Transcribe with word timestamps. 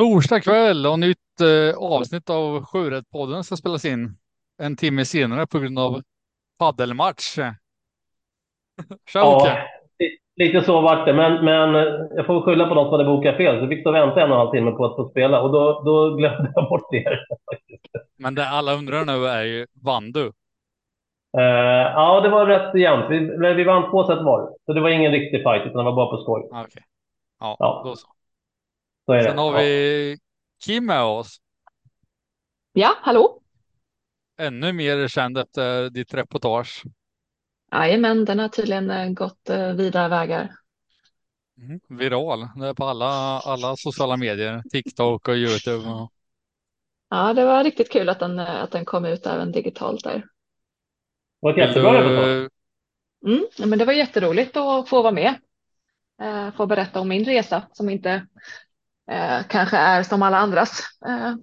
Torsdag 0.00 0.40
kväll 0.40 0.86
och 0.86 0.98
nytt 0.98 1.40
eh, 1.40 1.78
avsnitt 1.78 2.30
av 2.30 2.64
Sjurättpodden 2.64 3.44
ska 3.44 3.56
spelas 3.56 3.84
in 3.84 4.16
en 4.62 4.76
timme 4.76 5.04
senare 5.04 5.46
på 5.46 5.58
grund 5.58 5.78
av 5.78 6.02
paddelmatch. 6.58 7.34
Tja 7.34 7.50
Ja, 9.14 9.58
lite 10.36 10.62
så 10.62 10.80
vart 10.80 11.06
det. 11.06 11.12
Men, 11.12 11.44
men 11.44 11.74
jag 12.16 12.26
får 12.26 12.42
skylla 12.42 12.68
på 12.68 12.74
någon 12.74 12.84
som 12.84 12.92
hade 12.92 13.04
bokat 13.04 13.36
fel. 13.36 13.60
Så 13.60 13.68
fick 13.68 13.80
stå 13.80 13.90
och 13.90 13.96
vänta 13.96 14.22
en 14.22 14.30
och 14.30 14.36
en 14.36 14.40
halv 14.40 14.50
timme 14.50 14.70
på 14.70 14.84
att 14.84 14.96
få 14.96 15.10
spela 15.10 15.42
och 15.42 15.52
då, 15.52 15.82
då 15.84 16.16
glömde 16.16 16.52
jag 16.54 16.68
bort 16.68 16.94
er. 16.94 17.26
Men 18.18 18.34
det 18.34 18.48
alla 18.48 18.74
undrar 18.74 19.04
nu 19.04 19.26
är 19.26 19.42
ju, 19.42 19.66
vann 19.84 20.12
du? 20.12 20.26
Eh, 21.38 21.92
ja, 21.94 22.20
det 22.20 22.28
var 22.28 22.46
rätt 22.46 22.80
jämnt. 22.80 23.06
Vi, 23.10 23.54
vi 23.54 23.64
vann 23.64 23.90
två 23.90 24.06
set 24.06 24.22
var. 24.22 24.54
Så 24.66 24.72
det 24.72 24.80
var 24.80 24.90
ingen 24.90 25.12
riktig 25.12 25.42
fight, 25.42 25.66
utan 25.66 25.78
det 25.78 25.84
var 25.84 25.92
bara 25.92 26.16
på 26.16 26.22
skoj. 26.22 26.48
Ah, 26.52 26.62
Okej, 26.62 26.82
ja, 27.40 27.56
då 27.58 27.88
Ja, 27.88 27.96
så. 27.96 28.06
Så 29.06 29.12
är 29.12 29.22
Sen 29.22 29.36
det. 29.36 29.42
har 29.42 29.52
vi 29.62 30.18
Kim 30.64 30.86
med 30.86 31.02
oss, 31.02 31.40
Ja, 32.72 32.96
hallå? 33.02 33.42
ännu 34.38 34.72
mer 34.72 35.08
känd 35.08 35.38
efter 35.38 35.90
ditt 35.90 36.14
reportage. 36.14 36.82
Jajamän, 37.72 38.24
den 38.24 38.38
har 38.38 38.48
tydligen 38.48 38.90
eh, 38.90 39.10
gått 39.10 39.50
eh, 39.50 39.72
vidare 39.72 40.08
vägar. 40.08 40.56
Mm, 41.58 41.80
viral, 41.88 42.48
det 42.56 42.66
är 42.68 42.74
på 42.74 42.84
alla, 42.84 43.06
alla 43.40 43.76
sociala 43.76 44.16
medier, 44.16 44.62
TikTok 44.72 45.28
och 45.28 45.34
YouTube. 45.36 45.88
Och, 45.88 46.12
Ja, 47.08 47.32
det 47.32 47.44
var 47.44 47.64
riktigt 47.64 47.92
kul 47.92 48.08
att 48.08 48.18
den, 48.20 48.38
eh, 48.38 48.62
att 48.62 48.70
den 48.70 48.84
kom 48.84 49.04
ut 49.04 49.26
även 49.26 49.52
digitalt 49.52 50.04
där. 50.04 50.14
Det 50.18 50.24
var 51.40 51.52
ett 51.52 51.58
jättebra 51.58 51.94
reportage. 52.00 52.50
Mm, 53.26 53.46
men 53.70 53.78
det 53.78 53.84
var 53.84 53.92
jätteroligt 53.92 54.56
att 54.56 54.88
få 54.88 55.02
vara 55.02 55.12
med. 55.12 55.34
Eh, 56.22 56.52
få 56.54 56.66
berätta 56.66 57.00
om 57.00 57.08
min 57.08 57.24
resa 57.24 57.62
som 57.72 57.88
inte 57.90 58.26
eh, 59.10 59.42
kanske 59.48 59.76
är 59.76 60.02
som 60.02 60.22
alla 60.22 60.38
andras. 60.38 60.80
Eh, 61.06 61.34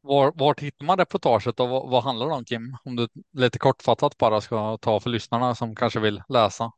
var, 0.00 0.32
vart 0.34 0.60
hittar 0.60 0.84
man 0.86 0.98
reportaget 0.98 1.60
och 1.60 1.68
vad, 1.68 1.90
vad 1.90 2.02
handlar 2.04 2.26
det 2.28 2.34
om 2.34 2.44
Kim? 2.44 2.76
Om 2.84 2.96
du 2.96 3.08
lite 3.32 3.58
kortfattat 3.58 4.18
bara 4.18 4.40
ska 4.40 4.76
ta 4.78 5.00
för 5.00 5.10
lyssnarna 5.10 5.54
som 5.54 5.76
kanske 5.76 6.00
vill 6.00 6.22
läsa. 6.28 6.72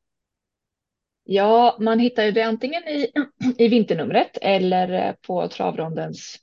ja, 1.24 1.76
man 1.80 1.98
hittar 1.98 2.24
ju 2.24 2.30
det 2.32 2.42
antingen 2.42 2.82
i, 2.88 3.12
i 3.58 3.68
vinternumret 3.68 4.38
eller 4.42 5.08
eh, 5.08 5.12
på 5.26 5.48
Travrondens 5.48 6.36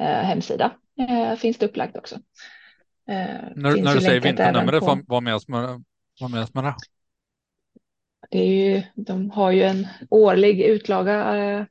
eh, 0.00 0.06
hemsida. 0.06 0.72
Eh, 0.98 1.36
finns 1.36 1.58
det 1.58 1.66
upplagt 1.66 1.96
också. 1.96 2.14
Eh, 3.08 3.48
När, 3.54 3.76
när 3.76 3.94
du 3.94 4.00
säger 4.00 4.20
vinternumret, 4.20 4.80
på- 4.80 4.86
vad, 4.86 5.04
vad 5.06 5.22
menas 5.22 5.48
med, 5.48 5.84
vad 6.20 6.30
menas 6.30 6.54
med 6.54 6.64
det? 6.64 6.74
Det 8.30 8.38
är 8.38 8.46
ju, 8.46 8.82
de 8.94 9.30
har 9.30 9.50
ju 9.50 9.62
en 9.62 9.86
årlig 10.10 10.60
utlaga, 10.60 11.36
eh, 11.36 11.64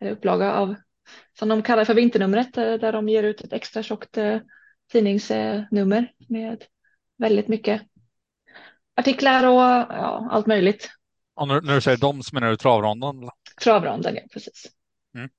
eller 0.00 0.10
upplaga 0.10 0.52
av, 0.52 0.74
som 1.38 1.48
de 1.48 1.62
kallar 1.62 1.84
för 1.84 1.94
vinternumret, 1.94 2.56
eh, 2.56 2.74
där 2.74 2.92
de 2.92 3.08
ger 3.08 3.22
ut 3.22 3.40
ett 3.40 3.52
extra 3.52 3.82
tjockt 3.82 4.18
eh, 4.18 4.38
tidningsnummer 4.92 6.12
med 6.28 6.64
väldigt 7.18 7.48
mycket 7.48 7.82
artiklar 8.96 9.46
och 9.46 9.60
ja, 9.94 10.28
allt 10.30 10.46
möjligt. 10.46 10.90
Och 11.34 11.48
när, 11.48 11.60
du 11.60 11.80
säger 11.80 11.98
dem 11.98 12.22
så 12.22 12.34
menar 12.34 12.50
du 12.50 12.56
travronden? 12.56 13.30
Travronden, 13.62 14.14
ja 14.14 14.22
precis. 14.32 14.72
Mm. 15.14 15.30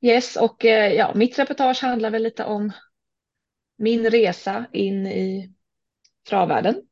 Yes, 0.00 0.36
och 0.36 0.64
ja, 0.64 1.12
mitt 1.14 1.38
reportage 1.38 1.82
handlar 1.82 2.10
väl 2.10 2.22
lite 2.22 2.44
om 2.44 2.72
min 3.78 4.10
resa 4.10 4.66
in 4.72 5.06
i 5.06 5.54
travvärlden. 6.28 6.82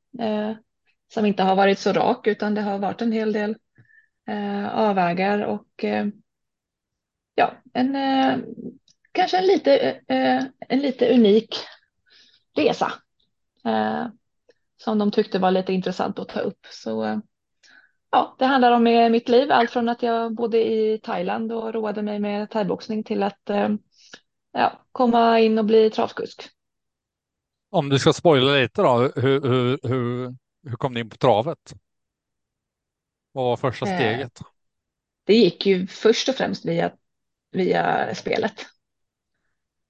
Som 1.15 1.27
inte 1.27 1.43
har 1.43 1.57
varit 1.57 1.79
så 1.79 1.93
rak 1.93 2.27
utan 2.27 2.55
det 2.55 2.61
har 2.61 2.79
varit 2.79 3.03
en 3.03 3.13
hel 3.13 3.33
del 3.33 3.57
eh, 4.29 4.79
avvägar 4.79 5.41
och 5.45 5.85
eh, 5.85 6.07
ja, 7.35 7.53
en, 7.73 7.97
eh, 7.97 8.39
kanske 9.13 9.39
en 9.39 9.47
lite, 9.47 9.79
eh, 10.09 10.45
en 10.69 10.79
lite 10.79 11.15
unik 11.15 11.57
resa 12.57 12.93
eh, 13.65 14.07
som 14.83 14.99
de 14.99 15.11
tyckte 15.11 15.39
var 15.39 15.51
lite 15.51 15.73
intressant 15.73 16.19
att 16.19 16.29
ta 16.29 16.41
upp. 16.41 16.67
Så 16.71 17.05
eh, 17.05 17.19
ja, 18.11 18.37
det 18.39 18.45
handlar 18.45 18.73
om 18.73 18.87
eh, 18.87 19.11
mitt 19.11 19.29
liv, 19.29 19.53
allt 19.53 19.71
från 19.71 19.89
att 19.89 20.03
jag 20.03 20.35
bodde 20.35 20.59
i 20.59 21.01
Thailand 21.03 21.53
och 21.53 21.75
roade 21.75 22.03
mig 22.03 22.19
med 22.19 22.51
thaiboxning 22.51 23.05
till 23.05 23.23
att 23.23 23.51
eh, 23.51 23.69
ja, 24.53 24.81
komma 24.93 25.41
in 25.41 25.59
och 25.59 25.65
bli 25.65 25.91
travkusk. 25.91 26.49
Om 27.71 27.89
du 27.89 27.99
ska 27.99 28.13
spoila 28.13 28.53
lite 28.53 28.83
då, 28.83 29.13
hur, 29.17 29.41
hur, 29.41 29.79
hur, 29.89 30.35
hur 30.67 30.77
kom 30.77 30.95
du 30.95 31.01
in 31.01 31.11
på 31.11 31.17
travet? 31.17 31.75
Vad 33.33 33.45
var 33.45 33.57
första 33.57 33.87
Eh, 33.87 33.97
steget? 33.97 34.41
Det 35.25 35.35
gick 35.35 35.67
ju 35.67 35.87
först 35.87 36.29
och 36.29 36.35
främst 36.35 36.65
via, 36.65 36.93
via 37.51 38.15
spelet. 38.15 38.67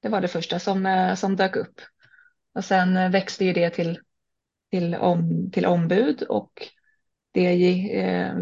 Det 0.03 0.09
var 0.09 0.21
det 0.21 0.29
första 0.29 0.59
som, 0.59 0.87
eh, 0.87 1.15
som 1.15 1.37
dök 1.37 1.57
upp. 1.57 1.81
Och 2.55 2.65
sen 2.65 2.97
eh, 2.97 3.11
växte 3.11 3.45
ju 3.45 3.53
det 3.53 3.71
till, 3.71 4.01
till, 4.71 4.95
om, 4.95 5.51
till 5.53 5.67
ombud 5.67 6.23
och 6.23 6.53
det 7.33 7.55
gick 7.55 7.93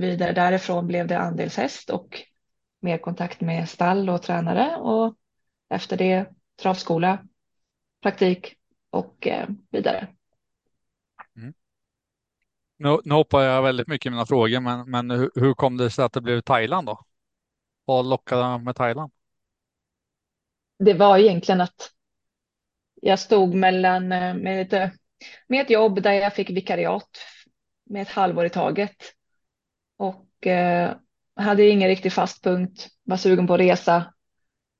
vidare 0.00 0.32
därifrån 0.32 0.86
blev 0.86 1.06
det 1.06 1.18
andelshäst 1.18 1.90
och 1.90 2.22
mer 2.80 2.98
kontakt 2.98 3.40
med 3.40 3.68
stall 3.68 4.08
och 4.10 4.22
tränare 4.22 4.76
och 4.76 5.14
efter 5.68 5.96
det 5.96 6.26
travskola, 6.62 7.18
praktik 8.02 8.54
och 8.90 9.28
vidare. 9.70 10.08
Nu, 12.84 12.98
nu 13.04 13.14
hoppar 13.14 13.42
jag 13.42 13.62
väldigt 13.62 13.88
mycket 13.88 14.06
i 14.06 14.10
mina 14.10 14.26
frågor, 14.26 14.60
men, 14.60 14.90
men 14.90 15.10
hur, 15.10 15.30
hur 15.34 15.54
kom 15.54 15.76
det 15.76 15.90
sig 15.90 16.04
att 16.04 16.12
det 16.12 16.20
blev 16.20 16.40
Thailand 16.40 16.86
då? 16.86 17.00
Vad 17.84 18.06
lockade 18.06 18.58
med 18.58 18.76
Thailand? 18.76 19.12
Det 20.78 20.94
var 20.94 21.18
egentligen 21.18 21.60
att 21.60 21.90
jag 23.02 23.18
stod 23.18 23.54
mellan 23.54 24.12
eh, 24.12 24.34
med 24.34 24.62
ett, 24.62 24.72
eh, 24.72 24.88
med 25.48 25.60
ett 25.60 25.70
jobb 25.70 26.02
där 26.02 26.12
jag 26.12 26.34
fick 26.34 26.50
vikariat 26.50 27.18
med 27.84 28.02
ett 28.02 28.08
halvår 28.08 28.46
i 28.46 28.50
taget 28.50 28.96
och 29.96 30.46
eh, 30.46 30.96
hade 31.36 31.68
ingen 31.68 31.88
riktig 31.88 32.12
fast 32.12 32.44
punkt, 32.44 32.88
var 33.02 33.16
sugen 33.16 33.46
på 33.46 33.54
att 33.54 33.60
resa. 33.60 34.14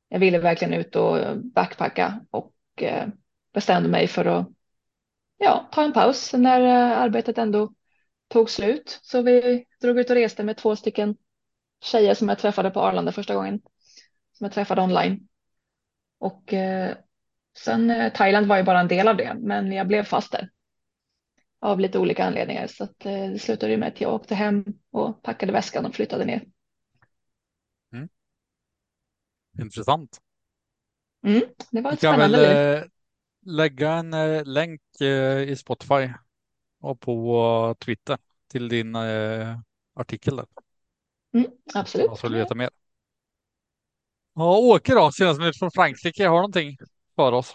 Jag 0.09 0.19
ville 0.19 0.39
verkligen 0.39 0.75
ut 0.75 0.97
och 0.97 1.37
backpacka 1.37 2.21
och 2.31 2.55
eh, 2.77 3.09
bestämde 3.53 3.89
mig 3.89 4.07
för 4.07 4.25
att 4.25 4.49
ja, 5.39 5.69
ta 5.73 5.83
en 5.83 5.93
paus 5.93 6.33
när 6.33 6.61
eh, 6.61 6.99
arbetet 6.99 7.39
ändå 7.39 7.73
tog 8.34 8.50
slut. 8.50 9.00
Så 9.03 9.22
vi 9.22 9.67
drog 9.81 9.99
ut 9.99 10.11
och 10.11 10.17
reste 10.17 10.45
med 10.45 10.56
två 10.56 10.77
stycken 10.77 11.17
tjejer 11.84 12.15
som 12.15 12.28
jag 12.28 12.39
träffade 12.39 12.71
på 12.71 12.81
Arlanda 12.81 13.12
första 13.12 13.34
gången, 13.34 13.61
som 14.33 14.45
jag 14.45 14.53
träffade 14.53 14.83
online. 14.83 15.28
Och 16.19 16.53
eh, 16.53 16.97
sen 17.59 17.91
eh, 17.91 18.12
Thailand 18.12 18.47
var 18.47 18.56
ju 18.56 18.62
bara 18.62 18.81
en 18.81 18.89
del 18.89 19.09
av 19.09 19.17
det, 19.17 19.37
men 19.39 19.73
jag 19.73 19.89
blev 19.89 20.05
fast 20.05 20.33
där 20.33 20.50
av 21.61 21.81
lite 21.81 21.99
olika 21.99 22.25
anledningar. 22.25 22.67
Så 22.67 22.84
att, 22.84 23.06
eh, 23.06 23.31
det 23.31 23.39
slutade 23.39 23.73
ju 23.73 23.78
med 23.78 23.89
att 23.89 24.00
jag 24.00 24.15
åkte 24.15 24.34
hem 24.34 24.65
och 24.91 25.23
packade 25.23 25.53
väskan 25.53 25.87
och 25.87 25.94
flyttade 25.94 26.25
ner. 26.25 26.44
Intressant. 29.61 30.19
Mm, 31.27 31.43
det 31.71 31.81
var 31.81 31.93
ett 31.93 32.05
väl 32.05 32.11
spännande 32.11 32.39
liv. 32.39 32.56
eh, 32.56 32.84
lägga 33.47 33.93
en 33.93 34.15
eh, 34.15 34.44
länk 34.44 35.00
eh, 35.00 35.43
i 35.43 35.56
Spotify 35.56 36.09
och 36.84 37.00
på 37.00 37.75
Twitter 37.84 38.17
till 38.53 38.69
din 38.69 38.95
eh, 38.95 39.56
artikel 39.95 40.37
där. 40.37 40.47
Mm, 41.34 41.50
absolut. 41.75 42.17
som 42.17 42.31
vill 42.31 42.39
veta 42.39 42.55
mer. 42.55 42.71
Ja, 44.34 44.59
Åke 44.59 44.94
då, 44.94 45.11
senast 45.11 45.41
nytt 45.41 45.59
från 45.59 45.71
Frankrike, 45.71 46.27
har 46.27 46.37
någonting 46.37 46.77
för 47.17 47.33
oss? 47.33 47.55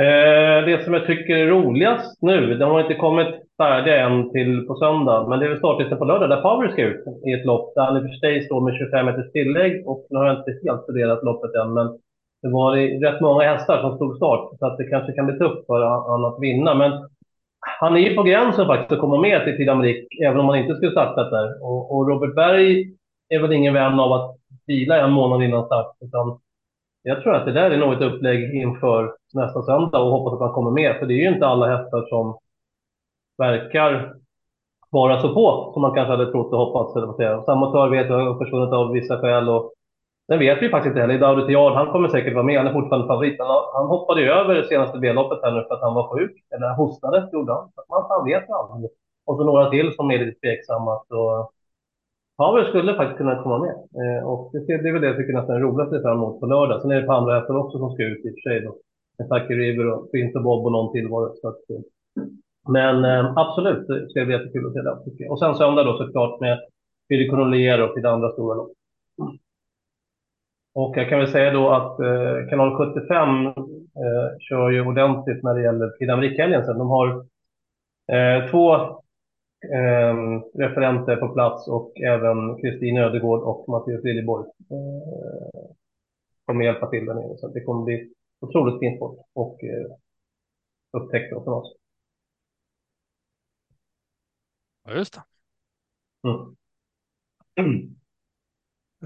Eh, 0.00 0.66
det 0.66 0.84
som 0.84 0.94
jag 0.94 1.06
tycker 1.06 1.36
är 1.36 1.46
roligast 1.46 2.22
nu, 2.22 2.54
de 2.54 2.70
har 2.70 2.80
inte 2.80 2.94
kommit 2.94 3.34
färdiga 3.56 4.06
än 4.06 4.30
till 4.32 4.66
på 4.66 4.74
söndag, 4.76 5.28
men 5.28 5.38
det 5.38 5.44
är 5.44 5.48
väl 5.48 5.58
startlistan 5.58 5.98
på 5.98 6.04
lördag 6.04 6.28
där 6.30 6.42
Power 6.42 6.72
ska 6.72 6.82
ut 6.82 7.04
i 7.26 7.32
ett 7.32 7.46
lopp 7.46 7.74
där 7.74 7.82
han 7.82 7.96
i 7.96 8.00
och 8.00 8.02
för 8.02 8.18
sig 8.18 8.44
står 8.44 8.60
med 8.60 8.74
25 8.78 9.06
meters 9.06 9.32
tillägg 9.32 9.88
och 9.88 10.06
nu 10.10 10.18
har 10.18 10.26
jag 10.26 10.38
inte 10.38 10.60
helt 10.64 10.82
studerat 10.82 11.24
loppet 11.24 11.54
än, 11.54 11.74
men 11.74 11.86
det 12.42 12.48
var 12.48 12.76
rätt 13.06 13.20
många 13.20 13.44
hästar 13.44 13.80
som 13.80 13.96
stod 13.96 14.16
start 14.16 14.58
så 14.58 14.66
att 14.66 14.78
det 14.78 14.90
kanske 14.90 15.12
kan 15.12 15.26
bli 15.26 15.38
tufft 15.38 15.66
för 15.66 15.80
honom 16.10 16.32
att 16.32 16.42
vinna. 16.42 16.74
Men 16.74 16.92
han 17.80 17.96
är 17.96 18.00
ju 18.00 18.14
på 18.14 18.22
gränsen 18.22 18.66
faktiskt 18.66 18.92
att 18.92 19.00
komma 19.00 19.20
med 19.20 19.44
till 19.44 19.56
Tidamrik, 19.56 20.20
även 20.24 20.40
om 20.40 20.48
han 20.48 20.58
inte 20.58 20.74
skulle 20.74 20.90
startat 20.90 21.30
där. 21.30 21.64
Och, 21.64 21.96
och 21.96 22.08
Robert 22.08 22.34
Berg 22.34 22.92
är 23.28 23.38
väl 23.38 23.52
ingen 23.52 23.74
vän 23.74 24.00
av 24.00 24.12
att 24.12 24.36
vila 24.66 25.00
en 25.00 25.10
månad 25.10 25.42
innan 25.42 25.66
start, 25.66 25.96
utan 26.00 26.38
jag 27.02 27.22
tror 27.22 27.34
att 27.34 27.46
det 27.46 27.52
där 27.52 27.70
är 27.70 27.76
nog 27.76 27.92
ett 27.92 28.02
upplägg 28.02 28.54
inför 28.54 29.14
nästa 29.34 29.62
söndag 29.62 29.98
och 29.98 30.10
hoppas 30.10 30.32
att 30.32 30.40
han 30.40 30.52
kommer 30.52 30.70
med. 30.70 30.96
För 30.96 31.06
det 31.06 31.14
är 31.14 31.22
ju 31.22 31.34
inte 31.34 31.46
alla 31.46 31.76
hästar 31.76 32.06
som 32.08 32.38
verkar 33.38 34.14
vara 34.90 35.20
så 35.20 35.34
på 35.34 35.70
som 35.72 35.82
man 35.82 35.94
kanske 35.94 36.10
hade 36.10 36.32
trott 36.32 36.52
och 36.52 36.58
hoppats. 36.58 36.96
Eller 36.96 37.06
vad. 37.06 37.44
Samotör 37.44 37.88
vet 37.88 38.08
jag 38.08 38.32
har 38.32 38.44
försvunnit 38.44 38.72
av 38.72 38.92
vissa 38.92 39.20
skäl. 39.20 39.48
Och 39.48 39.72
sen 40.26 40.38
vet 40.38 40.62
vi 40.62 40.68
faktiskt 40.68 40.90
inte 40.90 41.00
heller. 41.00 41.18
David 41.18 41.46
Tiard, 41.46 41.72
han 41.72 41.92
kommer 41.92 42.08
säkert 42.08 42.34
vara 42.34 42.44
med. 42.44 42.58
Han 42.58 42.66
är 42.66 42.72
fortfarande 42.72 43.06
favorit. 43.06 43.36
Han 43.74 43.86
hoppade 43.86 44.20
ju 44.20 44.28
över 44.28 44.54
det 44.54 44.68
senaste 44.68 44.98
B-loppet 44.98 45.38
här 45.42 45.52
nu 45.52 45.64
för 45.68 45.74
att 45.74 45.80
han 45.80 45.94
var 45.94 46.18
sjuk. 46.18 46.34
Eller 46.54 46.74
hostade, 46.74 47.28
gjorde 47.32 47.52
han. 47.52 47.70
Så 47.74 47.82
man 47.88 48.08
fan 48.08 48.24
vet 48.24 48.50
aldrig. 48.50 48.90
Och 49.26 49.36
så 49.36 49.44
några 49.44 49.70
till 49.70 49.94
som 49.94 50.10
är 50.10 50.18
lite 50.18 50.40
tveksamma. 50.40 51.00
Så 51.08 51.50
Pavel 52.36 52.66
skulle 52.66 52.94
faktiskt 52.94 53.18
kunna 53.18 53.42
komma 53.42 53.58
med. 53.58 53.76
Eh, 54.00 54.28
och 54.28 54.50
det, 54.52 54.82
det 54.82 54.88
är 54.88 54.92
väl 54.92 55.02
det 55.02 55.08
jag 55.08 55.16
tycker 55.16 55.32
nästan 55.32 55.56
är 55.56 55.60
roligast 55.60 55.92
att 55.92 55.98
se 55.98 56.02
fram 56.02 56.18
emot 56.18 56.40
på 56.40 56.46
lördag. 56.46 56.82
Sen 56.82 56.90
är 56.90 57.00
det 57.00 57.06
på 57.06 57.12
andra 57.12 57.34
hästar 57.38 57.56
också 57.56 57.78
som 57.78 57.90
ska 57.90 58.02
ut 58.02 58.24
i 58.24 58.28
och 58.28 58.34
för 58.34 58.50
sig. 58.50 58.60
Då. 58.60 58.76
Kentucky 59.16 59.54
River 59.54 59.86
och 59.92 60.10
Prince 60.10 60.38
och 60.38 60.44
Bob 60.44 60.66
och 60.66 60.72
någon 60.72 60.92
till 60.92 61.08
var 61.08 61.28
det. 61.28 61.34
Så 61.40 61.48
att, 61.48 61.70
eh. 61.70 61.82
men 62.68 63.04
eh, 63.04 63.32
absolut, 63.36 63.86
det 63.88 64.08
ska 64.08 64.24
bli 64.24 64.34
jättekul 64.34 64.66
att 64.66 64.72
se 64.72 64.80
det. 64.80 65.28
Och 65.28 65.38
sen 65.38 65.54
söndag 65.54 65.84
då 65.84 65.96
såklart 65.96 66.40
med 66.40 66.58
Fredrik 67.08 67.30
Cornelier 67.30 67.82
och 67.82 67.96
lite 67.96 68.10
andra 68.10 68.32
stora 68.32 68.54
lopp. 68.54 68.75
Och 70.76 70.96
jag 70.96 71.08
kan 71.08 71.18
väl 71.18 71.32
säga 71.32 71.52
då 71.52 71.70
att 71.70 72.00
eh, 72.00 72.48
kanal 72.50 72.76
75 72.76 73.46
eh, 73.46 73.52
kör 74.40 74.70
ju 74.70 74.86
ordentligt 74.86 75.42
när 75.42 75.54
det 75.54 75.62
gäller 75.62 75.88
Prix 75.88 76.10
d'Amérique-helgen 76.10 76.78
De 76.78 76.90
har 76.90 77.08
eh, 78.12 78.50
två 78.50 78.74
eh, 79.74 80.14
referenter 80.54 81.16
på 81.16 81.28
plats 81.28 81.68
och 81.68 82.00
även 82.00 82.60
Kristin 82.60 82.98
Ödegård 82.98 83.42
och 83.42 83.68
Mattias 83.68 84.04
Liljeborg 84.04 84.46
eh, 84.70 85.70
kommer 86.44 86.64
hjälpa 86.64 86.90
till 86.90 87.06
där 87.06 87.14
nere. 87.14 87.36
Så 87.36 87.48
det 87.48 87.60
kommer 87.60 87.84
bli 87.84 88.12
otroligt 88.40 88.80
fint 88.80 88.96
sport 88.96 89.18
och 89.32 89.64
eh, 89.64 89.86
upptäckter 90.92 91.40
från 91.44 91.54
oss. 91.54 91.76
Ja, 94.84 94.94
just 94.94 95.14
det. 95.14 95.22
Mm. 97.58 97.96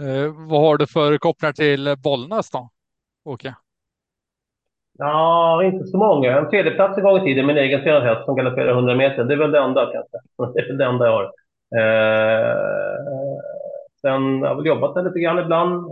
Eh, 0.00 0.32
vad 0.48 0.60
har 0.60 0.76
du 0.76 0.86
för 0.86 1.18
kopplingar 1.18 1.52
till 1.52 1.94
Bollnäs 2.04 2.50
då, 2.50 2.70
Åke? 3.24 3.54
Ja, 4.98 5.64
inte 5.64 5.84
så 5.86 5.98
många. 5.98 6.38
En 6.38 6.50
tredjeplats 6.50 6.98
en 6.98 7.04
gång 7.04 7.16
i 7.16 7.24
tiden, 7.24 7.46
min 7.46 7.56
egen 7.56 7.82
tränad 7.82 8.02
häst 8.02 8.24
som 8.24 8.36
galopperar 8.36 8.72
100 8.72 8.94
meter. 8.94 9.24
Det 9.24 9.34
är 9.34 9.38
väl 9.38 9.50
det 9.50 9.58
enda 9.58 9.92
kanske. 9.92 10.18
Det 10.54 10.60
är 10.60 10.68
väl 10.68 10.78
det 10.78 10.84
enda 10.84 11.06
jag 11.06 11.12
har. 11.12 11.24
Eh, 11.80 12.56
sen 14.00 14.22
har 14.40 14.48
jag 14.48 14.56
väl 14.56 14.66
jobbat 14.66 14.94
där 14.94 15.02
lite 15.02 15.20
grann 15.20 15.38
ibland. 15.38 15.90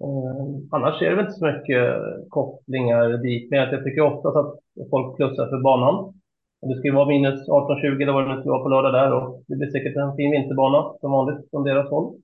Eh, 0.00 0.46
annars 0.70 1.02
är 1.02 1.10
det 1.10 1.16
väl 1.16 1.24
inte 1.24 1.38
så 1.38 1.46
mycket 1.46 1.94
kopplingar 2.28 3.08
dit. 3.08 3.50
Men 3.50 3.58
jag 3.58 3.84
tycker 3.84 4.00
ofta 4.00 4.28
att 4.28 4.54
folk 4.90 5.16
plussar 5.16 5.46
för 5.48 5.62
banan. 5.62 6.14
Det 6.60 6.74
ska 6.74 6.88
ju 6.88 6.94
vara 6.94 7.08
minus 7.08 7.48
18-20 7.48 8.02
eller 8.02 8.12
vad 8.12 8.28
det 8.28 8.34
nu 8.34 8.40
ska 8.40 8.50
vara 8.50 8.62
på 8.62 8.68
lördag 8.68 8.92
där. 8.92 9.12
Och 9.12 9.42
det 9.48 9.56
blir 9.56 9.70
säkert 9.70 9.96
en 9.96 10.16
fin 10.16 10.30
vinterbana 10.30 10.92
som 11.00 11.10
vanligt 11.10 11.50
från 11.50 11.64
deras 11.64 11.90
håll. 11.90 12.14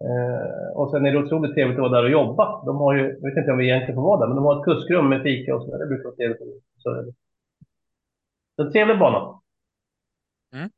Eh, 0.00 0.76
och 0.76 0.90
sen 0.90 1.06
är 1.06 1.12
det 1.12 1.18
otroligt 1.18 1.54
trevligt 1.54 1.78
att 1.78 1.90
vara 1.90 2.00
där 2.00 2.04
och 2.04 2.10
jobba. 2.10 2.64
De 2.64 2.76
har 2.76 2.94
ju, 2.94 3.02
jag 3.02 3.30
vet 3.30 3.38
inte 3.38 3.52
om 3.52 3.58
vi 3.58 3.64
egentligen 3.64 3.94
får 3.94 4.02
vara 4.02 4.20
där, 4.20 4.26
men 4.26 4.36
de 4.36 4.44
har 4.44 4.58
ett 4.58 4.64
kuskrum 4.64 5.08
med 5.08 5.22
fika 5.22 5.56
och 5.56 5.62
så 5.62 5.70
där. 5.70 5.78
Det 5.78 5.86
brukar 5.86 6.04
vara 6.04 6.16
trevligt. 6.16 6.64
Så 6.76 6.90
är 6.90 7.02
det. 7.02 7.12
Så 8.56 8.62
en 8.62 8.72
trevlig 8.72 8.98
bana. 8.98 9.40
Mm. 10.52 10.70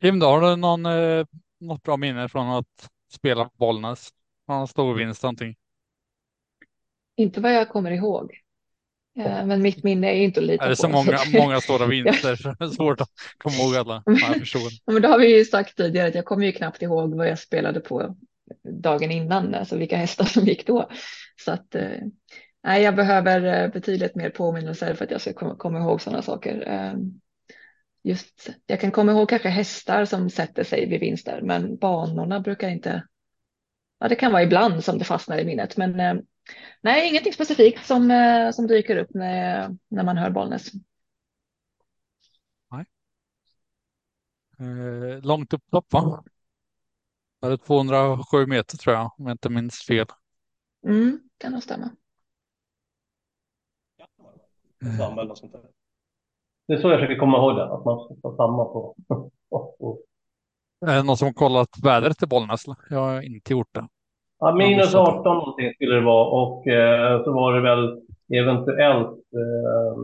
Kim, 0.00 0.18
då, 0.18 0.26
har 0.26 0.40
du 0.40 0.56
någon, 0.56 0.86
eh, 0.86 1.26
något 1.60 1.82
bra 1.82 1.96
minne 1.96 2.28
från 2.28 2.48
att 2.48 2.90
spela 3.12 3.44
på 3.44 3.50
Bollnäs? 3.56 4.10
Någon 4.48 4.68
stor 4.68 4.94
vinst 4.94 5.22
någonting? 5.22 5.56
Inte 7.16 7.40
vad 7.40 7.54
jag 7.54 7.68
kommer 7.68 7.90
ihåg. 7.90 8.45
Eh, 9.18 9.46
men 9.46 9.62
mitt 9.62 9.84
minne 9.84 10.06
är 10.06 10.14
inte 10.14 10.40
att 10.40 10.46
lita 10.46 10.58
på. 10.58 10.64
Är 10.64 10.68
det 10.68 10.76
så 10.76 10.88
många, 10.88 11.18
många 11.32 11.60
stora 11.60 11.86
vinster 11.90 12.36
så 12.36 12.54
det 12.58 12.64
är 12.64 12.68
svårt 12.68 13.00
att 13.00 13.10
komma 13.38 13.56
ihåg 13.56 13.76
alla? 13.76 14.02
Förstår. 14.38 14.70
men 14.92 15.02
då 15.02 15.08
har 15.08 15.18
vi 15.18 15.36
ju 15.36 15.44
sagt 15.44 15.76
tidigare 15.76 16.08
att 16.08 16.14
jag 16.14 16.24
kommer 16.24 16.46
ju 16.46 16.52
knappt 16.52 16.82
ihåg 16.82 17.14
vad 17.14 17.28
jag 17.28 17.38
spelade 17.38 17.80
på 17.80 18.16
dagen 18.62 19.10
innan, 19.10 19.54
alltså 19.54 19.76
vilka 19.76 19.96
hästar 19.96 20.24
som 20.24 20.44
gick 20.44 20.66
då. 20.66 20.90
Så 21.44 21.52
att 21.52 21.74
eh, 21.74 21.90
nej, 22.64 22.82
jag 22.82 22.96
behöver 22.96 23.64
eh, 23.64 23.70
betydligt 23.72 24.14
mer 24.14 24.30
påminnelser 24.30 24.94
för 24.94 25.04
att 25.04 25.10
jag 25.10 25.20
ska 25.20 25.32
komma, 25.32 25.56
komma 25.56 25.78
ihåg 25.78 26.02
sådana 26.02 26.22
saker. 26.22 26.94
Just, 28.04 28.50
jag 28.66 28.80
kan 28.80 28.90
komma 28.90 29.12
ihåg 29.12 29.28
kanske 29.28 29.48
hästar 29.48 30.04
som 30.04 30.30
sätter 30.30 30.64
sig 30.64 30.86
vid 30.86 31.00
vinster, 31.00 31.40
men 31.42 31.76
banorna 31.76 32.40
brukar 32.40 32.68
inte. 32.68 33.02
Ja, 34.00 34.08
det 34.08 34.14
kan 34.14 34.32
vara 34.32 34.42
ibland 34.42 34.84
som 34.84 34.98
det 34.98 35.04
fastnar 35.04 35.38
i 35.38 35.44
minnet, 35.44 35.76
men 35.76 36.22
Nej, 36.80 37.08
ingenting 37.08 37.32
specifikt 37.32 37.86
som, 37.86 38.10
eh, 38.10 38.50
som 38.50 38.66
dyker 38.66 38.96
upp 38.96 39.10
när, 39.14 39.76
när 39.88 40.04
man 40.04 40.16
hör 40.16 40.30
Bollnäs. 40.30 40.70
Nej. 42.70 42.84
Eh, 44.58 45.22
långt 45.22 45.52
upplopp 45.52 45.92
va? 45.92 46.24
Det 47.40 47.46
är 47.46 47.56
207 47.56 48.46
meter 48.46 48.76
tror 48.76 48.96
jag, 48.96 49.10
om 49.18 49.26
jag 49.26 49.34
inte 49.34 49.48
minns 49.48 49.86
fel. 49.86 50.06
Mm, 50.86 51.20
kan 51.38 51.52
nog 51.52 51.62
stämma. 51.62 51.90
Sånt 55.34 55.52
där. 55.52 55.60
Det 56.68 56.74
är 56.74 56.78
så 56.78 56.90
jag 56.90 57.00
försöker 57.00 57.20
komma 57.20 57.38
ihåg 57.38 57.56
det, 57.56 57.74
att 57.74 57.84
man 57.84 58.04
ska 58.04 58.14
ta 58.14 58.36
samma 58.36 58.64
på. 58.64 58.96
Är 60.86 60.96
det 60.96 61.02
någon 61.02 61.16
som 61.16 61.34
kollat 61.34 61.68
vädret 61.82 62.22
i 62.22 62.26
Bollnäs? 62.26 62.64
Jag 62.90 62.98
har 62.98 63.22
inte 63.22 63.52
gjort 63.52 63.74
det. 63.74 63.88
Ja, 64.38 64.54
minus 64.54 64.94
18 64.94 65.36
någonting 65.36 65.74
skulle 65.74 65.94
det 65.94 66.00
vara 66.00 66.28
och 66.28 66.66
eh, 66.66 67.24
så 67.24 67.32
var 67.32 67.54
det 67.54 67.60
väl 67.60 68.00
eventuellt 68.34 69.08
eh, 69.16 69.98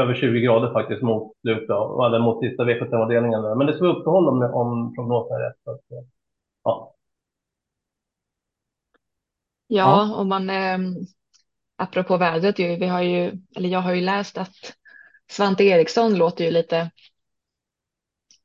över 0.00 0.14
20 0.14 0.40
grader 0.40 0.72
faktiskt 0.72 1.02
mot 1.02 1.32
slutet 1.40 1.70
av, 1.70 2.06
eller 2.06 2.18
mot 2.18 2.40
sista 2.44 2.64
V75-avdelningen. 2.64 3.58
Men 3.58 3.66
det 3.66 3.74
ska 3.74 3.84
vara 3.84 3.96
uppehåll 3.96 4.28
om, 4.28 4.42
om 4.42 4.94
prognosen 4.94 5.36
är 5.36 5.40
rätt. 5.40 5.56
Så 5.64 5.70
att, 5.70 5.90
eh, 5.90 6.06
ja. 6.64 6.94
Ja, 9.66 10.14
om 10.16 10.28
man 10.28 10.50
eh, 10.50 10.78
apropå 11.76 12.16
vädret, 12.16 12.58
ju, 12.58 12.76
vi 12.76 12.86
har 12.86 13.02
ju, 13.02 13.32
eller 13.56 13.68
jag 13.68 13.80
har 13.80 13.94
ju 13.94 14.00
läst 14.00 14.38
att 14.38 14.54
Svante 15.30 15.64
Eriksson 15.64 16.14
låter 16.14 16.44
ju 16.44 16.50
lite 16.50 16.90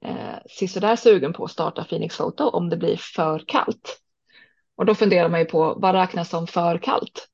eh, 0.02 0.36
sisådär 0.50 0.96
sugen 0.96 1.34
på 1.34 1.44
att 1.44 1.52
starta 1.52 1.84
Phoenix 1.84 2.18
Photo 2.18 2.44
om 2.44 2.70
det 2.70 2.78
blir 2.78 2.98
för 3.16 3.44
kallt. 3.48 4.02
Och 4.78 4.86
då 4.86 4.96
funderar 4.96 5.30
man 5.30 5.40
ju 5.40 5.46
på 5.46 5.74
vad 5.78 5.96
räknas 5.96 6.30
som 6.30 6.48
för 6.48 6.78
kallt? 6.78 7.28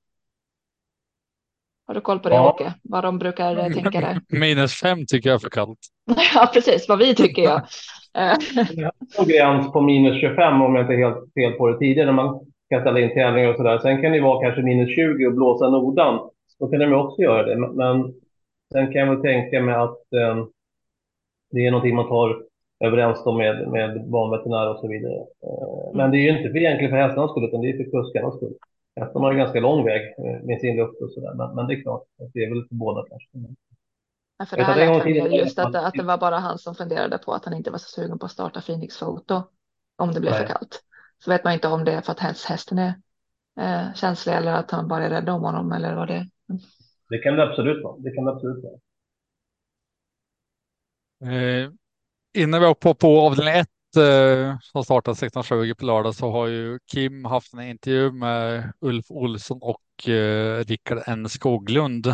Har 1.88 1.96
du 1.96 2.02
koll 2.02 2.20
på 2.20 2.30
det 2.30 2.36
ja. 2.36 2.50
Åke? 2.50 2.74
Vad 2.84 3.04
de 3.04 3.20
brukar 3.20 3.58
eh, 3.58 3.74
tänka 3.74 4.02
där? 4.02 4.22
Minus 4.40 4.74
fem 4.74 5.06
tycker 5.08 5.30
jag 5.30 5.36
är 5.36 5.40
för 5.40 5.50
kallt. 5.50 5.80
ja, 6.34 6.50
precis 6.54 6.90
vad 6.90 7.00
vi 7.00 7.16
tycker 7.16 7.42
jag. 7.44 7.62
jag 9.16 9.28
gräns 9.28 9.72
på 9.72 9.82
minus 9.82 10.22
25 10.22 10.62
om 10.62 10.76
jag 10.76 10.84
inte 10.84 10.94
är 10.94 10.98
helt 10.98 11.34
fel 11.34 11.52
på 11.52 11.68
det 11.68 11.80
tidigare 11.80 12.06
när 12.06 12.14
man 12.14 12.40
kan 12.70 12.82
ställa 12.82 13.00
in 13.00 13.14
tävlingar 13.14 13.50
och 13.50 13.56
sådär. 13.56 13.80
Sen 13.80 14.02
kan 14.02 14.12
det 14.12 14.22
vara 14.22 14.42
kanske 14.42 14.62
minus 14.62 14.96
20 14.96 15.28
och 15.28 15.34
blåsa 15.34 15.70
nodan. 15.70 16.30
Då 16.60 16.68
kan 16.68 16.80
de 16.80 16.94
också 16.94 17.22
göra 17.22 17.44
det. 17.44 17.58
Men 17.58 18.14
sen 18.72 18.92
kan 18.92 19.02
jag 19.02 19.16
väl 19.16 19.22
tänka 19.22 19.62
mig 19.62 19.76
att 19.76 20.14
eh, 20.14 20.46
det 21.52 21.66
är 21.66 21.72
någonting 21.72 21.96
man 21.96 22.08
tar 22.08 22.44
överens 22.82 23.24
då 23.24 23.32
med, 23.32 23.68
med 23.68 24.10
banveterinär 24.10 24.70
och 24.70 24.80
så 24.80 24.88
vidare. 24.88 25.20
Eh, 25.44 25.94
men 25.94 26.12
det 26.12 26.18
är 26.18 26.22
ju 26.22 26.38
inte 26.38 26.50
för, 26.50 26.58
egentligen 26.58 26.92
för 26.92 26.98
hästarnas 26.98 27.32
skull, 27.32 27.46
utan 27.46 27.62
det 27.62 27.70
är 27.70 27.78
för 27.78 27.92
kuskarnas 27.92 28.36
skull. 28.36 28.54
Hästarna 28.96 29.26
har 29.26 29.32
ju 29.32 29.38
ganska 29.38 29.60
lång 29.60 29.86
väg 29.86 30.02
eh, 30.18 30.44
med 30.44 30.60
sin 30.62 30.78
luft 30.78 31.02
och 31.02 31.12
sådär, 31.12 31.34
men, 31.34 31.56
men 31.56 31.68
det 31.68 31.74
är 31.74 31.82
klart, 31.82 32.04
det 32.34 32.40
är 32.40 32.50
väl 32.50 32.68
för 32.68 32.76
båda 32.76 33.06
kanske. 33.10 33.30
Ja, 34.38 34.46
för 34.46 34.58
det 34.58 34.64
här 34.64 35.06
lät 35.06 35.34
just 35.34 35.60
att, 35.60 35.76
att 35.76 35.94
det 35.94 36.04
var 36.04 36.18
bara 36.18 36.38
han 36.38 36.58
som 36.58 36.76
funderade 36.76 37.18
på 37.18 37.34
att 37.34 37.46
han 37.46 37.54
inte 37.54 37.72
var 37.72 37.78
så 37.78 37.90
sugen 37.90 38.20
på 38.20 38.26
att 38.26 38.32
starta 38.32 38.62
Phoenix 38.62 39.00
Photo 39.00 39.42
om 39.98 40.12
det 40.12 40.20
blev 40.20 40.32
Nej. 40.32 40.42
för 40.42 40.54
kallt. 40.54 40.82
Så 41.24 41.32
vet 41.32 41.44
man 41.44 41.54
inte 41.54 41.68
om 41.68 41.86
det 41.86 41.92
är 41.92 42.02
för 42.02 42.12
att 42.12 42.20
hästen 42.20 42.78
är 42.78 42.94
eh, 43.60 43.94
känslig 43.94 44.34
eller 44.34 44.54
att 44.54 44.72
han 44.72 44.88
bara 44.88 45.06
är 45.06 45.10
rädd 45.10 45.30
om 45.30 45.42
honom 45.42 45.72
eller 45.72 45.96
vad 45.96 46.08
det 46.08 46.14
är. 46.14 46.26
Det 47.10 47.18
kan 47.18 47.36
det 47.36 47.44
absolut 47.44 47.84
vara. 47.84 47.98
Det 47.98 48.12
kan 48.12 48.26
det 48.26 48.32
absolut 48.32 48.64
vara. 48.64 48.80
Eh, 51.34 51.70
innan 52.34 52.62
vi 52.62 52.68
hoppar 52.68 52.94
på 52.94 53.22
avdelning 53.22 53.54
1 53.54 53.68
eh, 53.98 54.58
som 54.62 54.84
startar 54.84 55.14
16.20 55.14 55.74
på 55.74 55.86
lördag 55.86 56.16
så 56.16 56.32
har 56.32 56.48
ju 56.48 56.80
Kim 56.86 57.26
haft 57.26 57.54
en 57.54 57.62
intervju 57.62 58.12
med 58.12 58.74
Ulf 58.80 59.06
Olsson 59.12 59.60
och 59.62 60.10
eh, 60.10 60.64
Rickard 60.66 61.04
N 61.08 61.30
Skoglund. 61.30 62.06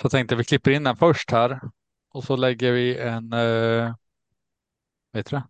Så 0.00 0.04
jag 0.04 0.10
tänkte 0.10 0.36
vi 0.36 0.44
klipper 0.44 0.70
in 0.70 0.84
den 0.84 0.96
först 0.96 1.30
här 1.30 1.60
och 2.10 2.24
så 2.24 2.36
lägger 2.36 2.72
vi 2.72 2.98
en 2.98 3.32
eh, 3.32 3.94
vet 5.12 5.30
du 5.30 5.42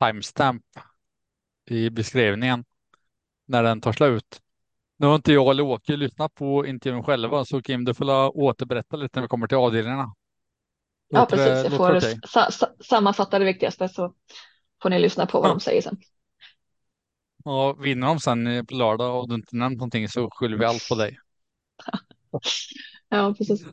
timestamp 0.00 0.62
i 1.70 1.90
beskrivningen 1.90 2.64
när 3.46 3.62
den 3.62 3.80
tar 3.80 3.92
slut. 3.92 4.40
Nu 4.98 5.06
har 5.06 5.14
inte 5.14 5.32
jag 5.32 5.50
eller 5.50 5.62
Åke 5.62 5.96
lyssnat 5.96 6.34
på 6.34 6.66
intervjun 6.66 7.02
själva 7.02 7.44
så 7.44 7.62
Kim 7.62 7.84
du 7.84 7.94
får 7.94 8.36
återberätta 8.38 8.96
lite 8.96 9.18
när 9.18 9.22
vi 9.22 9.28
kommer 9.28 9.46
till 9.46 9.56
avdelningarna. 9.56 10.14
Ja, 11.08 11.26
precis. 11.30 11.64
Jag 11.64 11.76
får 11.76 12.26
sa, 12.26 12.50
sa, 12.50 12.66
sammanfatta 12.80 13.38
det 13.38 13.44
viktigaste 13.44 13.88
så 13.88 14.14
får 14.82 14.90
ni 14.90 14.98
lyssna 14.98 15.26
på 15.26 15.40
vad 15.40 15.50
ja. 15.50 15.54
de 15.54 15.60
säger 15.60 15.82
sen. 15.82 15.96
Ja, 17.44 17.72
vinner 17.72 18.06
de 18.06 18.18
sen 18.18 18.66
på 18.66 18.74
lördag 18.74 19.20
och 19.20 19.28
du 19.28 19.34
inte 19.34 19.56
nämnt 19.56 19.78
någonting 19.78 20.08
så 20.08 20.30
skyller 20.30 20.56
vi 20.56 20.64
allt 20.64 20.88
på 20.88 20.94
dig. 20.94 21.18
ja, 23.08 23.34
precis. 23.38 23.66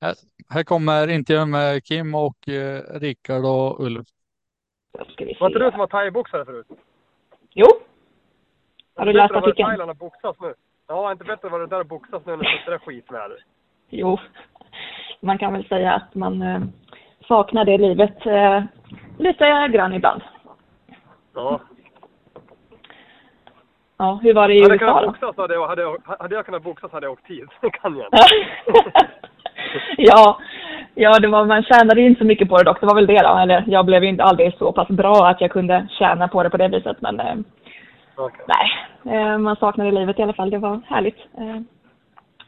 Här, 0.00 0.14
här 0.48 0.64
kommer 0.64 1.08
intervjun 1.08 1.50
med 1.50 1.84
Kim 1.84 2.14
och 2.14 2.48
eh, 2.48 3.00
Rickard 3.00 3.44
och 3.44 3.84
Ulf. 3.84 4.06
Var 5.40 5.46
inte 5.46 5.58
du 5.58 5.70
som 5.70 5.78
var 5.78 5.86
thaiboxare 5.86 6.44
förut? 6.44 6.66
Jo. 7.50 7.66
Har 8.94 9.06
du 9.06 9.12
läst 9.12 9.34
artikeln? 9.34 9.68
Thailand 9.68 9.90
och 9.90 9.96
boxas 9.96 10.36
nu. 10.40 10.54
Ja, 10.86 11.12
inte 11.12 11.24
bättre 11.24 11.46
att 11.46 11.52
vara 11.52 11.66
där 11.66 11.80
och 11.80 11.86
boxas 11.86 12.22
nu 12.26 12.36
när 12.36 12.66
det 12.66 12.74
är 12.74 12.78
skitväder. 12.78 13.44
Jo, 13.88 14.18
man 15.22 15.38
kan 15.38 15.52
väl 15.52 15.64
säga 15.64 15.92
att 15.92 16.14
man 16.14 16.42
eh, 16.42 16.60
saknar 17.28 17.64
det 17.64 17.78
livet. 17.78 18.26
Eh, 18.26 18.62
lite 19.18 19.68
grann 19.68 19.94
ibland. 19.94 20.22
Ja. 21.34 21.60
Ja, 23.96 24.20
hur 24.22 24.34
var 24.34 24.48
det 24.48 24.54
i 24.54 24.62
Hade 24.62 24.74
jag 24.74 24.82
USA 24.82 24.86
kunnat 24.86 25.02
då? 25.02 25.26
boxas 25.26 25.36
hade 25.36 25.54
jag, 25.54 25.66
hade, 25.68 25.82
jag, 25.82 25.96
hade 26.18 26.34
jag 26.34 26.46
kunnat 26.46 26.62
boxas 26.62 26.92
hade 26.92 27.06
jag 27.06 27.12
åkt 27.12 27.26
tid. 27.26 27.48
Det 27.60 27.70
kan 27.70 27.96
jag 27.96 28.06
inte. 28.06 28.18
ja, 29.96 30.38
ja 30.94 31.18
det 31.18 31.28
var, 31.28 31.44
man 31.44 31.62
tjänade 31.62 32.00
ju 32.00 32.06
inte 32.06 32.18
så 32.18 32.24
mycket 32.26 32.48
på 32.48 32.58
det 32.58 32.64
dock. 32.64 32.80
Det 32.80 32.86
var 32.86 32.94
väl 32.94 33.06
det 33.06 33.22
då. 33.22 33.36
Eller 33.36 33.64
jag 33.66 33.86
blev 33.86 34.02
ju 34.04 34.08
inte 34.08 34.24
aldrig 34.24 34.54
så 34.58 34.72
pass 34.72 34.88
bra 34.88 35.28
att 35.28 35.40
jag 35.40 35.50
kunde 35.50 35.88
tjäna 35.98 36.28
på 36.28 36.42
det 36.42 36.50
på 36.50 36.56
det 36.56 36.68
viset. 36.68 36.96
Men 37.00 37.20
eh, 37.20 37.34
Okej. 38.16 38.44
nej, 39.02 39.38
man 39.38 39.56
saknade 39.56 39.90
livet 39.90 40.18
i 40.18 40.22
alla 40.22 40.32
fall. 40.32 40.50
Det 40.50 40.58
var 40.58 40.80
härligt. 40.88 41.18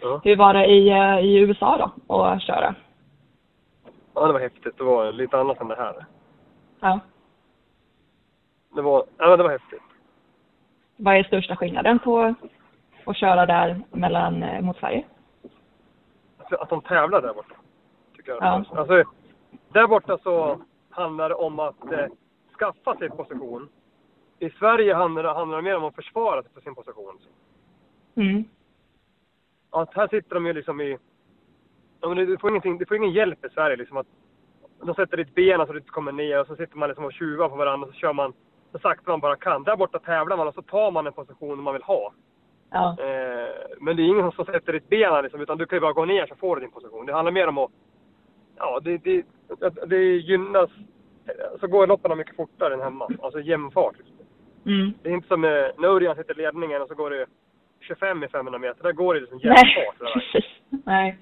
Ja. 0.05 0.21
hur 0.25 0.37
var 0.37 0.55
det 0.55 0.67
i, 0.67 0.89
eh, 0.89 1.19
i 1.19 1.39
USA 1.39 1.93
då 2.09 2.23
att 2.23 2.43
köra? 2.43 2.75
ja, 4.15 4.27
det 4.27 4.33
var 4.33 4.41
häftigt. 4.41 4.79
Det 4.79 4.85
var 4.85 5.13
lite 5.13 5.39
annat 5.39 5.61
än 5.61 5.69
det 5.69 5.75
här. 5.75 6.07
Ja. 6.81 7.01
Det 8.75 8.83
var, 8.83 9.05
ja, 9.19 9.37
det 9.37 9.43
var 9.43 9.51
häftigt. 9.51 9.83
Vad 10.97 11.17
är 11.17 11.23
största 11.23 11.57
skillnaden 11.57 11.99
på 11.99 12.35
att 13.07 13.17
köra 13.17 13.47
där 13.47 13.81
mellan, 13.91 14.43
eh, 14.43 14.61
mot 14.61 14.77
Sverige? 14.77 15.05
Alltså, 16.39 16.57
att 16.57 16.69
de 16.69 16.83
tävlar 16.83 17.23
där 17.23 17.35
borta. 17.35 17.55
Tycker 18.17 18.33
jag. 18.33 18.43
Ja. 18.43 18.65
Alltså, 18.71 19.05
där 19.69 19.87
borta 19.87 20.19
så 20.23 20.61
handlar 20.91 21.29
det 21.29 21.35
om 21.35 21.59
att 21.59 21.93
eh, 21.93 22.07
skaffa 22.59 22.97
sig 22.97 23.11
position. 23.11 23.69
I 24.39 24.51
Sverige 24.51 24.95
handlar 24.95 25.23
det, 25.23 25.33
handlar 25.33 25.57
det 25.57 25.63
mer 25.63 25.77
om 25.77 25.85
att 25.85 25.95
försvara 25.95 26.43
sig 26.43 26.53
för 26.53 26.61
sin 26.61 26.75
position. 26.75 27.19
Mm. 28.15 28.45
Att 29.75 29.95
här 29.95 30.09
sitter 30.09 30.35
de 30.35 30.47
ju 30.47 30.53
liksom 30.53 30.81
i... 30.81 30.99
Du, 32.01 32.39
får 32.39 32.51
ingenting, 32.51 32.79
du 32.79 32.87
får 32.87 32.97
ingen 32.97 33.13
hjälp 33.13 33.45
i 33.45 33.49
Sverige. 33.49 33.77
Liksom 33.77 33.97
att 33.97 34.07
de 34.83 34.95
sätter 34.95 35.17
ditt 35.17 35.35
ben 35.35 35.67
så 35.67 35.73
du 35.73 35.79
inte 35.79 35.91
kommer 35.91 36.13
ner 36.13 36.41
och 36.41 36.47
så 36.47 36.57
sitter 36.57 36.77
man 36.77 36.89
liksom 36.89 37.05
och 37.05 37.13
tjuvar 37.13 37.49
på 37.49 37.57
varandra 37.57 37.87
och 37.87 37.95
så 37.95 37.99
kör 37.99 38.13
man 38.13 38.33
så 38.73 38.79
sakta 38.79 39.11
man 39.11 39.21
bara 39.21 39.37
kan. 39.37 39.65
Där 39.65 39.77
borta 39.77 39.99
tävlar 39.99 40.37
man 40.37 40.49
och 40.49 40.55
så 40.55 40.63
tar 40.63 40.91
man 40.91 41.07
en 41.07 41.13
position 41.13 41.63
man 41.63 41.75
vill 41.75 41.83
ha. 41.83 42.13
Ja. 42.71 42.97
Eh, 43.01 43.49
men 43.81 43.97
det 43.97 44.03
är 44.03 44.07
ingen 44.07 44.33
som 44.33 44.45
sätter 44.45 44.73
ditt 44.73 44.89
ben 44.89 45.23
liksom, 45.23 45.41
utan 45.41 45.59
du 45.59 45.67
kan 45.67 45.77
ju 45.77 45.81
bara 45.81 45.93
gå 45.93 46.05
ner 46.05 46.27
så 46.27 46.35
får 46.35 46.57
du 46.57 46.61
din 46.61 46.71
position. 46.71 47.07
Det 47.07 47.13
handlar 47.13 47.33
mer 47.33 47.47
om 47.47 47.59
att... 47.59 47.71
Ja, 48.57 48.81
det, 48.83 48.99
det, 48.99 49.27
det 49.87 50.17
gynnas... 50.17 50.71
Så 51.61 51.67
går 51.67 51.87
loppen 51.87 52.19
mycket 52.19 52.37
fortare 52.37 52.75
än 52.75 52.81
hemma. 52.81 53.09
Alltså 53.23 53.41
jämn 53.41 53.71
fart. 53.71 53.99
Liksom. 53.99 54.17
Mm. 54.67 54.93
Det 55.03 55.09
är 55.09 55.13
inte 55.13 55.29
som 55.29 55.45
eh, 55.45 55.51
när 55.79 55.89
Örjan 55.89 56.17
sitter 56.17 56.41
i 56.41 56.43
ledningen 56.43 56.83
och 56.83 56.89
så 56.89 56.95
går 56.95 57.11
det 57.11 57.27
25 57.85 58.25
i 58.25 58.29
500 58.29 58.59
meter. 58.59 58.83
Där 58.83 58.93
går 58.93 59.15
det 59.15 59.21
liksom 59.21 59.41
Nej, 59.45 59.57
fart. 59.57 59.99
där. 59.99 60.13
precis. 60.21 60.51
Nej. 60.85 61.19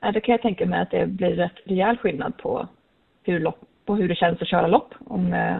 Ja, 0.00 0.12
det 0.12 0.20
kan 0.20 0.32
jag 0.32 0.42
tänka 0.42 0.66
mig 0.66 0.80
att 0.80 0.90
det 0.90 1.06
blir 1.06 1.30
rätt 1.36 1.52
rejäl 1.64 1.96
skillnad 1.98 2.36
på 2.38 2.68
hur, 3.22 3.40
lopp, 3.40 3.58
på 3.84 3.94
hur 3.96 4.08
det 4.08 4.14
känns 4.14 4.42
att 4.42 4.48
köra 4.48 4.66
lopp. 4.66 4.94
Om, 5.06 5.32
eh, 5.32 5.56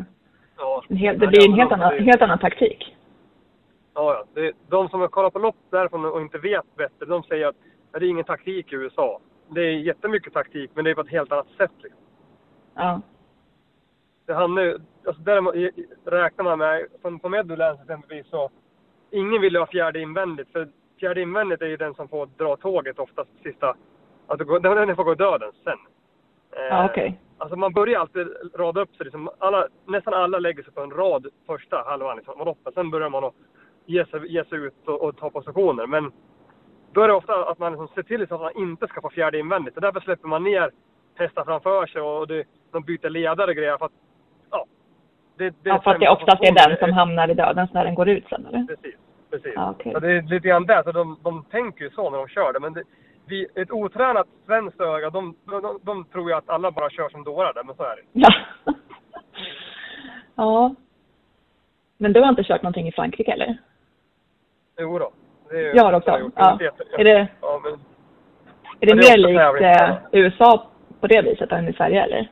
Ja. 0.58 0.82
hel, 0.88 1.18
det 1.18 1.26
blir 1.26 1.48
en 1.48 1.54
helt 1.54 1.72
annan, 1.72 1.98
helt 2.04 2.22
annan 2.22 2.38
taktik. 2.38 2.96
Ja, 3.94 4.14
ja. 4.14 4.24
Det, 4.34 4.52
de 4.68 4.88
som 4.88 5.00
har 5.00 5.08
kollat 5.08 5.32
på 5.32 5.38
lopp 5.38 5.56
därifrån 5.70 6.04
och 6.04 6.20
inte 6.20 6.38
vet 6.38 6.76
bättre, 6.76 7.06
de 7.06 7.22
säger 7.22 7.46
att 7.46 7.56
det 7.92 7.98
är 7.98 8.10
ingen 8.10 8.24
taktik 8.24 8.72
i 8.72 8.76
USA. 8.76 9.20
Det 9.48 9.60
är 9.60 9.70
jättemycket 9.72 10.32
taktik, 10.32 10.70
men 10.74 10.84
det 10.84 10.90
är 10.90 10.94
på 10.94 11.00
ett 11.00 11.10
helt 11.10 11.32
annat 11.32 11.46
sätt. 11.56 11.70
Liksom. 11.82 12.00
Ja. 12.74 13.00
Det 14.26 14.34
handlar 14.34 14.62
ju, 14.62 14.78
alltså 15.06 15.54
i- 15.54 15.86
räknar 16.04 16.44
man 16.44 16.58
med, 16.58 16.86
på 17.22 17.28
Meadowlands 17.28 17.80
exempelvis 17.82 18.26
så, 18.30 18.50
ingen 19.10 19.42
vill 19.42 19.52
ju 19.52 19.58
ha 19.58 19.66
fjärde 19.66 20.00
invändigt, 20.00 20.52
för 20.52 20.68
fjärde 21.00 21.20
invändigt 21.22 21.62
är 21.62 21.66
ju 21.66 21.76
den 21.76 21.94
som 21.94 22.08
får 22.08 22.26
dra 22.26 22.56
tåget 22.56 22.98
oftast 22.98 23.30
sista, 23.42 23.76
går- 24.26 24.60
den 24.86 24.96
får 24.96 25.04
gå 25.04 25.14
döden 25.14 25.52
sen. 25.64 25.78
Eh, 26.52 26.64
Ja, 26.64 26.84
okej. 26.90 27.20
Alltså 27.38 27.56
man 27.56 27.72
börjar 27.72 28.00
alltid 28.00 28.28
rada 28.54 28.80
upp 28.80 28.96
sig. 28.96 29.04
Liksom 29.04 29.28
alla, 29.38 29.68
nästan 29.86 30.14
alla 30.14 30.38
lägger 30.38 30.62
sig 30.62 30.72
på 30.72 30.80
en 30.80 30.90
rad 30.90 31.26
första 31.46 31.82
halvan 31.86 32.16
liksom, 32.16 32.40
av 32.40 32.46
loppet. 32.46 32.74
Sen 32.74 32.90
börjar 32.90 33.10
man 33.10 33.24
att 33.24 33.34
ge 33.86 34.06
sig, 34.06 34.32
ge 34.32 34.44
sig 34.44 34.58
ut 34.58 34.88
och, 34.88 35.02
och 35.02 35.16
ta 35.16 35.30
positioner. 35.30 35.86
Men 35.86 36.12
då 36.92 37.00
är 37.02 37.08
det 37.08 37.14
ofta 37.14 37.44
att 37.50 37.58
man 37.58 37.72
liksom 37.72 37.88
ser 37.88 38.02
till 38.02 38.28
så 38.28 38.34
att 38.34 38.40
man 38.40 38.62
inte 38.62 38.86
ska 38.88 39.00
få 39.00 39.10
fjärde 39.10 39.38
invändigt. 39.38 39.76
Och 39.76 39.82
därför 39.82 40.00
släpper 40.00 40.28
man 40.28 40.44
ner 40.44 40.70
hästar 41.14 41.44
framför 41.44 41.86
sig 41.86 42.02
och 42.02 42.26
det, 42.28 42.44
de 42.70 42.82
byter 42.82 43.08
ledare 43.10 43.50
och 43.50 43.56
grejer. 43.56 43.78
För 43.78 43.86
att, 43.86 43.92
det, 45.38 45.50
det 45.50 45.54
Ja, 45.62 45.80
för 45.80 45.90
att 45.90 46.00
det 46.00 46.08
oftast 46.08 46.42
är 46.42 46.68
den 46.68 46.76
som 46.76 46.92
hamnar 46.92 47.28
i 47.28 47.34
dödens 47.34 47.72
när 47.72 47.84
den 47.84 47.94
går 47.94 48.08
ut 48.08 48.24
sen, 48.28 48.46
eller? 48.46 48.66
Precis, 48.66 48.94
precis. 49.30 49.52
Ja, 49.54 49.70
okej. 49.70 49.92
Så 49.92 50.00
det 50.00 50.12
är 50.12 50.22
lite 50.22 50.48
grann 50.48 50.66
där. 50.66 50.82
Så 50.82 50.92
de, 50.92 51.18
de 51.22 51.44
tänker 51.44 51.84
ju 51.84 51.90
så 51.90 52.10
när 52.10 52.18
de 52.18 52.28
kör 52.28 52.52
det. 52.52 52.60
Men 52.60 52.72
det, 52.72 52.82
vi, 53.26 53.46
ett 53.54 53.70
otränat 53.70 54.26
svenskt 54.46 54.80
öga, 54.80 55.10
de, 55.10 55.36
de, 55.44 55.78
de, 55.82 56.04
tror 56.04 56.30
ju 56.30 56.36
att 56.36 56.50
alla 56.50 56.70
bara 56.70 56.90
kör 56.90 57.08
som 57.08 57.24
dårar 57.24 57.52
där, 57.54 57.64
men 57.64 57.74
så 57.74 57.82
är 57.82 57.96
det. 57.96 58.02
Ja. 58.12 58.28
ja. 60.34 60.74
Men 61.98 62.12
du 62.12 62.20
har 62.20 62.28
inte 62.28 62.44
kört 62.44 62.62
någonting 62.62 62.88
i 62.88 62.92
Frankrike, 62.92 63.32
eller? 63.32 63.58
Jo 64.78 64.98
då. 64.98 65.10
Det 65.50 65.56
är, 65.56 65.76
Jag 65.76 65.84
har 65.84 65.92
också. 65.92 66.10
jag. 66.10 66.32
Ja. 66.34 66.58
Är 66.98 67.04
det, 67.04 67.28
Ja, 67.40 67.60
men, 67.64 67.72
är 68.80 68.86
det 68.86 68.94
det 68.94 68.94
mer 68.94 69.18
likt 69.18 69.80
eh. 69.80 70.20
USA 70.20 70.66
på 71.00 71.06
det 71.06 71.22
viset 71.22 71.52
än 71.52 71.68
i 71.68 71.72
Sverige, 71.72 72.02
eller? 72.02 72.30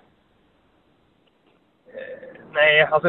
Nej, 2.55 2.83
alltså 2.91 3.09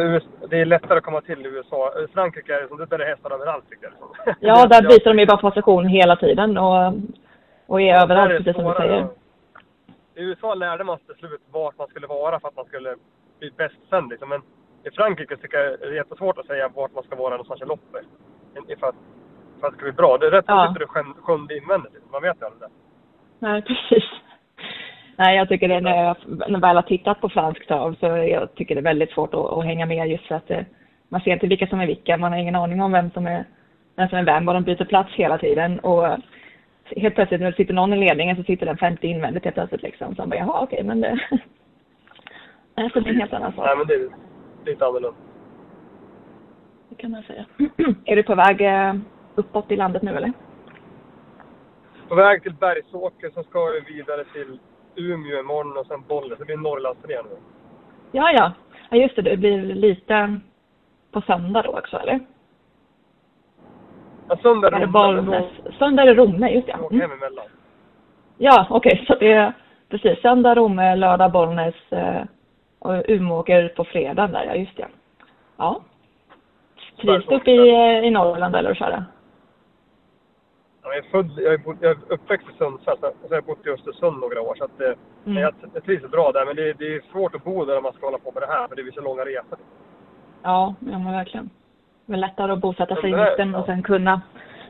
det 0.50 0.58
är 0.62 0.66
lättare 0.66 0.98
att 0.98 1.04
komma 1.04 1.22
till 1.22 1.46
i 1.46 1.50
USA. 1.50 1.92
Frankrike 2.14 2.56
är 2.56 2.62
det 2.62 2.68
som, 2.68 2.78
där 2.78 2.94
är 2.94 2.98
det 2.98 3.06
hästar 3.06 3.32
överallt 3.32 3.70
tycker 3.70 3.92
jag. 4.26 4.36
Ja, 4.40 4.66
där 4.70 4.82
byter 4.82 5.14
de 5.14 5.20
ju 5.20 5.26
bara 5.26 5.38
position 5.38 5.88
hela 5.88 6.16
tiden 6.16 6.58
och, 6.58 6.94
och 7.68 7.82
är 7.82 7.96
är 7.96 8.02
överallt, 8.04 8.30
det 8.32 8.38
precis 8.38 8.56
som 8.56 8.66
du 8.66 8.74
säger. 8.78 9.02
att- 9.04 9.18
I 10.16 10.22
USA 10.24 10.54
lärde 10.54 10.84
man 10.84 10.98
sig 10.98 11.06
till 11.08 11.16
slut 11.16 11.42
vart 11.52 11.78
man 11.78 11.88
skulle 11.88 12.08
vara 12.08 12.40
för 12.40 12.48
att 12.48 12.56
man 12.56 12.66
skulle 12.66 12.96
bli 13.40 13.52
bäst 13.58 13.76
sen 13.90 14.08
liksom. 14.10 14.30
Men 14.30 14.42
i 14.84 14.92
Frankrike 14.92 15.38
tycker 15.38 15.58
jag 15.58 15.80
det 15.80 15.86
är 15.86 15.92
jättesvårt 15.92 16.38
att 16.38 16.46
säga 16.46 16.68
vart 16.76 16.94
man 16.94 17.04
ska 17.04 17.16
vara 17.16 17.30
någonstans 17.30 17.62
i 17.62 17.66
loppet. 17.66 18.06
För 18.80 18.88
att, 18.88 18.96
för 19.60 19.68
att 19.68 19.74
det 19.74 19.78
ska 19.78 19.84
bli 19.84 19.92
bra. 19.92 20.18
Det 20.18 20.28
är 20.28 20.32
rätt 20.32 20.46
Ja. 20.48 20.56
ja. 20.66 20.74
sitter 20.74 20.86
du 20.86 21.22
sjunde 21.22 21.58
invändigt. 21.58 22.04
Man 22.12 22.22
vet 22.22 22.42
ju 22.42 22.46
aldrig 22.46 22.62
det. 22.62 22.70
Nej, 23.40 23.62
precis. 23.62 24.04
Nej, 25.18 25.38
jag 25.38 25.50
tycker 25.50 25.68
det 25.68 25.82
när 25.82 26.04
jag, 26.04 26.18
när 26.28 26.50
jag 26.50 26.60
väl 26.60 26.76
har 26.76 26.84
tittat 26.84 27.22
på 27.22 27.30
fransk 27.30 27.68
trav 27.68 27.96
så 28.00 28.06
jag 28.06 28.56
tycker 28.56 28.76
det 28.76 28.82
är 28.82 28.94
väldigt 28.94 29.12
svårt 29.12 29.34
att, 29.34 29.54
att 29.54 29.66
hänga 29.66 29.86
med 29.86 30.10
just 30.10 30.26
för 30.26 30.36
att 30.36 30.52
eh, 30.52 30.62
man 31.10 31.22
ser 31.22 31.34
inte 31.34 31.48
vilka 31.48 31.68
som 31.68 31.80
är 31.80 31.88
vilka. 31.88 32.18
Man 32.18 32.32
har 32.32 32.40
ingen 32.40 32.56
aning 32.56 32.82
om 32.82 32.92
vem 32.92 33.12
som 33.12 33.28
är 33.28 33.46
vem 33.96 34.10
som 34.10 34.18
är 34.18 34.24
vem 34.24 34.48
och 34.48 34.54
de 34.54 34.64
byter 34.64 34.86
plats 34.86 35.14
hela 35.14 35.38
tiden. 35.38 35.80
Och 35.80 36.18
helt 36.96 37.16
plötsligt 37.16 37.42
när 37.42 37.52
det 37.52 37.58
sitter 37.58 37.74
någon 37.74 37.94
i 37.94 37.98
ledningen 37.98 38.36
så 38.36 38.44
sitter 38.44 38.66
den 38.66 38.78
femte 38.78 39.08
invändigt 39.08 39.44
helt 39.44 39.56
plötsligt 39.56 39.82
liksom. 39.82 40.16
Så 40.16 40.22
man 40.22 40.30
bara, 40.30 40.40
jaha 40.40 40.64
okej, 40.64 40.84
men 40.84 41.02
det... 41.02 41.20
Nej, 42.76 42.90
så 42.94 43.00
det 43.00 43.10
är 43.10 43.14
en 43.14 43.20
helt 43.20 43.34
annan 43.34 43.54
sak. 43.54 43.66
Nej 43.66 43.78
men 43.78 43.88
det 43.88 43.94
är 43.94 44.10
lite 44.66 44.86
annorlunda. 44.86 45.18
Det 46.90 46.96
kan 46.96 47.12
man 47.12 47.24
säga. 47.24 47.46
är 48.06 48.16
du 48.16 48.24
på 48.24 48.36
väg 48.36 48.62
eh, 48.62 48.96
uppåt 49.36 49.72
i 49.72 49.76
landet 49.76 50.02
nu 50.02 50.16
eller? 50.16 50.32
På 52.08 52.16
väg 52.16 52.44
till 52.44 52.54
Bergsåker 52.54 53.30
så 53.30 53.44
ska 53.44 53.66
vi 53.66 53.94
vidare 53.94 54.24
till 54.34 54.60
Umeå 54.96 55.40
imorgon 55.40 55.78
och 55.78 55.86
sen 55.86 56.04
Bollnäs. 56.08 56.40
Det 56.40 56.46
blir 56.46 56.58
Norrlandsturné 56.58 57.16
nu. 57.16 57.38
Ja, 58.12 58.32
ja. 58.32 58.52
Ja, 58.90 58.98
just 58.98 59.16
det. 59.16 59.22
Det 59.22 59.38
blir 59.38 59.62
lite 59.62 60.40
på 61.12 61.22
söndag 61.22 61.62
då 61.62 61.78
också, 61.78 61.98
eller? 61.98 62.20
Ja, 64.30 64.38
söndag 64.38 64.68
Är 64.68 64.88
Bollnäs? 64.88 65.46
Söndag 65.80 66.04
är 66.04 66.08
det 66.08 66.14
Romme, 66.14 66.50
just 66.50 66.68
det. 66.68 66.78
Mm. 66.92 67.12
Ja, 68.38 68.68
okej. 68.70 69.04
Så 69.08 69.16
det 69.16 69.32
är 69.32 69.54
precis 69.90 70.22
söndag 70.22 70.56
Romme, 70.56 70.96
lördag 70.96 71.32
Bollnäs 71.32 71.76
eh, 71.90 72.22
och 72.80 73.04
Umeå 73.08 73.40
åker 73.40 73.68
på 73.68 73.84
fredag 73.84 74.28
där, 74.28 74.44
ja 74.46 74.56
just 74.56 74.78
det. 74.78 74.88
Ja. 75.58 75.82
Trivs 77.02 77.26
du 77.26 77.36
uppe 77.36 77.52
i, 77.52 77.70
i 78.08 78.12
Norrland 78.12 78.56
eller 78.56 78.72
att 78.72 78.78
köra? 78.78 79.06
Ja, 80.86 80.94
Jag 80.94 80.98
är, 81.06 81.10
född, 81.10 81.32
jag 81.38 81.54
är, 81.54 81.58
bod- 81.58 81.78
jag 81.82 81.92
är 81.92 81.98
uppväxt 82.14 82.48
i 82.50 82.58
Sundsvall, 82.58 82.98
så 83.02 83.12
så 83.22 83.28
har 83.28 83.36
jag 83.36 83.44
bott 83.44 83.66
i 83.66 83.70
Östersund 83.70 84.20
några 84.20 84.42
år. 84.42 84.56
Så 84.56 84.64
att, 84.64 84.82
eh, 84.82 84.94
Mm. 85.26 85.38
jag, 85.44 85.54
jag 85.74 85.84
trivs 85.84 86.12
bra 86.12 86.32
där, 86.32 86.46
men 86.46 86.56
det, 86.56 86.74
det 86.74 86.96
är 86.96 87.02
svårt 87.12 87.36
att 87.36 87.44
bo 87.44 87.66
där 87.66 87.78
om 87.78 87.84
man 87.84 87.94
ska 87.94 88.06
hålla 88.08 88.18
på 88.18 88.32
med 88.32 88.42
det 88.44 88.48
här, 88.48 88.68
för 88.68 88.76
det 88.76 88.84
blir 88.84 88.94
så 88.94 89.02
långa 89.02 89.26
resor. 89.26 89.58
Ja, 90.44 90.76
ja 90.80 91.00
men 91.00 91.12
verkligen. 91.12 91.50
Det 92.06 92.14
är 92.14 92.18
lättare 92.18 92.52
att 92.52 92.60
bosätta 92.60 92.96
sig 92.96 93.10
i 93.10 93.14
Men 93.16 93.26
mitten 93.30 93.56
och 93.56 93.66
sen 93.66 93.84
kunna 93.84 94.22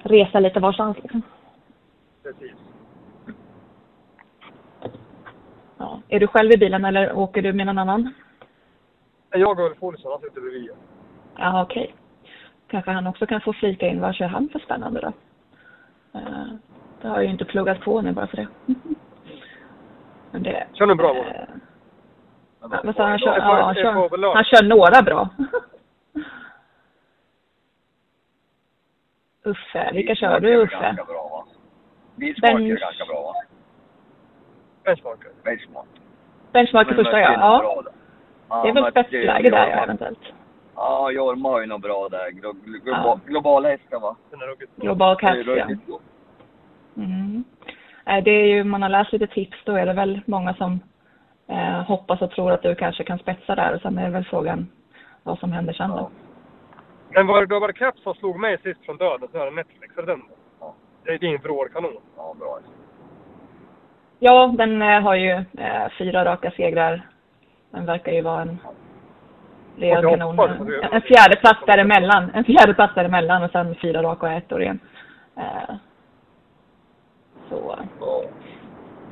resa 0.04 0.40
lite 0.40 0.60
varstans 0.60 0.98
liksom. 1.02 1.22
Precis. 2.24 2.54
Ja. 5.78 6.00
Är 6.10 6.20
du 6.20 6.28
själv 6.28 6.52
i 6.52 6.58
bilen 6.58 6.86
eller 6.86 7.14
åker 7.18 7.42
du 7.42 7.54
med 7.54 7.66
någon 7.66 7.78
annan? 7.80 8.14
Jag 9.30 9.60
och 9.60 9.66
Ulf 9.66 9.84
Olsson, 9.84 10.12
han 10.12 10.22
sitter 10.22 10.42
bredvid. 10.42 10.70
Ja, 11.38 11.62
okej. 11.64 11.96
Kanske 12.68 12.92
han 12.92 13.08
också 13.08 13.26
kan 13.28 13.42
få 13.42 13.54
flika 13.54 13.88
in 13.88 14.02
vad 14.02 14.16
kör 14.16 14.28
han 14.28 14.50
för 14.50 14.60
spännande 14.60 15.02
då? 15.02 15.12
Eh, 16.16 16.48
det 17.02 17.08
har 17.08 17.16
jag 17.16 17.24
ju 17.24 17.30
inte 17.30 17.46
pluggat 17.46 17.82
på 17.82 18.02
nu 18.02 18.12
bara 18.12 18.28
för 18.28 18.38
det. 18.38 18.48
Men 20.32 20.44
det... 20.44 20.68
Kör 20.74 20.86
nu 20.86 20.96
bra 20.96 21.16
eh. 21.18 21.24
Ja, 22.62 22.68
han? 22.84 23.20
Kör, 23.20 23.38
ja, 23.38 23.62
han, 23.64 23.76
kör, 23.76 24.34
han 24.36 24.44
kör 24.44 24.64
några 24.64 25.02
bra. 25.02 25.30
Uffe, 29.44 29.90
vilka 29.94 30.16
kör 30.16 30.40
du 30.40 30.56
Uffe? 30.56 30.98
Bilsmak 32.16 32.52
är 32.52 32.80
ganska 32.80 33.06
bra 33.06 33.22
va? 33.22 33.34
Benchmark. 35.44 35.88
Benchmark 36.52 36.88
Men 36.88 36.96
första 36.96 37.20
ja. 37.20 37.86
Är 38.50 38.64
Det 38.64 38.70
är 38.70 38.74
väl 38.74 38.92
spetsläge 38.92 39.50
där 39.50 39.68
ja, 39.68 39.84
eventuellt. 39.84 40.20
Ja, 40.76 41.12
Jorma 41.12 41.50
har 41.50 41.62
ju 41.62 41.68
nog 41.68 41.82
bra 41.82 42.10
där. 42.10 42.32
Glo 42.32 42.52
glo 42.52 42.80
Ja. 42.86 43.20
Globala 43.26 43.70
hästar 43.70 44.00
va? 44.00 44.16
Global 44.76 45.16
Caps 45.18 45.40
ja. 45.46 46.00
Mm. 46.98 47.44
Eh, 48.06 48.24
Det 48.24 48.32
är 48.32 48.46
ju, 48.48 48.64
man 48.64 48.82
har 48.82 48.90
läst 48.90 49.14
lite 49.14 49.28
tips, 49.28 49.58
då 49.66 49.72
är 49.76 49.86
det 49.86 49.94
väl 49.94 50.22
många 50.26 50.54
som 50.54 50.80
eh, 51.48 51.82
hoppas 51.84 52.22
och 52.22 52.32
tror 52.32 52.52
att 52.52 52.62
du 52.62 52.76
kanske 52.76 53.04
kan 53.04 53.20
spetsa 53.20 53.56
där 53.56 53.76
och 53.76 53.82
sen 53.82 53.98
är 53.98 54.06
det 54.06 54.12
väl 54.12 54.26
frågan 54.26 54.68
vad 55.24 55.40
som 55.40 55.52
händer 55.52 55.74
sen 55.74 55.90
då. 55.90 55.98
Ja. 55.98 56.10
Men 57.10 57.28
var 57.28 57.42
det, 57.42 57.48
då 57.48 57.60
var 57.60 57.68
det 57.68 57.74
Caps 57.74 58.04
som 58.04 58.14
slog 58.14 58.40
mig 58.40 58.58
sist 58.64 58.86
från 58.86 58.98
döden, 58.98 59.30
så 59.32 59.38
är 59.38 59.46
det 59.46 59.52
Netflix, 59.52 59.98
är 59.98 60.02
det 60.02 60.12
den? 60.12 60.22
Ja. 60.60 60.74
Det 61.04 61.12
är 61.12 61.20
din 61.20 61.38
vrålkanon. 61.38 61.94
Ja, 62.18 62.36
bra. 62.40 62.60
Ja, 64.20 64.54
den 64.58 64.82
eh, 64.82 65.02
har 65.02 65.16
ju 65.16 65.32
eh, 65.58 65.88
fyra 65.98 66.26
raka 66.26 66.52
segrar. 66.52 67.10
Den 67.72 67.86
verkar 67.86 68.12
ju 68.12 68.22
vara 68.22 68.42
en 68.42 68.60
Och 69.78 69.84
jag 69.84 70.04
kanon. 70.04 70.40
En, 70.92 71.02
fjärde 71.02 71.36
plats 71.40 71.60
däremellan. 71.66 72.32
En 72.34 72.44
fjärde 72.44 72.74
plats 72.74 72.96
däremellan 72.96 73.44
och 73.44 73.52
sen 73.52 73.76
fyra 73.76 74.04
raka 74.04 74.26
och 74.26 74.32
ett 74.32 74.52
år 74.52 74.62
igen. 74.62 74.80
Eh, 75.38 75.76
så 77.50 77.76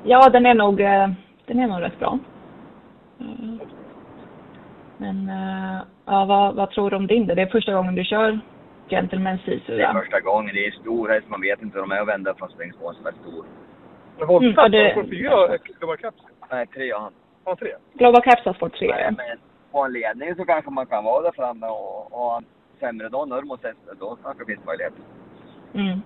Ja. 0.04 0.30
den 0.30 0.46
är 0.46 0.54
nog, 0.54 0.82
eh, 0.82 1.10
den 1.46 1.60
är 1.60 1.68
nog 1.68 1.82
rätt 1.82 2.00
bra. 2.00 2.20
Eh, 3.20 3.68
Men 4.98 5.32
ja, 6.06 6.26
vad, 6.26 6.56
vad 6.56 6.72
tror 6.72 6.90
du 6.90 6.96
om 6.96 7.08
din? 7.08 7.28
Det 7.28 7.42
är 7.42 7.46
första 7.46 7.74
gången 7.74 7.96
du 7.96 8.04
kör 8.04 8.40
Gentleman 8.90 9.38
Sisu, 9.46 9.78
Det 9.78 9.84
är 9.84 9.94
första 9.94 10.20
gången. 10.20 10.56
Det 10.56 10.68
är 10.68 10.72
stor 10.72 11.10
häst. 11.10 11.28
Man 11.30 11.42
vet 11.42 11.62
inte 11.62 11.76
hur 11.78 11.82
de 11.82 11.92
är 11.92 12.02
att 12.02 12.08
vända 12.08 12.34
från 12.36 12.50
springspåren 12.50 12.96
som 12.96 13.06
är 13.06 13.12
stor. 13.12 13.46
Men 14.18 14.28
Volta, 14.28 14.62
Mm, 14.62 14.72
det- 14.72 14.94
får 14.94 15.04
fyra 15.04 15.58
Global 15.80 15.98
Caps. 15.98 16.18
Nej, 16.52 16.68
tre 16.68 16.92
har 16.92 17.00
han. 17.00 17.14
Har 17.44 17.52
han 17.52 17.58
tre? 17.58 17.72
Global 17.94 18.22
Caps 18.22 18.46
har 18.46 18.54
fått 18.54 18.74
tre. 18.74 18.88
Nej, 18.88 19.10
men 19.18 19.38
på 19.74 19.84
en 19.86 19.94
ledning 19.94 20.36
så 20.36 20.46
kanske 20.46 20.72
man 20.72 20.86
kan 20.86 21.04
vara 21.04 21.22
där 21.24 21.32
framme 21.32 21.68
och 21.68 22.12
och 22.14 22.20
ha 22.20 22.38
en 22.38 22.46
sämre 22.80 23.10
dag 23.10 23.28
Nurmos 23.30 23.64
hästar. 23.64 23.96
Då 24.00 24.18
kanske 24.24 24.44
det 24.44 24.54
finns 24.54 24.66
möjlighet. 24.66 24.94
Mm. 25.74 26.02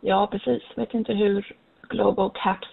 Ja, 0.00 0.28
precis. 0.30 0.62
Vet 0.76 0.94
inte 0.94 1.12
hur 1.12 1.56
Global 1.88 2.30
Caps... 2.34 2.68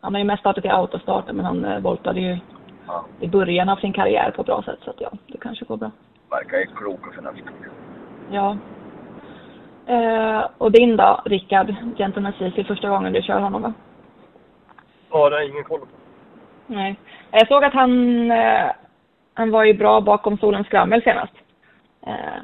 Han 0.00 0.14
har 0.14 0.18
ju 0.18 0.24
mest 0.24 0.40
startat 0.40 0.64
i 0.64 0.68
autostarten, 0.68 1.36
men 1.36 1.44
han 1.44 1.64
eh, 1.64 1.80
voltade 1.80 2.20
ju 2.20 2.38
Ja. 2.86 3.04
i 3.20 3.28
början 3.28 3.68
av 3.68 3.76
sin 3.76 3.92
karriär 3.92 4.30
på 4.30 4.42
ett 4.42 4.46
bra 4.46 4.62
sätt. 4.62 4.78
Så 4.84 4.90
att 4.90 5.00
ja, 5.00 5.12
det 5.26 5.38
kanske 5.38 5.64
går 5.64 5.76
bra. 5.76 5.90
Verkar 6.30 6.58
ju 6.58 6.66
klok 6.66 7.06
och 7.06 7.14
förnuftig. 7.14 7.44
Ja. 8.30 8.56
Eh, 9.86 10.48
och 10.58 10.72
din 10.72 10.96
då, 10.96 11.20
Rickard? 11.24 11.74
Gentleman 11.96 12.32
Cici, 12.38 12.64
första 12.64 12.88
gången 12.88 13.12
du 13.12 13.22
kör 13.22 13.40
honom 13.40 13.62
va? 13.62 13.72
Ja, 15.10 15.28
det 15.28 15.34
har 15.36 15.42
jag 15.42 15.50
ingen 15.50 15.64
koll 15.64 15.80
på. 15.80 15.86
Nej. 16.66 16.96
Jag 17.30 17.48
såg 17.48 17.64
att 17.64 17.72
han, 17.74 18.30
eh, 18.30 18.70
han 19.34 19.50
var 19.50 19.64
ju 19.64 19.74
bra 19.74 20.00
bakom 20.00 20.38
Solens 20.38 20.66
skrammel 20.66 21.02
senast. 21.02 21.32
Eh, 22.06 22.42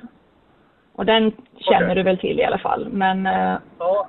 och 0.92 1.06
den 1.06 1.32
känner 1.56 1.86
Okej. 1.86 1.94
du 1.94 2.02
väl 2.02 2.18
till 2.18 2.40
i 2.40 2.44
alla 2.44 2.58
fall. 2.58 2.88
Men 2.92 3.26
eh, 3.26 3.56
Ja, 3.78 4.08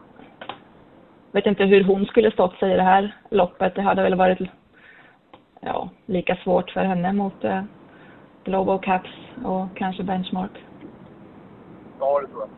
vet 1.32 1.46
inte 1.46 1.64
hur 1.64 1.84
hon 1.84 2.06
skulle 2.06 2.32
stått 2.32 2.56
sig 2.60 2.74
i 2.74 2.76
det 2.76 2.84
här 2.84 3.16
loppet. 3.30 3.76
Det 3.76 3.82
hade 3.82 4.04
väl 4.04 4.16
varit 4.16 4.40
ja, 5.62 5.90
lika 6.06 6.36
svårt 6.36 6.72
för 6.72 6.84
henne 6.84 7.14
mot 7.14 7.44
eh, 7.44 7.62
Global 8.44 8.80
Caps 8.80 9.10
och 9.46 9.68
kanske 9.76 10.04
Benchmark. 10.04 10.52
ja 12.00 12.20
det 12.22 12.28
tror 12.28 12.42
jag. 12.42 12.50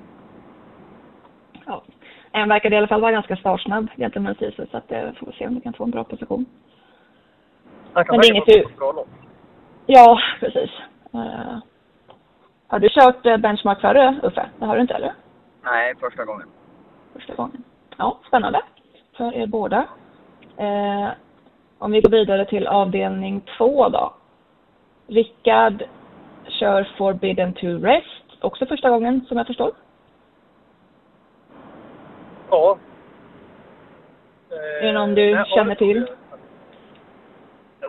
Ja. 1.66 1.84
En 2.32 2.50
verkade 2.50 2.76
i 2.76 2.78
alla 2.78 2.88
fall 2.88 3.02
vara 3.02 3.12
ganska 3.12 3.36
startsnabb 3.36 3.88
gentemot 3.98 4.38
Sisu 4.40 4.66
så 4.72 4.78
att 4.78 4.92
eh, 4.92 5.12
får 5.20 5.28
vi 5.28 5.34
se 5.34 5.48
om 5.48 5.56
vi 5.56 5.62
kan 5.62 5.74
få 5.74 5.84
en 5.84 5.92
bra 5.92 6.04
position. 6.04 6.46
Han 7.94 8.06
kan 8.06 8.16
Men 8.16 8.22
det 8.22 8.28
är 8.28 8.58
inget 8.58 8.78
bra 8.78 8.92
lopp. 8.92 9.08
Ja, 9.86 10.20
precis. 10.40 10.70
Eh, 11.14 11.58
har 12.68 12.80
du 12.80 12.90
kört 12.90 13.26
eh, 13.26 13.38
Benchmark 13.38 13.82
före 13.82 14.20
Uffe? 14.24 14.50
Det 14.60 14.66
har 14.66 14.76
du 14.76 14.82
inte 14.82 14.94
eller? 14.94 15.14
Nej, 15.64 15.96
första 16.00 16.26
gången. 16.26 16.48
Första 17.14 17.36
gången. 17.36 17.64
Ja, 17.98 18.20
spännande 18.28 18.62
för 19.22 19.36
er 19.36 19.48
båda. 19.48 19.86
Eh, 20.58 21.10
om 21.78 21.92
vi 21.92 22.02
går 22.02 22.10
vidare 22.10 22.46
till 22.46 22.68
avdelning 22.68 23.42
två 23.58 23.90
då. 23.90 24.14
Rickard 25.08 25.84
kör 26.48 26.88
Forbidden 26.98 27.54
to 27.54 27.68
Rest, 27.68 28.26
också 28.42 28.66
första 28.66 28.90
gången 28.90 29.26
som 29.28 29.38
jag 29.38 29.48
förstår. 29.48 29.72
Ja. 32.50 32.78
Är 34.82 34.86
det 34.86 34.92
någon 34.92 35.16
du 35.16 35.30
ja, 35.30 35.46
känner 35.46 35.76
till? 35.76 36.08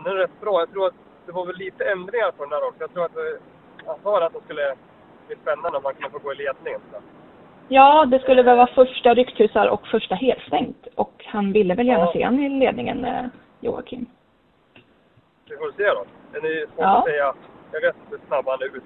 Jag. 0.05 0.13
Den 0.13 0.17
är 0.17 0.21
rätt 0.27 0.41
bra. 0.41 0.61
Jag 0.61 0.71
tror 0.73 0.87
att 0.87 0.95
det 1.27 1.33
var 1.33 1.47
väl 1.47 1.57
lite 1.57 1.85
ändringar 1.91 2.31
på 2.31 2.43
den 2.45 2.51
där 2.51 2.69
också. 2.69 2.81
Jag 2.81 2.93
tror 2.95 3.05
att 3.05 3.17
eh, 3.17 3.41
han 3.87 3.97
sa 4.03 4.27
att 4.27 4.33
det 4.33 4.41
skulle 4.45 4.75
bli 5.27 5.37
spännande 5.43 5.77
om 5.79 5.83
man 5.83 5.95
kunde 5.95 6.11
få 6.11 6.19
gå 6.19 6.33
i 6.33 6.37
ledningen. 6.37 6.81
Ja, 7.69 8.05
det 8.05 8.19
skulle 8.19 8.43
väl 8.43 8.57
vara 8.57 8.67
första 8.67 9.15
rykthusar 9.15 9.67
och 9.69 9.87
första 9.87 10.15
helstängt. 10.15 10.87
Och 10.95 11.25
han 11.27 11.53
ville 11.53 11.75
väl 11.75 11.87
gärna 11.87 12.05
Ja. 12.05 12.13
se 12.13 12.23
han 12.23 12.41
i 12.41 12.49
ledningen, 12.49 13.05
eh, 13.05 13.25
Joakim. 13.61 14.07
Vi 15.49 15.57
får 15.57 15.73
se 15.77 15.85
då. 15.85 16.05
Den 16.33 16.45
är 16.45 16.67
svårt 16.67 16.69
Ja. 16.77 16.99
att 16.99 17.05
säga. 17.05 17.35
Jag 17.73 17.81
vet 17.81 17.97
inte 17.97 18.11
hur 18.11 18.27
snabb 18.27 18.45
han 18.47 18.59
är 18.63 18.77
ut 18.77 18.83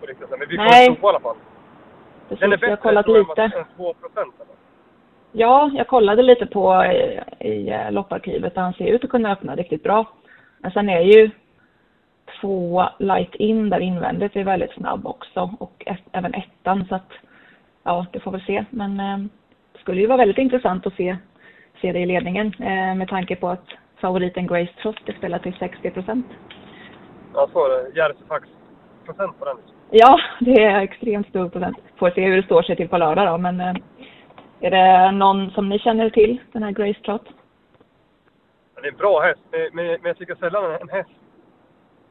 på 0.00 0.06
riktigt. 0.06 0.30
Men 0.30 0.40
vi 0.48 0.56
kommer 0.56 0.94
prova 0.94 1.08
i 1.08 1.10
alla 1.10 1.20
fall. 1.20 1.36
Precis, 2.28 2.40
Den 2.40 2.52
är 2.52 2.52
jag 2.52 2.60
bättre 2.60 2.70
har 2.70 2.76
kollat 2.76 3.06
jag, 3.08 3.18
lite. 3.18 3.42
än 3.42 3.50
vad- 3.50 3.60
än 3.60 3.66
2 3.76 3.94
procent. 3.94 4.34
Ja, 5.32 5.70
jag 5.74 5.86
kollade 5.88 6.22
lite 6.22 6.46
på 6.46 6.84
i, 6.84 7.20
i 7.40 7.68
eh, 7.70 7.90
lopparkivet 7.92 8.56
han 8.56 8.72
ser 8.72 8.86
ut 8.86 9.04
att 9.04 9.10
kunna 9.10 9.32
öppna 9.32 9.54
riktigt 9.56 9.82
bra. 9.82 10.04
Men 10.64 10.72
sen 10.72 10.88
är 10.88 11.00
ju 11.00 11.30
två 12.40 12.84
light 12.98 13.34
in 13.34 13.70
där 13.70 13.80
invändigt 13.80 14.36
är 14.36 14.44
väldigt 14.44 14.72
snabb 14.72 15.06
också 15.06 15.50
och 15.58 15.82
ett, 15.86 16.02
även 16.12 16.34
ettan 16.34 16.84
så 16.88 16.94
att 16.94 17.12
ja, 17.82 18.06
det 18.12 18.20
får 18.20 18.30
väl 18.30 18.44
se. 18.46 18.64
Men 18.70 19.00
eh, 19.00 19.18
det 19.72 19.78
skulle 19.78 20.00
ju 20.00 20.06
vara 20.06 20.18
väldigt 20.18 20.38
intressant 20.38 20.86
att 20.86 20.94
se, 20.94 21.16
se 21.80 21.92
det 21.92 21.98
i 21.98 22.06
ledningen 22.06 22.46
eh, 22.58 22.94
med 22.94 23.08
tanke 23.08 23.36
på 23.36 23.48
att 23.48 23.66
favoriten 24.00 24.46
Grace 24.46 24.72
Trot 24.82 25.08
är 25.08 25.12
spelad 25.12 25.42
till 25.42 25.54
60 25.58 25.90
procent. 25.90 26.26
Ja, 27.34 27.48
så 27.52 27.66
är 27.66 27.70
det. 27.70 27.98
Järvsöfax 27.98 28.48
procent 29.04 29.38
på 29.38 29.44
den. 29.44 29.56
Ja, 29.90 30.20
det 30.40 30.62
är 30.64 30.80
extremt 30.80 31.28
stor 31.28 31.48
procent. 31.48 31.78
Får 31.96 32.10
se 32.10 32.24
hur 32.24 32.36
det 32.36 32.42
står 32.42 32.62
sig 32.62 32.76
till 32.76 32.88
på 32.88 32.98
lördag 32.98 33.26
då, 33.26 33.38
men 33.38 33.60
eh, 33.60 33.74
är 34.60 34.70
det 34.70 35.10
någon 35.10 35.50
som 35.50 35.68
ni 35.68 35.78
känner 35.78 36.10
till, 36.10 36.40
den 36.52 36.62
här 36.62 36.70
Grace 36.72 37.00
Trot? 37.00 37.28
Det 38.84 38.88
är 38.88 38.92
en 38.92 38.98
bra 38.98 39.20
häst. 39.20 39.40
Men, 39.50 39.86
men, 39.86 39.98
jag 40.02 40.16
tycker 40.16 40.34
sällan 40.34 40.78
en 40.80 40.88
häst 40.88 41.10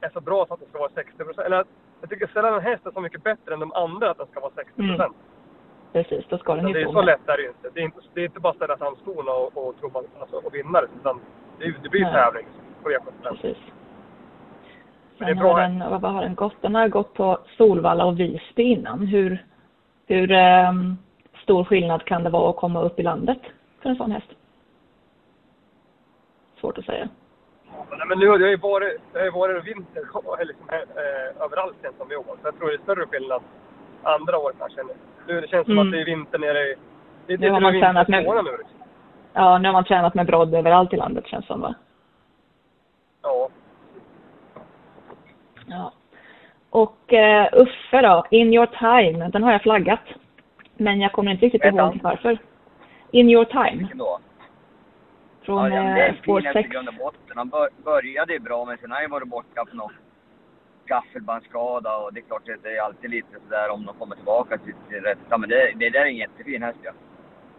är 0.02 0.10
så 0.10 0.22
bra 0.22 0.46
så 0.48 0.54
att 0.54 0.60
det 0.60 0.66
ska 0.70 0.80
vara 0.80 0.90
60 0.96 1.18
procent. 1.18 1.46
Eller 1.46 1.64
jag 2.02 2.10
tycker 2.10 2.28
sällan 2.28 2.54
en 2.54 2.62
häst 2.62 2.86
är 2.86 2.92
så 2.92 3.02
mycket 3.02 3.24
bättre 3.24 3.54
än 3.54 3.60
de 3.60 3.74
andra 3.74 4.12
att 4.12 4.18
den 4.18 4.28
ska 4.28 4.40
vara 4.40 4.52
60 4.56 4.74
procent. 4.76 5.00
Mm. 5.00 5.14
Precis, 5.94 6.26
då 6.30 6.38
ska 6.38 6.56
den 6.56 6.66
det 6.66 6.72
ju 6.72 6.78
är 6.78 6.84
stå 6.84 6.94
så 6.94 7.02
lätt 7.02 7.30
är 7.30 7.38
det 7.38 7.48
inte. 7.48 7.70
Det 7.74 7.80
är 7.80 7.84
inte, 7.84 8.00
det 8.14 8.22
är 8.22 8.26
inte 8.26 8.40
bara 8.40 8.50
att 8.50 8.56
ställa 8.56 8.78
fram 8.78 8.96
skorna 8.96 9.32
och, 9.32 9.58
och 9.68 9.80
tro 9.80 9.90
man, 9.94 10.04
alltså, 10.20 10.36
och 10.36 10.56
vinna 10.56 10.82
det. 10.82 10.88
Utan 11.00 11.20
det, 11.60 11.66
är- 11.66 11.76
det 11.84 11.90
blir 11.90 12.02
Nej. 12.02 12.14
tävling 12.14 12.48
på 12.84 12.90
V75. 12.90 13.30
Precis. 13.30 13.58
Men 15.18 15.26
det 15.28 15.32
är 15.32 15.36
Sen 15.36 15.38
bra 15.38 15.54
har 15.54 15.62
den, 15.62 16.02
vad 16.02 16.14
har 16.14 16.22
den 16.22 16.36
gått? 16.36 16.62
Den 16.62 16.76
har 16.76 16.88
gått 16.88 17.14
på 17.14 17.40
Solvalla 17.58 18.06
och 18.06 18.20
Visby 18.20 18.64
innan. 18.64 19.00
Hur, 19.08 19.46
hur 20.08 20.32
ehm, 20.32 20.98
stor 21.44 21.64
skillnad 21.64 22.06
kan 22.06 22.24
det 22.24 22.30
vara 22.30 22.50
att 22.50 22.56
komma 22.56 22.82
upp 22.82 23.00
i 23.00 23.04
landet 23.04 23.40
för 23.82 23.90
en 23.90 23.96
sån 23.96 24.12
häst? 24.12 24.28
Svårt 26.64 26.78
att 26.78 26.86
säga. 26.86 27.08
Nej, 27.90 28.08
men 28.08 28.20
nu 28.20 28.28
har 28.30 28.38
det 28.38 28.50
ju 28.50 28.58
varit, 28.58 29.02
det 29.14 29.20
har 29.20 29.32
varit 29.32 29.66
vinter 29.68 30.02
liksom, 30.46 30.66
eh, 30.72 31.44
överallt 31.46 31.76
känns 31.82 31.98
som 31.98 32.12
i 32.12 32.16
år. 32.16 32.24
Så 32.24 32.38
jag 32.44 32.58
tror 32.58 32.68
det 32.68 32.74
är 32.74 32.78
större 32.78 33.06
skillnad 33.06 33.42
andra 34.04 34.38
år 34.38 34.54
kanske. 34.60 34.82
Nu 35.28 35.42
det 35.42 35.48
känns 35.48 35.66
som 35.66 35.74
Mm. 35.74 35.88
att 35.88 35.92
det 35.92 36.02
är 36.02 36.06
vinter 36.06 36.40
nere 36.40 36.60
i... 36.60 36.76
Det, 37.28 37.38
Nu 37.38 37.50
har 37.50 37.60
det 37.60 37.64
man 37.64 37.80
tränat 37.82 38.08
med- 38.08 38.24
nu. 38.24 38.58
liksom. 38.58 38.78
Ja, 39.34 39.58
nu 39.58 39.68
har 39.68 39.74
man 39.74 39.84
tränat 39.84 40.14
med 40.14 40.26
brodd 40.26 40.56
överallt 40.56 40.94
i 40.94 40.98
landet 40.98 41.28
känns 41.28 41.46
som 41.46 41.62
va? 41.62 41.76
Ja. 43.22 43.50
Ja. 45.68 45.92
Och 46.70 47.14
eh, 47.14 47.48
Uffe 47.54 48.02
då, 48.02 48.24
In 48.30 48.54
Your 48.54 48.66
Time, 48.66 49.30
den 49.30 49.44
har 49.44 49.52
jag 49.52 49.62
flaggat. 49.62 50.00
Men 50.78 51.02
jag 51.02 51.12
kommer 51.12 51.32
inte 51.32 51.46
riktigt 51.46 51.64
ihåg 51.66 52.00
varför. 52.04 52.38
In 53.12 53.30
Your 53.30 53.46
Time, 53.46 53.78
Vilken 53.78 53.98
då? 53.98 54.20
Från 55.44 55.72
ja, 55.72 55.84
det 55.96 56.02
är 56.02 56.10
eh, 56.10 56.16
spår 56.16 56.40
fin 56.40 56.46
häst 56.46 56.58
i 56.58 56.62
6. 56.64 56.70
grund 56.74 56.88
och 56.88 56.94
botten. 56.94 57.36
Han 57.36 57.50
bör, 57.50 57.70
började 57.84 58.34
ju 58.34 58.40
bra, 58.40 58.66
men 58.66 58.78
sen 58.78 58.92
har 58.92 58.96
han 58.98 59.04
ju 59.04 59.10
varit 59.10 59.28
borta 59.28 59.66
på 59.66 59.76
någon 59.76 59.92
gaffelbandsskada 60.86 61.98
och 61.98 62.14
det 62.14 62.20
är 62.20 62.22
klart 62.22 62.50
att 62.50 62.64
det 62.64 62.78
är 62.78 62.82
alltid 62.82 63.10
lite 63.10 63.28
sådär 63.44 63.70
om 63.72 63.86
de 63.86 63.96
kommer 63.96 64.16
tillbaka 64.16 64.58
till 64.58 64.74
sin 64.90 65.02
rätta. 65.02 65.38
Men 65.38 65.50
det, 65.50 65.72
det 65.76 65.90
där 65.90 66.00
är 66.02 66.06
en 66.06 66.16
jättefin 66.16 66.64
häst 66.64 66.80
ja. 66.84 66.92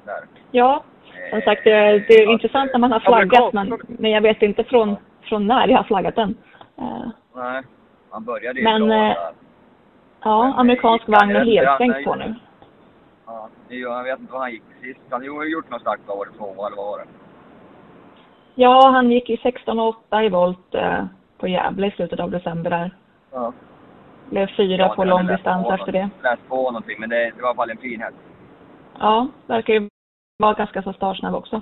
Där. 0.05 0.25
Ja, 0.51 0.85
som 1.31 1.41
sagt, 1.41 1.65
det, 1.65 1.99
det 2.09 2.15
är 2.15 2.33
intressant 2.33 2.73
när 2.73 2.79
man 2.79 2.93
har 2.93 3.01
flaggat, 3.01 3.53
men, 3.53 3.79
men 3.87 4.11
jag 4.11 4.21
vet 4.21 4.43
inte 4.43 4.65
från, 4.65 4.97
från 5.23 5.47
när 5.47 5.69
jag 5.69 5.77
har 5.77 5.85
flaggat 5.85 6.15
den. 6.15 6.35
Eh, 6.79 7.09
Nej, 7.35 7.63
han 8.11 8.25
började 8.25 8.59
ju 8.59 8.65
Men, 8.65 8.87
bra 8.89 8.97
eh, 8.97 9.15
där. 9.15 9.33
ja, 10.23 10.43
Men, 10.49 10.53
amerikansk 10.53 11.09
eh, 11.09 11.11
vagn 11.13 11.37
och 11.37 11.43
är- 11.43 11.45
helstängt 11.67 11.97
är- 11.97 12.05
på 12.05 12.15
nu. 12.15 12.35
Ja, 13.27 13.49
det 13.69 13.77
jag 13.77 14.05
vet 14.05 14.21
inte 14.21 14.33
vad 14.33 14.43
han 14.43 14.51
gick 14.53 14.63
sist. 14.83 15.01
Han 15.11 15.29
har 15.29 15.45
gjort 15.45 15.71
någon 15.71 15.81
start 15.81 15.99
av 16.07 16.19
året 16.19 16.33
två 16.39 16.67
eller 16.67 16.77
vad 16.77 16.87
var 16.87 16.99
det? 16.99 17.05
Ja, 18.55 18.89
han 18.91 19.11
gick 19.13 19.31
i 19.31 19.37
16 19.37 19.81
och 19.81 19.89
8 19.89 20.25
i 20.25 20.29
volt. 20.29 20.75
Eh, 20.75 21.05
på 21.39 21.49
Gävle 21.49 21.87
i 21.87 21.91
slutet 21.91 22.21
av 22.21 22.31
december 22.31 22.71
där. 22.71 22.91
Ja. 23.33 23.53
Blev 24.31 24.47
fyra 24.57 24.83
Ja, 24.83 24.95
på 24.95 25.03
jag 25.03 25.09
lång 25.09 25.19
hade 25.19 25.33
läst 25.33 25.39
distans 25.41 25.67
på 25.67 25.73
efter 25.73 25.93
det. 25.93 26.09
Läst 26.23 26.49
på 26.49 26.57
någonting, 26.57 26.97
men 27.01 27.09
det, 27.09 27.17
det 27.17 27.33
var 27.33 27.41
i 27.41 27.45
alla 27.47 27.55
fall 27.55 27.71
en 27.71 27.77
fin 27.77 28.01
häst. 28.01 28.17
Ja, 28.99 29.29
verkar 29.47 29.75
ju 29.75 29.89
vara 30.39 30.53
ganska 30.55 30.83
så 30.83 30.93
startsnabb 30.93 31.35
också. 31.35 31.61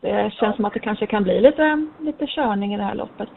Det 0.00 0.32
känns 0.32 0.56
som 0.56 0.64
att 0.64 0.72
det 0.72 0.80
kanske 0.80 1.06
kan 1.06 1.22
bli 1.22 1.40
lite, 1.40 1.86
lite 2.00 2.26
körning 2.26 2.74
i 2.74 2.76
det 2.76 2.82
här 2.82 2.94
loppet. 2.94 3.28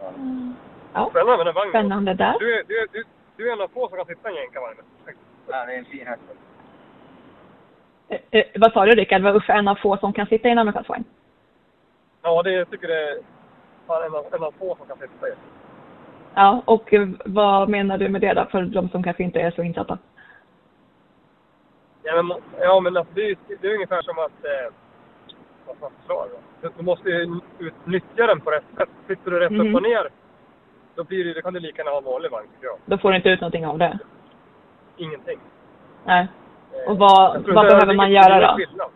Ja. 0.00 0.08
Mm. 0.16 0.54
Ja, 0.94 1.10
Spännande 1.10 1.36
med 1.36 1.46
den 1.46 1.54
vagnen. 1.54 1.72
spännande 1.72 2.14
där. 2.14 2.36
Du, 2.38 2.54
är- 2.58 2.64
du, 2.68 2.86
du, 2.92 3.04
du 3.36 3.48
är 3.48 3.52
en 3.52 3.60
av 3.60 3.68
få 3.68 3.88
som 3.88 3.96
kan 3.96 4.06
sitta 4.06 4.28
i 4.30 4.32
en 4.32 4.36
jänkarvagn. 4.42 4.76
Ja, 5.48 5.66
det 5.66 5.74
är 5.74 5.78
en 5.78 5.84
fin 5.84 6.06
häst. 6.06 6.22
Eh, 8.08 8.18
eh, 8.30 8.44
vad 8.54 8.72
sa 8.72 8.84
du 8.86 8.90
Rickard, 8.94 9.22
var 9.22 9.34
Uffe 9.36 9.52
en 9.52 9.68
av 9.68 9.74
få 9.74 9.96
som 9.96 10.12
kan 10.12 10.26
sitta 10.26 10.48
i 10.48 10.50
en 10.50 10.58
amerikansk 10.58 10.88
vagn? 10.88 11.04
Ja, 12.24 12.42
det 12.42 12.50
jag 12.52 12.70
tycker 12.70 12.88
det 12.88 13.10
är 13.10 13.16
en 14.06 14.14
av, 14.14 14.24
en 14.32 14.42
av 14.44 14.54
få 14.58 14.76
som 14.76 14.86
kan 14.86 14.96
sitta 14.98 15.28
i. 15.28 15.32
Ja, 16.34 16.62
och 16.64 16.94
eh, 16.94 17.08
vad 17.24 17.68
menar 17.68 17.98
du 17.98 18.08
med 18.08 18.20
det 18.20 18.32
då, 18.34 18.44
för 18.50 18.62
de 18.62 18.88
som 18.88 19.02
kanske 19.02 19.22
inte 19.22 19.40
är 19.40 19.50
så 19.50 19.62
insatta? 19.62 19.98
Ja, 22.02 22.22
men, 22.22 22.36
ja, 22.60 22.80
men 22.80 22.96
alltså, 22.96 23.14
det, 23.14 23.30
är, 23.30 23.36
det 23.60 23.68
är 23.68 23.74
ungefär 23.74 24.02
som 24.02 24.18
att... 24.18 24.44
Eh, 24.44 24.72
vad 25.66 25.76
fan 25.76 25.90
förklarar 26.00 26.28
jag? 26.32 26.40
Du, 26.70 26.76
du 26.78 26.82
måste 26.84 27.08
ju 27.08 27.40
utnyttja 27.58 28.26
den 28.26 28.40
på 28.40 28.50
rätt 28.50 28.64
sätt. 28.78 28.88
Sitter 29.08 29.30
du 29.30 29.38
rätt 29.40 29.50
Mhm. 29.52 29.68
upp 29.68 29.74
och 29.76 29.82
ner, 29.82 30.08
då, 30.94 31.04
blir 31.04 31.24
det, 31.24 31.34
då 31.34 31.40
kan 31.42 31.54
du 31.54 31.60
lika 31.60 31.78
gärna 31.78 31.90
ha 31.90 31.98
en 31.98 32.04
vanlig 32.04 32.30
vagn, 32.30 32.48
tycker 32.54 32.66
jag. 32.66 32.76
Då 32.86 32.98
får 32.98 33.10
du 33.10 33.16
inte 33.16 33.28
ut 33.28 33.40
någonting 33.40 33.66
av 33.66 33.78
det. 33.78 33.98
Ingenting. 34.96 35.38
Nej. 36.04 36.28
Eh, 36.72 36.90
Och 36.90 36.98
vad- 36.98 37.36
jag 37.46 37.54
vad 37.54 37.66
behöver 37.66 37.86
det- 37.86 37.94
man 37.94 38.06
det 38.08 38.12
göra 38.14 38.40
då? 38.52 38.56
skillnad. 38.56 38.90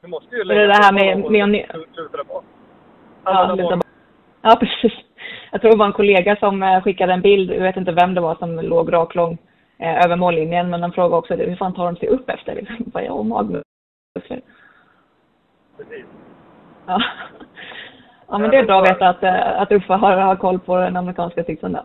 Du 0.00 0.08
måste 0.08 0.36
ju 0.36 0.44
det 0.44 0.66
det 0.66 0.72
här 0.74 0.92
med- 0.92 1.30
med 1.30 1.42
och 1.70 1.78
luta 1.96 2.24
bak. 2.24 2.44
Ja, 3.24 3.54
luta 3.54 4.56
precis. 4.60 4.92
Jag 5.52 5.60
tror 5.60 5.70
det 5.70 5.76
var 5.76 5.86
en 5.86 5.92
kollega 5.92 6.36
som 6.36 6.62
eh, 6.62 6.82
skickade 6.82 7.12
en 7.12 7.20
bild, 7.22 7.50
jag 7.50 7.60
vet 7.62 7.76
inte 7.76 7.92
vem 7.92 8.14
det 8.14 8.20
var 8.20 8.34
som 8.34 8.54
låg 8.60 8.92
raklång 8.92 9.38
eh, 9.78 10.04
över 10.04 10.16
mållinjen, 10.16 10.70
men 10.70 10.80
de 10.80 10.92
frågade 10.92 11.16
också 11.16 11.34
hur 11.34 11.56
fan 11.56 11.74
tar 11.74 11.84
de 11.84 11.96
sig 11.96 12.08
upp 12.08 12.30
efter? 12.30 12.54
Liksom. 12.54 12.76
Jag 12.78 12.86
bara, 12.88 13.04
ja, 13.04 13.22
magmuskler. 13.22 13.62
Precis. 15.76 16.04
Ja. 16.86 17.02
ja, 18.28 18.38
men 18.38 18.50
det 18.50 18.56
är 18.56 18.64
bra 18.66 18.80
att 18.82 18.90
veta 18.90 19.08
att, 19.08 19.22
eh, 19.22 19.60
att 19.60 19.72
Uffe 19.72 19.92
har, 19.92 20.16
har 20.16 20.36
koll 20.36 20.58
på 20.58 20.76
den 20.76 20.96
amerikanska 20.96 21.44
sitsen 21.44 21.72
där. 21.72 21.82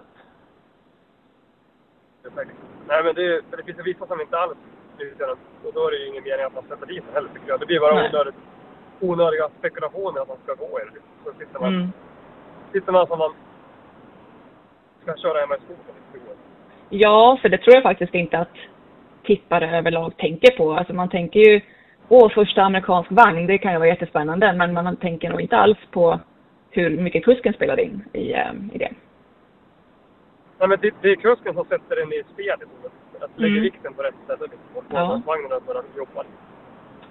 Nej, 2.87 3.03
men 3.03 3.15
det, 3.15 3.41
för 3.49 3.57
det 3.57 3.63
finns 3.63 3.77
vissa 3.87 4.07
som 4.07 4.21
inte 4.21 4.37
alls 4.37 4.57
den. 4.97 5.29
Och 5.65 5.73
då 5.73 5.87
är 5.87 5.91
det 5.91 5.97
ju 5.97 6.07
ingen 6.07 6.23
mening 6.23 6.45
att 6.45 6.53
man 6.53 6.63
sätter 6.69 6.85
dit 6.85 7.03
den 7.05 7.13
heller, 7.15 7.29
tycker 7.33 7.47
jag. 7.47 7.59
Det 7.59 7.65
blir 7.65 7.79
bara 7.79 7.95
Nej. 7.95 8.09
onödigt, 8.13 8.35
onödiga 8.99 9.49
spekulationer 9.59 10.21
att 10.21 10.27
man 10.27 10.37
ska 10.43 10.53
gå 10.53 10.79
i 10.79 10.83
det. 10.93 11.01
Så 11.23 11.37
sitter 11.39 11.59
man, 11.59 11.73
Mm. 11.75 11.87
sitter 12.71 12.91
man 12.91 13.07
som 13.07 13.19
man 13.19 13.33
ska 15.01 15.15
köra 15.17 15.39
hemma 15.39 15.55
i 15.55 15.59
skogen. 15.59 16.35
Ja, 16.89 17.37
för 17.41 17.49
det 17.49 17.57
tror 17.57 17.73
jag 17.75 17.83
faktiskt 17.83 18.15
inte 18.15 18.37
att 18.39 18.55
tippare 19.23 19.77
överlag 19.77 20.17
tänker 20.17 20.57
på. 20.57 20.73
Alltså 20.73 20.93
man 20.93 21.09
tänker 21.09 21.39
ju, 21.39 21.61
åh, 22.09 22.29
första 22.29 22.61
amerikansk 22.61 23.11
vagn, 23.11 23.47
det 23.47 23.57
kan 23.57 23.71
ju 23.71 23.77
vara 23.77 23.87
jättespännande, 23.87 24.53
men 24.53 24.73
man 24.73 24.95
tänker 24.95 25.29
nog 25.29 25.41
inte 25.41 25.57
alls 25.57 25.77
på 25.91 26.19
hur 26.69 26.89
mycket 26.89 27.25
kusken 27.25 27.53
spelar 27.53 27.79
in 27.79 28.03
i, 28.13 28.33
eh, 28.33 28.51
i 28.73 28.77
det. 28.77 28.91
Nej, 30.59 30.69
men 30.69 30.79
det, 30.81 30.93
det 31.01 31.09
är 31.09 31.15
kusken 31.15 31.53
som 31.53 31.65
sätter 31.65 31.95
den 31.95 32.13
i 32.13 32.23
spel. 32.33 32.59
Liksom. 32.59 32.91
Att 33.21 33.39
lägga 33.39 33.51
Mm. 33.51 33.63
vikten 33.63 33.93
på 33.93 34.01
rätt 34.01 34.15
ställe. 34.23 34.41
Liksom. 34.41 34.59
Och 34.75 34.83
få 34.83 34.95
Ja. 34.97 35.21
vagnen 35.25 35.53
att 35.53 35.65
börja 35.67 35.81
jobba. 35.97 36.23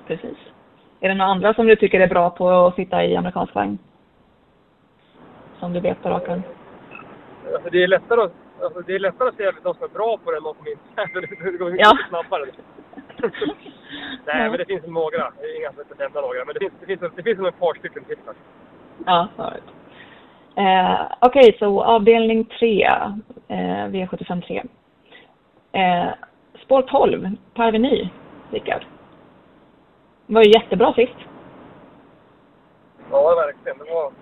Precis. 0.07 0.37
Är 1.01 1.09
det 1.09 1.15
några 1.15 1.31
andra 1.31 1.55
som 1.55 1.67
du 1.67 1.77
tycker 1.77 2.01
är 2.01 2.07
bra 2.09 2.31
på 2.31 2.49
att 2.51 2.75
sitta 2.75 3.05
i 3.05 3.17
amerikansk 3.17 3.55
vagn? 3.55 3.79
Som 5.61 5.73
du 5.73 5.81
vet 5.81 6.03
på 6.03 6.09
rak 6.09 6.29
arm? 6.29 6.43
Alltså, 7.55 7.71
det, 7.71 7.83
är 7.83 7.89
lättare 7.89 8.21
att, 8.21 8.33
alltså, 8.63 8.81
det 8.81 8.95
är 8.95 8.99
lättare 8.99 9.29
att 9.29 9.37
se 9.37 9.51
de 9.63 9.75
som 9.75 9.85
är 9.85 9.89
bra 9.89 10.19
på 10.25 10.31
det 10.31 10.37
än 10.37 10.43
de 10.43 10.55
som 10.55 10.67
inte 10.67 11.19
är 11.19 11.21
det. 11.51 11.59
Går 11.59 11.71
mycket 11.71 11.87
Ja. 11.87 11.99
snabbare. 12.09 12.45
Nej, 14.27 14.49
men 14.51 14.59
det 14.59 14.65
finns 14.65 14.87
några. 14.87 15.33
Inga 15.59 15.71
som 15.73 15.81
inte 15.81 15.95
nämna 15.99 16.21
några. 16.21 16.45
Men 16.45 16.55
det 16.55 16.61
finns, 16.61 16.73
det 16.81 16.87
finns, 16.87 17.01
det 17.17 17.23
finns 17.23 17.41
ett 17.49 17.59
par 17.59 17.75
stycken 17.79 18.05
till 18.05 18.17
faktiskt. 18.25 18.47
Ja, 19.07 19.29
right. 19.37 19.63
Eh, 20.57 21.07
Okej, 21.21 21.57
så 21.59 21.83
avdelning 21.83 22.45
3, 22.45 22.83
eh, 23.49 23.57
V75 23.89 24.43
3. 24.47 24.63
Eh, 25.73 26.09
spår 26.65 26.83
12, 26.83 27.29
Parveny, 27.55 28.09
Rickard. 28.51 28.85
Det 30.27 30.35
var 30.35 30.43
ju 30.43 30.51
jättebra 30.51 30.93
sist. 30.95 31.17
Ja, 33.11 33.35
verkligen. 33.35 33.79
Det 33.79 33.85
var... 33.95 34.13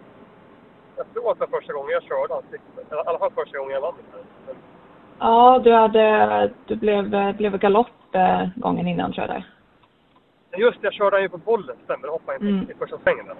Jag 0.97 1.07
tror 1.15 1.31
att 1.33 1.39
det 1.39 1.47
var 1.47 1.59
första 1.61 1.73
gången 1.73 1.91
jag 1.91 2.03
körde 2.03 2.35
han 2.35 2.43
sist. 2.51 2.63
I 2.93 2.95
alla 3.07 3.19
fall 3.19 3.31
första 3.35 3.59
gången 3.59 3.75
jag 3.75 3.81
vann. 3.81 3.95
Men, 4.47 4.57
Ja, 5.19 5.61
du, 5.65 5.73
hade, 5.73 6.51
du 6.67 6.77
blev, 6.77 7.35
blev 7.37 7.59
galopp 7.59 7.89
eh, 8.15 8.47
gången 8.57 8.87
innan 8.89 9.13
tror 9.13 9.27
jag 9.27 9.37
där. 9.37 9.45
just 10.61 10.81
det, 10.81 10.87
jag 10.87 10.95
körde 10.95 11.21
ju 11.21 11.29
på 11.29 11.37
bollen, 11.39 11.77
stämmer. 11.85 12.07
Jag 12.07 12.13
hoppade 12.13 12.37
inte 12.37 12.49
Mm. 12.49 12.71
i 12.71 12.75
första 12.75 12.99
svängen. 12.99 13.27
Där. 13.27 13.37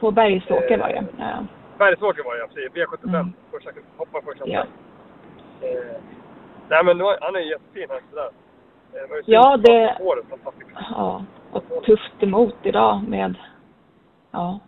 På 0.00 0.10
Bergsåker 0.10 0.78
var 0.78 0.88
det. 0.88 1.04
Ja. 1.18 1.46
Bergsåker 1.78 2.24
var 2.24 2.36
jag, 2.36 2.48
precis. 2.54 2.72
V75. 2.72 3.08
Mm. 3.08 3.32
Första, 3.50 3.70
hoppade 3.96 4.24
första 4.24 4.48
Ja. 4.48 4.64
sväng. 5.60 5.70
Eh, 5.70 5.96
nej, 6.72 6.84
men 6.84 7.00
är- 7.00 7.18
han 7.20 7.36
är 7.36 7.40
jättefin 7.40 7.86
han 7.88 7.98
sådär. 8.10 8.30
Eh, 8.92 9.02
det 9.02 9.06
var 9.10 9.16
ju 9.16 9.22
Ja, 9.26 9.56
det- 9.56 9.96
fantastiskt. 10.30 10.70
ja, 10.90 11.24
och 11.52 11.84
tufft 11.84 12.22
emot 12.22 12.56
idag 12.62 13.02
med... 13.08 13.34
Ja. 14.30 14.58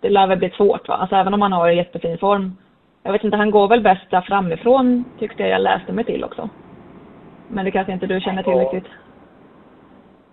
Det 0.00 0.08
lär 0.10 0.26
väl 0.26 0.38
bli 0.38 0.50
svårt 0.50 0.88
va? 0.88 0.94
Alltså 0.94 1.16
även 1.16 1.34
om 1.34 1.42
han 1.42 1.52
har 1.52 1.68
en 1.68 1.76
jättefin 1.76 2.18
form. 2.18 2.56
Jag 3.02 3.12
vet 3.12 3.24
inte, 3.24 3.36
han 3.36 3.50
går 3.50 3.68
väl 3.68 3.80
bäst 3.82 4.10
där 4.10 4.20
framifrån 4.20 5.04
tyckte 5.18 5.42
jag 5.42 5.50
jag 5.50 5.60
läste 5.62 5.92
mig 5.92 6.04
till 6.04 6.24
också. 6.24 6.48
Men 7.48 7.64
det 7.64 7.70
kanske 7.70 7.92
inte 7.92 8.06
du 8.06 8.20
känner 8.20 8.42
till 8.42 8.52
Ja. 8.52 8.58
riktigt. 8.60 8.92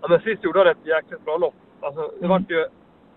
Ja, 0.02 0.08
men 0.08 0.20
sist 0.22 0.44
gjorde 0.44 0.60
han 0.60 0.68
ett 0.68 0.86
jäkligt 0.86 1.26
bra 1.26 1.38
lopp. 1.38 1.54
Alltså, 1.82 2.02
det 2.02 2.26
Mm. 2.26 2.30
vart 2.30 2.50
ju 2.52 2.68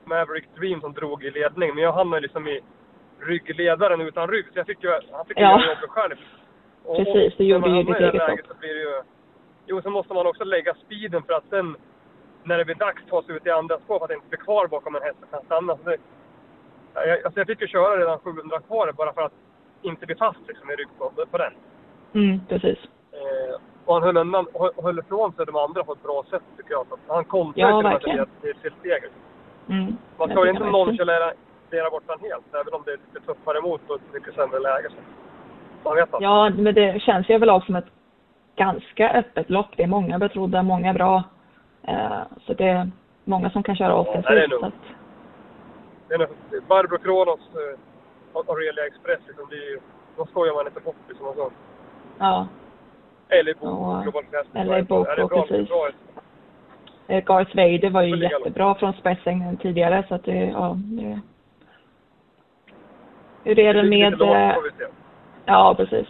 Maverick 0.05 0.45
Dream 0.57 0.81
som 0.81 0.93
drog 0.93 1.25
i 1.25 1.31
ledning, 1.31 1.75
men 1.75 1.85
jag 1.85 1.93
hamnade 1.93 2.21
liksom 2.23 2.49
i 2.49 2.61
ryggledaren 3.21 4.01
utan 4.01 4.29
rygg. 4.29 4.45
Så 4.53 4.59
jag 4.59 4.67
fick 4.67 4.83
ju, 4.85 4.91
han 5.13 5.27
fick 5.27 5.39
ju 5.39 5.45
Ja. 5.45 5.53
jobbet 5.53 5.91
själv. 5.91 6.15
Och, 6.85 6.97
Precis, 6.97 7.39
när 7.39 7.47
gjorde 7.47 7.71
ju 7.71 7.83
ditt 7.83 7.99
det 7.99 8.05
eget 8.05 8.15
läget. 8.15 8.47
Så 8.49 8.55
blir 8.55 8.75
det 8.75 8.81
ju, 8.81 9.03
jo, 9.67 9.83
så 9.83 9.91
måste 9.91 10.15
man 10.15 10.27
också 10.27 10.45
lägga 10.45 10.75
speeden 10.75 11.23
för 11.23 11.33
att 11.33 11.45
sen, 11.51 11.77
när 12.43 12.59
det 12.59 12.65
blir 12.65 12.75
dags, 12.75 13.03
ta 13.09 13.23
sig 13.23 13.37
ut 13.37 13.47
i 13.47 13.51
andra 13.51 13.79
spår 13.79 13.99
för 13.99 14.05
att 14.05 14.11
inte 14.11 14.29
bli 14.29 14.39
kvar 14.39 14.67
bakom 14.67 14.97
en 14.97 15.03
häst 15.03 15.19
och 15.23 15.31
kan 15.31 15.45
stanna. 15.45 15.77
Så 15.77 15.83
det, 15.91 15.97
jag, 16.95 17.25
alltså 17.25 17.41
jag 17.41 17.47
fick 17.47 17.61
ju 17.61 17.67
köra 17.67 18.01
redan 18.01 18.19
700 18.19 18.61
kvar 18.61 18.93
bara 18.93 19.13
för 19.13 19.23
att 19.23 19.33
inte 19.83 20.07
bli 20.07 20.15
fast 20.15 20.41
liksom, 20.49 20.71
i 20.71 20.75
rygg 20.75 20.89
på, 20.99 21.13
på 21.31 21.39
den. 21.39 21.53
Mm, 22.15 22.41
precis. 22.49 22.79
Eh, 23.13 23.61
och 23.85 23.95
han 23.95 24.03
höll, 24.03 24.17
undan, 24.17 24.47
höll, 24.83 24.99
ifrån 24.99 25.33
sig 25.33 25.47
de 25.47 25.57
andra 25.57 25.85
på 25.85 25.93
ett 25.93 26.03
bra 26.03 26.25
sätt 26.31 26.43
tycker 26.57 26.73
jag. 26.73 26.87
Så 26.89 26.99
han 27.09 27.25
kontrade 27.25 27.71
Ja, 27.71 27.81
verkligen. 27.81 28.27
till, 28.41 28.55
till, 28.63 28.73
steget. 28.81 29.13
Mm. 29.69 29.97
Man 30.19 30.29
ska 30.29 30.45
ju 30.45 30.51
inte 30.51 30.65
nonchalera 30.65 31.33
bort 31.91 32.03
den 32.07 32.31
helt, 32.31 32.55
även 32.55 32.75
om 32.75 32.83
det 32.85 32.93
är 32.93 32.97
lite 32.97 33.27
tuffare 33.27 33.59
emot 33.59 33.81
och 33.89 33.97
ett 33.97 34.13
mycket 34.13 34.35
sämre 34.35 34.59
läge. 34.59 34.89
Så. 34.89 34.97
Man 35.85 35.97
vet. 35.97 36.09
Ja, 36.21 36.51
men 36.51 36.75
det 36.75 37.03
känns 37.03 37.29
ju 37.31 37.35
överlag 37.35 37.65
som 37.65 37.77
ett 37.77 37.87
ganska 38.57 39.11
öppet 39.11 39.51
lopp. 39.51 39.77
Det 39.77 39.83
är 39.83 39.87
många 39.87 40.19
betrodda, 40.19 40.63
många 40.63 40.93
bra. 40.95 41.23
Eh, 41.83 42.19
så 42.47 42.55
det 42.55 42.65
är 42.69 42.91
många 43.25 43.51
som 43.51 43.63
kan 43.63 43.77
köra 43.77 43.89
Ja, 43.89 43.95
offensivt. 43.95 44.27
det 44.27 44.45
är 44.45 44.49
nog. 44.49 44.65
att, 44.65 44.73
Det 46.09 46.15
är 46.15 46.19
nog- 46.19 46.29
Barbro 46.69 46.99
Kronos 46.99 47.41
eh, 47.55 47.79
och 48.33 48.49
Aurelia 48.49 48.87
Express, 48.87 49.21
liksom, 49.27 49.47
det 49.51 49.57
är 49.57 49.71
ju, 49.71 49.79
skojar 50.31 50.55
man 50.55 50.67
inte 50.67 50.81
bort. 50.81 50.97
Liksom, 51.09 51.27
och 51.27 51.35
så. 51.35 51.51
ja, 52.19 52.47
Eller 53.29 53.51
i 53.51 53.55
Bok, 53.55 53.63
Ja, 53.71 54.01
Global 54.03 54.25
Class. 54.25 54.47
eller 54.55 54.83
Boko, 54.83 55.11
Ja, 55.17 55.23
det 55.29 55.47
precis. 55.49 55.69
bra. 55.69 55.89
Eh, 57.09 57.25
Garth 57.25 57.57
Vader 57.57 57.91
var 57.91 58.03
ju 58.03 58.17
jättebra 58.23 58.75
från 58.75 58.93
spetsen 58.93 59.57
tidigare 59.57 60.05
så 60.09 60.15
att 60.15 60.25
det, 60.25 60.45
ja, 60.45 60.75
det... 60.77 61.21
Hur 63.45 63.59
är 63.59 63.75
det 63.75 63.83
med... 63.83 64.13
lite 64.13 64.89
Ja, 65.45 65.75
precis. 65.77 66.07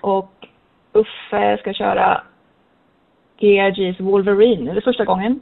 Och 0.00 0.48
Uffe 0.92 1.58
ska 1.58 1.72
köra 1.72 2.22
GRG's 3.38 4.02
Wolverine. 4.02 4.70
Är 4.70 4.74
det 4.74 4.80
första 4.80 5.04
gången? 5.04 5.40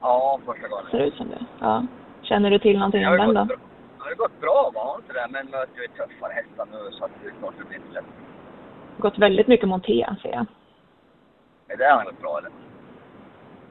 Ja, 0.00 0.40
första 0.46 0.68
gången. 0.68 0.86
Ser 0.90 1.00
ut 1.00 1.14
som 1.14 1.28
det. 1.28 1.44
Ja. 1.60 1.84
Känner 2.22 2.50
du 2.50 2.58
till 2.58 2.78
någonting 2.78 3.06
om 3.06 3.16
den 3.16 3.34
då? 3.34 3.44
bra. 3.44 3.56
Det 3.98 4.10
har 4.10 4.14
gått 4.14 4.40
bra, 4.40 4.70
var 4.74 4.96
inte 4.96 5.12
det? 5.12 5.26
Men 5.30 5.46
möter 5.46 5.82
ju 5.82 5.88
tuffare 5.88 6.32
hästar 6.32 6.66
nu 6.72 6.90
så 6.90 7.04
att 7.04 7.10
det 7.22 7.30
det 7.58 7.64
blir 7.64 7.78
inte 7.78 7.92
lätt. 7.94 8.04
Gått 8.98 9.18
väldigt 9.18 9.46
mycket 9.46 9.68
monté, 9.68 10.06
ser 10.22 10.28
jag. 10.28 10.46
Är 11.68 11.76
det 11.76 11.90
han 11.90 12.04
gått 12.04 12.20
bra 12.20 12.38
eller? 12.38 12.50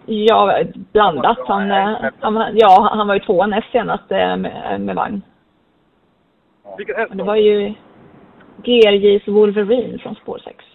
Ja, 0.06 0.64
blandat. 0.74 1.38
Han, 1.48 1.72
eh, 1.72 1.98
han, 2.20 2.52
ja, 2.54 2.90
han 2.92 3.08
var 3.08 3.14
ju 3.14 3.20
tvåa 3.20 3.48
näst 3.48 3.72
senast 3.72 4.12
eh, 4.12 4.38
med, 4.38 4.82
med 4.82 4.96
vagn. 4.96 5.22
Vilken 6.78 6.96
häst 6.96 7.12
det 7.16 7.24
var 7.24 7.36
ju 7.36 7.74
GRJ's 8.64 9.32
Wolverine 9.32 10.00
från 10.00 10.16
spår 10.16 10.42
6. 10.44 10.66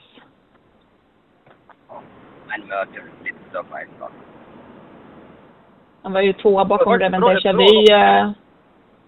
Men 2.49 2.61
möter 2.69 3.03
lite 3.25 3.39
tuffa 3.53 3.77
hästar. 3.77 4.11
Han 6.03 6.13
var 6.13 6.21
ju 6.21 6.33
tvåa 6.33 6.65
bakom 6.65 6.99
Reven 6.99 7.21
Deja 7.21 7.53
Vu. 7.53 7.93
eh, 7.95 8.31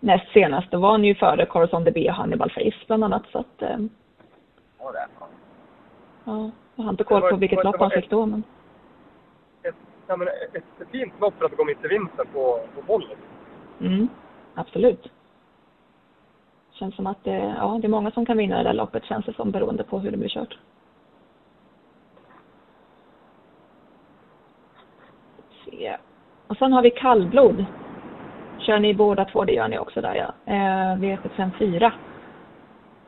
näst 0.01 0.33
senast, 0.33 0.71
då 0.71 0.79
var 0.79 0.91
han 0.91 1.05
ju 1.05 1.15
före 1.15 1.47
Corazon 1.47 1.85
DB 1.85 2.09
och 2.09 2.15
Hannibal 2.15 2.51
Face 2.51 2.87
bland 2.87 3.05
annat. 3.05 3.23
Så 3.33 3.39
att, 3.39 3.63
eh, 3.63 3.79
Ja, 4.79 4.93
det 4.93 5.07
ja, 6.25 6.51
jag 6.75 6.85
har 6.85 6.91
inte 6.91 7.05
koll 7.05 7.21
på 7.31 7.37
vilket 7.37 7.65
lopp 7.65 7.81
han 7.81 7.91
fick 7.91 8.11
då, 8.11 8.27
men 8.27 8.43
Ett, 9.63 9.75
ja, 10.07 10.17
men 10.17 10.29
ett, 10.29 10.55
ett 10.55 10.89
fint 10.91 11.13
lopp 11.21 11.35
för 11.39 11.45
att 11.45 11.57
gå 11.57 11.65
mitt 11.65 11.85
i 11.85 11.89
vintern 11.89 12.27
på, 12.33 12.61
på 12.75 12.83
bollen. 12.87 13.17
mm, 13.81 14.09
absolut. 14.55 15.09
Känns 16.83 16.95
som 16.95 17.07
att 17.07 17.25
det, 17.25 17.55
ja, 17.59 17.79
det 17.81 17.87
är 17.87 17.91
många 17.91 18.11
som 18.11 18.27
kan 18.27 18.37
vinna 18.37 18.57
det 18.57 18.63
där 18.63 18.73
loppet, 18.73 19.05
känns 19.05 19.27
det 19.27 19.33
som, 19.33 19.51
beroende 19.51 19.85
på 19.85 19.99
hur 19.99 20.11
det 20.11 20.17
blir 20.17 20.29
kört. 20.29 20.59
Se. 25.65 25.97
Och 26.47 26.57
sen 26.57 26.73
har 26.73 26.83
vi 26.83 26.91
kallblod. 26.91 27.65
Kör 28.59 28.79
ni 28.79 28.95
båda 28.95 29.25
två? 29.25 29.45
Det 29.45 29.53
gör 29.53 29.69
ni 29.69 29.79
också 29.79 30.01
där 30.01 30.15
ja. 30.15 30.53
Eh, 30.53 30.97
V754. 30.97 31.85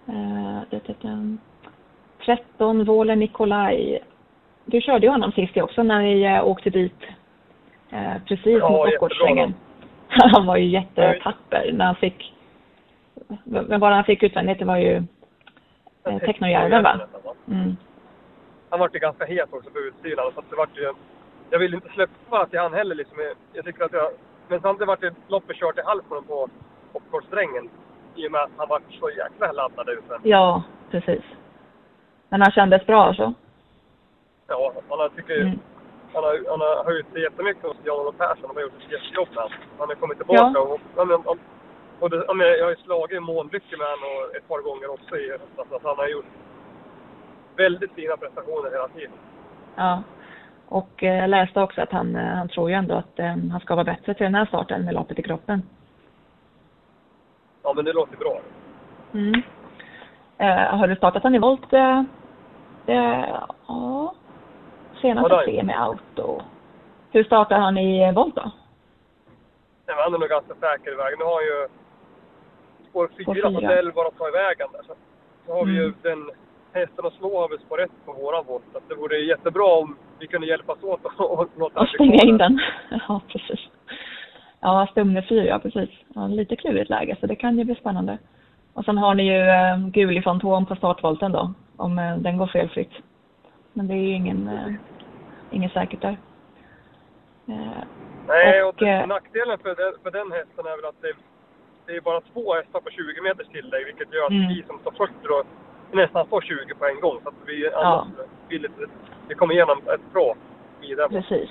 Eh, 0.06 0.60
det, 0.70 0.80
det, 0.86 0.96
det. 1.00 1.36
13 2.24 2.84
Vålen 2.84 3.18
Nikolaj. 3.18 4.02
Du 4.64 4.80
körde 4.80 5.06
ju 5.06 5.12
honom 5.12 5.32
sist 5.32 5.56
också 5.56 5.82
när 5.82 6.02
ni 6.02 6.22
eh, 6.22 6.46
åkte 6.46 6.70
dit 6.70 7.02
eh, 7.90 8.22
precis 8.26 8.58
Ja, 8.60 8.70
mot 8.70 8.86
jättebra 8.86 8.90
Bockgårdssvängen. 8.90 9.54
Han 10.08 10.46
var 10.46 10.56
ju 10.56 10.66
jättetapper 10.66 11.72
när 11.72 11.84
han 11.84 11.94
fick... 11.94 12.33
Var 13.44 13.90
det 13.90 13.94
han 13.94 14.04
fick 14.04 14.22
utvändigt? 14.22 14.58
Det 14.58 14.64
var 14.64 14.76
ju 14.76 15.02
eh, 16.06 16.18
Technojärven 16.18 16.82
va? 16.82 17.00
Mm. 17.48 17.76
Han 18.70 18.80
var 18.80 18.90
ju 18.92 18.98
ganska 18.98 19.24
het 19.24 19.48
också 19.52 19.70
på 19.70 19.78
utsidan. 19.78 20.32
Så 20.34 20.42
det 20.50 20.56
vart 20.56 20.76
ju, 20.78 20.92
jag 21.50 21.58
vill 21.58 21.74
inte 21.74 21.88
släppa 21.88 22.46
till 22.46 22.58
han 22.58 22.74
heller. 22.74 22.94
Liksom. 22.94 23.16
Jag, 23.52 23.64
tycker 23.64 23.84
att 23.84 23.92
jag, 23.92 24.10
men 24.48 24.60
samtidigt 24.60 24.88
vart 24.88 25.00
det 25.00 25.14
loppet 25.28 25.56
kört 25.56 25.78
i 25.78 25.82
halsen 25.84 26.22
på 26.28 26.48
Hoppgårdssträngen. 26.92 27.70
I 28.16 28.28
och 28.28 28.32
med 28.32 28.40
att 28.40 28.50
han 28.56 28.68
var 28.68 28.80
så 29.00 29.10
jäkla 29.10 29.52
laddad 29.52 29.88
ute. 29.88 30.18
Ja, 30.22 30.62
precis. 30.90 31.22
Men 32.28 32.40
han 32.40 32.50
kändes 32.50 32.86
bra 32.86 33.04
alltså? 33.04 33.34
Ja, 34.48 34.72
han 34.88 34.98
har, 34.98 35.08
tycker, 35.08 35.40
Mm. 35.40 35.58
han 36.14 36.24
har, 36.24 36.50
han 36.50 36.60
har 36.60 36.84
höjt 36.84 37.12
sig 37.12 37.22
jättemycket 37.22 37.62
hos 37.62 37.76
Jan-Olof 37.84 38.16
Persson. 38.16 38.48
De 38.48 38.54
har 38.56 38.62
gjort 38.62 38.72
ett 38.86 38.92
jättejobb 38.92 39.28
med. 39.34 39.48
Han 39.78 39.88
har 39.88 39.94
kommit 39.94 40.18
tillbaka. 40.18 40.52
Ja. 40.54 40.60
Och, 40.96 41.06
men, 41.08 41.16
och, 41.16 41.36
och 42.00 42.10
det, 42.10 42.16
jag 42.58 42.64
har 42.64 42.70
ju 42.70 42.76
slagit 42.76 43.22
månlycke 43.22 43.76
med 43.76 43.86
honom 43.86 44.10
och 44.16 44.36
ett 44.36 44.48
par 44.48 44.60
gånger 44.60 44.90
också 44.90 45.16
i 45.16 45.30
höstas. 45.30 45.66
Så 45.68 45.76
att 45.76 45.84
han 45.84 45.96
har 45.96 46.08
gjort 46.08 46.26
väldigt 47.56 47.92
fina 47.92 48.16
prestationer 48.16 48.70
hela 48.70 48.88
tiden. 48.88 49.18
Ja. 49.76 50.02
Och 50.66 51.02
eh, 51.02 51.16
jag 51.16 51.30
läste 51.30 51.60
också 51.60 51.80
att 51.80 51.92
han, 51.92 52.16
eh, 52.16 52.22
han 52.22 52.48
tror 52.48 52.70
ju 52.70 52.76
ändå 52.76 52.94
att 52.94 53.18
eh, 53.18 53.26
han 53.26 53.60
ska 53.60 53.74
vara 53.74 53.84
bättre 53.84 54.14
till 54.14 54.24
den 54.24 54.34
här 54.34 54.46
starten 54.46 54.84
med 54.84 54.94
loppet 54.94 55.18
i 55.18 55.22
kroppen. 55.22 55.62
Ja, 57.62 57.72
men 57.76 57.84
det 57.84 57.92
låter 57.92 58.16
bra. 58.16 58.40
Mm. 59.12 59.42
Eh, 60.38 60.78
har 60.78 60.88
du 60.88 60.96
startat 60.96 61.22
han 61.22 61.34
i 61.34 61.38
volt? 61.38 61.72
Eh, 61.72 62.02
ja. 62.86 64.14
Senast 65.00 65.30
Ja, 65.46 65.62
med 65.62 65.82
auto. 65.82 66.42
Hur 67.10 67.24
startar 67.24 67.58
han 67.58 67.78
i 67.78 68.12
volt 68.12 68.34
då? 68.34 68.50
Nej, 69.86 69.96
han 69.98 70.14
är 70.14 70.18
nog 70.18 70.28
ganska 70.28 70.54
säker 70.54 70.92
i 70.92 70.94
vägen. 70.94 71.18
Nu 71.18 71.24
har 71.24 71.34
han 71.34 71.44
ju 71.44 71.68
spår 72.94 73.08
Spår 73.22 73.34
4 73.34 73.50
på 73.52 73.60
fyra. 73.60 73.68
Dell 73.74 73.92
bara 73.92 74.08
att 74.08 74.18
ta 74.18 74.28
i 74.28 74.32
vägen 74.32 74.68
där. 74.72 74.82
Så, 74.86 74.94
så 75.46 75.52
har 75.54 75.64
vi 75.66 75.72
ju 75.72 75.82
Mm. 75.84 75.94
den 76.02 76.30
hästen 76.72 77.06
att 77.06 77.12
slå 77.12 77.40
har 77.40 77.48
vi 77.48 77.58
spår 77.58 77.80
1 77.82 77.90
på 78.06 78.12
våran 78.12 78.44
volt. 78.46 78.64
Så 78.72 78.80
det 78.88 78.94
vore 78.94 79.16
jättebra 79.18 79.64
om 79.64 79.96
vi 80.18 80.26
kunde 80.26 80.46
hjälpas 80.46 80.82
åt 80.82 81.00
och, 81.18 81.48
låta 81.58 81.80
Och 81.80 81.88
stänga 81.88 82.22
in 82.22 82.38
den. 82.38 82.60
Ja, 83.08 83.20
precis. 83.28 83.60
Ja, 84.60 84.86
Stumne 84.90 85.22
4, 85.22 85.44
ja 85.44 85.58
precis. 85.58 85.90
Ja, 86.14 86.26
lite 86.26 86.56
klurigt 86.56 86.90
läge, 86.90 87.16
så 87.20 87.26
det 87.26 87.36
kan 87.36 87.58
ju 87.58 87.64
bli 87.64 87.74
spännande. 87.74 88.18
Och 88.74 88.84
sen 88.84 88.98
har 88.98 89.14
ni 89.14 89.22
ju 89.32 89.40
eh, 89.40 89.78
Guli 89.78 90.22
Fantom 90.22 90.66
på 90.66 90.76
startvolten 90.76 91.32
då, 91.32 91.52
om 91.76 91.98
eh, 91.98 92.16
den 92.16 92.36
går 92.38 92.46
felfritt. 92.46 92.92
Men 93.72 93.86
det 93.88 93.94
är 93.94 93.98
ju 94.08 94.14
ingen, 94.14 94.48
eh, 94.48 94.72
inget 95.50 95.72
säkert 95.72 96.00
där. 96.00 96.16
Eh, 97.48 97.82
Nej, 98.28 98.62
och, 98.62 98.68
Och, 98.68 98.82
eh, 98.82 99.06
nackdelen 99.06 99.58
för 99.58 99.74
den, 99.74 99.92
för 100.02 100.10
den 100.10 100.32
hästen 100.32 100.66
är 100.66 100.76
väl 100.76 100.84
att 100.88 101.02
det, 101.02 101.12
det 101.86 101.96
är 101.96 102.00
bara 102.00 102.20
två 102.20 102.54
hästar 102.54 102.80
på 102.80 102.90
20 102.90 103.20
meters 103.22 103.46
tillägg, 103.48 103.84
vilket 103.86 104.12
gör 104.14 104.24
att 104.24 104.30
Mm. 104.30 104.48
vi 104.48 104.62
som 104.66 104.78
står 104.78 104.90
40 104.92 105.12
då 105.22 105.42
nästan 105.92 106.26
får 106.26 106.40
20 106.40 106.74
på 106.74 106.86
en 106.86 107.00
gång. 107.00 107.20
Så 107.22 107.28
att 107.28 107.34
vi 107.46 107.64
Ja. 107.72 107.78
annars 107.84 108.08
vill 108.48 108.62
lite, 108.62 108.86
vi 109.28 109.34
kommer 109.34 109.54
igenom 109.54 109.78
ett 109.78 110.12
bra 110.12 110.34
vidare. 110.80 111.08
precis. 111.08 111.50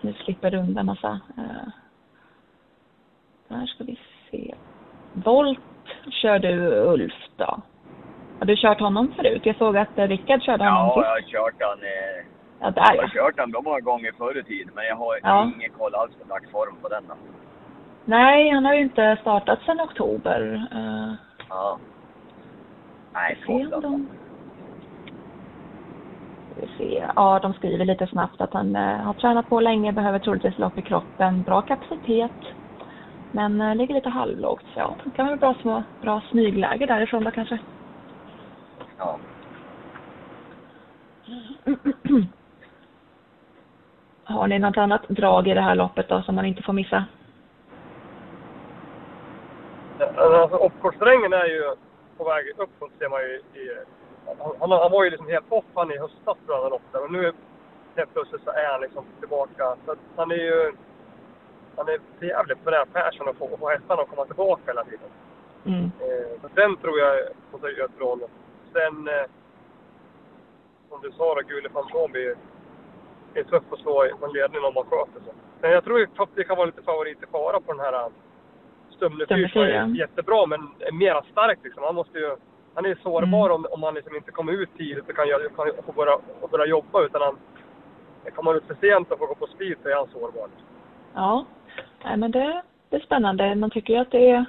Nu 0.00 0.12
slipper 0.12 0.50
du 0.50 0.56
undan 0.58 0.86
massa. 0.86 1.20
Eh, 1.38 1.68
där 3.48 3.66
ska 3.66 3.84
vi 3.84 3.98
se. 4.30 4.54
Volt 5.12 5.58
kör 6.10 6.38
du 6.38 6.54
Ulf 6.70 7.14
då. 7.36 7.60
Har 8.38 8.46
du 8.46 8.56
kört 8.56 8.80
honom 8.80 9.12
förut? 9.16 9.42
Jag 9.46 9.56
såg 9.56 9.76
att 9.76 9.98
eh, 9.98 10.08
Rickard 10.08 10.42
körde 10.42 10.64
honom 10.64 10.86
Ja, 10.96 11.16
sist. 11.18 11.32
jag 11.32 11.40
har 11.40 11.50
kört 11.50 11.54
han. 11.62 11.78
Eh, 11.82 12.26
Ja, 12.62 12.70
där 12.70 12.82
jag 12.86 12.96
ja. 12.96 13.02
har 13.02 13.08
kört 13.08 13.38
han 13.38 13.50
bra 13.50 13.60
många 13.60 13.80
gånger 13.80 14.12
förr 14.12 14.38
i 14.38 14.42
tiden, 14.44 14.72
men 14.74 14.84
jag 14.86 14.96
har 14.96 15.18
Ja. 15.22 15.50
ingen 15.56 15.70
koll 15.70 15.94
alls 15.94 16.12
på 16.14 16.24
dagsform 16.28 16.76
på 16.82 16.88
den. 16.88 17.04
Då. 17.08 17.14
Nej, 18.10 18.50
han 18.50 18.64
har 18.64 18.74
ju 18.74 18.82
inte 18.82 19.16
startat 19.20 19.62
sedan 19.62 19.80
oktober. 19.80 20.68
Uh, 20.74 21.14
Ja. 21.50 21.78
Nej, 23.12 23.38
svårt 23.44 23.62
alltså. 23.62 23.80
de... 23.80 24.08
Se. 26.78 27.06
Ja, 27.16 27.38
de 27.42 27.52
skriver 27.52 27.84
lite 27.84 28.06
snabbt 28.06 28.40
att 28.40 28.52
han 28.52 28.76
eh, 28.76 28.96
har 28.96 29.14
tränat 29.14 29.48
på 29.48 29.60
länge, 29.60 29.92
behöver 29.92 30.18
troligtvis 30.18 30.58
lopp 30.58 30.78
i 30.78 30.82
kroppen, 30.82 31.42
bra 31.42 31.62
kapacitet. 31.62 32.32
Men 33.32 33.60
uh, 33.60 33.76
ligger 33.76 33.94
lite 33.94 34.08
halvlågt, 34.08 34.64
så 34.74 34.80
ja, 34.80 34.96
det 35.04 35.10
kan 35.10 35.26
vara 35.26 35.36
bra 35.36 35.54
små, 35.60 35.82
bra 36.02 36.22
smygläge 36.30 36.86
därifrån 36.86 37.24
då 37.24 37.30
kanske. 37.30 37.58
Ja. 38.98 39.18
Har 44.24 44.46
ni 44.46 44.58
något 44.58 44.76
annat 44.76 45.08
drag 45.08 45.48
i 45.48 45.54
det 45.54 45.60
här 45.60 45.74
loppet 45.74 46.08
då 46.08 46.22
som 46.22 46.34
man 46.34 46.46
inte 46.46 46.62
får 46.62 46.72
missa? 46.72 47.04
Alltså, 50.00 50.56
Uppgårdssträngen 50.56 51.32
är 51.32 51.46
ju 51.46 51.74
på 52.16 52.24
väg 52.24 52.52
uppåt 52.56 52.90
ser 52.98 53.08
man 53.08 53.20
ju 53.20 53.34
i... 53.60 53.78
Han, 54.60 54.70
han, 54.70 54.92
var 54.92 55.04
ju 55.04 55.10
liksom 55.10 55.28
helt 55.28 55.52
off 55.52 55.64
han 55.74 55.92
i 55.92 55.98
höstas 55.98 56.38
tror 56.46 56.56
jag 56.56 56.62
han 56.62 56.72
åkte. 56.72 57.00
Men 57.00 57.12
nu 57.12 57.32
helt 57.96 58.12
plötsligt 58.12 58.44
så 58.44 58.50
är 58.50 58.72
han 58.72 58.80
liksom 58.80 59.04
tillbaka. 59.20 59.76
Så 59.86 59.96
han 60.16 60.30
är 60.30 60.34
ju... 60.34 60.72
Han 61.76 61.88
är 61.88 62.00
jävligt 62.20 62.58
för 62.64 62.70
den 62.70 62.80
här 62.80 63.02
Persson 63.02 63.28
att 63.28 63.36
få, 63.36 63.56
få 63.56 63.68
hästarna 63.68 64.02
att 64.02 64.08
komma 64.08 64.24
tillbaka 64.24 64.62
hela 64.66 64.84
tiden. 64.84 65.10
Mm. 65.64 65.84
Eh, 65.84 66.40
så 66.42 66.48
den 66.54 66.76
tror 66.76 66.98
jag 66.98 67.28
får 67.50 67.70
göra 67.70 67.84
ett 67.84 67.98
bra 67.98 68.14
lopp. 68.14 68.30
Sen... 68.72 69.08
Eh, 69.08 69.26
som 70.88 71.00
du 71.02 71.12
sa 71.12 71.34
då, 71.34 71.40
Gule 71.40 71.68
Fantom 71.68 72.14
är, 72.14 72.34
är 73.34 73.42
tuff 73.42 73.62
att 73.70 73.78
slå 73.78 74.04
i 74.04 74.12
en 74.22 74.32
ledning 74.32 74.64
om 74.64 74.74
man 74.74 74.84
sköter 74.84 75.20
sig. 75.24 75.34
Men 75.60 75.70
jag 75.70 75.84
tror 75.84 76.08
att 76.16 76.28
det 76.34 76.44
kan 76.44 76.56
vara 76.56 76.66
lite 76.66 76.82
favorit 76.82 77.22
i 77.22 77.26
fara 77.26 77.60
på 77.60 77.72
den 77.72 77.80
här 77.80 78.10
Stumne 79.00 79.24
Stumne 79.24 79.42
fyr 79.48 79.52
som 79.52 79.62
är 79.62 79.66
fyra. 79.66 79.86
jättebra 80.04 80.46
men 80.46 80.60
mera 80.92 81.22
stark 81.32 81.58
liksom. 81.64 81.82
Han 81.82 81.94
måste 81.94 82.18
ju... 82.18 82.36
Han 82.74 82.86
är 82.86 82.94
sårbar 83.02 83.50
om, 83.50 83.66
om 83.70 83.82
han 83.82 83.94
liksom 83.94 84.16
inte 84.16 84.30
kommer 84.30 84.52
ut 84.52 84.68
tidigt 84.78 85.08
och 85.08 85.16
kan, 85.16 85.28
göra- 85.28 85.48
kan 85.48 85.84
få 85.86 85.92
börja, 85.92 86.14
och 86.40 86.48
börja 86.50 86.66
jobba 86.66 87.02
utan 87.02 87.22
han... 87.22 87.36
Kommer 88.34 88.50
man 88.50 88.56
ut 88.56 88.66
för 88.66 88.74
sent 88.80 89.10
och 89.12 89.18
får 89.18 89.26
gå 89.26 89.34
på 89.34 89.46
speed 89.46 89.76
så 89.82 89.88
är 89.88 89.94
han 89.96 90.06
sårbar. 90.06 90.48
Ja, 91.14 91.44
Nej, 92.04 92.16
men 92.16 92.30
det, 92.30 92.62
det 92.90 92.96
är 92.96 93.00
spännande. 93.00 93.54
Man 93.54 93.70
tycker 93.70 93.94
ju 93.94 94.00
att 94.00 94.10
det 94.10 94.30
är, 94.30 94.44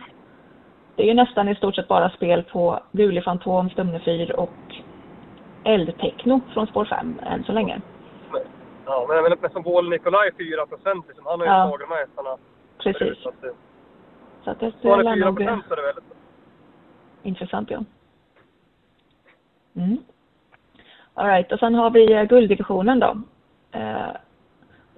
det 0.95 1.03
är 1.03 1.07
ju 1.07 1.13
nästan 1.13 1.49
i 1.49 1.55
stort 1.55 1.75
sett 1.75 1.87
bara 1.87 2.09
spel 2.09 2.43
på 2.43 2.79
Guli 2.91 3.21
Fantom, 3.21 3.69
Stumne 3.69 3.99
4 3.99 4.33
och 4.35 4.49
Eldtekno 5.63 6.41
från 6.53 6.67
spår 6.67 6.85
5 6.85 7.19
än 7.25 7.43
så 7.43 7.51
länge. 7.51 7.81
Men, 8.31 8.41
ja, 8.85 9.05
men, 9.09 9.23
men, 9.23 9.33
men 9.41 9.51
som 9.51 9.61
Bål 9.63 9.89
Nikolaj 9.89 10.31
4 10.37 10.65
procent 10.65 11.05
liksom. 11.07 11.25
Han 11.25 11.39
har 11.39 11.47
ju 11.47 11.53
Ja. 11.53 11.67
slagit 11.67 11.87
de 11.89 11.93
här 11.95 12.01
hästarna 12.01 12.37
Precis. 12.77 12.99
förut, 12.99 13.53
Så 14.43 14.51
att 14.51 14.61
lär 14.61 14.71
4 14.81 15.15
nog 15.15 15.35
bli 15.35 15.45
procent 15.45 15.65
så 15.67 15.73
är 15.73 15.77
det 15.77 15.81
väldigt 15.83 16.03
intressant, 17.23 17.71
ja. 17.71 17.83
Mm. 19.75 19.97
All 21.13 21.27
right, 21.27 21.51
och 21.51 21.59
sen 21.59 21.75
har 21.75 21.89
vi 21.89 22.13
eh, 22.13 22.23
gulddivisionen 22.23 22.99
då. 22.99 23.21
Eh, 23.71 24.09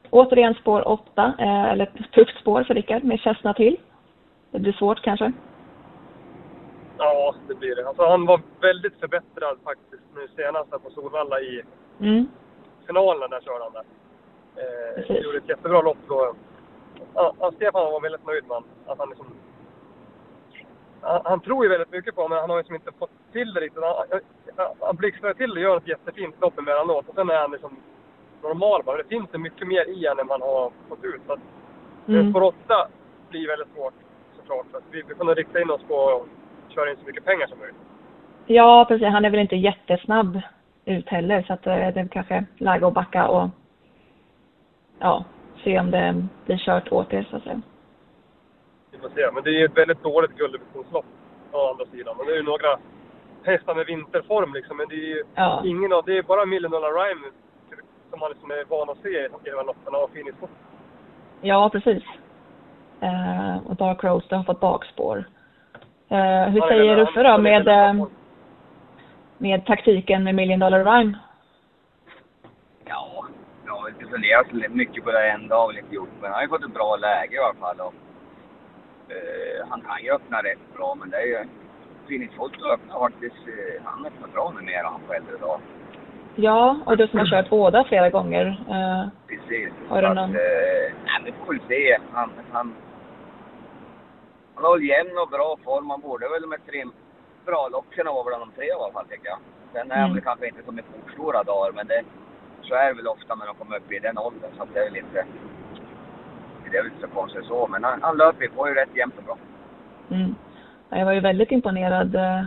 återigen 0.09 0.53
spår 0.53 0.87
8, 0.87 1.33
eh, 1.39 1.63
eller 1.71 1.83
ett 1.85 2.11
tufft 2.11 2.39
spår 2.39 2.63
för 2.63 2.73
Rickard 2.73 3.03
med 3.03 3.19
Chestnut 3.19 3.55
till. 3.55 3.77
Det 4.51 4.59
blir 4.59 4.73
svårt 4.73 5.01
kanske. 5.01 5.31
Ja, 6.97 7.35
det 7.47 7.55
blir 7.55 7.75
det. 7.75 7.87
Alltså, 7.87 8.05
han 8.05 8.25
var 8.25 8.41
väldigt 8.61 8.99
förbättrad 8.99 9.57
faktiskt 9.63 10.03
nu 10.15 10.27
senast 10.35 10.71
här 10.71 10.79
på 10.79 10.89
Solvalla 10.89 11.39
i 11.39 11.61
Mm. 11.99 12.27
finalen 12.87 13.29
där 13.29 13.41
körde 13.41 13.63
han 13.63 13.73
där. 13.73 13.83
Eh, 15.09 15.23
gjorde 15.23 15.37
ett 15.37 15.49
jättebra 15.49 15.81
lopp 15.81 15.97
då. 16.07 16.35
Ja, 17.13 17.51
Stefan 17.55 17.91
var 17.91 18.01
väldigt 18.01 18.27
nöjd 18.27 18.47
med 18.47 18.53
han, 18.55 18.63
att 18.87 18.99
han 18.99 19.09
liksom... 19.09 19.25
Han, 21.01 21.21
han 21.23 21.39
tror 21.39 21.65
ju 21.65 21.69
väldigt 21.69 21.91
mycket 21.91 22.15
på 22.15 22.21
honom, 22.21 22.35
men 22.35 22.41
han 22.41 22.49
har 22.49 22.57
liksom 22.57 22.75
inte 22.75 22.91
fått 22.99 23.11
till 23.31 23.53
det 23.53 23.61
riktigt. 23.61 23.83
Han, 23.83 24.19
han, 24.57 24.75
han 24.79 24.95
blixtrar 24.95 25.33
till 25.33 25.51
och 25.51 25.59
gör 25.59 25.77
ett 25.77 25.87
jättefint 25.87 26.41
lopp 26.41 26.59
emellanåt. 26.59 27.09
Och 27.09 27.15
sen 27.15 27.29
är 27.29 27.41
han 27.41 27.51
liksom 27.51 27.77
normal 28.41 28.83
bara. 28.83 28.97
Det 28.97 29.07
finns 29.07 29.29
det 29.31 29.37
mycket 29.37 29.67
mer 29.67 29.85
i 29.89 30.07
honom 30.07 30.19
än 30.19 30.27
man 30.27 30.41
har 30.41 30.71
fått 30.89 31.03
ut. 31.03 31.21
Så 31.27 31.33
att, 31.33 31.39
Mm. 32.07 32.29
Spår 32.29 32.41
8 32.43 32.87
blir 33.29 33.47
väldigt 33.47 33.75
svårt. 33.75 33.93
Så 34.35 34.41
såklart. 34.41 34.65
Så 34.71 34.77
att 34.77 34.83
vi, 34.91 35.03
vi 35.07 35.25
nog 35.25 35.37
rikta 35.37 35.61
in 35.61 35.69
oss 35.69 35.81
på 35.87 36.09
att 36.09 36.73
köra 36.73 36.91
in 36.91 36.97
så 36.97 37.05
mycket 37.05 37.25
pengar 37.25 37.47
som 37.47 37.59
möjligt. 37.59 37.81
Ja, 38.45 38.85
precis. 38.87 39.07
Han 39.07 39.25
är 39.25 39.29
väl 39.29 39.39
inte 39.39 39.55
jättesnabb 39.55 40.41
ut 40.85 41.09
heller 41.09 41.41
så 41.41 41.53
att 41.53 41.67
eh, 41.67 41.73
det 41.75 41.99
är 41.99 42.07
kanske 42.07 42.45
läge 42.57 42.87
att 42.87 42.93
backa 42.93 43.27
och 43.27 43.49
ja, 44.99 45.25
se 45.63 45.79
om 45.79 45.91
det 45.91 46.25
blir 46.45 46.57
kört 46.57 46.91
åt 46.91 47.13
er 47.13 47.27
så 47.29 47.35
att 47.35 47.43
säga. 47.43 47.61
Får 49.03 49.09
se. 49.15 49.31
Men 49.33 49.43
det 49.43 49.49
är 49.49 49.59
ju 49.59 49.65
ett 49.65 49.77
väldigt 49.77 50.03
dåligt 50.03 50.31
gulddivisionslopp 50.37 51.05
å 51.51 51.69
andra 51.71 51.85
sidan. 51.85 52.15
Men 52.17 52.25
det 52.27 52.31
är 52.33 52.37
ju 52.37 52.43
några 52.43 52.79
hästar 53.43 53.75
med 53.75 53.85
vinterform 53.85 54.53
liksom. 54.53 54.77
Men 54.77 54.87
det 54.89 54.95
är 54.95 55.07
ju 55.15 55.23
Ja. 55.35 55.61
ingen 55.65 55.93
av... 55.93 56.05
Det 56.05 56.17
är 56.17 56.23
bara 56.23 56.45
Million 56.45 56.71
Dollar 56.71 56.93
Rhyme 56.93 57.25
som 58.09 58.19
man 58.19 58.31
liksom 58.31 58.51
är 58.51 58.65
van 58.69 58.89
att 58.89 58.97
se 59.01 59.09
i 59.25 59.27
de 59.27 59.39
här 59.57 59.63
loppen 59.65 59.95
och 59.95 60.09
Foot. 60.39 60.49
Ja, 61.41 61.69
precis. 61.69 62.03
Eh, 63.01 63.57
och 63.67 63.75
Dark 63.75 64.03
Roaster 64.03 64.35
har 64.35 64.43
fått 64.43 64.59
bakspår. 64.59 65.17
Eh, 66.09 66.43
hur 66.49 66.63
är 66.63 66.67
säger 66.67 66.95
väl- 66.95 66.99
Uffe 67.07 67.23
då 67.23 67.37
med, 67.37 67.67
eh, 67.67 68.05
med 69.37 69.65
taktiken 69.65 70.23
med 70.23 70.35
Million 70.35 70.59
Dollar 70.59 70.83
Rhyme? 70.85 71.17
Ja, 72.85 73.25
jag 73.65 73.73
har 73.73 73.89
inte 73.89 74.05
funderat 74.05 74.71
mycket 74.71 75.03
på 75.03 75.11
det 75.11 75.29
en 75.31 75.47
dag 75.47 75.67
väl 75.67 75.77
inte 75.77 75.95
gjort. 75.95 76.09
Men 76.21 76.23
han 76.31 76.33
har 76.33 76.41
ju 76.41 76.47
fått 76.49 76.63
ett 76.63 76.73
bra 76.73 76.95
läge 76.95 77.35
i 77.35 77.39
alla 77.39 77.53
fall. 77.53 77.79
Och, 77.79 77.93
eh, 79.09 79.67
han 79.69 79.81
kan 79.81 80.03
ju 80.03 80.11
öppna 80.11 80.41
rätt 80.43 80.73
bra, 80.77 80.95
men 80.99 81.09
det 81.09 81.17
är 81.17 81.25
ju... 81.25 81.45
Foto 82.37 82.65
öppnar 82.65 82.99
faktiskt... 82.99 83.47
Eh, 83.47 83.83
han 83.83 84.05
öppnar 84.05 84.27
bra 84.27 84.51
numera, 84.55 84.87
han 84.87 85.01
på 85.07 85.13
äldre 85.13 85.37
dag. 85.37 85.59
Ja, 86.35 86.77
och 86.85 86.97
du 86.97 87.07
som 87.07 87.19
har 87.19 87.25
kört 87.25 87.49
båda 87.49 87.83
flera 87.83 88.09
gånger. 88.09 88.45
Eh, 88.69 89.07
Precis. 89.27 89.69
Har 89.89 90.01
du 90.01 90.07
Så 90.07 90.11
att, 90.11 90.15
någon- 90.15 90.35
Eh, 90.35 90.93
nej, 91.05 91.21
vi 91.25 91.31
får 91.31 91.53
väl 91.53 91.61
se. 91.67 91.97
Han, 92.11 92.31
han, 92.51 92.75
han 94.55 94.63
har 94.65 94.77
väl 94.77 94.87
jämn 94.89 95.17
och 95.17 95.29
bra 95.29 95.57
form. 95.63 95.89
Han 95.89 96.01
borde 96.01 96.29
väl 96.29 96.47
med 96.47 96.65
tre 96.65 96.83
bra 97.45 97.67
lopp 97.71 97.85
kunna 97.91 98.11
vara 98.11 98.23
bland 98.23 98.41
de 98.41 98.51
tre 98.55 98.65
i 98.67 98.71
alla 98.71 98.93
fall, 98.93 99.05
tycker 99.07 99.27
jag. 99.29 99.39
Sen 99.73 99.91
är 99.91 99.95
han 99.95 100.03
Mm. 100.03 100.13
väl 100.13 100.23
kanske 100.23 100.47
inte 100.47 100.63
som 100.65 100.79
i 100.79 100.83
fortstora 100.93 101.43
dagar, 101.43 101.71
men 101.71 101.87
det, 101.87 102.03
så 102.61 102.75
är 102.75 102.87
det 102.87 102.93
väl 102.93 103.07
ofta 103.07 103.35
när 103.35 103.45
de 103.45 103.55
kommer 103.55 103.77
upp 103.77 103.91
i 103.91 103.99
den 103.99 104.17
åldern. 104.17 104.51
Så 104.57 104.65
det 104.73 104.79
är 104.79 104.83
väl 104.89 104.97
inte... 104.97 105.25
Det 106.73 106.79
är 106.79 106.83
väl 106.83 106.91
inte 106.91 107.07
så 107.07 107.13
konstigt 107.13 107.45
så, 107.45 107.67
men 107.67 107.83
han, 107.83 108.01
han 108.01 108.17
löper 108.17 108.47
på 108.47 108.67
ju 108.67 108.73
rätt 108.73 108.95
jämnt 108.95 109.17
och 109.17 109.23
bra. 109.23 109.37
mm. 110.11 110.35
Ja, 110.89 110.97
Jag 110.97 111.05
var 111.05 111.11
ju 111.13 111.19
väldigt 111.19 111.51
imponerad 111.51 112.15
eh, 112.15 112.43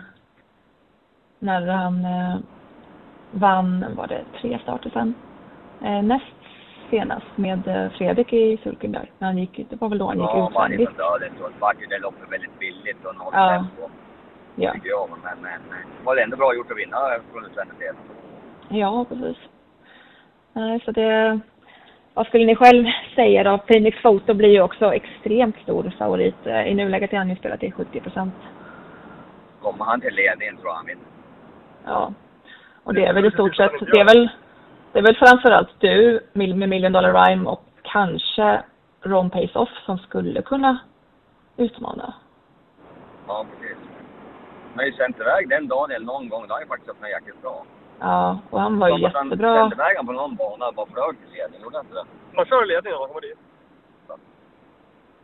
när 1.39 1.67
han 1.67 2.05
eh, 2.05 2.37
vann, 3.31 3.85
var 3.97 4.07
det 4.07 4.25
tre 4.41 4.59
starter 4.63 4.91
sen? 4.91 5.15
Eh, 5.85 6.03
näst 6.03 6.25
senast 6.91 7.27
med 7.37 7.91
Fredrik 7.99 8.33
i 8.33 8.57
sulken 8.63 8.93
där. 8.93 9.11
När 9.19 9.29
han 9.29 9.39
gick, 9.39 9.67
det 9.71 9.81
var 9.81 9.89
väl 9.89 9.99
då 9.99 10.07
han 10.07 10.19
gick 10.19 10.27
Ja, 10.29 10.49
utvändigt. 10.51 10.97
döden 10.97 11.33
så 11.39 11.49
vart 11.61 11.83
ju 11.83 11.87
det 11.87 11.99
loppet 11.99 12.33
väldigt 12.33 12.59
billigt 12.59 13.05
och 13.05 13.17
noll 13.17 13.33
Ja. 13.33 13.49
tempo, 13.49 13.91
Ja. 14.57 14.73
tycker 14.73 14.89
jag. 14.89 15.09
Men, 15.11 15.21
men, 15.25 15.43
men 15.43 15.61
det 15.99 16.05
var 16.05 16.17
ändå 16.17 16.37
bra 16.37 16.55
gjort 16.55 16.71
att 16.71 16.79
vinna 16.79 16.97
från 17.33 17.45
utvändigt 17.45 17.79
del. 17.79 17.95
Ja, 18.69 19.05
precis. 19.09 19.37
Så 20.85 20.93
det... 20.93 21.41
Vad 22.17 22.27
skulle 22.27 22.47
ni 22.47 22.57
själv 22.57 22.85
säga 23.15 23.43
då? 23.45 23.59
Phoenix 23.59 24.03
Photo 24.03 24.35
blir 24.35 24.49
ju 24.49 24.63
också 24.63 24.95
extremt 24.95 25.57
stor 25.63 25.93
favorit. 25.99 26.47
Eh, 26.47 26.69
I 26.69 26.75
nuläget 26.75 27.13
är 27.13 27.17
han 27.17 27.31
ju 27.31 27.37
spelat 27.37 27.61
till 27.61 27.73
70 27.73 28.01
procent. 28.01 28.35
Kommer 29.63 29.85
han 29.85 30.01
till 30.01 30.15
ledningen 30.15 30.57
tror 30.57 30.69
jag 30.69 30.75
han 30.75 30.87
vinner. 30.87 31.05
Ja. 31.85 32.13
Och 32.85 32.95
det 32.95 33.05
är 33.05 33.13
väl 33.13 33.27
i 33.27 33.31
stort 33.31 33.57
sett, 33.57 33.73
det 33.93 34.01
är 34.01 34.05
väl, 34.05 34.29
det 34.93 34.99
är 34.99 35.03
väl 35.03 35.17
framförallt 35.17 35.69
du 35.79 36.21
med 36.33 36.69
Million 36.69 36.93
Dollar 36.93 37.27
Rhyme 37.27 37.51
och 37.51 37.65
kanske 37.83 38.63
Ron 39.03 39.31
Pace 39.31 39.59
Off 39.59 39.85
som 39.87 39.99
skulle 39.99 40.43
kunna 40.43 40.79
utmana. 41.57 42.15
Ja, 43.27 43.47
precis. 43.51 43.79
Men 44.75 44.87
ju 44.87 44.93
sänt 44.93 45.21
iväg 45.21 45.49
den 45.49 45.69
Daniel 45.69 46.05
någon 46.05 46.29
gång, 46.29 46.47
det 46.47 46.53
har 46.53 46.61
ju 46.61 46.67
faktiskt 46.67 46.91
öppnat 46.91 47.11
jäkligt 47.11 47.43
bra. 47.43 47.65
Ja, 48.01 48.39
och 48.51 48.61
han 48.61 48.79
var 48.79 48.89
ju 48.89 48.93
han 48.93 49.01
jättebra. 49.03 49.55
sände 49.55 49.75
iväg 49.75 49.97
han 49.97 50.07
på 50.07 50.13
någon 50.13 50.37
bana 50.37 50.73
bara 50.73 50.87
flög 50.87 51.19
till 51.21 51.39
ledning, 51.39 51.61
gjorde 51.63 51.77
han 51.77 51.87
inte 51.87 51.97
det? 51.99 52.05
Man 52.37 52.47
kör 52.47 52.65
i 52.65 52.67
ledningen 52.67 52.95
när 52.95 53.01
man 53.01 53.09
kommer 53.09 53.21
dit. 53.21 53.39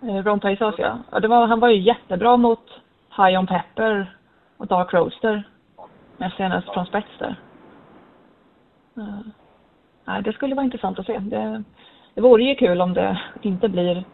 Eh, 0.02 0.24
Ron 0.24 0.68
Off 0.68 0.78
ja. 0.78 0.98
ja 1.10 1.20
det 1.20 1.28
var, 1.28 1.46
han 1.46 1.60
var 1.60 1.68
ju 1.68 1.80
jättebra 1.80 2.36
mot 2.36 2.66
High 3.16 3.38
On 3.38 3.46
Pepper 3.46 4.16
och 4.56 4.66
Dark 4.66 4.94
Roaster. 4.94 5.42
Men 6.16 6.30
senast 6.30 6.72
från 6.72 6.86
spets 6.86 7.18
där. 7.18 7.36
Eh, 8.96 9.20
nej, 10.04 10.22
det 10.22 10.32
skulle 10.32 10.54
vara 10.54 10.64
intressant 10.64 10.98
att 10.98 11.06
se. 11.06 11.18
Det, 11.18 11.62
det 12.14 12.20
vore 12.20 12.42
ju 12.42 12.54
kul 12.54 12.80
om 12.80 12.94
det 12.94 13.20
inte 13.42 13.68
blir 13.68 14.04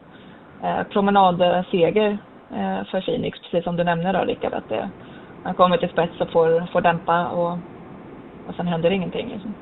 eh, 0.63 0.83
promenadseger 0.83 2.19
eh, 2.51 2.85
för 2.85 3.01
Phoenix, 3.01 3.39
precis 3.41 3.65
som 3.65 3.77
du 3.77 3.85
nämner 3.85 4.13
då 4.13 4.25
Rickard, 4.25 4.55
att 4.55 4.69
det, 4.69 4.91
han 5.45 5.55
kommer 5.55 5.77
till 5.77 5.89
spets 5.89 6.21
och 6.21 6.31
får, 6.31 6.67
får 6.73 6.81
dämpa 6.81 7.29
och, 7.29 7.59
och 8.49 8.55
sen 8.55 8.67
händer 8.67 8.91
ingenting. 8.91 9.29
Liksom. 9.29 9.55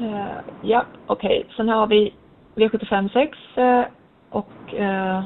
Eh, 0.00 0.36
ja, 0.62 0.84
okej. 1.06 1.46
Sen 1.56 1.68
har 1.68 1.86
vi 1.86 2.14
V75 2.54 3.12
6 3.12 3.38
eh, 3.56 3.84
och 4.30 4.74
eh, 4.74 5.24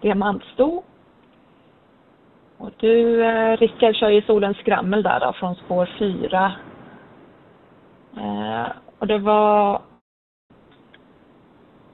Diamantsto. 0.00 0.82
Och 2.58 2.70
du, 2.76 3.24
eh, 3.24 3.56
Rickard, 3.56 3.94
kör 3.94 4.08
ju 4.08 4.22
Solens 4.22 4.56
skrammel 4.56 5.02
där 5.02 5.20
då, 5.20 5.32
från 5.32 5.54
spår 5.54 5.88
4. 5.98 6.52
Eh, 8.16 8.66
och 8.98 9.06
det 9.06 9.18
var 9.18 9.80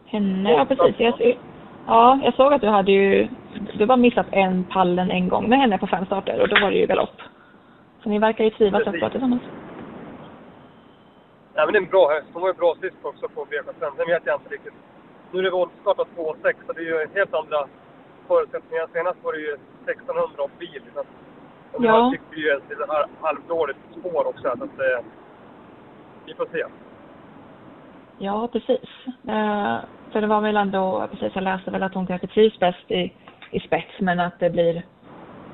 henne, 0.07 0.53
ja 0.53 0.65
precis. 0.65 0.95
Jag, 0.99 1.39
ja, 1.87 2.19
jag 2.23 2.35
såg 2.35 2.53
att 2.53 2.61
du 2.61 2.69
hade 2.69 2.93
ju, 2.93 3.29
du 3.79 3.87
har 3.87 3.97
missat 3.97 4.27
en 4.33 4.65
pallen 4.65 5.11
en 5.11 5.29
gång 5.29 5.49
med 5.49 5.59
henne 5.59 5.79
på 5.79 5.87
fem 5.87 6.07
starter 6.07 6.41
och 6.41 6.49
då 6.49 6.57
var 6.61 6.71
det 6.71 6.77
ju 6.77 6.87
galopp. 6.87 7.21
Så 8.03 8.09
ni 8.09 8.19
verkar 8.19 8.45
ju 8.45 8.51
trivas 8.51 8.83
rätt 8.83 9.01
bra 9.01 9.11
tillsammans. 9.11 9.43
Nej, 11.55 11.65
men 11.67 11.73
det 11.73 11.79
är 11.79 11.83
en 11.83 11.89
bra 11.91 12.09
häst. 12.11 12.27
Hon 12.33 12.43
var 12.43 12.49
ju 12.49 12.55
bra 12.55 12.75
sist 12.81 12.97
också 13.03 13.29
på 13.29 13.45
V75. 13.45 13.97
Sen 13.97 14.07
vet 14.07 14.23
jag 14.27 14.41
inte 14.41 14.55
riktigt. 14.55 14.75
Nu 15.33 15.39
är 15.39 15.43
det 15.43 15.51
voltstartat 15.51 16.09
2,6 16.17 16.55
så 16.67 16.73
det 16.73 16.81
är 16.81 16.85
ju 16.85 17.07
helt 17.15 17.35
andra 17.35 17.67
förutsättningar. 18.29 18.87
Senast 18.93 19.19
var 19.25 19.33
det 19.33 19.39
ju 19.39 19.57
1600 19.87 20.43
och 20.43 20.51
bil. 20.59 20.83
Så 20.95 21.01
att, 21.01 21.07
och 21.73 21.81
nu 21.81 21.87
Ja. 21.87 22.11
fick 22.13 22.21
vi 22.31 22.41
ju 22.43 22.51
ett 22.51 22.63
halvdåligt 23.21 23.79
spår 23.99 24.27
också. 24.27 24.43
Så 24.43 24.65
att, 24.65 24.81
eh, 24.81 25.05
vi 26.27 26.35
får 26.35 26.47
se. 26.53 26.65
Ja, 28.19 28.49
precis. 28.53 28.91
Eh, 29.29 29.79
för 30.13 30.21
det 30.21 30.27
var 30.27 30.41
väl 30.41 30.57
ändå, 30.57 31.09
precis, 31.11 31.33
jag 31.35 31.45
läste 31.45 31.71
väl 31.71 31.83
att 31.83 31.95
hon 31.95 32.07
kanske 32.07 32.27
trivs 32.27 32.59
bäst 32.59 32.91
i, 32.91 33.13
i 33.51 33.61
spets, 33.61 34.01
men 34.01 34.21
att 34.21 34.39
det 34.39 34.51
blir 34.51 34.83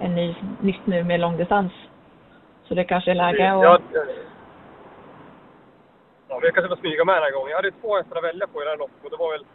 en 0.00 0.14
ny, 0.14 0.34
nytt 0.60 0.86
nu 0.86 1.04
med 1.04 1.20
långdistans. 1.20 1.72
Så 2.64 2.74
det 2.74 2.84
kanske 2.84 3.10
är 3.10 3.14
läge 3.14 3.52
att... 3.52 3.62
Ja, 3.62 3.74
eh, 3.74 4.02
ja, 6.28 6.38
vi 6.42 6.52
kanske 6.52 6.68
får 6.68 6.76
smyga 6.76 7.04
med 7.04 7.14
den 7.14 7.22
här 7.22 7.30
gången. 7.32 7.50
Jag 7.50 7.56
hade 7.56 7.70
två 7.70 7.96
hästar 7.96 8.16
att 8.16 8.24
välja 8.24 8.46
på 8.46 8.62
i 8.62 8.64
det 8.64 8.70
här 8.70 8.78
loppet 8.78 9.04
och 9.04 9.10
det 9.10 9.16
var 9.16 9.32
väl... 9.32 9.46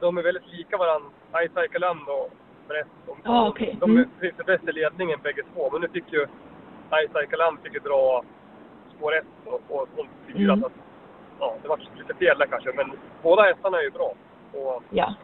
De 0.00 0.18
är 0.18 0.22
väldigt 0.22 0.46
lika 0.46 0.76
varandra. 0.76 1.08
iCycle 1.44 1.78
Land 1.78 2.08
och 2.08 2.30
Brett. 2.68 2.86
Ja, 3.24 3.48
okej. 3.48 3.76
de 3.80 3.90
Mm. 3.90 4.08
trivs 4.20 4.36
bäst 4.46 4.68
i 4.68 4.72
ledningen 4.72 5.18
bägge 5.22 5.42
två. 5.54 5.70
Men 5.72 5.80
nu 5.80 5.88
fick 5.88 6.12
ju 6.12 6.26
iCycle 6.94 7.38
Land 7.38 7.58
fick 7.62 7.74
ju 7.74 7.80
dra 7.80 8.22
spår 8.96 9.16
ett 9.16 9.24
och, 9.44 9.60
och 9.68 9.88
hon 9.96 10.08
fyra. 10.26 10.52
Mm. 10.52 10.70
Ja, 11.40 11.54
det 11.62 11.68
var 11.68 11.80
lite 11.98 12.14
fel 12.14 12.38
där 12.38 12.46
kanske. 12.46 12.72
Men 12.72 12.92
båda 13.22 13.42
hästarna 13.42 13.78
är 13.78 13.82
ju 13.82 13.90
bra. 13.90 14.12
Och 14.52 14.82
Ja. 14.90 15.14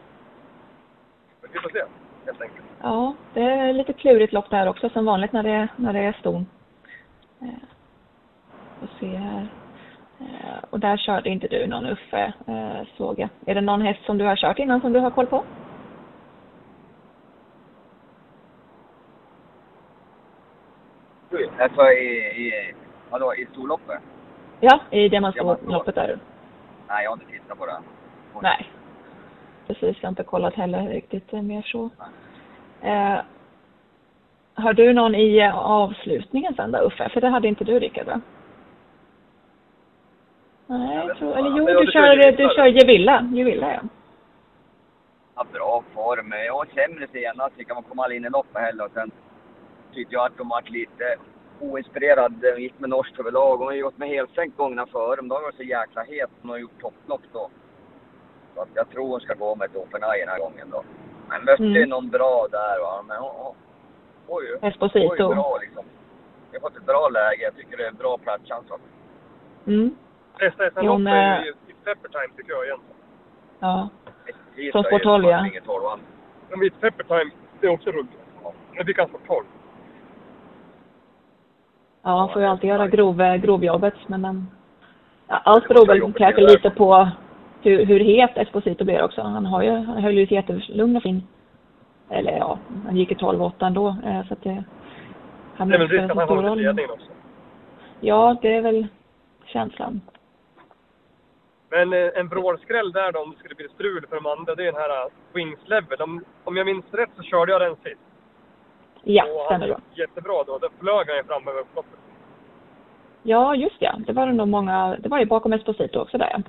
vi 1.53 1.59
får 1.59 1.69
se, 1.69 1.83
helt 2.25 2.41
enkelt. 2.41 2.65
ja, 2.81 3.13
det 3.33 3.41
är 3.41 3.73
lite 3.73 3.93
klurigt 3.93 4.33
lopp 4.33 4.49
där 4.49 4.67
också, 4.69 4.89
som 4.89 5.05
vanligt 5.05 5.31
när 5.33 5.43
det, 5.43 5.67
när 5.75 5.93
det 5.93 5.99
är 5.99 6.13
ston. 6.13 6.45
Eh, 7.41 7.47
får 8.79 8.87
se 8.99 9.15
här. 9.17 9.47
Eh, 10.19 10.63
och 10.69 10.79
där 10.79 10.97
körde 10.97 11.29
inte 11.29 11.47
du 11.47 11.67
någon 11.67 11.85
Uffe, 11.85 12.33
eh, 12.47 12.87
såg 12.97 13.19
jag. 13.19 13.29
Är 13.45 13.55
det 13.55 13.61
någon 13.61 13.81
häst 13.81 14.05
som 14.05 14.17
du 14.17 14.25
har 14.25 14.35
kört 14.35 14.59
innan 14.59 14.81
som 14.81 14.93
du 14.93 14.99
har 14.99 15.11
koll 15.11 15.27
på? 15.27 15.43
Alltså 21.59 21.81
i, 21.91 22.07
i, 22.47 22.73
vadå, 23.09 23.35
i 23.35 23.47
storloppet? 23.51 24.01
Ja, 24.59 24.79
i 24.91 25.09
Diamantloppet 25.09 25.95
där. 25.95 26.19
Nej, 26.87 27.03
jag 27.03 27.11
har 27.11 27.15
inte 27.15 27.31
tittat 27.31 27.57
på 27.57 27.65
det. 27.65 27.77
Nej. 28.41 28.71
Precis, 29.67 29.97
jag 30.01 30.07
har 30.07 30.09
inte 30.09 30.23
kollat 30.23 30.53
heller 30.53 30.87
riktigt 30.87 31.33
eh, 31.33 31.41
mer 31.41 31.61
så. 31.61 31.89
Eh, 32.81 33.19
har 34.53 34.73
du 34.73 34.93
någon 34.93 35.15
i 35.15 35.47
avslutningen 35.53 36.53
sen 36.55 36.71
då 36.71 36.79
Uffe? 36.79 37.09
För 37.09 37.21
det 37.21 37.29
hade 37.29 37.47
inte 37.47 37.63
du 37.63 37.79
Rickard 37.79 38.07
va? 38.07 38.21
Nej, 40.67 41.07
jag 41.07 41.17
tror, 41.17 41.37
eller 41.37 41.49
jo, 41.57 41.65
du 41.65 41.85
det 41.85 41.91
kör, 41.91 42.31
du 42.31 42.49
kör 42.55 42.65
Gevilla. 42.65 43.29
Gevilla 43.33 43.73
ja. 43.73 43.79
Ja, 45.35 45.45
bra 45.53 45.83
form. 45.93 46.33
Jag 46.45 46.53
var 46.53 46.65
sämre 46.65 47.07
senast. 47.11 47.55
Fick 47.55 47.73
man 47.73 47.83
komma 47.83 48.13
in 48.13 48.25
i 48.25 48.29
loppet 48.29 48.61
heller. 48.61 48.85
Och 48.85 48.91
sen 48.93 49.11
tyckte 49.93 50.13
jag 50.13 50.25
att 50.25 50.37
de 50.37 50.49
var 50.49 50.61
lite 50.61 51.15
oinspirerad. 51.59 52.31
De 52.31 52.61
gick 52.61 52.79
med 52.79 52.89
norskt 52.89 53.19
överlag. 53.19 53.57
Hon 53.57 53.67
har 53.67 53.73
ju 53.73 53.83
gått 53.83 53.97
med 53.97 54.09
helsänkt 54.09 54.57
gångerna 54.57 54.85
före. 54.85 55.15
Men 55.21 55.27
då 55.27 55.35
har 55.35 55.41
varit 55.41 55.55
så 55.55 55.63
jäkla 55.63 56.03
het. 56.03 56.29
Hon 56.41 56.49
har 56.51 56.57
gjort 56.57 56.81
topplopp 56.81 57.21
då. 57.33 57.49
Så 58.55 58.61
att 58.61 58.69
jag 58.73 58.89
tror 58.89 59.07
hon 59.07 59.19
ska 59.19 59.33
gå 59.33 59.55
med 59.55 59.73
Tofenaj 59.73 60.19
den 60.19 60.29
här 60.29 60.39
gången 60.39 60.69
då. 60.71 60.83
Men 61.29 61.43
mötte 61.43 61.63
Mm. 61.63 61.75
ju 61.75 61.85
någon 61.85 62.09
bra 62.09 62.47
där 62.51 62.79
va. 62.81 63.03
Men 63.07 63.17
hon, 63.17 63.31
hon, 63.35 63.55
oj, 64.27 64.45
oj, 64.61 64.67
Esposito. 64.69 65.29
bra 65.29 65.57
liksom. 65.61 65.85
Vi 66.51 66.57
har 66.57 66.69
fått 66.69 66.77
ett 66.77 66.85
bra 66.85 67.09
läge. 67.09 67.43
Jag 67.43 67.55
tycker 67.55 67.77
det 67.77 67.83
är 67.83 67.87
en 67.89 67.95
bra 67.95 68.17
platschans. 68.17 68.65
Mm. 69.67 69.95
Nästa 70.41 70.69
SM-lopp 70.71 70.99
är 71.07 71.43
ju 71.45 71.49
i 71.51 71.73
Pepper 71.83 72.09
Time 72.09 72.33
tycker 72.37 72.51
jag 72.53 72.65
egentligen. 72.65 72.95
Ja. 73.59 73.89
Från 74.45 74.59
är 74.59 74.61
ju 74.61 74.71
Sport 74.71 75.03
12, 75.03 75.25
ja. 75.25 75.97
Men 76.49 76.59
vid 76.59 76.79
Pepper 76.81 77.03
Time, 77.03 77.31
det 77.61 77.67
är 77.67 77.71
också 77.71 77.91
ruggigt. 77.91 78.21
Men 78.73 78.85
vi 78.85 78.93
kan 78.93 79.09
få 79.09 79.17
12. 79.27 79.45
Ja, 82.07 82.19
han 82.19 82.29
får 82.29 82.41
ju 82.41 82.47
alltid 82.47 82.69
göra 82.69 82.87
grov, 82.87 83.17
grovjobbet, 83.37 83.93
men 84.07 84.25
um, 84.25 84.47
ja, 85.27 85.41
allt 85.45 85.67
beror 85.67 85.85
väl 85.87 86.13
kanske 86.13 86.41
lite 86.41 86.69
på 86.69 87.09
hur, 87.61 87.85
hur 87.85 87.99
het 87.99 88.37
Esposito 88.37 88.85
blir 88.85 89.03
också. 89.03 89.21
Han, 89.21 89.45
har 89.45 89.61
ju, 89.63 89.71
han 89.71 90.03
höll 90.03 90.13
ju 90.17 90.23
ett 90.23 90.31
jättelugn 90.31 90.95
och 90.95 91.03
fin. 91.03 91.27
Eller 92.09 92.31
ja, 92.31 92.59
han 92.85 92.97
gick 92.97 93.11
i 93.11 93.15
12-8 93.15 93.51
ändå. 93.59 93.87
eh, 94.05 94.27
Så 94.27 94.33
att 94.33 94.43
det, 94.43 94.63
han 95.55 95.69
Det 95.69 95.75
är 95.75 95.79
väl 95.79 95.87
risk 95.87 96.11
att 96.11 96.17
han 96.17 96.29
håller 96.29 96.55
ledningen 96.55 96.91
också. 96.91 97.07
Ja, 97.99 98.35
det 98.41 98.55
är 98.55 98.61
väl 98.61 98.87
känslan. 99.45 100.01
Men 101.69 101.93
eh, 101.93 102.09
en 102.15 102.27
vrålskräll 102.27 102.91
där 102.91 103.11
då, 103.11 103.19
om 103.19 103.31
det 103.31 103.37
skulle 103.37 103.55
bli 103.55 103.67
strul 103.69 104.05
för 104.09 104.15
de 104.15 104.25
andra, 104.25 104.55
det 104.55 104.61
är 104.63 104.71
den 104.71 104.81
här 104.81 105.03
eh, 105.05 105.11
Wings 105.33 105.59
Level. 105.65 106.01
Om, 106.01 106.23
om 106.43 106.57
jag 106.57 106.65
minns 106.65 106.85
rätt 106.91 107.11
så 107.15 107.23
körde 107.23 107.51
jag 107.51 107.61
den 107.61 107.75
sist. 107.75 108.06
Ja, 109.09 109.23
och 109.25 109.51
han 109.51 109.59
bra. 109.59 109.67
gick 109.67 109.97
jättebra 109.99 110.43
då. 110.47 110.57
Den 110.57 110.69
flög 110.79 111.07
han 111.07 111.17
ju 111.17 111.23
fram 111.23 111.47
över 111.47 111.59
upploppet. 111.61 111.99
Ja, 113.23 113.55
just 113.55 113.75
ja. 113.79 113.95
Det 114.07 114.13
var 114.13 114.27
det 114.27 114.33
nog 114.33 114.47
många. 114.47 114.97
Det 114.99 115.09
var 115.09 115.19
ju 115.19 115.25
bakom 115.25 115.53
Esposito 115.53 115.99
också 115.99 116.17
där 116.17 116.29
ja. 116.33 116.39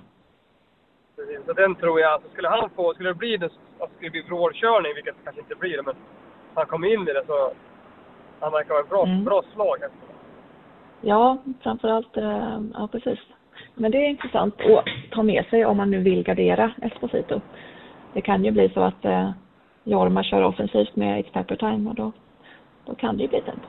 Precis. 1.16 1.46
Så 1.46 1.52
den 1.52 1.74
tror 1.74 2.00
jag, 2.00 2.12
alltså 2.12 2.28
skulle 2.28 2.48
han 2.48 2.70
få, 2.76 2.94
skulle 2.94 3.08
det 3.10 3.14
bli, 3.14 3.34
alltså 3.42 3.58
skulle 3.78 4.06
det 4.08 4.10
bli 4.10 4.22
vrålkörning, 4.22 4.94
vilket 4.94 5.14
det 5.16 5.24
kanske 5.24 5.40
inte 5.42 5.54
blir 5.54 5.76
det, 5.76 5.82
men 5.82 5.94
han 6.54 6.66
kom 6.66 6.84
in 6.84 7.02
i 7.08 7.12
det 7.12 7.24
så 7.26 7.50
han 8.40 8.52
verkar 8.52 8.74
ha 8.74 8.80
ett 8.80 8.88
bra, 8.90 9.02
Mm. 9.04 9.24
bra 9.24 9.42
slag. 9.54 9.76
efter. 9.76 10.08
Ja, 11.00 11.36
framförallt. 11.62 12.16
eh, 12.16 12.60
Ja, 12.74 12.88
precis. 12.92 13.18
Men 13.74 13.90
det 13.90 13.98
är 13.98 14.08
intressant 14.08 14.54
att 14.60 14.84
ta 15.10 15.22
med 15.22 15.46
sig 15.46 15.64
om 15.66 15.76
man 15.76 15.90
nu 15.90 15.98
vill 15.98 16.22
gardera 16.22 16.72
Esposito. 16.82 17.40
Det 18.12 18.20
kan 18.20 18.44
ju 18.44 18.50
bli 18.50 18.68
så 18.68 18.80
att 18.80 19.04
eh, 19.04 19.30
Jorma 19.84 20.22
kör 20.22 20.42
offensivt 20.42 20.96
med 20.96 21.24
It's 21.24 21.32
Pepper 21.32 21.56
Time 21.56 21.90
och 21.90 21.94
då, 21.96 22.12
då 22.88 22.94
kan 22.94 23.16
det 23.16 23.22
ju 23.22 23.28
bli 23.28 23.40
tempo. 23.40 23.66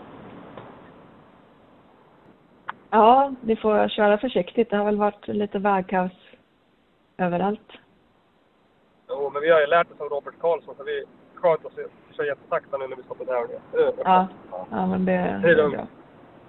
Ja, 2.90 3.34
vi 3.42 3.56
får 3.56 3.88
köra 3.90 4.18
försiktigt. 4.18 4.70
Det 4.70 4.78
har 4.78 4.86
väl 4.86 4.98
varit 4.98 5.28
lite 5.28 5.60
vägkaos 5.60 6.12
överallt. 7.18 7.72
Jo, 9.10 9.30
men 9.34 9.42
vi 9.42 9.50
har 9.50 9.60
ju 9.60 9.68
lärt 9.68 9.92
oss 9.92 10.02
av 10.02 10.10
Robert 10.10 10.34
Karlsson 10.40 10.76
så 10.78 10.84
vi 10.84 11.04
sköt 11.36 11.66
oss 11.66 11.74
att 12.10 12.16
köra 12.16 12.26
jättesakta 12.28 12.78
nu 12.78 12.88
när 12.88 12.96
vi 12.96 13.04
står 13.04 13.16
på 13.16 13.26
tävlingar. 13.26 13.62
Ja, 14.04 14.28
ja 14.72 14.86
men 14.86 15.06
det, 15.06 15.40
Det 15.44 15.50
är 15.50 15.56
lugnt. 15.56 15.76
bra. 15.76 15.88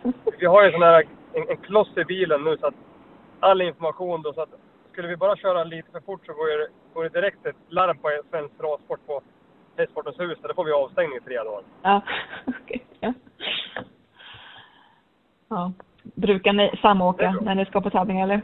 Vi 0.38 0.46
har 0.46 0.64
ju 0.64 0.72
sån 0.72 0.82
här, 0.82 1.04
en, 1.32 1.48
en 1.48 1.56
kloss 1.56 1.96
i 1.96 2.04
bilen 2.04 2.44
nu 2.44 2.56
så 2.56 2.66
att 2.66 2.74
all 3.40 3.62
information 3.62 4.22
då 4.22 4.32
så 4.32 4.40
att 4.42 4.48
skulle 4.92 5.08
vi 5.08 5.16
bara 5.16 5.36
köra 5.36 5.64
lite 5.64 5.90
för 5.90 6.00
fort 6.00 6.26
så 6.26 6.32
går 6.32 6.58
det, 6.58 6.68
går 6.94 7.02
det 7.02 7.08
direkt 7.08 7.46
ett 7.46 7.56
larm 7.68 7.98
på 7.98 8.08
Svensk 8.30 8.58
Travsport 8.58 9.06
på 9.06 9.20
Hästsportens 9.76 10.20
hus. 10.20 10.38
Där 10.42 10.54
får 10.54 10.64
vi 10.64 10.72
avstängning 10.72 11.16
i 11.16 11.20
tre 11.20 11.36
dagar. 11.36 11.62
Ja, 11.82 12.00
okej. 12.46 12.84
ja. 13.00 13.12
ja. 15.48 15.72
Brukar 16.02 16.52
ni 16.52 16.70
samåka 16.82 17.36
när 17.42 17.54
ni 17.54 17.64
ska 17.66 17.80
på 17.80 17.90
tävling 17.90 18.20
eller? 18.20 18.40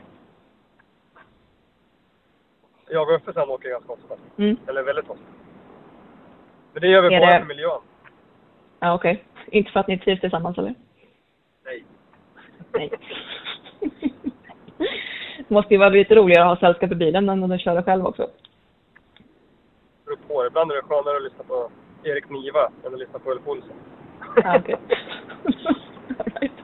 Jag 2.88 3.08
och 3.08 3.14
Uffe 3.16 3.32
sen 3.32 3.48
åker 3.48 3.68
ganska 3.68 3.92
ofta. 3.92 4.14
Mm. 4.38 4.56
Eller 4.68 4.82
väldigt 4.82 5.10
ofta. 5.10 5.24
Men 6.72 6.80
det 6.80 6.88
gör 6.88 7.02
vi 7.02 7.14
Är 7.14 7.20
bara 7.20 7.32
det- 7.32 7.38
för 7.40 7.46
miljön. 7.46 7.80
Ja, 8.80 8.94
okej. 8.94 9.24
Inte 9.46 9.70
för 9.70 9.80
att 9.80 9.88
ni 9.88 9.98
trivs 9.98 10.20
tillsammans 10.20 10.58
eller? 10.58 10.74
Nej. 11.64 11.84
Nej. 12.72 12.90
Det 15.38 15.48
måste 15.54 15.74
ju 15.74 15.78
vara 15.78 15.88
lite 15.88 16.14
roligare 16.14 16.44
att 16.44 16.48
ha 16.60 16.66
sällskap 16.68 16.92
i 16.92 16.94
bilen 16.94 17.28
än 17.28 17.52
att 17.52 17.60
köra 17.60 17.82
själv 17.82 18.06
också. 18.06 18.30
Beror 20.06 20.16
på. 20.28 20.46
Ibland 20.46 20.70
är 20.70 20.76
det 20.76 20.82
skönare 20.82 21.16
att 21.16 21.22
lyssna 21.22 21.44
på 21.44 21.70
Erik 22.02 22.30
Niva 22.30 22.70
än 22.84 22.94
att 22.94 22.98
lyssna 22.98 23.18
på 23.18 23.30
Ulf 23.30 23.46
Olsson. 23.46 23.76
Right. 24.36 24.66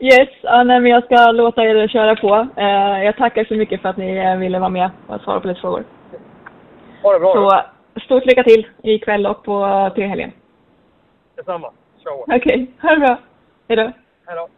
Yes, 0.00 0.28
ja, 0.42 0.64
nej, 0.64 0.80
men 0.80 0.90
jag 0.90 1.04
ska 1.04 1.32
låta 1.32 1.62
er 1.62 1.88
köra 1.88 2.16
på. 2.16 2.48
Eh, 2.56 3.04
jag 3.04 3.16
tackar 3.16 3.44
så 3.44 3.54
mycket 3.54 3.82
för 3.82 3.88
att 3.88 3.96
ni 3.96 4.16
eh, 4.16 4.36
ville 4.36 4.58
vara 4.58 4.68
med 4.68 4.90
och 5.06 5.20
svara 5.20 5.40
på 5.40 5.48
lite 5.48 5.60
frågor. 5.60 5.84
Ha 7.02 7.12
det 7.12 7.20
bra. 7.20 7.32
Så 7.94 8.00
stort 8.00 8.26
lycka 8.26 8.42
till 8.42 8.66
ikväll 8.82 9.26
och 9.26 9.44
på 9.44 9.90
till 9.94 10.04
helgen. 10.04 10.32
Detsamma. 11.36 11.72
Kör 12.02 12.10
hårt. 12.10 12.28
Okej, 12.28 12.70
ha 12.82 12.90
det 12.90 13.00
bra. 13.00 13.18
Hej 13.68 13.76
då. 13.76 13.92
Hej 14.26 14.36
då. 14.36 14.48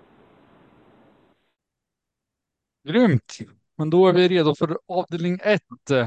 Grymt! 2.89 3.39
Men 3.79 3.91
då 3.91 4.09
är 4.09 4.13
vi 4.13 4.29
redo 4.29 4.55
för 4.55 4.79
avdelning 4.89 5.39
1 5.45 5.61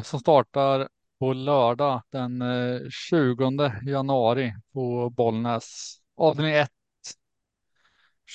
som 0.03 0.19
startar 0.19 0.87
på 1.19 1.33
lördag 1.33 2.01
den 2.11 2.41
eh, 2.41 2.79
20 2.89 3.73
januari 3.85 4.53
på 4.73 5.09
Bollnäs. 5.09 5.97
Avdelning 6.17 6.53
1. 6.55 6.69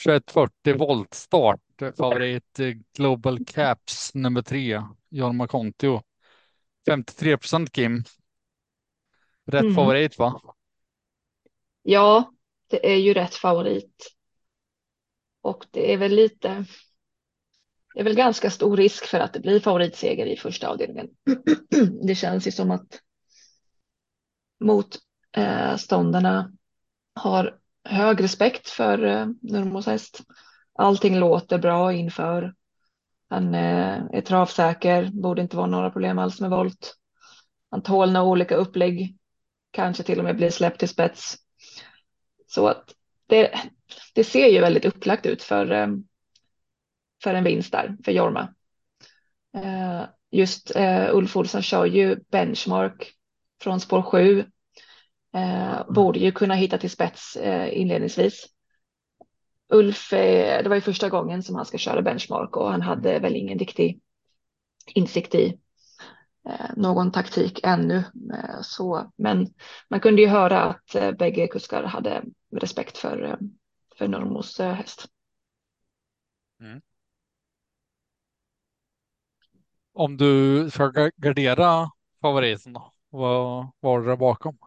2140 0.04 0.76
voltstart. 0.78 1.60
Favorit 1.96 2.60
eh, 2.60 2.72
Global 2.96 3.44
Caps 3.44 4.14
nummer 4.14 4.42
3. 4.42 4.82
Jorma 5.08 5.46
Kontio. 5.46 6.02
53 6.88 7.36
procent 7.36 7.72
Kim. 7.72 8.04
Rätt 9.46 9.62
Mm. 9.62 9.74
favorit 9.74 10.18
va? 10.18 10.40
Ja, 11.82 12.32
det 12.70 12.92
är 12.92 12.96
ju 12.96 13.14
rätt 13.14 13.34
favorit. 13.34 14.14
Och 15.40 15.64
det 15.70 15.92
är 15.92 15.96
väl 15.96 16.12
lite, 16.14 16.64
det 17.94 18.00
är 18.00 18.04
väl 18.04 18.14
ganska 18.14 18.50
stor 18.50 18.76
risk 18.76 19.06
för 19.06 19.20
att 19.20 19.32
det 19.32 19.40
blir 19.40 19.60
favoritseger 19.60 20.26
i 20.26 20.36
första 20.36 20.68
avdelningen. 20.68 21.08
Det 22.06 22.14
känns 22.14 22.46
ju 22.46 22.50
som 22.50 22.70
att 22.70 23.00
motståndarna 24.60 26.38
eh, 26.38 26.46
har 27.22 27.58
hög 27.84 28.22
respekt 28.22 28.68
för 28.68 29.04
eh, 29.04 29.26
Nurmos 29.42 29.86
häst. 29.86 30.20
Allting 30.74 31.18
låter 31.18 31.58
bra 31.58 31.92
inför. 31.92 32.54
Han 33.28 33.54
eh, 33.54 34.04
är 34.12 34.20
travsäker, 34.20 35.10
borde 35.12 35.42
inte 35.42 35.56
vara 35.56 35.66
några 35.66 35.90
problem 35.90 36.18
alls 36.18 36.40
med 36.40 36.50
volt. 36.50 36.94
Han 37.70 37.82
tål 37.82 38.12
några 38.12 38.26
olika 38.26 38.56
upplägg, 38.56 39.16
kanske 39.70 40.02
till 40.02 40.18
och 40.18 40.24
med 40.24 40.36
blir 40.36 40.50
släppt 40.50 40.78
till 40.78 40.88
spets. 40.88 41.36
Så 42.46 42.68
att 42.68 42.94
det, 43.26 43.60
det 44.14 44.24
ser 44.24 44.46
ju 44.46 44.60
väldigt 44.60 44.84
upplagt 44.84 45.26
ut 45.26 45.42
för, 45.42 45.72
eh, 45.72 45.88
för 47.22 47.34
en 47.34 47.44
vinst 47.44 47.72
där 47.72 47.96
för 48.04 48.12
Jorma. 48.12 48.54
Eh, 49.56 50.04
Just 50.30 50.76
eh, 50.76 51.14
Ulf 51.14 51.36
Olsson 51.36 51.62
kör 51.62 51.86
ju 51.86 52.16
benchmark 52.30 53.12
från 53.62 53.80
spår 53.80 54.02
7. 54.02 54.44
Eh, 55.34 55.92
borde 55.92 56.18
ju 56.18 56.32
kunna 56.32 56.54
hitta 56.54 56.78
till 56.78 56.90
spets 56.90 57.36
inledningsvis. 57.70 58.46
Ulf, 59.68 60.10
det 60.10 60.68
var 60.68 60.74
ju 60.74 60.80
första 60.80 61.08
gången 61.08 61.42
som 61.42 61.56
han 61.56 61.66
ska 61.66 61.78
köra 61.78 62.02
benchmark 62.02 62.56
och 62.56 62.70
han 62.70 62.82
hade 62.82 63.18
väl 63.18 63.36
ingen 63.36 63.58
riktig 63.58 64.00
insikt 64.86 65.34
i 65.34 65.58
någon 66.76 67.12
taktik 67.12 67.60
ännu. 67.62 68.04
Så, 68.62 69.12
men 69.16 69.46
man 69.90 70.00
kunde 70.00 70.22
ju 70.22 70.28
höra 70.28 70.62
att 70.62 71.18
bägge 71.18 71.46
kuskar 71.46 71.82
hade 71.82 72.24
respekt 72.56 72.98
för, 72.98 73.38
för 73.98 74.08
Normos 74.08 74.58
häst. 74.58 75.06
Om 79.96 80.16
du 80.16 80.70
ska 80.70 81.10
gardera 81.16 81.90
favoriten 82.20 82.72
då? 82.72 82.92
Vad 83.10 83.68
var 83.80 84.02
det 84.02 84.16
bakom? 84.16 84.58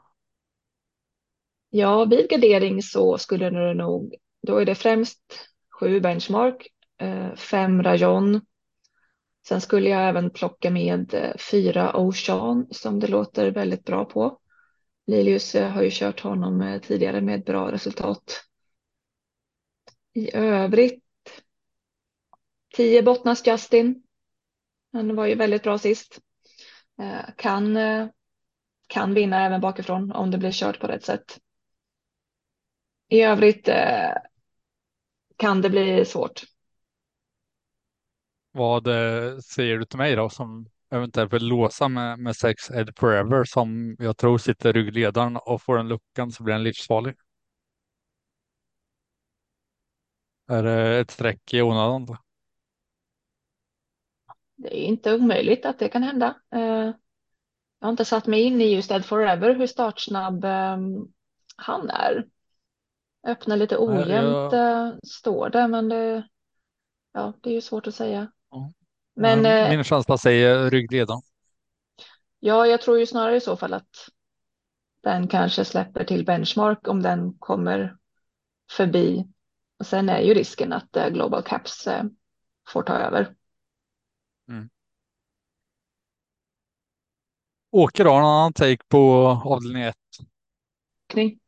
Ja, 1.69 2.05
vid 2.05 2.29
gardering 2.29 2.83
så 2.83 3.17
skulle 3.17 3.49
det 3.49 3.73
nog, 3.73 4.15
då 4.41 4.57
är 4.57 4.65
det 4.65 4.75
främst 4.75 5.19
sju 5.79 5.99
benchmark, 5.99 6.67
eh, 7.01 7.35
fem 7.35 7.83
rayon. 7.83 8.41
Sen 9.47 9.61
skulle 9.61 9.89
jag 9.89 10.09
även 10.09 10.29
plocka 10.29 10.69
med 10.69 11.13
eh, 11.13 11.37
fyra 11.51 11.97
Ocean 11.97 12.67
som 12.71 12.99
det 12.99 13.07
låter 13.07 13.51
väldigt 13.51 13.83
bra 13.85 14.05
på. 14.05 14.39
Lilius 15.07 15.53
har 15.53 15.81
ju 15.81 15.89
kört 15.91 16.19
honom 16.19 16.61
eh, 16.61 16.81
tidigare 16.81 17.21
med 17.21 17.43
bra 17.43 17.71
resultat. 17.71 18.43
I 20.13 20.35
övrigt, 20.35 21.03
tio 22.75 23.03
Bottnas 23.03 23.47
Justin. 23.47 24.06
Han 24.97 25.15
var 25.15 25.25
ju 25.25 25.35
väldigt 25.35 25.63
bra 25.63 25.77
sist. 25.77 26.19
Eh, 26.99 27.33
kan, 27.35 27.77
eh, 27.77 28.07
kan 28.87 29.13
vinna 29.13 29.45
även 29.45 29.61
bakifrån 29.61 30.11
om 30.11 30.31
det 30.31 30.37
blir 30.37 30.51
kört 30.51 30.79
på 30.79 30.87
rätt 30.87 31.05
sätt. 31.05 31.39
I 33.09 33.21
övrigt 33.21 33.67
eh, 33.67 34.11
kan 35.37 35.61
det 35.61 35.69
bli 35.69 36.05
svårt. 36.05 36.43
Vad 38.51 38.83
säger 39.43 39.77
du 39.77 39.85
till 39.85 39.97
mig 39.97 40.15
då 40.15 40.29
som 40.29 40.69
eventuellt 40.91 41.33
vill 41.33 41.47
låsa 41.47 41.87
med, 41.87 42.19
med 42.19 42.35
sex 42.35 42.71
Ed 42.71 42.97
Forever 42.97 43.43
som 43.43 43.95
jag 43.99 44.17
tror 44.17 44.37
sitter 44.37 44.73
ryggledaren 44.73 45.37
och 45.37 45.61
får 45.61 45.77
den 45.77 45.87
luckan 45.87 46.31
så 46.31 46.43
blir 46.43 46.53
den 46.53 46.63
livsfarlig. 46.63 47.15
Är 50.49 50.63
det 50.63 50.99
ett 50.99 51.11
streck 51.11 51.53
i 51.53 51.61
onödan? 51.61 52.05
då? 52.05 52.17
Det 54.57 54.79
är 54.79 54.83
inte 54.83 55.15
omöjligt 55.15 55.65
att 55.65 55.79
det 55.79 55.89
kan 55.89 56.03
hända. 56.03 56.35
Eh, 56.53 56.91
jag 57.79 57.87
har 57.87 57.89
inte 57.89 58.05
satt 58.05 58.27
mig 58.27 58.41
in 58.41 58.61
i 58.61 58.75
just 58.75 58.91
Ed 58.91 59.05
Forever 59.05 59.55
hur 59.55 59.67
startsnabb 59.67 60.45
ehm, 60.45 61.07
han 61.55 61.89
är. 61.89 62.25
Öppnar 63.27 63.57
lite 63.57 63.77
ojämnt 63.77 64.53
jag... 64.53 64.87
eh, 64.87 64.93
står 65.03 65.49
det, 65.49 65.67
men 65.67 65.89
det, 65.89 66.27
ja, 67.13 67.33
det 67.41 67.49
är 67.49 67.53
ju 67.53 67.61
svårt 67.61 67.87
att 67.87 67.95
säga. 67.95 68.31
Ja. 68.51 68.73
Men 69.15 69.45
eh, 69.45 69.69
Min 69.69 69.83
känsla 69.83 70.17
säger 70.17 70.69
ryggledaren. 70.69 71.21
ja, 72.39 72.67
jag 72.67 72.81
tror 72.81 72.99
ju 72.99 73.05
snarare 73.05 73.35
i 73.35 73.41
så 73.41 73.57
fall 73.57 73.73
att 73.73 74.09
den 75.03 75.27
kanske 75.27 75.65
släpper 75.65 76.03
till 76.03 76.25
benchmark 76.25 76.87
om 76.87 77.01
den 77.01 77.33
kommer 77.39 77.97
förbi. 78.71 79.27
Och 79.79 79.85
sen 79.85 80.09
är 80.09 80.19
ju 80.19 80.33
risken 80.33 80.73
att 80.73 80.91
Global 81.11 81.43
Caps 81.43 81.87
får 82.67 82.83
ta 82.83 82.93
över. 82.93 83.35
Mm. 84.49 84.69
Åker 87.71 88.05
har 88.05 88.19
en 88.19 88.25
annan 88.25 88.53
take 88.53 88.83
på 88.87 88.99
avdelning 89.45 89.83
1. 89.83 89.95
Kning. 91.09 91.39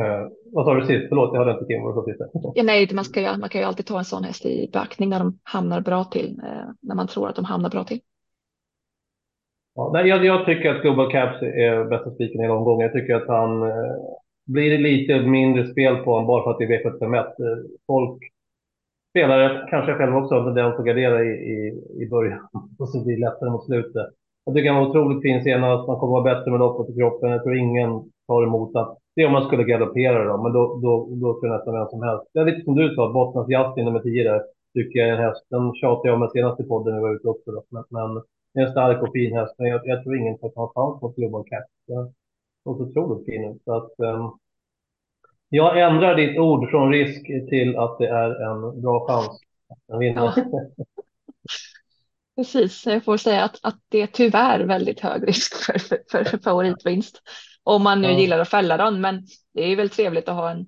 Eh, 0.00 0.28
vad 0.52 0.64
sa 0.64 0.74
du 0.74 0.86
sist? 0.86 1.08
Förlåt, 1.08 1.30
jag 1.32 1.38
hörde 1.38 1.52
inte 1.52 1.64
Kim 1.64 1.82
vad 1.82 2.06
du 2.06 2.16
sa. 2.18 2.52
Ja, 2.54 2.62
nej, 2.62 2.88
man, 2.94 3.04
ska 3.04 3.20
ju, 3.20 3.36
man 3.36 3.48
kan 3.48 3.60
ju 3.60 3.66
alltid 3.66 3.86
ta 3.86 3.98
en 3.98 4.04
sån 4.04 4.24
häst 4.24 4.46
i 4.46 4.70
beaktning 4.72 5.08
när 5.08 5.18
de 5.18 5.38
hamnar 5.42 5.80
bra 5.80 6.04
till, 6.04 6.40
eh, 6.44 6.68
när 6.80 6.94
man 6.94 7.08
tror 7.08 7.28
att 7.28 7.36
de 7.36 7.44
hamnar 7.44 7.70
bra 7.70 7.84
till. 7.84 8.00
Ja, 9.74 9.90
nej, 9.92 10.08
jag, 10.08 10.24
jag 10.24 10.46
tycker 10.46 10.74
att 10.74 10.82
Global 10.82 11.10
Caps 11.10 11.42
är 11.42 11.84
bästa 11.84 12.10
spiken 12.10 12.40
hela 12.40 12.54
omgången. 12.54 12.90
Jag 12.90 12.92
tycker 12.92 13.14
att 13.14 13.28
han 13.28 13.62
eh, 13.62 13.96
blir 14.46 14.78
lite 14.78 15.20
mindre 15.20 15.66
spel 15.66 15.96
på 15.96 16.10
honom 16.10 16.26
bara 16.26 16.42
för 16.42 16.50
att 16.50 16.58
det 16.58 16.64
är 16.64 16.84
V751. 16.84 17.18
Eh, 17.18 17.34
folk, 17.86 18.33
spelare, 19.14 19.66
kanske 19.70 19.90
jag 19.90 19.98
själv 19.98 20.16
också, 20.16 20.34
har 20.34 20.44
tendens 20.44 20.78
att 20.78 20.86
gardera 20.86 21.24
i, 21.24 21.32
i, 21.54 21.56
i 22.02 22.08
början 22.14 22.42
och 22.78 22.88
så 22.88 23.04
blir 23.04 23.16
det 23.16 23.26
lättare 23.26 23.50
mot 23.50 23.66
slutet. 23.66 24.08
Jag 24.44 24.54
tycker 24.54 24.70
han 24.70 24.80
var 24.80 24.90
otroligt 24.90 25.22
fin 25.22 25.44
senast. 25.44 25.88
Man 25.88 25.98
kommer 25.98 26.16
vara 26.18 26.28
bättre 26.30 26.50
med 26.50 26.60
loppet 26.60 26.90
i 26.90 26.98
kroppen. 26.98 27.30
Jag 27.30 27.42
tror 27.42 27.56
ingen 27.56 27.90
tar 28.28 28.42
emot 28.48 28.76
att 28.76 28.98
det 29.14 29.22
är 29.22 29.26
om 29.26 29.32
man 29.32 29.46
skulle 29.46 29.64
galoppera 29.64 30.24
då, 30.24 30.42
men 30.42 30.52
då, 30.52 30.62
då, 30.84 30.92
då 31.22 31.28
tror 31.32 31.46
jag 31.46 31.56
nästan 31.56 31.74
vem 31.78 31.88
som 31.88 32.02
helst. 32.02 32.24
Det 32.32 32.40
är 32.40 32.44
lite 32.44 32.64
som 32.64 32.74
du 32.74 32.94
sa, 32.94 33.12
Bottnas 33.12 33.48
Justin 33.48 33.84
nummer 33.84 34.00
10 34.00 34.30
där, 34.30 34.42
tycker 34.74 34.98
jag 34.98 35.08
är 35.08 35.12
en 35.12 35.24
häst. 35.26 35.42
Den 35.50 35.74
tjatade 35.74 36.08
jag 36.08 36.14
om 36.14 36.20
senast 36.20 36.36
senaste 36.36 36.64
podden 36.64 36.92
när 36.92 37.00
vi 37.00 37.06
var 37.06 37.14
ute 37.16 37.28
också. 37.28 37.48
Då. 37.54 37.62
Men, 37.74 37.84
men 37.96 38.22
det 38.54 38.60
är 38.60 38.66
en 38.66 38.72
stark 38.76 39.02
och 39.02 39.12
fin 39.12 39.36
häst, 39.38 39.54
men 39.58 39.68
jag, 39.72 39.80
jag 39.84 40.02
tror 40.02 40.16
ingen 40.16 40.38
tar 40.38 40.74
chans 40.74 41.02
mot 41.02 41.16
Global 41.16 41.44
Cat. 41.50 41.66
Den 41.88 42.04
såg 42.64 42.76
så 42.76 42.82
otroligt 42.84 43.26
fin 43.26 43.44
ut. 43.50 43.62
Så 43.64 43.72
att, 43.78 43.94
um, 44.10 44.24
jag 45.54 45.80
ändrar 45.80 46.14
ditt 46.14 46.38
ord 46.38 46.70
från 46.70 46.92
risk 46.92 47.26
till 47.26 47.76
att 47.78 47.98
det 47.98 48.06
är 48.08 48.50
en 48.50 48.82
bra 48.82 49.06
chans 49.06 49.40
att 49.92 50.00
vinna. 50.00 50.34
Ja. 50.36 50.44
Precis, 52.36 52.86
jag 52.86 53.04
får 53.04 53.16
säga 53.16 53.44
att, 53.44 53.58
att 53.62 53.78
det 53.88 54.02
är 54.02 54.06
tyvärr 54.06 54.60
väldigt 54.60 55.00
hög 55.00 55.28
risk 55.28 55.54
för, 55.54 55.78
för, 56.10 56.24
för 56.24 56.38
favoritvinst. 56.38 57.22
Om 57.62 57.82
man 57.82 58.02
nu 58.02 58.08
Ja. 58.08 58.18
gillar 58.18 58.38
att 58.38 58.48
fälla 58.48 58.76
den, 58.76 59.00
men 59.00 59.22
det 59.54 59.62
är 59.62 59.76
väl 59.76 59.90
trevligt 59.90 60.28
att 60.28 60.34
ha 60.36 60.50
en, 60.50 60.66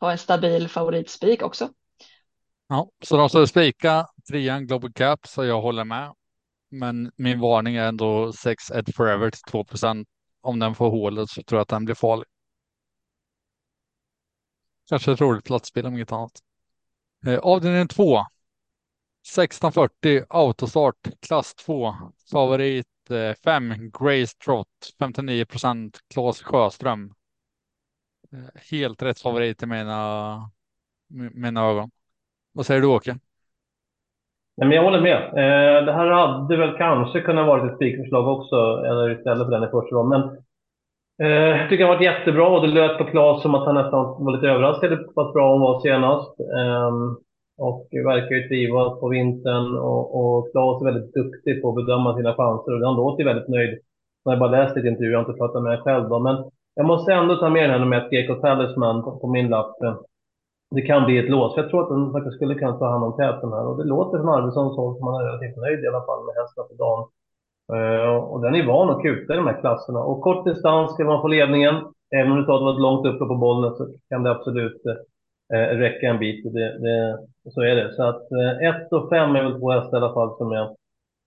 ha 0.00 0.12
en 0.12 0.18
stabil 0.18 0.68
favoritspik 0.68 1.42
också. 1.42 1.68
Ja, 2.68 2.88
så 3.04 3.16
de 3.16 3.28
ska 3.28 3.46
spika 3.46 4.06
trean 4.30 4.66
Global 4.66 4.92
Cap 4.92 5.26
så 5.26 5.44
jag 5.44 5.60
håller 5.60 5.84
med. 5.84 6.12
Men 6.70 7.12
min 7.16 7.40
varning 7.40 7.76
är 7.76 7.88
ändå 7.88 8.32
6 8.32 8.70
Ed 8.70 8.94
Forever 8.94 9.30
till 9.30 9.52
2% 9.52 10.04
Om 10.42 10.58
den 10.58 10.74
får 10.74 10.90
hålet 10.90 11.28
så 11.28 11.42
tror 11.42 11.58
jag 11.58 11.62
att 11.62 11.68
den 11.68 11.84
blir 11.84 11.94
farlig. 11.94 12.26
Kanske 14.88 15.12
ett 15.12 15.20
roligt 15.20 15.44
platsspel 15.44 15.86
om 15.86 15.94
inget 15.94 16.12
annat. 16.12 16.32
Eh, 17.26 17.38
avdelning 17.38 17.88
2. 17.88 18.18
1640 19.36 20.24
autostart 20.28 20.96
klass 21.26 21.54
2. 21.54 21.94
Favorit 22.32 22.86
5 23.44 23.70
eh, 23.70 23.76
Grace 23.78 24.36
Trot 24.44 24.68
59 24.98 25.44
procent 25.44 25.98
Claes 26.14 26.42
Sjöström. 26.42 27.12
Eh, 28.32 28.60
helt 28.70 29.02
rätt 29.02 29.20
favorit 29.20 29.62
i 29.62 29.66
mina, 29.66 30.50
mina 31.34 31.64
ögon. 31.64 31.90
Vad 32.52 32.66
säger 32.66 32.80
du 32.80 32.86
Åke? 32.86 33.18
Nej, 34.56 34.68
men 34.68 34.76
jag 34.76 34.84
håller 34.84 35.00
med. 35.00 35.22
Eh, 35.22 35.84
det 35.84 35.92
här 35.92 36.06
hade 36.10 36.56
väl 36.56 36.76
kanske 36.76 37.20
kunnat 37.20 37.46
vara 37.46 37.70
ett 37.70 37.76
spikförslag 37.76 38.28
också, 38.28 38.56
eller 38.86 39.18
istället 39.18 39.46
för 39.46 39.50
den 39.50 39.68
i 39.68 39.70
första 39.70 40.02
Men 40.02 40.36
Eh, 41.22 41.28
jag 41.60 41.68
tycker 41.68 41.84
han 41.84 41.92
har 41.92 41.96
varit 41.96 42.12
jättebra 42.12 42.48
och 42.48 42.62
det 42.62 42.74
lät 42.74 42.98
på 42.98 43.04
Claes 43.04 43.42
som 43.42 43.54
att 43.54 43.66
han 43.66 43.74
nästan 43.74 44.24
var 44.24 44.32
lite 44.32 44.48
överraskad 44.48 45.14
på 45.14 45.20
att 45.20 45.32
bra 45.32 45.52
hon 45.52 45.60
var 45.60 45.80
senast. 45.80 46.40
Eh, 46.40 46.92
och 47.58 47.88
verkar 47.92 48.34
ju 48.36 48.48
trivas 48.48 49.00
på 49.00 49.08
vintern 49.08 49.76
och, 49.78 50.04
och 50.18 50.50
Claes 50.52 50.80
är 50.80 50.84
väldigt 50.84 51.14
duktig 51.14 51.62
på 51.62 51.68
att 51.68 51.74
bedöma 51.74 52.16
sina 52.16 52.34
chanser 52.34 52.72
och 52.72 52.86
han 52.86 52.96
låter 52.96 53.22
ju 53.22 53.28
väldigt 53.28 53.48
nöjd. 53.48 53.78
Jag 54.24 54.32
har 54.32 54.38
bara 54.38 54.50
läst 54.50 54.76
lite 54.76 54.88
intervjuer, 54.88 55.12
jag 55.12 55.18
har 55.18 55.28
inte 55.28 55.38
pratat 55.38 55.62
med 55.62 55.72
honom 55.72 55.84
själv 55.84 56.08
då. 56.08 56.18
Men 56.18 56.36
jag 56.74 56.86
måste 56.86 57.12
ändå 57.12 57.36
ta 57.36 57.50
med 57.50 57.70
den 57.70 57.92
här 57.92 58.00
ett, 58.00 58.12
Geko 58.12 58.34
Talisman, 58.34 59.02
på, 59.04 59.18
på 59.18 59.26
min 59.28 59.48
lapp 59.48 59.76
det 60.70 60.82
kan 60.82 61.04
bli 61.04 61.18
ett 61.18 61.30
lås. 61.30 61.56
Jag 61.56 61.68
tror 61.68 61.82
att 61.82 61.88
den 61.88 62.12
faktiskt 62.12 62.36
skulle 62.36 62.54
kunna 62.54 62.78
ta 62.78 62.90
hand 62.90 63.04
om 63.04 63.16
täten 63.16 63.52
här. 63.52 63.66
Och 63.66 63.76
det 63.76 63.84
låter 63.84 64.18
från 64.18 64.34
Arvidssons 64.34 64.76
håll 64.76 64.96
som 64.96 65.04
man 65.04 65.20
är 65.20 65.26
relativt 65.26 65.56
nöjd 65.56 65.84
i 65.84 65.88
alla 65.88 66.06
fall 66.06 66.24
med 66.26 66.34
hästen 66.40 66.64
för 66.68 66.76
dagen. 66.84 67.08
Uh, 67.72 68.16
och 68.16 68.40
den 68.42 68.54
är 68.54 68.66
van 68.66 68.90
att 68.90 69.02
kuta 69.02 69.32
i 69.32 69.36
de 69.36 69.46
här 69.46 69.60
klasserna. 69.60 70.00
Och 70.00 70.20
kort 70.20 70.44
distans 70.46 70.94
ska 70.94 71.04
man 71.04 71.22
få 71.22 71.28
ledningen. 71.28 71.74
Även 72.16 72.32
om 72.32 72.38
du 72.38 72.44
tar 72.44 72.70
att 72.70 72.80
långt 72.80 73.06
uppe 73.06 73.24
på 73.24 73.34
bollen 73.34 73.74
så 73.74 73.88
kan 74.08 74.22
det 74.22 74.30
absolut 74.30 74.82
uh, 74.86 75.58
räcka 75.58 76.06
en 76.06 76.18
bit. 76.18 76.44
Det, 76.52 76.78
det, 76.78 77.18
så 77.50 77.60
är 77.60 77.74
det. 77.74 77.94
Så 77.94 78.02
att 78.02 78.32
eh, 78.32 78.68
1 78.68 78.92
uh, 78.92 78.98
och 78.98 79.08
5 79.08 79.36
är 79.36 79.42
väl 79.42 79.60
två 79.60 79.70
hästar 79.70 79.98
i 79.98 80.00
alla 80.00 80.14
fall 80.14 80.36
som 80.36 80.52
jag, 80.52 80.76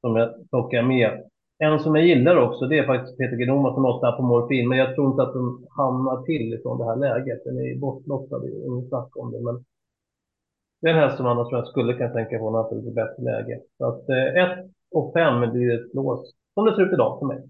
som 0.01 0.15
jag 0.15 0.49
plockar 0.49 0.81
med. 0.81 1.23
En 1.63 1.79
som 1.79 1.95
jag 1.95 2.05
gillar 2.05 2.35
också, 2.35 2.65
det 2.65 2.77
är 2.77 2.85
faktiskt 2.85 3.17
Peter 3.17 3.37
Genoma 3.37 3.73
som 3.73 3.85
åtta 3.85 4.11
på 4.11 4.23
morfin, 4.23 4.69
men 4.69 4.77
jag 4.77 4.95
tror 4.95 5.11
inte 5.11 5.23
att 5.23 5.33
den 5.33 5.67
hamnar 5.77 6.21
till 6.21 6.53
ifrån 6.53 6.77
det 6.77 6.85
här 6.85 6.95
läget. 6.95 7.43
Den 7.45 7.57
är 7.57 7.79
bortlottad, 7.79 8.39
det 8.39 8.47
är 8.47 8.67
inget 8.67 8.89
snack 8.89 9.17
om 9.17 9.31
det. 9.31 9.41
Men 9.41 9.65
det 10.81 10.89
är 10.89 10.93
en 10.93 10.99
häst 10.99 11.17
som 11.17 11.25
annars 11.25 11.47
tror 11.47 11.59
jag 11.59 11.67
skulle 11.67 11.93
kunna 11.93 12.09
tänka 12.09 12.39
på 12.39 12.49
något 12.49 12.71
lite 12.75 12.91
bättre 12.91 13.23
läge. 13.23 13.59
Så 13.77 13.85
att 13.85 14.09
1 14.09 14.49
och 14.91 15.13
5 15.13 15.51
blir 15.51 15.73
ett 15.73 15.93
lås, 15.93 16.33
som 16.53 16.65
det 16.65 16.75
ser 16.75 16.81
ut 16.81 16.93
idag 16.93 17.19
för 17.19 17.25
mig. 17.25 17.49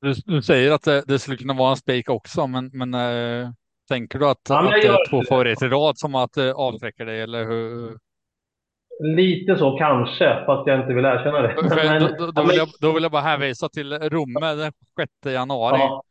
Du, 0.00 0.14
du 0.34 0.42
säger 0.42 0.72
att 0.72 0.82
det, 0.82 1.04
det, 1.06 1.18
skulle 1.18 1.36
kunna 1.36 1.54
vara 1.54 1.70
en 1.70 1.76
spik 1.76 2.10
också, 2.10 2.46
men, 2.46 2.70
men 2.72 2.94
äh, 2.94 3.50
tänker 3.88 4.18
du 4.18 4.28
att, 4.28 4.40
ja, 4.48 4.58
att 4.58 4.82
det 4.82 4.88
är 4.88 5.10
två 5.10 5.22
favoriter 5.28 5.66
i 5.66 5.68
rad 5.68 5.98
som 5.98 6.14
att 6.14 6.36
äh, 6.36 6.50
avträcka 6.50 7.04
dig, 7.04 7.20
eller 7.20 7.44
hur? 7.44 7.98
Lite 9.02 9.56
så 9.56 9.78
kanske, 9.78 10.44
fast 10.46 10.66
jag 10.66 10.80
inte 10.80 10.94
vill 10.94 11.04
erkänna 11.04 11.42
det. 11.42 11.56
Men, 11.76 12.02
då, 12.02 12.26
då, 12.26 12.32
då, 12.32 12.42
vill 12.42 12.56
jag, 12.56 12.68
då, 12.80 12.92
vill 12.92 13.02
jag, 13.02 13.12
bara 13.12 13.22
hänvisa 13.22 13.68
till 13.68 13.92
Romme 13.92 14.54
den 14.54 14.72
6 15.00 15.12
januari. 15.24 15.78
Ja. 15.78 16.02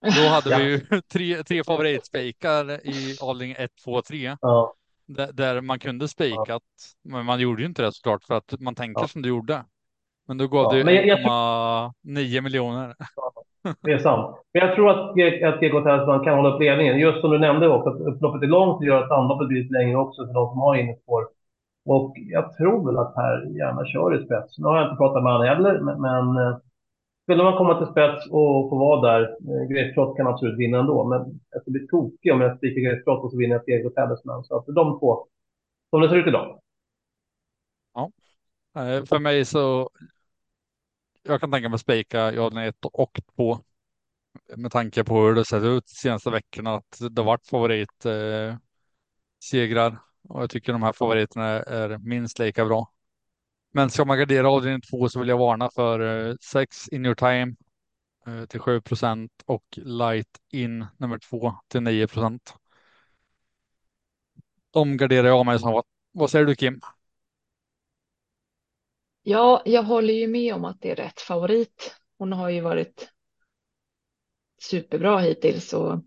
Då 0.00 0.28
hade 0.28 0.50
ja. 0.50 0.58
vi 0.58 0.64
ju 0.64 0.80
tre, 1.12 1.42
tre 1.42 1.64
favoritspikar 1.64 2.86
i 2.86 3.16
avdelning 3.22 3.56
1, 3.58 3.70
2, 3.84 4.02
3. 4.02 4.36
Ja. 4.40 4.74
Där, 5.08 5.32
där, 5.32 5.60
man 5.60 5.78
kunde 5.78 6.08
spikat, 6.08 6.62
men 7.04 7.26
man 7.26 7.40
gjorde 7.40 7.62
ju 7.62 7.68
inte 7.68 7.82
det 7.82 7.92
såklart 7.92 8.24
för 8.24 8.34
att 8.34 8.60
man 8.60 8.74
tänker 8.74 9.06
som 9.06 9.22
du 9.22 9.28
gjorde. 9.28 9.64
Men 10.26 10.38
då 10.38 10.46
gav 10.46 10.74
det 10.74 10.82
1,9 10.82 12.40
miljoner. 12.40 12.94
Det 13.80 13.92
är 13.92 13.98
sant. 13.98 14.36
Men 14.52 14.66
jag 14.66 14.74
tror 14.74 14.90
att, 14.90 15.10
att 15.54 15.60
GK 15.60 15.84
Telsman 15.84 16.24
kan 16.24 16.36
hålla 16.36 16.54
upp 16.54 16.60
ledningen. 16.60 16.98
Just 16.98 17.20
som 17.20 17.30
du 17.30 17.38
nämnde 17.38 17.68
också, 17.68 17.90
att 17.90 18.00
upploppet 18.00 18.42
är 18.42 18.46
långt 18.46 18.76
och 18.76 18.84
gör 18.84 19.02
att 19.02 19.10
anloppet 19.10 19.48
blir 19.48 19.72
längre 19.72 19.96
också 19.96 20.26
för 20.26 20.34
de 20.34 20.48
som 20.48 20.60
har 20.60 20.74
innerspår. 20.74 21.28
Och 21.84 22.14
jag 22.16 22.56
tror 22.56 22.86
väl 22.86 22.98
att 22.98 23.16
här 23.16 23.58
gärna 23.58 23.84
kör 23.86 24.20
i 24.20 24.24
spets. 24.24 24.58
Nu 24.58 24.64
har 24.64 24.76
jag 24.76 24.86
inte 24.86 24.96
pratat 24.96 25.22
med 25.22 25.32
honom 25.32 25.48
heller, 25.48 25.80
men, 25.80 26.00
men 26.00 26.46
eh, 26.46 26.56
skulle 27.28 27.42
man 27.42 27.56
komma 27.56 27.78
till 27.78 27.92
spets 27.92 28.26
och 28.26 28.70
få 28.70 28.76
vara 28.78 29.00
där, 29.12 29.22
eh, 29.22 30.16
kan 30.16 30.26
absolut 30.26 30.58
vinna 30.58 30.78
ändå, 30.78 31.04
men 31.04 31.40
jag 31.50 31.62
skulle 31.62 31.78
bli 31.78 31.88
tokig 31.88 32.32
om 32.32 32.40
jag 32.40 32.56
spikar 32.56 32.80
Grace 32.80 33.10
och 33.10 33.30
så 33.30 33.36
vinner 33.36 33.54
jag 33.54 33.62
ett 33.62 33.68
eget 33.68 33.94
Talisman. 33.94 34.44
Så 34.44 34.56
att 34.56 34.66
de 34.66 34.98
två, 34.98 35.26
som 35.90 36.00
det 36.00 36.08
ser 36.08 36.16
ut 36.16 36.26
idag. 36.26 36.60
Ja, 37.94 38.12
eh, 38.76 39.04
för 39.04 39.18
mig 39.18 39.44
så, 39.44 39.90
jag 41.22 41.40
kan 41.40 41.52
tänka 41.52 41.68
mig 41.68 41.78
spika 41.78 42.32
jag 42.32 42.50
har 42.50 42.62
ett 42.62 42.84
och 42.92 43.20
två 43.36 43.58
med 44.56 44.72
tanke 44.72 45.04
på 45.04 45.14
hur 45.14 45.34
det 45.34 45.44
sett 45.44 45.62
ut 45.62 45.84
de 45.86 45.94
senaste 45.94 46.30
veckorna, 46.30 46.74
att 46.74 46.98
det 47.10 47.22
varit 47.22 47.46
favorit 47.46 48.06
eh, 48.06 48.56
segrar 49.44 49.98
och 50.28 50.42
jag 50.42 50.50
tycker 50.50 50.72
de 50.72 50.82
här 50.82 50.92
favoriterna 50.92 51.46
är 51.46 51.98
minst 51.98 52.38
lika 52.38 52.64
bra. 52.64 52.92
Men 53.70 53.90
ska 53.90 54.04
man 54.04 54.18
gardera 54.18 54.50
avdelning 54.50 54.80
två 54.80 55.08
så 55.08 55.18
vill 55.18 55.28
jag 55.28 55.38
varna 55.38 55.70
för 55.74 56.28
eh, 56.28 56.34
6 56.40 56.88
in 56.88 57.06
your 57.06 57.14
time 57.14 57.54
eh, 58.26 58.46
till 58.46 58.60
7 58.60 58.80
procent 58.80 59.32
och 59.46 59.64
light 59.76 60.38
in 60.52 60.86
nummer 60.96 61.18
två 61.18 61.54
till 61.68 61.82
9 61.82 62.06
procent. 62.06 62.54
De 64.70 64.96
garderar 64.96 65.28
jag 65.28 65.46
mig 65.46 65.58
som 65.58 65.72
vad, 65.72 65.84
vad 66.12 66.30
säger 66.30 66.44
du 66.44 66.54
Kim? 66.54 66.80
Ja, 69.22 69.62
jag 69.64 69.82
håller 69.82 70.14
ju 70.14 70.28
med 70.28 70.54
om 70.54 70.64
att 70.64 70.80
det 70.80 70.90
är 70.90 70.96
rätt 70.96 71.20
favorit. 71.20 71.96
Hon 72.18 72.32
har 72.32 72.48
ju 72.48 72.60
varit 72.60 73.08
superbra 74.62 75.18
hittills 75.18 75.72
och 75.72 76.04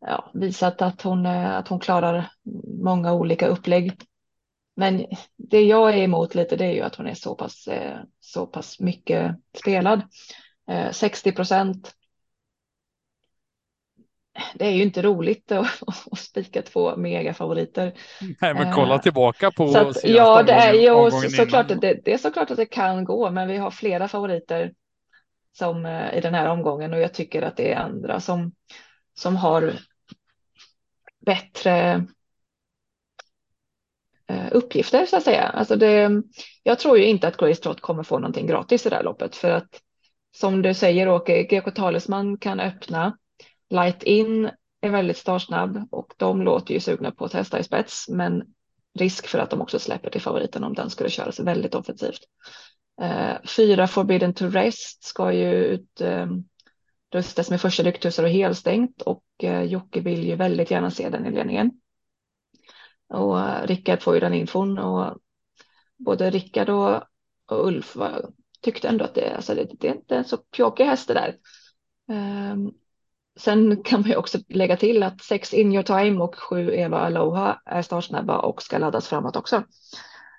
ja, 0.00 0.30
visat 0.34 0.82
att 0.82 1.02
hon, 1.02 1.26
eh, 1.26 1.56
att 1.56 1.68
hon 1.68 1.80
klarar 1.80 2.30
många 2.82 3.12
olika 3.12 3.46
upplägg. 3.46 4.07
Men 4.78 5.06
det 5.36 5.60
jag 5.60 5.94
är 5.94 6.02
emot 6.02 6.34
lite 6.34 6.56
det 6.56 6.64
är 6.64 6.72
ju 6.72 6.80
att 6.80 6.94
hon 6.94 7.06
är 7.06 7.14
så 7.14 7.34
pass, 7.34 7.68
så 8.20 8.46
pass 8.46 8.80
mycket 8.80 9.36
spelad. 9.58 10.02
60 10.92 11.32
procent. 11.32 11.94
Det 14.54 14.66
är 14.66 14.70
ju 14.70 14.82
inte 14.82 15.02
roligt 15.02 15.52
att, 15.52 15.82
att 16.12 16.18
spika 16.18 16.62
två 16.62 16.96
megafavoriter. 16.96 17.94
Nej, 18.40 18.54
men 18.54 18.72
kolla 18.72 18.98
tillbaka 18.98 19.50
på 19.50 19.68
så 19.68 19.78
att, 19.78 20.04
Ja, 20.04 20.42
det 20.42 20.52
är 20.52 20.72
ju 20.72 21.30
såklart 21.30 21.68
det, 21.68 22.00
det, 22.04 22.12
är 22.12 22.18
såklart 22.18 22.50
att 22.50 22.56
det 22.56 22.66
kan 22.66 23.04
gå, 23.04 23.30
men 23.30 23.48
vi 23.48 23.56
har 23.56 23.70
flera 23.70 24.08
favoriter 24.08 24.72
som 25.52 25.86
i 25.86 26.20
den 26.20 26.34
här 26.34 26.48
omgången 26.48 26.92
och 26.92 27.00
jag 27.00 27.14
tycker 27.14 27.42
att 27.42 27.56
det 27.56 27.72
är 27.72 27.76
andra 27.76 28.20
som, 28.20 28.52
som 29.14 29.36
har 29.36 29.72
bättre 31.26 32.06
Eh, 34.30 34.46
uppgifter 34.52 35.06
så 35.06 35.16
att 35.16 35.24
säga. 35.24 35.42
Alltså 35.42 35.76
det, 35.76 36.22
jag 36.62 36.78
tror 36.78 36.98
ju 36.98 37.04
inte 37.04 37.28
att 37.28 37.36
Grace 37.36 37.62
Trott 37.62 37.80
kommer 37.80 38.02
få 38.02 38.18
någonting 38.18 38.46
gratis 38.46 38.86
i 38.86 38.88
det 38.88 38.96
här 38.96 39.02
loppet 39.02 39.36
för 39.36 39.50
att 39.50 39.80
som 40.36 40.62
du 40.62 40.74
säger 40.74 41.08
Åke, 41.08 41.42
GK-talisman 41.42 42.38
kan 42.38 42.60
öppna. 42.60 43.16
Light 43.70 44.02
In 44.02 44.50
är 44.80 44.90
väldigt 44.90 45.16
startsnabb 45.16 45.88
och 45.90 46.12
de 46.16 46.42
låter 46.42 46.74
ju 46.74 46.80
sugna 46.80 47.10
på 47.10 47.24
att 47.24 47.32
testa 47.32 47.58
i 47.58 47.64
spets, 47.64 48.08
men 48.08 48.42
risk 48.98 49.26
för 49.26 49.38
att 49.38 49.50
de 49.50 49.60
också 49.60 49.78
släpper 49.78 50.10
till 50.10 50.20
favoriten 50.20 50.64
om 50.64 50.74
den 50.74 50.90
skulle 50.90 51.10
köras 51.10 51.40
väldigt 51.40 51.74
offensivt. 51.74 52.20
Uh, 53.02 53.46
fyra 53.56 53.86
Forbidden 53.86 54.34
to 54.34 54.46
Rest 54.46 55.04
ska 55.04 55.32
ju 55.32 55.54
ut 55.54 56.00
uh, 56.02 56.26
med 57.50 57.60
första 57.60 57.82
rycktussar 57.82 58.22
och 58.22 58.30
helstängt 58.30 59.02
och 59.02 59.24
uh, 59.44 59.62
Jocke 59.62 60.00
vill 60.00 60.24
ju 60.24 60.36
väldigt 60.36 60.70
gärna 60.70 60.90
se 60.90 61.08
den 61.08 61.26
i 61.26 61.30
ledningen. 61.30 61.70
Och 63.08 63.68
Rickard 63.68 64.02
får 64.02 64.14
ju 64.14 64.20
den 64.20 64.34
infon 64.34 64.78
och 64.78 65.18
både 65.96 66.30
Rickard 66.30 66.68
och, 66.68 67.02
och 67.46 67.66
Ulf 67.66 67.96
var 67.96 68.30
tyckte 68.60 68.88
ändå 68.88 69.04
att 69.04 69.14
det, 69.14 69.36
alltså 69.36 69.54
det, 69.54 69.68
det 69.80 69.88
är 69.88 69.94
inte 69.94 70.16
en 70.16 70.24
så 70.24 70.36
pjåkig 70.36 70.84
häst 70.84 71.08
det 71.08 71.14
där. 71.14 71.36
Um, 72.52 72.72
sen 73.38 73.82
kan 73.82 74.00
man 74.00 74.10
ju 74.10 74.16
också 74.16 74.38
lägga 74.48 74.76
till 74.76 75.02
att 75.02 75.22
sex 75.22 75.54
In 75.54 75.72
Your 75.72 75.82
Time 75.82 76.22
och 76.22 76.36
sju 76.36 76.70
Eva 76.74 76.98
Aloha 76.98 77.60
är 77.64 77.82
startsnabba 77.82 78.38
och 78.38 78.62
ska 78.62 78.78
laddas 78.78 79.08
framåt 79.08 79.36
också. 79.36 79.64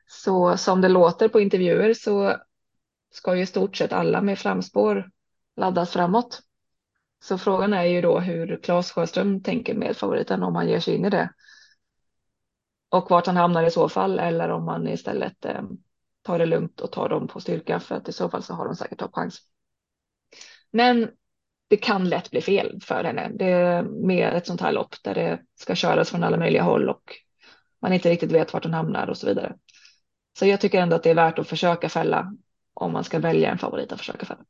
Så 0.08 0.58
som 0.58 0.82
det 0.82 0.90
låter 0.90 1.28
på 1.28 1.40
intervjuer 1.40 1.94
så 1.94 2.36
ska 3.12 3.36
ju 3.36 3.42
i 3.42 3.46
stort 3.46 3.78
sett 3.78 3.94
alla 3.94 4.22
med 4.22 4.40
framspår 4.40 5.10
laddas 5.58 5.92
framåt. 5.92 6.40
Så 7.24 7.38
frågan 7.38 7.74
är 7.74 7.84
ju 7.84 8.02
då 8.02 8.20
hur 8.20 8.60
Claes 8.64 8.92
Sjöström 8.92 9.44
tänker 9.44 9.74
med 9.74 9.98
favoriten 9.98 10.44
om 10.44 10.56
han 10.56 10.70
ger 10.70 10.80
sig 10.80 10.96
in 10.96 11.06
i 11.06 11.10
det. 11.10 11.30
Och 12.90 13.10
vart 13.10 13.26
han 13.26 13.38
hamnar 13.38 13.64
i 13.64 13.72
så 13.72 13.90
fall 13.90 14.20
eller 14.20 14.50
om 14.50 14.66
man 14.66 14.88
istället 14.88 15.46
eh, 15.46 15.62
tar 16.22 16.40
det 16.40 16.46
lugnt 16.46 16.82
och 16.82 16.92
tar 16.92 17.10
dem 17.10 17.28
på 17.28 17.40
styrka 17.40 17.80
för 17.80 17.96
att 17.96 18.10
i 18.10 18.12
så 18.12 18.30
fall 18.30 18.44
så 18.44 18.54
har 18.54 18.66
de 18.66 18.76
säkert 18.76 19.00
toppchans. 19.00 19.42
Men 20.72 21.10
det 21.68 21.78
kan 21.78 22.10
lätt 22.10 22.32
bli 22.32 22.42
fel 22.42 22.80
för 22.82 23.04
henne. 23.04 23.32
Det 23.36 23.52
är 23.52 23.84
mer 23.84 24.32
ett 24.32 24.48
sånt 24.48 24.62
här 24.62 24.72
lopp 24.72 24.96
där 25.04 25.16
det 25.16 25.40
ska 25.56 25.76
köras 25.76 26.10
från 26.10 26.24
alla 26.24 26.38
möjliga 26.38 26.64
håll 26.64 26.90
och 26.90 27.16
man 27.82 27.94
inte 27.94 28.10
riktigt 28.10 28.32
vet 28.32 28.54
vart 28.54 28.64
hon 28.64 28.74
hamnar 28.74 29.08
och 29.08 29.18
så 29.18 29.28
vidare. 29.28 29.56
Så 30.40 30.46
jag 30.46 30.62
tycker 30.62 30.82
ändå 30.82 30.96
att 30.96 31.04
det 31.04 31.10
är 31.10 31.16
värt 31.16 31.40
att 31.40 31.48
försöka 31.48 31.90
fälla 31.90 32.34
om 32.74 32.92
man 32.94 33.04
ska 33.04 33.20
välja 33.20 33.52
en 33.52 33.58
favorit 33.58 33.92
att 33.92 34.00
försöka 34.00 34.26
fälla. 34.26 34.46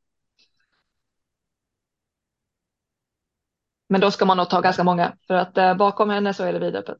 Men 3.88 4.00
då 4.00 4.10
ska 4.10 4.24
man 4.24 4.36
nog 4.36 4.50
ta 4.50 4.60
ganska 4.60 4.84
många 4.84 5.16
för 5.26 5.34
att 5.34 5.58
eh, 5.58 5.74
bakom 5.74 6.10
henne 6.10 6.34
så 6.34 6.44
är 6.44 6.52
det 6.52 6.58
vidöppet. 6.58 6.98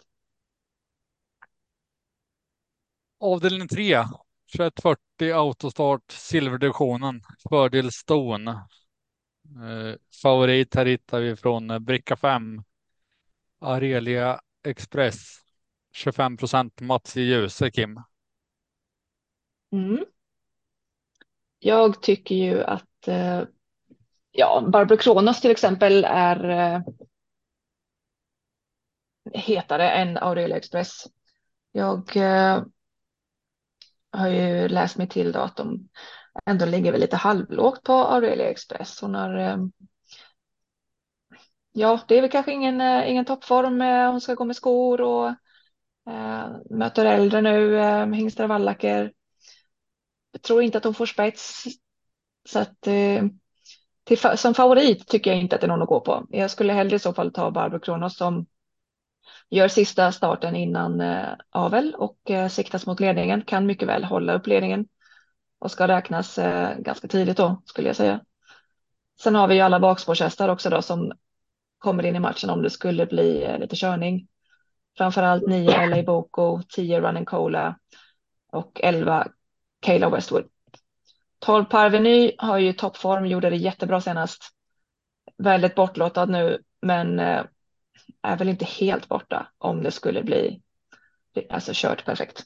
Avdelning 3.23 3.69
3, 3.69 4.05
2140 4.57 5.33
autostart 5.33 6.11
silverdivisionen. 6.11 7.23
Fördel 7.49 7.93
Stone. 7.93 8.51
Eh, 8.51 9.95
favorit 10.23 10.75
här 10.75 10.87
hittar 10.87 11.21
vi 11.21 11.37
från 11.37 11.71
eh, 11.71 11.79
bricka 11.79 12.17
5. 12.17 12.63
Arelia 13.59 14.41
Express. 14.65 15.41
25 15.93 16.37
procent 16.37 16.81
Mats 16.81 17.17
i 17.17 17.21
ljuse, 17.21 17.71
Kim. 17.71 18.03
Mm. 19.73 20.05
Jag 21.59 22.03
tycker 22.03 22.35
ju 22.35 22.65
att 22.65 23.09
eh, 23.09 23.43
ja, 24.31 24.69
Barbro 24.73 24.97
Kronos 24.97 25.41
till 25.41 25.51
exempel 25.51 26.05
är 26.05 26.51
eh, 26.51 26.83
hetare 29.35 29.91
än 29.91 30.19
Aurelia 30.19 30.57
Express. 30.57 31.07
Jag 31.73 32.17
eh, 32.17 32.63
har 34.13 34.29
ju 34.29 34.69
läst 34.69 34.97
mig 34.97 35.09
till 35.09 35.33
då 35.33 35.41
att 35.41 35.57
de 35.57 35.89
ändå 36.47 36.67
ligger 36.67 36.93
väl 36.93 37.01
lite 37.01 37.17
halvlågt 37.17 37.83
på 37.83 37.93
Aurelia 37.93 38.51
Express. 38.51 39.01
Hon 39.01 39.15
har 39.15 39.35
ehm, 39.35 39.73
Ja, 41.73 42.01
det 42.09 42.17
är 42.19 42.21
väl 42.21 42.31
kanske 42.31 42.53
ingen, 42.53 42.81
eh, 42.81 43.11
ingen 43.11 43.25
toppform. 43.25 43.81
Eh, 43.81 44.11
hon 44.11 44.21
ska 44.21 44.35
gå 44.35 44.45
med 44.45 44.57
skor 44.57 45.01
och 45.01 45.29
äh, 46.11 46.49
möter 46.71 47.05
äldre 47.07 47.41
nu, 47.41 47.79
äh, 47.79 48.07
hingstar 48.07 48.45
och 48.45 48.51
vallacker. 48.51 49.13
Jag 50.33 50.43
tror 50.43 50.63
inte 50.63 50.79
att 50.79 50.85
hon 50.85 50.95
får 50.95 51.07
spets. 51.07 51.65
Så 52.49 52.59
att 52.59 52.87
äh, 52.87 53.25
till, 54.05 54.19
som 54.39 54.55
favorit 54.55 55.07
tycker 55.09 55.31
jag 55.31 55.41
inte 55.41 55.55
att 55.57 55.61
det 55.61 55.67
är 55.67 55.69
någon 55.69 55.83
att 55.83 55.89
gå 55.89 56.01
på. 56.01 56.27
Jag 56.31 56.51
skulle 56.51 56.73
hellre 56.73 56.97
i 56.97 56.99
så 56.99 57.13
fall 57.13 57.33
ta 57.33 57.51
Barbro 57.51 57.81
Kronos 57.81 58.17
som 58.17 58.47
gör 59.51 59.69
sista 59.69 60.13
starten 60.13 60.57
innan 60.57 61.01
eh, 61.01 61.29
avel 61.51 61.95
och 61.99 62.31
eh, 62.31 62.49
siktas 62.49 62.87
mot 62.87 63.01
ledningen, 63.01 63.43
kan 63.43 63.67
mycket 63.67 63.89
väl 63.89 64.05
hålla 64.05 64.33
upp 64.33 64.47
ledningen 64.47 64.87
och 65.59 65.71
ska 65.71 65.89
räknas 65.89 66.39
eh, 66.39 66.79
ganska 66.79 67.09
tidigt 67.09 67.37
då 67.37 67.63
skulle 67.65 67.89
jag 67.89 67.97
säga. 67.97 68.21
Sen 69.23 69.35
har 69.35 69.49
vi 69.49 69.55
ju 69.55 69.61
alla 69.61 69.81
bakspårshästar 69.81 70.49
också 70.49 70.71
då 70.71 70.83
som 70.83 71.13
kommer 71.79 72.07
in 72.07 72.17
i 72.17 72.21
matchen 72.21 72.51
om 72.51 72.63
det 72.63 72.71
skulle 72.71 73.07
bli 73.07 73.45
eh, 73.45 73.59
lite 73.59 73.77
körning. 73.77 74.29
Framförallt 74.97 75.47
9 75.47 75.87
LA 75.87 76.03
Boko, 76.03 76.63
10 76.69 77.01
Running 77.01 77.25
Cola 77.25 77.79
och 78.53 78.81
11 78.83 79.27
Kayla 79.81 80.11
Westwood. 80.11 80.45
12 81.39 81.65
Parveny 81.65 82.33
har 82.39 82.59
ju 82.59 82.73
toppform, 82.73 83.27
gjorde 83.27 83.51
det 83.51 83.57
jättebra 83.57 84.01
senast. 84.01 84.43
Väldigt 85.39 85.75
bortlottad 85.75 86.27
nu, 86.27 86.59
men 86.83 87.21
eh, 87.21 87.43
är 88.23 88.37
väl 88.37 88.49
inte 88.49 88.65
helt 88.65 89.09
borta 89.09 89.47
om 89.59 89.83
det 89.83 89.91
skulle 89.91 90.23
bli 90.23 90.63
alltså 91.51 91.73
kört 91.75 92.05
perfekt. 92.05 92.43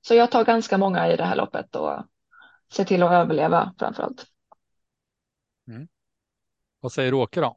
Så 0.00 0.14
jag 0.14 0.30
tar 0.30 0.44
ganska 0.44 0.78
många 0.78 1.12
i 1.12 1.16
det 1.16 1.24
här 1.24 1.36
loppet 1.36 1.76
och 1.76 2.04
ser 2.72 2.84
till 2.84 3.02
att 3.02 3.12
överleva 3.12 3.74
framför 3.78 4.02
allt. 4.02 4.26
Mm. 5.68 5.88
Vad 6.80 6.92
säger 6.92 7.14
Åke 7.14 7.40
då? 7.40 7.56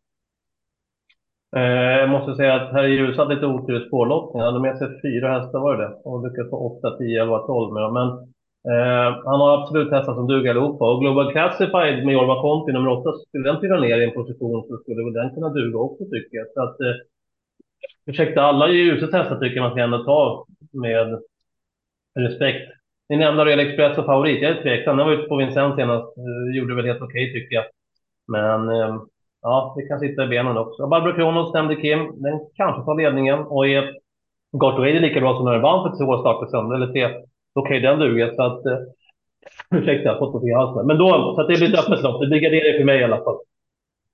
Eh, 1.56 1.62
jag 1.99 2.10
måste 2.10 2.36
säga 2.36 2.56
att 2.56 2.74
här 2.74 2.84
i 2.84 2.95
ljus 2.95 3.18
hade 3.18 3.36
lite 3.36 3.45
otur 3.45 3.86
i 3.86 3.88
spårlottning. 3.88 4.41
Han 4.41 4.54
hade 4.54 4.62
med 4.62 4.78
sig 4.78 5.01
fyra 5.01 5.39
hästar 5.39 5.60
var 5.60 5.78
det 5.78 5.89
och 5.89 6.24
lyckades 6.24 6.49
få 6.49 6.80
8, 6.80 6.97
10, 6.97 7.22
11, 7.22 7.39
12 7.39 7.74
med 7.74 7.84
dem. 7.84 7.93
Men 7.93 8.32
eh, 8.72 9.09
han 9.26 9.39
har 9.39 9.61
absolut 9.61 9.91
hästar 9.91 10.14
som 10.14 10.28
duger 10.28 10.49
allihopa. 10.49 10.91
Och 10.91 11.01
Global 11.01 11.32
Classified 11.32 12.05
med 12.05 12.14
Jorma 12.14 12.41
Conti 12.41 12.72
nummer 12.72 12.89
8, 12.89 13.11
skulle 13.28 13.51
den 13.51 13.59
trilla 13.59 13.80
ner 13.80 13.97
i 13.97 14.03
en 14.03 14.14
position 14.14 14.64
så 14.68 14.78
skulle 14.78 15.03
väl 15.03 15.14
den 15.14 15.34
kunna 15.34 15.49
duga 15.49 15.78
också 15.78 16.03
tycker 16.03 16.38
jag. 16.38 16.47
Så 16.53 16.61
att, 16.61 16.80
eh, 16.82 16.95
ursäkta, 18.05 18.41
alla 18.41 18.70
ljuset 18.70 18.93
ljusets 18.93 19.14
hästar 19.14 19.39
tycker 19.39 19.61
man 19.61 19.72
ska 19.72 19.82
ändå 19.82 20.03
ta 20.03 20.45
med 20.72 21.20
respekt. 22.20 22.72
Ni 23.09 23.18
nämnde 23.18 23.45
Royal 23.45 23.59
Express 23.59 23.97
och 23.97 24.05
favorit. 24.05 24.41
Jag 24.41 24.51
är 24.51 24.61
tveksam. 24.61 24.97
Den 24.97 25.05
var 25.05 25.14
ute 25.14 25.28
på 25.28 25.36
Vincent 25.36 25.76
senast. 25.76 26.18
Eh, 26.18 26.57
gjorde 26.57 26.76
väl 26.76 26.86
helt 26.86 27.01
okej 27.01 27.30
okay, 27.30 27.34
tycker 27.34 27.55
jag. 27.55 27.66
Men 28.28 28.70
eh, 28.70 28.97
Ja, 29.43 29.74
det 29.78 29.88
kan 29.88 29.99
sitta 29.99 30.24
i 30.24 30.28
benen 30.28 30.57
också. 30.57 30.88
Barbro 30.88 31.14
Kronos 31.14 31.53
nämnde 31.53 31.76
Kim. 31.76 32.22
Den 32.22 32.39
kanske 32.55 32.84
tar 32.84 32.95
ledningen 32.95 33.39
och 33.39 33.68
är 33.68 33.93
Gartway 34.61 34.97
är 34.97 34.99
lika 34.99 35.20
bra 35.20 35.36
som 35.36 35.45
när 35.45 35.51
den 35.51 35.61
vann 35.61 35.84
för 35.84 36.05
två 36.05 36.20
starter 36.20 36.47
sedan, 36.51 36.72
eller 36.72 36.88
tre. 36.88 37.24
Då 37.56 37.62
kan 37.62 37.76
ju 37.76 37.82
den 37.82 37.99
duga. 37.99 38.36
Så 38.36 38.41
att, 38.41 38.66
eh, 38.66 38.78
ursäkta, 39.72 40.04
jag 40.04 40.14
har 40.14 40.20
fått 40.20 40.34
något 40.34 40.47
i 40.47 40.54
halsen. 40.54 40.88
Men 40.88 40.97
då, 40.97 41.34
så 41.36 41.41
att 41.41 41.47
det 41.47 41.58
blir 41.58 41.74
ett 41.74 41.80
öppet 41.80 42.04
lopp. 42.04 42.22
Det 42.22 42.28
blir 42.28 42.39
gardering 42.39 42.80
för 42.80 42.86
mig 42.86 42.99
i 42.99 43.04
alla 43.04 43.24
fall. 43.24 43.38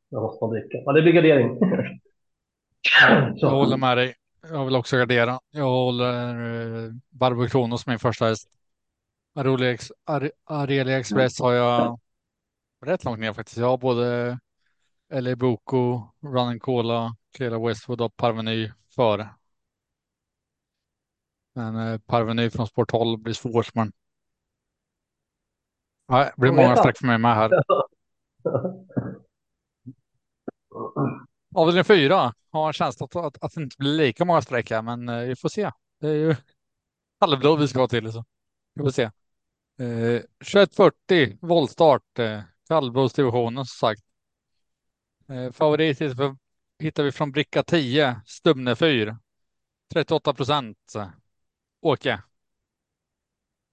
Jag 0.10 0.22
måste 0.22 0.44
man 0.44 0.54
dricka. 0.54 0.78
Ja, 0.86 0.92
det 0.92 1.02
blir 1.02 1.14
gardering. 1.14 1.58
jag 3.36 3.50
håller 3.50 3.78
med 3.78 3.98
dig. 3.98 4.16
Jag 4.52 4.66
vill 4.66 4.76
också 4.76 4.98
gardera. 4.98 5.40
Jag 5.52 5.70
håller 5.70 6.30
eh, 6.86 6.92
Barbro 7.10 7.48
Kronos 7.48 7.88
min 7.88 8.00
första 8.00 8.26
häst. 8.26 8.50
Arelia 10.46 11.00
Express 11.00 11.42
har 11.42 11.54
jag 11.54 12.00
rätt 12.86 13.04
långt 13.04 13.20
ner 13.20 13.34
faktiskt. 13.34 13.58
Jag 13.58 13.68
har 13.68 13.78
både 13.78 14.40
eller 15.12 15.36
Boko, 15.36 16.02
Running 16.24 16.60
Cola, 16.60 17.16
Clara 17.38 17.68
Westwood 17.68 18.02
och 18.02 18.16
Parveny 18.16 18.72
före. 18.96 19.30
Men 21.60 21.76
eh, 21.76 21.98
Parveny 21.98 22.50
från 22.50 22.68
sport 22.68 22.90
12 22.90 23.20
blir 23.20 23.34
svårt, 23.34 23.76
men 23.76 23.92
Ja, 26.08 26.24
det 26.24 26.34
blir 26.38 26.52
många 26.52 26.76
streck 26.76 26.98
för 26.98 27.06
mig 27.06 27.18
med 27.18 27.36
här. 27.36 27.52
Avdelning 31.56 31.84
fyra 31.84 32.34
har 32.52 32.68
en 32.68 32.74
känsla 32.74 33.06
att, 33.06 33.16
att, 33.16 33.44
att 33.44 33.54
det 33.54 33.64
inte 33.64 33.76
blir 33.80 33.92
lika 33.92 34.26
många 34.26 34.42
streck 34.42 34.72
här, 34.72 34.82
men 34.82 35.10
eh, 35.10 35.20
vi 35.20 35.36
får 35.36 35.50
se. 35.50 35.72
Det 36.00 36.08
är 36.08 36.14
ju 36.14 36.36
halvblod 37.20 37.60
vi 37.60 37.68
ska 37.68 37.88
till. 37.88 38.12
Så. 38.12 38.26
Vi 38.74 38.84
får 38.84 38.92
se. 38.92 39.04
Eh, 39.04 40.22
2140 40.40 41.38
voltstart, 41.42 42.20
eh, 42.20 42.42
kallblodsdivisionen 42.68 43.66
som 43.66 43.90
sagt. 43.90 44.02
Eh, 45.30 45.52
favorit 45.52 46.02
hittar 46.80 47.04
vi 47.04 47.12
från 47.12 47.32
bricka 47.32 47.64
10, 47.64 48.22
Stumne 48.26 48.76
4. 48.76 49.20
38 49.94 50.34
procent. 50.34 50.96
Åke. 51.82 52.20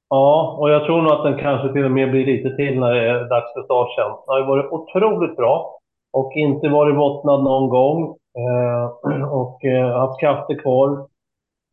Ja, 0.08 0.56
och 0.60 0.70
jag 0.70 0.84
tror 0.84 1.02
nog 1.02 1.12
att 1.12 1.24
den 1.24 1.38
kanske 1.38 1.72
till 1.72 1.84
och 1.84 1.90
med 1.90 2.10
blir 2.10 2.26
lite 2.26 2.56
till 2.56 2.80
när 2.80 2.94
det 2.94 3.10
är 3.10 3.28
dags 3.28 3.52
för 3.54 3.62
start 3.62 3.94
sen. 3.94 4.10
Den 4.10 4.26
har 4.26 4.38
ju 4.38 4.44
varit 4.44 4.72
otroligt 4.72 5.36
bra 5.36 5.78
och 6.12 6.32
inte 6.32 6.68
varit 6.68 6.96
bottnad 6.96 7.44
någon 7.44 7.68
gång. 7.68 8.16
Eh, 8.38 9.22
och 9.32 9.64
eh, 9.64 9.98
haft 9.98 10.20
krafter 10.20 10.54
kvar. 10.62 11.08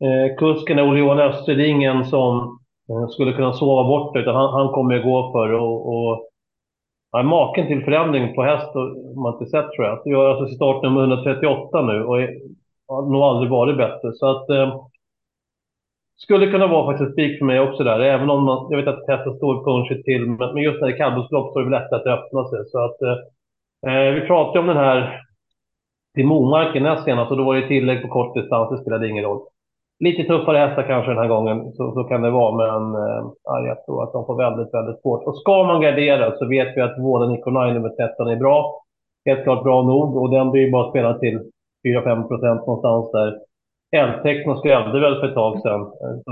Eh, 0.04 0.36
kusken 0.36 0.78
är 0.78 0.88
Ole-Johan 0.88 1.18
Öster, 1.18 1.54
det 1.54 1.66
är 1.66 1.68
ingen 1.68 2.04
som 2.04 2.58
eh, 2.90 3.08
skulle 3.08 3.32
kunna 3.32 3.52
sova 3.52 3.88
bort 3.88 4.16
utan 4.16 4.34
han, 4.34 4.52
han 4.52 4.68
kommer 4.68 4.94
ju 4.94 5.02
gå 5.02 5.32
för 5.32 5.52
och, 5.52 5.88
och 5.88 6.28
ja, 7.12 7.22
maken 7.22 7.66
till 7.66 7.84
förändring 7.84 8.34
på 8.34 8.42
häst 8.42 8.74
har 8.74 9.22
man 9.22 9.32
inte 9.32 9.46
sett 9.46 9.72
tror 9.72 9.86
jag. 9.86 10.00
Det 10.04 10.10
gör 10.10 10.30
alltså 10.30 10.54
startnummer 10.54 11.00
138 11.00 11.82
nu 11.82 12.04
och 12.04 12.22
är, 12.22 12.30
har 12.88 13.02
nog 13.02 13.22
aldrig 13.22 13.50
varit 13.50 13.76
bättre. 13.76 14.12
Så 14.12 14.30
att 14.30 14.50
eh, 14.50 14.80
skulle 16.16 16.50
kunna 16.50 16.66
vara 16.66 16.92
faktiskt 16.92 17.12
spik 17.12 17.38
för 17.38 17.44
mig 17.44 17.60
också 17.60 17.84
där, 17.84 18.00
även 18.00 18.30
om 18.30 18.44
man, 18.44 18.66
jag 18.70 18.78
vet 18.78 18.88
att 18.88 19.06
Tessa 19.06 19.36
står 19.36 19.64
punchigt 19.64 20.04
till, 20.04 20.26
men 20.26 20.56
just 20.56 20.80
när 20.80 20.88
det 20.88 20.94
är 20.94 20.98
kallblodslopp 20.98 21.52
så 21.52 21.58
är 21.58 21.64
det 21.64 21.70
lättare 21.70 22.00
att 22.00 22.18
öppna 22.18 22.44
sig. 22.44 22.64
Så 22.66 22.84
att, 22.84 23.02
eh, 23.02 23.18
eh 23.86 24.14
vi 24.14 24.20
pratade 24.20 24.58
om 24.58 24.66
den 24.66 24.76
här 24.76 25.20
till 26.14 26.26
Momarken 26.26 26.82
näst 26.82 27.04
senast 27.04 27.30
och 27.30 27.36
då 27.36 27.44
var 27.44 27.54
det 27.54 27.68
tillägg 27.68 28.02
på 28.02 28.08
kort 28.08 28.34
distans, 28.34 28.70
det 28.70 28.78
spelade 28.78 29.08
ingen 29.08 29.24
roll. 29.24 29.40
Lite 30.00 30.24
tuffare 30.24 30.58
hästar 30.58 30.82
kanske 30.82 31.10
den 31.10 31.18
här 31.18 31.28
gången, 31.28 31.72
så, 31.72 31.92
så 31.92 32.04
kan 32.04 32.22
det 32.22 32.30
vara, 32.30 32.56
men 32.56 32.94
eh, 33.02 33.66
jag 33.66 33.84
tror 33.84 34.02
att 34.02 34.12
de 34.12 34.26
får 34.26 34.36
väldigt, 34.36 34.74
väldigt 34.74 35.00
svårt. 35.02 35.24
Och 35.24 35.36
ska 35.36 35.64
man 35.64 35.80
gardera 35.80 36.36
så 36.36 36.48
vet 36.48 36.76
vi 36.76 36.80
att 36.80 36.98
vården 36.98 37.32
Nicolai 37.32 37.72
nummer 37.72 37.88
13 37.88 38.28
är 38.28 38.36
bra. 38.36 38.80
Helt 39.24 39.42
klart 39.42 39.62
bra 39.62 39.82
nog 39.82 40.16
och 40.16 40.30
den 40.30 40.50
blir 40.50 40.72
bara 40.72 40.90
spelad 40.90 41.20
till 41.20 41.50
4-5 41.86 42.28
procent 42.28 42.66
någonstans 42.66 43.12
där. 43.12 43.38
Eldteckn 43.94 44.56
skrämde 44.56 45.00
väl 45.00 45.20
för 45.20 45.28
ett 45.28 45.34
tag 45.34 45.60
sedan, 45.62 45.80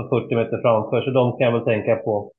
40 0.09 0.35
meter 0.35 0.61
framför, 0.61 1.01
så 1.01 1.09
de 1.09 1.37
kan 1.37 1.45
jag 1.45 1.53
väl 1.53 1.65
tänka 1.65 1.95
på. 1.95 2.31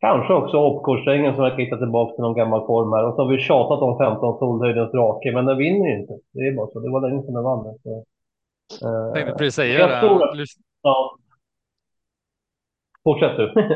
Kanske 0.00 0.32
också 0.34 0.56
Opkorsträngen 0.56 1.34
som 1.34 1.42
verkar 1.42 1.56
hitta 1.56 1.76
tillbaka 1.76 2.14
till 2.14 2.22
någon 2.22 2.36
gammal 2.36 2.66
form 2.66 2.92
här. 2.92 3.04
Och 3.06 3.14
så 3.14 3.22
har 3.22 3.30
vi 3.30 3.38
tjatat 3.38 3.80
om 3.82 3.98
15 3.98 4.38
Solhöjdens 4.38 4.92
drake, 4.92 5.32
men 5.32 5.46
den 5.46 5.58
vinner 5.58 5.88
ju 5.88 6.00
inte. 6.00 6.12
Det 6.32 6.40
är 6.48 6.56
bara 6.56 6.66
så. 6.66 6.80
Det 6.80 6.90
var 6.90 7.08
länge 7.08 7.22
sedan 7.22 7.34
den 7.34 7.44
vann. 7.44 7.64
Så, 7.82 8.04
jag 8.80 9.14
tänkte 9.14 9.32
precis 9.32 9.54
säga 9.54 9.86
det. 9.86 10.44
Ja. 10.82 11.16
Fortsätt 13.04 13.36
du. 13.36 13.52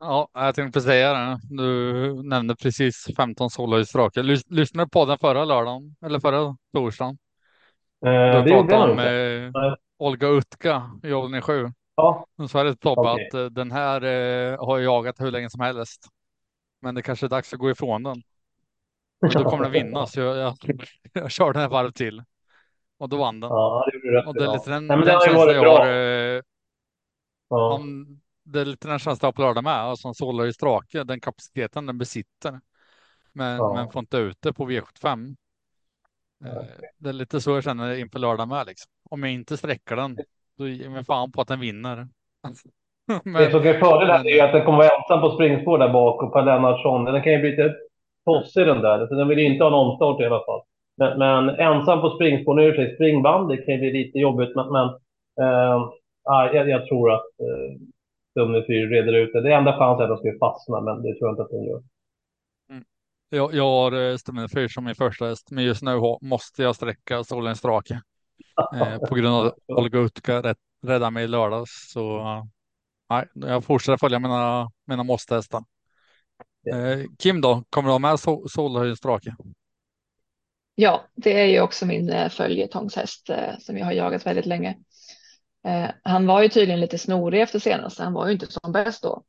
ja, 0.00 0.28
jag 0.34 0.54
tänkte 0.54 0.72
precis 0.76 0.88
säga 0.88 1.12
det. 1.12 1.38
Du 1.50 2.22
nämnde 2.22 2.54
precis 2.62 3.06
15 3.16 3.50
Solhöjdens 3.50 3.92
drake. 3.92 4.22
Lyssnade 4.22 4.86
du 4.86 4.88
på 4.88 5.04
den 5.04 5.18
förra 5.18 5.44
lördagen? 5.44 5.96
Eller 6.06 6.20
förra 6.20 6.56
torsdagen? 6.74 7.18
Eh, 8.06 8.44
du 8.44 8.50
pratade 8.50 8.92
om 8.92 8.98
eh, 8.98 9.74
Olga 9.98 10.28
Utka 10.28 10.90
i 11.02 11.12
avdelning 11.12 11.42
7. 11.42 11.72
Ja. 11.94 12.26
Hon 12.36 12.48
sa 12.48 12.62
det 12.62 12.76
Tobbe 12.76 13.12
okay. 13.12 13.26
att 13.26 13.34
uh, 13.34 13.46
den 13.46 13.70
här 13.70 14.04
uh, 14.04 14.66
har 14.66 14.78
jag 14.78 14.84
jagat 14.84 15.20
hur 15.20 15.30
länge 15.30 15.50
som 15.50 15.60
helst. 15.60 16.06
Men 16.80 16.94
det 16.94 17.02
kanske 17.02 17.26
är 17.26 17.30
dags 17.30 17.52
att 17.52 17.58
gå 17.58 17.70
ifrån 17.70 18.02
den. 18.02 18.22
Och 19.22 19.32
då 19.32 19.50
kommer 19.50 19.62
den 19.62 19.72
vinna, 19.72 20.06
så 20.06 20.20
jag, 20.20 20.36
jag, 20.36 20.56
jag 21.12 21.30
kör 21.30 21.52
den 21.52 21.62
här 21.62 21.68
varv 21.68 21.90
till. 21.90 22.22
Och 22.98 23.08
då 23.08 23.16
vann 23.16 23.40
den. 23.40 23.50
Ja, 23.50 23.86
det 23.86 24.06
gjorde 24.06 24.26
och 24.26 24.34
det 24.34 24.44
är 24.44 24.52
lite 24.52 24.70
den, 24.70 24.86
Nej, 24.86 24.96
den 24.96 25.06
det 25.06 25.20
känslan 25.24 25.54
jag 25.54 25.62
bra. 25.62 25.78
har. 25.78 25.86
Ja. 27.48 27.74
om, 27.74 28.06
det 28.44 28.60
är 28.60 28.64
lite 28.64 28.88
den 28.88 28.98
känslan 28.98 29.32
på 29.32 29.42
lördag 29.42 29.64
med. 29.64 29.72
Alltså 29.72 30.08
en 30.08 30.14
Solari 30.14 30.52
Strake, 30.52 31.04
den 31.04 31.20
kapaciteten 31.20 31.86
den 31.86 31.98
besitter. 31.98 32.60
Men, 33.32 33.56
ja. 33.56 33.74
men 33.74 33.90
får 33.90 34.00
inte 34.00 34.16
ut 34.16 34.42
det 34.42 34.52
på 34.52 34.70
V75. 34.70 35.36
Det 36.98 37.08
är 37.08 37.12
lite 37.12 37.40
så 37.40 37.50
jag 37.50 37.64
känner 37.64 37.94
inför 37.94 38.18
lördag 38.18 38.48
med 38.48 38.66
liksom. 38.66 38.90
Om 39.10 39.22
jag 39.22 39.32
inte 39.32 39.56
sträcker 39.56 39.96
den, 39.96 40.16
då 40.58 40.68
ger 40.68 40.88
mig 40.88 41.04
fan 41.04 41.32
på 41.32 41.40
att 41.40 41.48
den 41.48 41.60
vinner. 41.60 41.96
men, 43.24 43.32
det 43.32 43.50
som 43.50 43.60
är 43.60 43.78
fördel 43.78 44.10
här 44.10 44.28
är 44.28 44.44
att 44.44 44.52
den 44.52 44.64
kommer 44.64 44.78
vara 44.78 44.96
ensam 44.96 45.20
på 45.20 45.34
springspår 45.34 45.78
där 45.78 45.92
bak 45.92 46.22
och 46.22 46.32
Per 46.32 46.42
Lennartsson, 46.42 47.04
den 47.04 47.22
kan 47.22 47.32
ju 47.32 47.38
bli 47.38 47.50
lite 47.50 47.74
tossig 48.24 48.66
den 48.66 48.80
där. 48.82 49.06
Så 49.06 49.14
den 49.14 49.28
vill 49.28 49.38
inte 49.38 49.64
ha 49.64 49.68
en 49.68 49.86
omstart 49.86 50.20
i 50.20 50.24
alla 50.24 50.44
fall. 50.44 50.62
Men, 50.96 51.18
men 51.18 51.48
ensam 51.48 52.00
på 52.00 52.10
springspår, 52.10 52.54
nu 52.54 52.68
är 52.68 52.72
det 52.72 52.94
springband, 52.94 53.48
det 53.48 53.56
kan 53.56 53.78
bli 53.78 53.92
lite 53.92 54.18
jobbigt, 54.18 54.56
men, 54.56 54.72
men 54.72 54.88
äh, 55.40 55.90
jag, 56.24 56.68
jag, 56.68 56.86
tror 56.86 57.12
att 57.12 57.24
äh, 57.40 57.80
Stumne 58.30 58.64
4 58.66 58.86
reder 58.86 59.12
ut 59.12 59.32
det. 59.32 59.42
Det 59.42 59.52
är 59.52 59.58
enda 59.58 59.78
chansen 59.78 60.04
att 60.04 60.08
den 60.08 60.32
ska 60.32 60.38
fastna, 60.38 60.80
men 60.80 61.02
det 61.02 61.14
tror 61.14 61.28
jag 61.28 61.32
inte 61.32 61.42
att 61.42 61.50
den 61.50 61.64
gör. 61.64 61.82
Jag, 63.28 63.54
jag 63.54 63.64
har 63.64 64.16
Stumne 64.16 64.48
4 64.48 64.68
som 64.68 64.84
min 64.84 64.94
första 64.94 65.26
häst, 65.26 65.50
men 65.50 65.64
just 65.64 65.82
nu 65.82 66.00
måste 66.22 66.62
jag 66.62 66.76
sträcka 66.76 67.24
Solens 67.24 67.58
Strake. 67.58 68.00
Eh, 68.74 68.98
på 68.98 69.14
grund 69.14 69.34
av 69.34 69.54
Olga 69.66 69.98
Utka 69.98 70.54
räddade 70.82 71.10
mig 71.10 71.24
i 71.24 71.28
lördags. 71.28 71.90
Så 71.92 72.22
nej, 73.10 73.26
jag 73.34 73.64
fortsätter 73.64 73.96
följa 73.96 74.18
mina, 74.18 74.70
mina 74.86 75.02
måste-hästar. 75.02 75.64
Eh, 76.72 77.04
Kim 77.18 77.40
då, 77.40 77.64
kommer 77.70 77.88
du 77.88 77.92
ha 77.92 77.98
med 77.98 78.20
Sol 78.50 78.96
drake? 79.02 79.36
Ja, 80.74 81.04
det 81.14 81.40
är 81.40 81.46
ju 81.46 81.60
också 81.60 81.86
min 81.86 82.10
eh, 82.10 82.28
följetongshäst 82.28 83.30
som 83.58 83.78
jag 83.78 83.84
har 83.84 83.92
jagat 83.92 84.26
väldigt 84.26 84.46
länge. 84.46 84.78
Han 86.02 86.26
var 86.26 86.42
ju 86.42 86.48
tydligen 86.48 86.80
lite 86.80 86.98
snorig 86.98 87.40
efter 87.42 87.58
senast. 87.58 87.98
Han 87.98 88.12
var 88.12 88.26
ju 88.26 88.32
inte 88.32 88.52
som 88.52 88.72
bäst 88.72 89.02
då. 89.02 89.24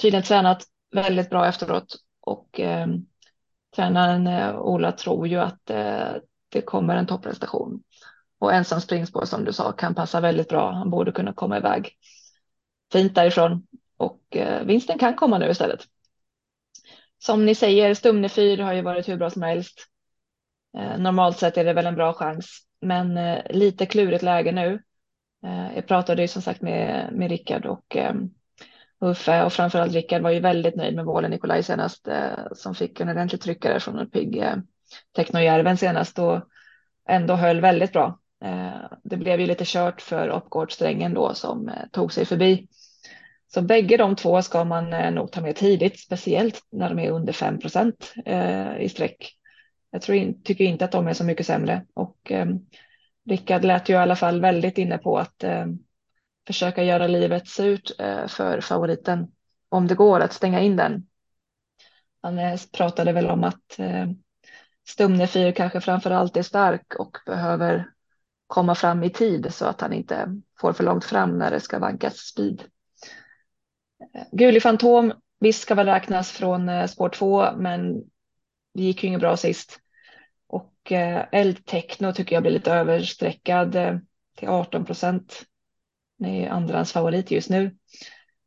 Tydligen 0.00 0.22
tränat 0.22 0.64
väldigt 0.94 1.30
bra 1.30 1.48
efteråt 1.48 1.96
och 2.20 2.60
tränaren 3.76 4.56
Ola 4.56 4.92
tror 4.92 5.28
ju 5.28 5.40
att 5.40 5.70
det 6.48 6.62
kommer 6.62 6.96
en 6.96 7.06
topprestation. 7.06 7.82
Och 8.38 8.54
ensam 8.54 8.80
springspår 8.80 9.24
som 9.24 9.44
du 9.44 9.52
sa 9.52 9.72
kan 9.72 9.94
passa 9.94 10.20
väldigt 10.20 10.48
bra. 10.48 10.70
Han 10.72 10.90
borde 10.90 11.12
kunna 11.12 11.32
komma 11.32 11.56
iväg 11.56 11.96
fint 12.92 13.14
därifrån 13.14 13.66
och 13.96 14.20
eh, 14.30 14.64
vinsten 14.64 14.98
kan 14.98 15.14
komma 15.14 15.38
nu 15.38 15.50
istället. 15.50 15.80
Som 17.18 17.46
ni 17.46 17.54
säger, 17.54 17.94
Stumne 17.94 18.28
4 18.28 18.64
har 18.64 18.72
ju 18.72 18.82
varit 18.82 19.08
hur 19.08 19.16
bra 19.16 19.30
som 19.30 19.42
helst. 19.42 19.86
Eh, 20.78 20.98
normalt 20.98 21.38
sett 21.38 21.56
är 21.56 21.64
det 21.64 21.72
väl 21.72 21.86
en 21.86 21.94
bra 21.94 22.12
chans, 22.12 22.60
men 22.80 23.16
eh, 23.16 23.42
lite 23.50 23.86
klurigt 23.86 24.22
läge 24.22 24.52
nu. 24.52 24.82
Eh, 25.44 25.74
jag 25.74 25.86
pratade 25.86 26.22
ju 26.22 26.28
som 26.28 26.42
sagt 26.42 26.62
med, 26.62 27.12
med 27.12 27.30
Rickard 27.30 27.66
och 27.66 27.96
eh, 27.96 28.14
Uffe 29.00 29.44
och 29.44 29.52
framförallt 29.52 29.92
Rickard 29.92 30.22
var 30.22 30.30
ju 30.30 30.40
väldigt 30.40 30.76
nöjd 30.76 30.94
med 30.94 31.04
målen 31.04 31.30
Nikolaj 31.30 31.62
senast 31.62 32.08
eh, 32.08 32.52
som 32.52 32.74
fick 32.74 33.00
en 33.00 33.08
ordentlig 33.08 33.40
tryckare 33.40 33.80
från 33.80 33.98
en 33.98 34.10
pigg 34.10 34.36
eh, 34.36 34.56
Technojärven 35.16 35.76
senast 35.76 36.18
och 36.18 36.40
ändå 37.08 37.34
höll 37.34 37.60
väldigt 37.60 37.92
bra. 37.92 38.18
Eh, 38.44 38.90
det 39.04 39.16
blev 39.16 39.40
ju 39.40 39.46
lite 39.46 39.64
kört 39.66 40.00
för 40.00 40.28
Uppgårdssträngen 40.28 41.14
då 41.14 41.34
som 41.34 41.68
eh, 41.68 41.74
tog 41.92 42.12
sig 42.12 42.24
förbi. 42.24 42.68
Så 43.48 43.62
bägge 43.62 43.96
de 43.96 44.16
två 44.16 44.42
ska 44.42 44.64
man 44.64 44.92
eh, 44.92 45.10
nog 45.10 45.32
ta 45.32 45.40
med 45.40 45.56
tidigt, 45.56 46.00
speciellt 46.00 46.60
när 46.72 46.88
de 46.88 46.98
är 46.98 47.10
under 47.10 47.32
5 47.32 47.58
procent 47.58 48.14
i 48.78 48.88
sträck. 48.88 49.32
Jag 49.90 50.02
tror 50.02 50.16
in, 50.16 50.42
tycker 50.42 50.64
inte 50.64 50.84
att 50.84 50.92
de 50.92 51.08
är 51.08 51.12
så 51.12 51.24
mycket 51.24 51.46
sämre 51.46 51.84
och 51.94 52.32
eh, 52.32 52.46
Rickard 53.28 53.64
lät 53.64 53.88
ju 53.88 53.94
i 53.94 53.96
alla 53.96 54.16
fall 54.16 54.40
väldigt 54.40 54.78
inne 54.78 54.98
på 54.98 55.18
att 55.18 55.44
eh, 55.44 55.66
försöka 56.46 56.84
göra 56.84 57.06
livet 57.06 57.48
surt 57.48 57.90
eh, 57.98 58.26
för 58.26 58.60
favoriten 58.60 59.26
om 59.68 59.86
det 59.86 59.94
går 59.94 60.20
att 60.20 60.32
stänga 60.32 60.60
in 60.60 60.76
den. 60.76 61.06
Han 62.22 62.38
eh, 62.38 62.60
pratade 62.72 63.12
väl 63.12 63.26
om 63.26 63.44
att 63.44 63.78
eh, 63.78 64.06
Stumne 64.88 65.26
4 65.26 65.52
kanske 65.52 65.80
framför 65.80 66.10
allt 66.10 66.36
är 66.36 66.42
stark 66.42 66.94
och 66.94 67.18
behöver 67.26 67.90
komma 68.46 68.74
fram 68.74 69.02
i 69.02 69.10
tid 69.10 69.54
så 69.54 69.64
att 69.64 69.80
han 69.80 69.92
inte 69.92 70.40
får 70.60 70.72
för 70.72 70.84
långt 70.84 71.04
fram 71.04 71.38
när 71.38 71.50
det 71.50 71.60
ska 71.60 71.78
vankas 71.78 72.16
speed. 72.16 72.62
Eh, 74.14 74.24
Guli 74.32 74.60
Fantom, 74.60 75.12
visst 75.40 75.62
ska 75.62 75.74
väl 75.74 75.86
räknas 75.86 76.32
från 76.32 76.68
eh, 76.68 76.86
spår 76.86 77.08
2, 77.08 77.52
men 77.56 77.94
det 78.74 78.82
gick 78.82 79.02
ju 79.02 79.08
inget 79.08 79.20
bra 79.20 79.36
sist. 79.36 79.80
Och 80.46 80.92
eh, 80.92 81.24
Eldtechno 81.32 82.12
tycker 82.12 82.36
jag 82.36 82.42
blir 82.42 82.52
lite 82.52 82.72
överstreckad 82.72 83.76
till 84.36 84.48
18 84.48 84.84
procent. 84.84 85.42
Det 86.18 86.44
är 86.44 86.50
andrans 86.50 86.92
favorit 86.92 87.30
just 87.30 87.50
nu. 87.50 87.76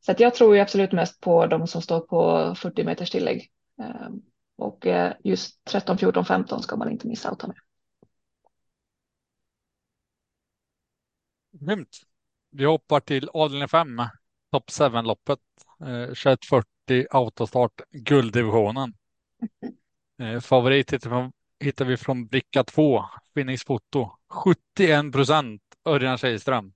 Så 0.05 0.11
att 0.11 0.19
jag 0.19 0.35
tror 0.35 0.55
ju 0.55 0.61
absolut 0.61 0.91
mest 0.91 1.21
på 1.21 1.45
de 1.45 1.67
som 1.67 1.81
står 1.81 1.99
på 1.99 2.55
40 2.55 2.83
meters 2.83 3.09
tillägg. 3.09 3.51
Och 4.59 4.87
eh, 4.87 5.13
just 5.23 5.65
13, 5.65 5.97
14, 5.97 6.25
15 6.25 6.61
ska 6.63 6.75
man 6.75 6.91
inte 6.91 7.07
missa 7.07 7.29
att 7.29 7.39
ta 7.39 7.47
med. 7.47 7.57
Grymt. 11.51 11.97
Vi 12.51 12.65
hoppar 12.65 12.99
till 12.99 13.29
avdelning 13.33 13.67
5, 13.67 14.01
topp 14.51 14.69
7-loppet. 14.69 15.39
Eh, 15.79 16.05
2140 16.05 17.07
autostart 17.11 17.81
gulddivisionen. 17.91 18.93
Eh, 20.21 20.39
favorit 20.39 20.93
hittar 20.93 21.09
vi, 21.09 21.31
hittar 21.65 21.85
vi 21.85 21.97
från 21.97 22.27
bricka 22.27 22.63
2, 22.63 23.03
Phoenix 23.33 23.63
Foto. 23.63 24.11
71 24.27 25.11
procent 25.11 25.61
Örjan 25.85 26.17
Kihlström. 26.17 26.73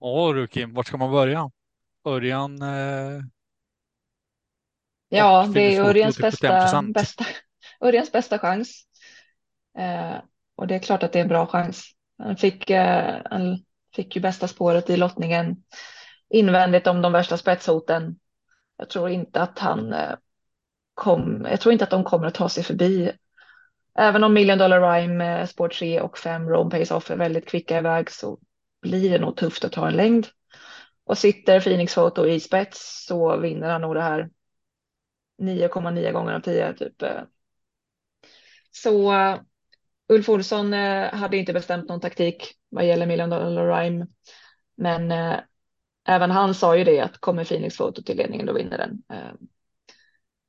Ja 0.00 0.32
du 0.32 0.46
Kim, 0.46 0.74
vart 0.74 0.86
ska 0.86 0.96
man 0.96 1.10
börja? 1.10 1.50
Örjan 2.04 2.62
eh, 2.62 3.22
Ja, 5.08 5.50
det 5.54 5.76
är 5.76 5.82
Örjans 5.82 6.18
bästa, 6.18 6.48
71%. 6.48 6.92
bästa, 6.92 7.24
Örjans 7.80 8.12
bästa 8.12 8.38
chans. 8.38 8.84
Eh, 9.78 10.16
och 10.56 10.66
det 10.66 10.74
är 10.74 10.78
klart 10.78 11.02
att 11.02 11.12
det 11.12 11.18
är 11.18 11.22
en 11.22 11.28
bra 11.28 11.46
chans. 11.46 11.84
Han 12.18 12.36
fick, 12.36 12.70
eh, 12.70 13.20
han 13.24 13.64
fick 13.96 14.16
ju 14.16 14.22
bästa 14.22 14.48
spåret 14.48 14.90
i 14.90 14.96
lottningen 14.96 15.56
invändigt 16.30 16.86
om 16.86 17.02
de 17.02 17.12
värsta 17.12 17.36
spetshoten. 17.36 18.18
Jag 18.76 18.90
tror 18.90 19.08
inte 19.08 19.40
att 19.40 19.58
han 19.58 19.92
eh, 19.92 20.14
kom, 20.94 21.46
jag 21.50 21.60
tror 21.60 21.72
inte 21.72 21.84
att 21.84 21.90
de 21.90 22.04
kommer 22.04 22.26
att 22.26 22.34
ta 22.34 22.48
sig 22.48 22.64
förbi. 22.64 23.12
Även 23.98 24.24
om 24.24 24.34
Million 24.34 24.58
Dollar 24.58 24.80
Rhyme, 24.80 25.40
eh, 25.40 25.46
spår 25.46 25.68
3 25.68 26.00
och 26.00 26.18
5 26.18 26.48
Rome 26.48 26.70
Pace 26.70 26.94
Off 26.94 27.10
är 27.10 27.16
väldigt 27.16 27.48
kvicka 27.48 27.78
iväg 27.78 28.10
så 28.10 28.38
blir 28.82 29.10
det 29.10 29.18
nog 29.18 29.36
tufft 29.36 29.64
att 29.64 29.72
ta 29.72 29.88
en 29.88 29.96
längd. 29.96 30.26
Och 31.04 31.18
sitter 31.18 31.60
Phoenix 31.60 31.94
Photo 31.94 32.26
i 32.26 32.40
spets 32.40 33.04
så 33.06 33.36
vinner 33.36 33.70
han 33.70 33.80
nog 33.80 33.94
det 33.94 34.02
här 34.02 34.30
9,9 35.38 36.12
gånger 36.12 36.32
av 36.32 36.40
10 36.40 36.72
typ. 36.72 37.02
Eh. 37.02 37.22
Så 38.70 39.12
eh, 39.12 39.40
Ulf 40.08 40.28
Olsson 40.28 40.74
eh, 40.74 41.14
hade 41.14 41.36
inte 41.36 41.52
bestämt 41.52 41.88
någon 41.88 42.00
taktik 42.00 42.54
vad 42.68 42.86
gäller 42.86 43.06
Million 43.06 43.30
Dollar 43.30 43.82
Rhyme. 43.82 44.06
Men 44.76 45.12
även 46.08 46.30
han 46.30 46.54
sa 46.54 46.76
ju 46.76 46.84
det 46.84 47.00
att 47.00 47.18
kommer 47.18 47.44
Phoenix 47.44 47.76
Foto 47.76 48.02
till 48.02 48.16
ledningen 48.16 48.46
då 48.46 48.52
vinner 48.52 48.78
den. 48.78 49.02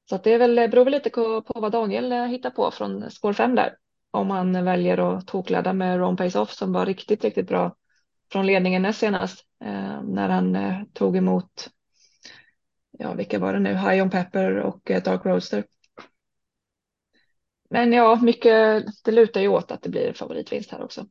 Så 0.09 0.15
att 0.15 0.23
det 0.23 0.33
är 0.33 0.39
väl, 0.39 0.55
beror 0.55 0.83
väl 0.83 0.93
lite 0.93 1.09
på, 1.09 1.43
vad 1.45 1.71
Daniel 1.71 2.11
hittar 2.11 2.49
på 2.49 2.71
från 2.71 3.11
spår 3.11 3.33
5 3.33 3.55
där. 3.55 3.75
Om 4.11 4.29
han 4.29 4.65
väljer 4.65 4.97
att 4.97 5.27
tokladda 5.27 5.73
med 5.73 5.99
Ron 5.99 6.17
Pace 6.17 6.39
Off 6.39 6.51
som 6.51 6.73
var 6.73 6.85
riktigt, 6.85 7.23
riktigt 7.23 7.47
bra 7.47 7.75
från 8.31 8.45
ledningen 8.45 8.81
näst 8.81 8.99
senast 8.99 9.45
när 10.03 10.29
han 10.29 10.57
tog 10.93 11.17
emot 11.17 11.69
ja, 12.99 13.13
vilka 13.13 13.39
var 13.39 13.53
det 13.53 13.59
nu? 13.59 13.69
High 13.69 14.03
on 14.03 14.09
Pepper 14.09 14.55
och 14.55 14.91
eh, 14.91 15.03
Dark 15.03 15.25
Roaster. 15.25 15.65
Men 17.69 17.93
ja, 17.93 18.19
mycket, 18.21 18.85
det 19.03 19.11
lutar 19.11 19.41
ju 19.41 19.47
åt 19.47 19.71
att 19.71 19.81
det 19.81 19.89
blir 19.89 20.13
favoritvinst 20.13 20.71
här 20.71 20.83
också. 20.83 21.05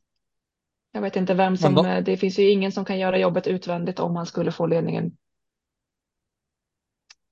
Jag 0.93 1.01
vet 1.01 1.17
inte 1.17 1.35
vem 1.35 1.57
som, 1.57 1.77
eh, 1.77 2.05
det 2.05 2.17
finns 2.17 2.39
ju 2.39 2.51
ingen 2.51 2.73
som 2.73 2.85
kan 2.85 2.99
göra 2.99 3.19
jobbet 3.19 3.47
utvändigt 3.47 4.01
om 4.01 4.15
man 4.15 4.27
skulle 4.27 4.53
få 4.53 4.67
ledningen. 4.67 5.17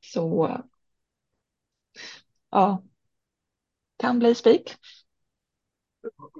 Så 0.01 0.51
ja, 2.51 2.83
kan 3.97 4.19
bli 4.19 4.35
spik. 4.35 4.75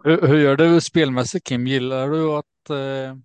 Hur, 0.05 0.27
hur 0.27 0.39
gör 0.39 0.57
du 0.57 0.81
spelmässigt 0.81 1.47
Kim? 1.47 1.67
Gillar 1.67 2.09
du 2.09 2.33
att, 2.33 2.71
eh, 2.71 3.17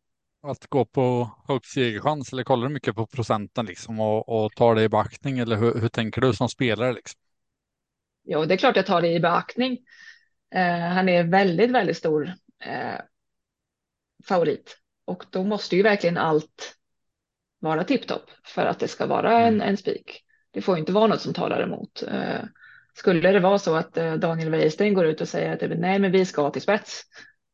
att 0.43 0.67
gå 0.67 0.85
på 0.85 1.31
högst 1.47 1.73
segerchans 1.73 2.33
eller 2.33 2.43
kollar 2.43 2.67
du 2.67 2.73
mycket 2.73 2.95
på 2.95 3.07
procenten 3.07 3.65
liksom 3.65 3.99
och, 3.99 4.29
och 4.45 4.51
tar 4.55 4.75
det 4.75 4.83
i 4.83 4.89
beaktning 4.89 5.39
eller 5.39 5.55
hur, 5.57 5.81
hur 5.81 5.89
tänker 5.89 6.21
du 6.21 6.33
som 6.33 6.49
spelare 6.49 6.93
liksom? 6.93 7.19
Jo, 8.23 8.45
det 8.45 8.53
är 8.53 8.57
klart 8.57 8.75
jag 8.75 8.85
tar 8.85 9.01
det 9.01 9.13
i 9.13 9.19
beaktning. 9.19 9.77
Eh, 10.55 10.79
han 10.79 11.09
är 11.09 11.23
väldigt, 11.23 11.71
väldigt 11.71 11.97
stor 11.97 12.33
eh, 12.65 12.99
favorit 14.27 14.77
och 15.05 15.25
då 15.29 15.43
måste 15.43 15.75
ju 15.75 15.83
verkligen 15.83 16.17
allt 16.17 16.77
vara 17.59 17.83
tipptopp 17.83 18.29
för 18.45 18.65
att 18.65 18.79
det 18.79 18.87
ska 18.87 19.05
vara 19.05 19.39
en, 19.39 19.53
Mm. 19.55 19.69
en 19.69 19.77
spik. 19.77 20.23
Det 20.51 20.61
får 20.61 20.77
inte 20.77 20.91
vara 20.91 21.07
något 21.07 21.21
som 21.21 21.33
talar 21.33 21.61
emot. 21.63 22.03
Eh, 22.07 22.41
skulle 22.93 23.31
det 23.31 23.39
vara 23.39 23.59
så 23.59 23.75
att 23.75 23.97
eh, 23.97 24.13
Daniel 24.13 24.49
Wäjersten 24.49 24.93
går 24.93 25.05
ut 25.05 25.21
och 25.21 25.27
säger 25.29 25.53
att 25.53 25.79
nej, 25.79 25.99
men 25.99 26.11
vi 26.11 26.25
ska 26.25 26.49
till 26.49 26.61
spets 26.61 27.03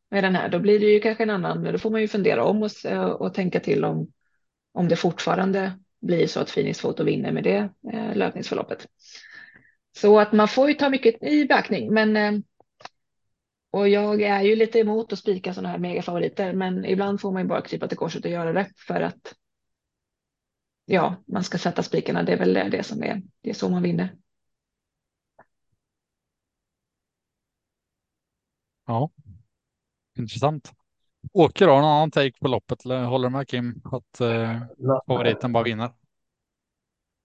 med 0.10 0.24
den 0.24 0.36
här, 0.36 0.50
då 0.50 0.60
blir 0.60 0.80
det 0.80 0.86
ju 0.86 1.00
kanske 1.00 1.24
en 1.24 1.30
annan. 1.30 1.64
Då 1.64 1.78
får 1.78 1.90
man 1.90 2.02
ju 2.02 2.08
fundera 2.08 2.44
om 2.44 2.64
och, 2.64 2.86
eh, 2.86 3.06
och 3.06 3.34
tänka 3.34 3.60
till 3.60 3.86
om 3.86 4.12
om 4.78 4.88
det 4.88 4.96
fortfarande 4.96 5.80
blir 6.02 6.28
så 6.28 6.40
att 6.40 6.54
Phoenix 6.54 6.82
Photo 6.82 7.04
vinner 7.04 7.32
med 7.32 7.44
det 7.44 7.70
eh, 7.94 8.16
löpningsförloppet. 8.16 8.88
Så 9.98 10.20
att 10.20 10.34
man 10.34 10.48
får 10.48 10.68
ju 10.68 10.74
ta 10.74 10.90
mycket 10.90 11.24
i 11.24 11.46
beaktning, 11.46 11.94
men 11.94 12.18
eh, 12.18 12.32
och 13.72 13.90
jag 13.90 14.22
är 14.22 14.42
ju 14.42 14.56
lite 14.56 14.80
emot 14.80 15.14
att 15.14 15.20
spika 15.20 15.54
sådana 15.54 15.70
här 15.70 15.78
megafavoriter, 15.78 16.54
men 16.54 16.86
ibland 16.86 17.22
får 17.22 17.32
man 17.32 17.42
ju 17.42 17.48
bara 17.48 17.62
krypa 17.62 17.88
till 17.88 17.98
korset 17.98 18.26
och 18.26 18.32
göra 18.32 18.54
det 18.54 18.72
för 18.76 19.02
att 19.02 19.36
ja, 20.86 21.24
man 21.28 21.44
ska 21.44 21.58
sätta 21.58 21.84
spikarna. 21.84 22.24
Det 22.24 22.34
är 22.34 22.38
väl 22.38 22.54
det 22.54 22.84
som 22.84 23.04
är, 23.04 23.22
det 23.42 23.50
är 23.50 23.54
så 23.54 23.70
man 23.70 23.84
vinner. 23.84 24.16
Ja, 28.86 29.10
intressant. 30.20 30.72
Åker 31.34 31.68
har 31.68 31.76
någon 31.76 31.86
annan 31.86 32.12
take 32.12 32.40
på 32.42 32.48
loppet 32.48 32.86
eller 32.86 33.04
håller 33.04 33.30
du 33.30 33.36
med 33.36 33.48
Kim 33.48 33.82
att 33.86 34.22
eh, 34.22 34.98
favoriten 35.08 35.54
bara 35.54 35.64
vinner? 35.64 35.90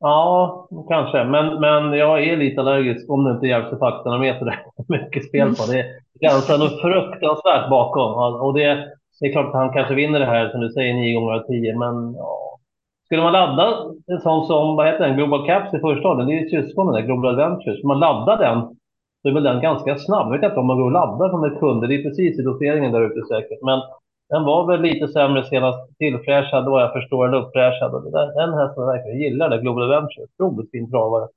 Ja, 0.01 0.69
kanske. 0.89 1.25
Men, 1.25 1.61
men 1.61 1.93
jag 1.93 2.25
är 2.25 2.37
lite 2.37 2.61
allergisk 2.61 3.11
om 3.11 3.25
det 3.25 3.31
inte 3.31 3.47
hjälps 3.47 3.79
faktorn 3.79 4.21
med 4.21 4.39
så 4.39 4.45
där 4.45 4.65
mycket 4.89 5.29
spel 5.29 5.55
på. 5.55 5.73
Det 5.73 5.81
är 5.81 5.87
ganska 6.21 6.57
något 6.57 6.81
fruktansvärt 6.81 7.71
bakom. 7.71 8.41
Och 8.41 8.55
det, 8.55 8.89
det 9.21 9.27
är 9.27 9.33
klart 9.33 9.47
att 9.47 9.55
han 9.55 9.73
kanske 9.73 9.95
vinner 9.95 10.21
det 10.21 10.27
här, 10.27 10.49
som 10.49 10.61
du 10.61 10.71
säger, 10.71 10.95
nio 10.95 11.15
gånger 11.15 11.33
av 11.33 11.47
tio. 11.47 11.79
Men 11.79 12.15
ja. 12.15 12.59
Skulle 13.05 13.23
man 13.23 13.33
ladda 13.33 13.77
en 14.07 14.21
sån 14.21 14.47
som, 14.47 14.77
vad 14.77 14.87
heter 14.87 15.07
den, 15.07 15.17
Global 15.17 15.47
Caps 15.47 15.75
i 15.75 15.79
första 15.79 16.09
året, 16.09 16.27
det 16.27 16.33
är 16.33 16.41
ju 16.41 16.49
syskonen 16.49 16.95
där, 16.95 17.03
Global 17.03 17.41
Adventures. 17.41 17.85
Man 17.85 18.01
ladda 18.01 18.37
den, 18.37 18.77
så 19.23 19.29
är 19.29 19.33
väl 19.33 19.43
den 19.43 19.61
ganska 19.61 19.99
snabb. 19.99 20.27
Jag 20.27 20.39
vet 20.39 20.49
inte 20.49 20.61
om 20.61 20.67
man 20.67 20.77
går 20.77 20.85
och 20.85 20.93
laddar 20.93 21.29
som 21.31 21.45
ett 21.45 21.59
kunde. 21.59 21.87
Det 21.87 21.95
är 21.95 22.03
precis 22.03 22.39
i 22.39 22.43
doseringen 22.43 22.93
där 22.93 23.03
ute 23.03 23.27
säkert. 23.27 23.63
Men 23.63 23.81
den 24.29 24.45
var 24.45 24.67
väl 24.67 24.81
lite 24.81 25.09
sämre 25.09 25.45
senast 25.45 25.99
tillfräschad 25.99 26.65
vad 26.65 26.83
jag 26.83 26.93
förstår, 26.93 27.29
eller 27.29 27.39
uppfräschad. 27.39 27.95
Och 27.95 28.03
det 28.05 28.11
där, 28.11 28.27
den 28.27 28.59
hästen 28.59 28.83
jag 28.83 28.93
verkligen 28.93 29.21
gillar, 29.21 29.49
det 29.49 29.59
Global 29.59 29.83
Adventure. 29.83 30.27
Otroligt 30.39 30.71
fin 30.71 30.91
travare. 30.91 31.29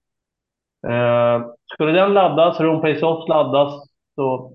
Eh, 0.88 1.46
skulle 1.74 1.92
den 1.92 2.14
laddas, 2.14 2.60
Room 2.60 2.82
Pace 2.82 3.06
Off 3.06 3.30
laddas, 3.30 3.74
så 4.16 4.52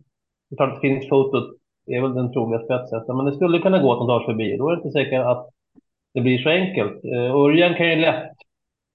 det 0.50 0.54
är 0.54 0.56
klart 0.56 0.74
att 0.74 0.80
finns 0.80 1.08
Fotot 1.08 1.56
Det 1.86 1.94
är 1.94 2.02
väl 2.02 2.14
den 2.14 2.32
troliga 2.32 2.60
spetshästen. 2.64 3.16
Men 3.16 3.26
det 3.26 3.32
skulle 3.32 3.58
kunna 3.58 3.78
gå 3.78 3.92
att 3.92 3.98
de 3.98 4.08
tar 4.08 4.18
sig 4.18 4.26
förbi. 4.26 4.56
Då 4.56 4.68
är 4.68 4.72
det 4.72 4.76
inte 4.76 4.90
säkert 4.90 5.26
att 5.26 5.48
det 6.14 6.20
blir 6.20 6.38
så 6.38 6.48
enkelt. 6.48 7.04
Eh, 7.04 7.36
Örjan 7.36 7.74
kan 7.74 7.90
ju 7.90 7.96
lätt 7.96 8.32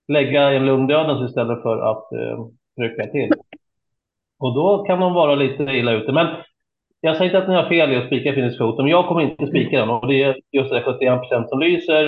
lägga 0.07 0.51
en 0.51 0.65
lugndödens 0.65 1.29
istället 1.29 1.61
för 1.61 1.77
att 1.77 2.11
eh, 2.11 2.45
trycka 2.77 3.11
till. 3.11 3.31
Och 4.39 4.53
då 4.55 4.83
kan 4.83 4.99
de 4.99 5.13
vara 5.13 5.35
lite 5.35 5.63
illa 5.63 5.91
ute. 5.91 6.11
Men 6.11 6.27
jag 7.01 7.17
säger 7.17 7.31
inte 7.31 7.37
att 7.37 7.49
ni 7.49 7.55
har 7.55 7.69
fel 7.69 7.91
i 7.91 7.95
att 7.95 8.05
spika 8.05 8.31
Phoenix 8.33 8.57
Foto, 8.57 8.81
men 8.81 8.91
jag 8.91 9.07
kommer 9.07 9.21
inte 9.21 9.47
spika 9.47 9.79
den. 9.79 9.89
Och 9.89 10.07
det 10.07 10.23
är 10.23 10.35
just 10.51 10.71
det 10.71 10.81
71 10.81 11.19
procent 11.19 11.49
som 11.49 11.59
lyser. 11.59 12.03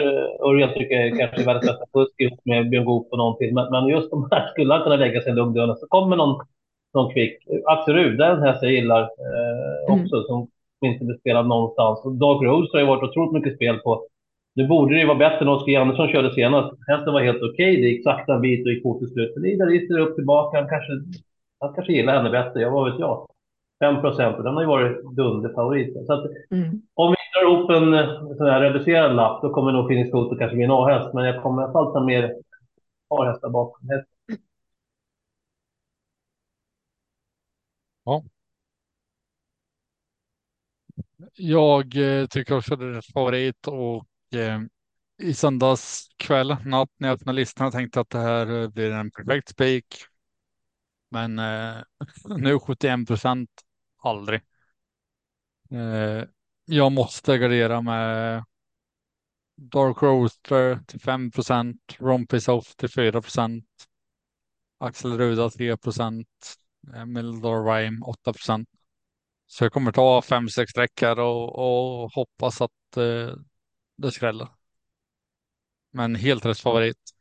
Örjan 0.49 0.69
tycker 0.73 0.95
jag 0.95 1.07
är 1.07 1.17
kanske 1.17 1.43
världens 1.45 1.65
bästa 1.65 1.85
fusk 1.93 2.21
just 2.21 2.45
med 2.45 2.69
Björn 2.69 2.85
Goop 2.85 3.07
och 3.11 3.17
någon 3.17 3.37
till. 3.37 3.53
Men, 3.53 3.71
men 3.71 3.87
just 3.87 4.11
de 4.11 4.27
här 4.31 4.47
skulle 4.47 4.73
han 4.73 4.83
kunna 4.83 4.95
lägga 4.95 5.21
sig 5.21 5.33
lugnt 5.33 5.57
under. 5.57 5.75
Så 5.75 5.87
kommer 5.87 6.15
någon, 6.15 6.39
någon 6.93 7.13
kvick. 7.13 7.33
Axel 7.65 7.93
Ruud, 7.95 8.17
den 8.17 8.41
häst 8.41 8.63
jag 8.63 8.71
gillar 8.71 9.01
eh, 9.01 9.93
Mm. 9.93 10.01
också, 10.01 10.23
som 10.23 10.47
inte 10.85 11.05
blir 11.05 11.17
spelad 11.17 11.47
någonstans. 11.47 12.05
Och 12.05 12.11
Dark 12.11 12.41
Rose 12.43 12.69
har 12.73 12.79
ju 12.79 12.85
varit 12.87 13.03
otroligt 13.09 13.33
mycket 13.33 13.55
spel 13.55 13.77
på. 13.77 14.03
Nu 14.55 14.67
borde 14.67 14.93
det 14.93 14.99
ju 14.99 15.07
vara 15.07 15.17
bättre 15.17 15.39
än 15.41 15.47
Oskar 15.47 15.79
Andersson 15.81 16.07
körde 16.09 16.33
senast. 16.33 16.73
Hästen 16.87 17.13
var 17.13 17.21
helt 17.21 17.43
okej. 17.43 17.75
Det 17.81 17.87
gick 17.87 18.03
sakta 18.03 18.33
en 18.33 18.41
bit 18.41 18.65
och 18.65 18.71
gick 18.71 18.83
fort 18.83 18.99
till 18.99 19.07
slut. 19.13 19.33
Men 19.35 19.45
Ida 19.45 19.65
Ritter 19.65 19.99
upp 19.99 20.15
tillbaka. 20.15 20.57
Han 20.57 20.69
kanske, 20.69 20.91
han 21.59 21.73
kanske 21.73 21.93
gillar 21.93 22.15
henne 22.17 22.29
bättre. 22.29 22.61
Jag 22.61 22.71
vad 22.71 22.91
vet 22.91 22.99
jag. 22.99 23.27
5 23.83 24.01
procent. 24.01 24.37
Den 24.37 24.53
har 24.53 24.61
ju 24.61 24.67
varit 24.67 25.15
dunderfavorit. 25.15 26.05
Så 26.07 26.13
att 26.13 26.25
Mm. 26.51 26.81
om 26.93 27.11
vi 27.11 27.15
drar 27.33 27.51
ihop 27.51 27.69
en 27.69 28.37
sån 28.37 28.47
här 28.47 28.61
reducerad 28.61 29.15
lapp, 29.15 29.41
då 29.41 29.53
kommer 29.53 29.71
nog 29.71 29.87
Phoenix 29.87 30.11
Foto 30.11 30.35
kanske 30.37 30.55
bli 30.55 30.65
en 30.65 30.71
A-häst. 30.71 31.13
Men 31.13 31.25
jag 31.25 31.43
kommer 31.43 31.61
i 31.61 31.65
alla 31.65 31.73
fall 31.73 31.93
ta 31.93 31.99
mer 31.99 32.35
A-hästar 33.09 33.49
bakom. 33.49 33.89
Jag 41.35 41.95
eh, 42.21 42.27
tycker 42.27 42.57
också 42.57 42.75
det 42.75 42.97
är 42.97 43.13
favorit 43.13 43.67
och 43.67 44.05
eh, 44.39 44.59
i 45.21 45.33
söndags 45.33 46.09
kväll, 46.17 46.55
natt, 46.65 46.89
när 46.97 47.07
jag 47.07 47.15
öppnade 47.15 47.35
listan 47.35 47.71
tänkte 47.71 47.99
att 47.99 48.09
det 48.09 48.19
här 48.19 48.61
eh, 48.61 48.69
blir 48.69 48.91
en 48.91 49.11
perfekt 49.11 49.49
spik. 49.49 49.85
Men 51.09 51.39
eh, 51.39 51.83
nu 52.37 52.59
71 52.59 53.07
procent, 53.07 53.49
aldrig. 53.97 54.41
Eh, 55.71 56.23
jag 56.65 56.91
måste 56.91 57.37
gardera 57.37 57.81
med 57.81 58.43
Dark 59.55 60.01
Roaster 60.01 60.79
till 60.87 60.99
5 60.99 61.31
procent, 61.31 61.95
Rompisoft 61.99 62.77
till 62.77 62.89
4 62.89 63.21
procent, 63.21 63.65
Axel 64.77 65.17
Ruda 65.17 65.49
3 65.49 65.77
procent, 65.77 66.55
eh, 66.95 67.05
Mildor 67.05 67.65
Rhyme 67.73 68.05
8 68.05 68.33
procent. 68.33 68.69
Så 69.47 69.63
jag 69.65 69.73
kommer 69.73 69.91
ta 69.91 70.21
5-6 70.21 70.71
sträckor 70.71 71.19
och, 71.19 71.55
och 71.55 72.11
hoppas 72.11 72.61
att 72.61 72.97
eh, 72.97 73.35
det 73.97 74.11
skräller. 74.11 74.47
Men 75.91 76.15
helt 76.15 76.45
rätt 76.45 76.59
favorit. 76.59 77.16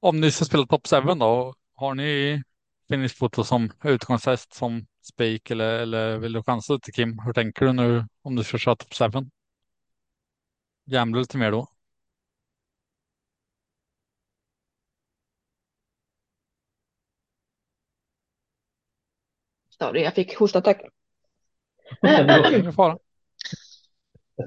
Om 0.00 0.20
ni 0.20 0.30
ska 0.30 0.44
spela 0.44 0.66
Top 0.66 0.86
7 0.86 0.96
då, 1.00 1.54
har 1.74 1.94
ni 1.94 2.42
Finnish 2.88 3.16
Foto 3.18 3.44
som 3.44 3.70
utgångshäst 3.84 4.54
som 4.54 4.86
spik 5.02 5.50
eller, 5.50 5.78
eller 5.80 6.18
vill 6.18 6.32
du 6.32 6.42
chansa 6.42 6.72
lite 6.72 6.92
Kim? 6.92 7.18
Hur 7.24 7.32
tänker 7.32 7.66
du 7.66 7.72
nu 7.72 8.06
om 8.22 8.36
du 8.36 8.44
ska 8.44 8.58
köra 8.58 8.76
Top 8.76 8.94
7? 8.94 9.04
Gambla 10.86 11.20
lite 11.20 11.38
mer 11.38 11.50
då? 11.50 11.68
Sorry, 19.78 20.02
jag 20.02 20.14
fick 20.14 20.36
hostattack. 20.38 20.80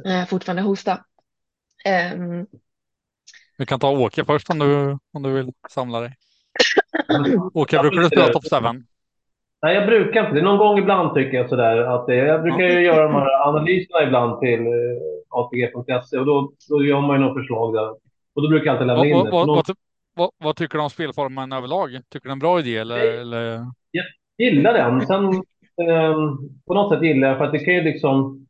Eh, 0.06 0.26
fortfarande 0.28 0.62
hosta. 0.62 1.06
Um, 2.14 2.48
Vi 3.58 3.66
kan 3.66 3.80
ta 3.80 3.92
Åke 3.92 4.26
först 4.26 4.50
om 4.50 4.60
du, 4.60 4.98
om 5.14 5.24
du 5.24 5.34
vill 5.34 5.52
samla 5.70 6.00
dig. 6.00 6.14
Åke, 7.54 7.80
brukar 7.80 8.02
du 8.02 8.08
spela 8.08 8.28
Top 8.28 8.44
7? 8.44 8.84
Nej, 9.62 9.76
jag 9.76 9.86
brukar 9.86 10.22
inte. 10.22 10.34
Det 10.34 10.40
är 10.40 10.44
någon 10.44 10.58
gång 10.58 10.78
ibland 10.78 11.14
tycker 11.14 11.38
jag 11.38 11.50
sådär. 11.50 11.78
Att 11.78 12.08
det, 12.08 12.16
jag 12.16 12.42
brukar 12.42 12.64
ju 12.64 12.80
göra 12.80 13.04
de 13.04 13.14
här 13.14 13.48
analyserna 13.48 14.04
ibland 14.04 14.40
till 14.40 14.60
eh, 14.60 14.74
ATG.se 15.30 16.18
och 16.18 16.26
då, 16.26 16.52
då 16.70 16.84
gör 16.84 17.02
man 17.02 17.20
ju 17.20 17.26
något 17.26 17.38
förslag 17.38 17.74
där. 17.74 17.90
Och 18.36 18.42
då 18.42 18.50
brukar 18.50 18.66
jag 18.66 18.74
alltid 18.74 18.88
lämna 18.88 19.06
in 19.06 19.16
vad, 19.16 19.26
det. 19.26 19.32
vad, 19.32 19.48
Någon- 19.48 19.64
vad, 20.16 20.30
vad, 20.38 20.56
tycker 20.56 20.78
du 20.78 20.84
om 20.84 20.90
spelformen 20.90 21.54
överlag? 21.54 21.90
Tycker 22.10 22.24
du 22.24 22.30
det 22.30 22.30
är 22.30 22.32
en 22.32 22.40
bra 22.40 22.60
idé 22.60 22.78
eller? 22.78 23.20
eller? 23.22 23.66
gillar 24.38 24.74
den. 24.74 25.08
Sen 25.08 25.26
eh, 25.90 26.16
på 26.68 26.74
något 26.74 26.94
sätt 26.94 27.04
gillar 27.04 27.28
jag 27.28 27.38
för 27.38 27.46
att 27.46 27.52
det 27.52 27.60
kan 27.60 27.74
ju 27.74 27.82
liksom... 27.82 28.48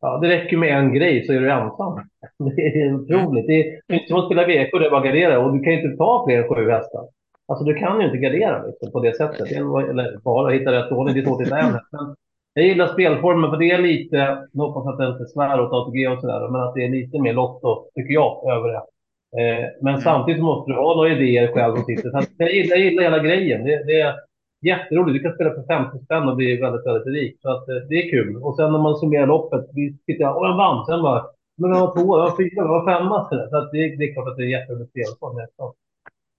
Ja, 0.00 0.18
det 0.22 0.28
räcker 0.28 0.56
med 0.56 0.78
en 0.78 0.94
grej 0.94 1.26
så 1.26 1.32
är 1.32 1.40
du 1.40 1.50
ensam. 1.50 2.00
Det 2.56 2.62
är 2.62 2.94
otroligt. 2.94 3.46
Det 3.46 3.60
är 3.60 3.94
inte 3.94 4.08
som 4.08 4.18
att 4.18 4.26
spela 4.26 4.42
VK 4.46 4.72
där 4.72 4.90
bara 4.90 5.04
gardera 5.04 5.38
och 5.38 5.52
du 5.52 5.60
kan 5.64 5.72
ju 5.72 5.82
inte 5.82 5.96
ta 5.96 6.24
fler 6.28 6.42
än 6.42 6.48
sju 6.48 6.70
hästar. 6.70 7.04
Alltså 7.48 7.64
du 7.64 7.74
kan 7.74 8.00
ju 8.00 8.06
inte 8.06 8.18
gardera 8.18 8.66
liksom, 8.66 8.92
på 8.92 9.00
det 9.00 9.16
sättet. 9.16 9.52
Eller 9.52 10.20
bara 10.24 10.50
hitta 10.52 10.72
rätt 10.72 10.92
ordning, 10.92 11.14
det 11.14 11.20
är 11.20 11.24
svårt 11.24 11.40
att 11.40 11.46
hitta 11.46 11.56
häst. 11.56 11.84
Men 11.92 12.14
jag 12.54 12.66
gillar 12.66 12.86
spelformen 12.86 13.50
för 13.50 13.56
det 13.56 13.70
är 13.70 13.78
lite, 13.78 14.38
nu 14.52 14.62
hoppas 14.62 14.86
att 14.86 14.98
det 14.98 15.06
inte 15.06 15.24
svär 15.26 15.60
åt 15.60 15.72
ATG 15.72 16.08
och 16.08 16.20
sådär, 16.20 16.48
men 16.48 16.60
att 16.60 16.74
det 16.74 16.84
är 16.84 16.88
lite 16.88 17.18
mer 17.22 17.32
lotto, 17.32 17.84
tycker 17.94 18.14
jag, 18.14 18.52
över 18.56 18.68
det. 18.68 18.76
Eh, 19.38 19.64
men 19.82 19.92
Mm. 19.94 20.00
samtidigt 20.00 20.42
måste 20.42 20.70
du 20.72 20.76
ha 20.76 20.94
några 20.96 21.12
idéer 21.12 21.52
själv. 21.52 21.74
Så 21.76 22.18
att 22.18 22.28
jag, 22.38 22.52
gillar, 22.52 22.76
jag 22.76 22.84
gillar 22.84 23.02
hela 23.02 23.18
grejen. 23.18 23.64
Det, 23.64 23.84
det 23.86 24.00
är 24.00 24.14
jätteroligt. 24.60 25.14
Du 25.14 25.20
kan 25.22 25.34
spela 25.34 25.54
för 25.54 25.62
50 25.62 26.04
spänn 26.04 26.28
och 26.28 26.36
bli 26.36 26.56
väldigt, 26.60 26.86
väldigt 26.86 27.06
rik. 27.06 27.38
Så 27.42 27.48
att, 27.50 27.68
eh, 27.68 27.74
det 27.88 27.94
är 27.94 28.10
kul. 28.10 28.36
Och 28.42 28.56
sen 28.56 28.72
när 28.72 28.78
man 28.78 28.96
summerar 28.96 29.26
loppet, 29.26 29.64
vi 29.74 29.98
tittar, 30.06 30.32
och 30.38 30.46
jag 30.46 30.56
vann. 30.56 30.86
Sen 30.86 31.02
bara, 31.02 31.26
men 31.58 31.70
jag 31.70 31.80
var 31.80 31.94
två, 31.94 32.18
jag 32.18 32.24
var 32.30 32.36
fyra, 32.36 32.50
jag 32.54 32.68
var 32.68 32.84
femma. 32.92 33.28
Så 33.50 33.56
att 33.56 33.70
det, 33.72 33.96
det 33.96 34.04
är 34.04 34.12
klart 34.14 34.28
att 34.28 34.36
det 34.36 34.42
är 34.42 34.58
jätteroligt 34.58 34.90
spelform. 34.90 35.36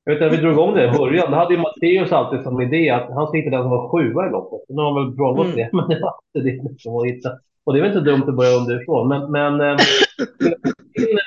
Jag 0.06 0.14
vet 0.14 0.22
att 0.24 0.34
vi 0.34 0.42
drog 0.42 0.54
igång 0.54 0.76
det 0.76 0.86
i 0.88 0.98
början. 0.98 1.32
Då 1.32 1.38
hade 1.38 1.54
ju 1.54 1.60
Matteus 1.60 2.12
alltid 2.12 2.42
som 2.44 2.62
idé 2.62 2.90
att 2.90 3.10
han 3.10 3.28
ska 3.28 3.38
hitta 3.38 3.50
den 3.50 3.62
som 3.62 3.72
var 3.72 3.90
sjua 3.90 4.28
i 4.28 4.32
loppet. 4.32 4.60
Nu 4.70 4.82
har 4.82 4.94
han 4.94 5.06
väl 5.06 5.16
frångått 5.16 5.46
Mm. 5.46 5.58
det, 5.58 5.70
men 5.78 5.90
det 5.90 6.00
var 6.02 6.14
inte 6.36 6.50
det 6.50 6.70
liksom 6.70 6.96
att 6.98 7.06
hitta. 7.06 7.30
Och 7.64 7.74
det 7.74 7.80
är 7.80 7.82
väl 7.84 7.92
inte 7.98 8.12
dumt 8.12 8.24
att 8.28 8.36
börja 8.36 8.58
underifrån. 8.58 9.08
Men, 9.08 9.32
men 9.32 9.62
eh, 9.62 9.78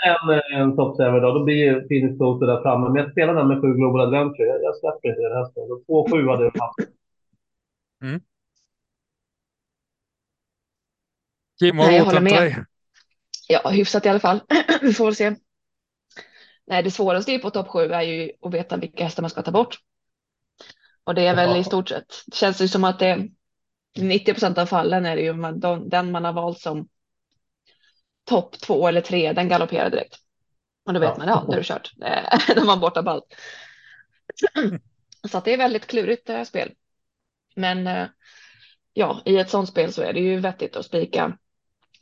en, 0.04 0.40
en 0.60 0.76
top 0.76 0.96
7 0.96 1.02
då, 1.20 1.32
då 1.32 1.44
blir 1.44 1.54
ju 1.56 1.88
Phoenix 1.88 2.18
Photo 2.18 2.46
där 2.46 2.62
framme. 2.62 2.88
Men 2.88 3.02
jag 3.02 3.12
spelar 3.12 3.34
den 3.34 3.48
med 3.48 3.60
sju 3.60 3.74
Global 3.74 4.00
Adventure. 4.00 4.46
Jag, 4.46 4.62
jag 4.62 4.76
släpper 4.76 5.08
inte 5.08 5.20
den 5.22 5.38
hästen. 5.38 5.62
Två 5.86 6.08
sju 6.10 6.28
hade 6.28 6.44
jag 6.44 6.60
haft. 6.62 6.78
Kim, 11.58 11.76
Nej, 11.76 11.86
har 11.86 11.92
jag 11.92 12.06
du 12.06 12.08
återhämtat 12.08 12.22
med. 12.22 12.42
dig? 12.42 12.64
ja, 13.48 13.68
hyfsat 13.70 14.06
i 14.06 14.08
alla 14.08 14.20
fall. 14.20 14.40
Vi 14.82 14.92
får 14.92 15.04
väl 15.04 15.14
se. 15.14 15.34
Nej, 16.66 16.82
det 16.82 16.90
svåraste 16.90 17.38
på 17.38 17.50
topp 17.50 17.68
sju 17.68 17.80
är 17.92 18.02
ju 18.02 18.30
att 18.42 18.54
veta 18.54 18.76
vilka 18.76 19.04
hästar 19.04 19.22
man 19.22 19.30
ska 19.30 19.42
ta 19.42 19.50
bort. 19.50 19.78
Och 21.04 21.14
det 21.14 21.26
är 21.26 21.36
väl 21.36 21.50
Ja. 21.50 21.56
i 21.56 21.64
stort 21.64 21.88
sett, 21.88 22.06
det 22.26 22.36
känns 22.36 22.60
ju 22.62 22.68
som 22.68 22.84
att 22.84 22.98
det 22.98 23.28
90 23.98 24.32
procent 24.32 24.58
av 24.58 24.66
fallen 24.66 25.06
är 25.06 25.16
det 25.16 25.22
ju 25.22 25.32
man, 25.32 25.60
de, 25.60 25.88
den 25.88 26.10
man 26.10 26.24
har 26.24 26.32
valt 26.32 26.58
som 26.58 26.88
topp 28.24 28.58
två 28.60 28.88
eller 28.88 29.00
tre, 29.00 29.32
den 29.32 29.48
galopperar 29.48 29.90
direkt. 29.90 30.16
Och 30.86 30.92
då 30.94 31.00
vet 31.00 31.08
Ja. 31.08 31.18
man, 31.18 31.28
ja, 31.28 31.44
nu 31.48 31.54
är 31.54 31.58
det 31.58 31.64
kört. 31.66 31.92
Eh, 32.02 32.50
är 32.58 32.64
man 32.66 32.80
borta 32.80 33.02
på 33.02 33.10
allt. 33.10 33.34
Så 35.30 35.40
det 35.40 35.52
är 35.52 35.58
väldigt 35.58 35.86
klurigt 35.86 36.26
det 36.26 36.32
här 36.32 36.44
spel. 36.44 36.74
Men 37.56 37.86
eh, 37.86 38.06
ja, 38.92 39.22
i 39.24 39.38
ett 39.38 39.50
sånt 39.50 39.68
spel 39.68 39.92
så 39.92 40.02
är 40.02 40.12
det 40.12 40.20
ju 40.20 40.40
vettigt 40.40 40.76
att 40.76 40.86
spika 40.86 41.38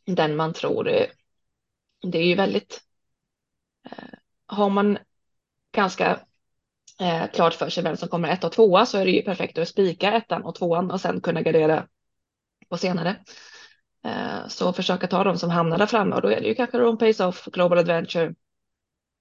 den 0.07 0.37
man 0.37 0.53
tror. 0.53 0.89
eh, 0.89 1.07
Det 2.03 2.19
är 2.19 2.27
ju 2.27 2.35
väldigt. 2.35 2.81
eh, 3.91 4.09
Har 4.47 4.71
man 4.71 4.99
ganska 5.73 6.21
eh, 7.01 7.27
klart 7.33 7.55
för 7.55 7.69
sig 7.71 7.83
vem 7.85 7.97
som 7.97 8.09
kommer 8.09 8.29
ett 8.29 8.45
och 8.45 8.53
tvåa 8.53 8.87
så 8.87 8.99
är 8.99 9.05
det 9.05 9.11
ju 9.11 9.23
perfekt 9.23 9.59
att 9.59 9.69
spika 9.69 10.13
ettan 10.13 10.43
och 10.43 10.55
tvåan 10.55 10.91
och 10.91 11.01
sen 11.01 11.21
kunna 11.21 11.43
gardera 11.43 11.87
på 12.69 12.77
senare. 12.77 13.17
Eh, 14.05 14.49
så 14.49 14.73
försöka 14.73 15.07
ta 15.07 15.25
dem 15.25 15.39
som 15.39 15.51
hamnar 15.51 15.79
där 15.79 15.87
framme 15.87 16.17
och 16.17 16.23
då 16.23 16.29
är 16.29 16.41
det 16.41 16.47
ju 16.49 16.55
kanske 16.55 16.79
Ron 16.79 16.99
Pace 16.99 17.27
Off, 17.27 17.45
Global 17.45 17.79
Adventure, 17.79 18.35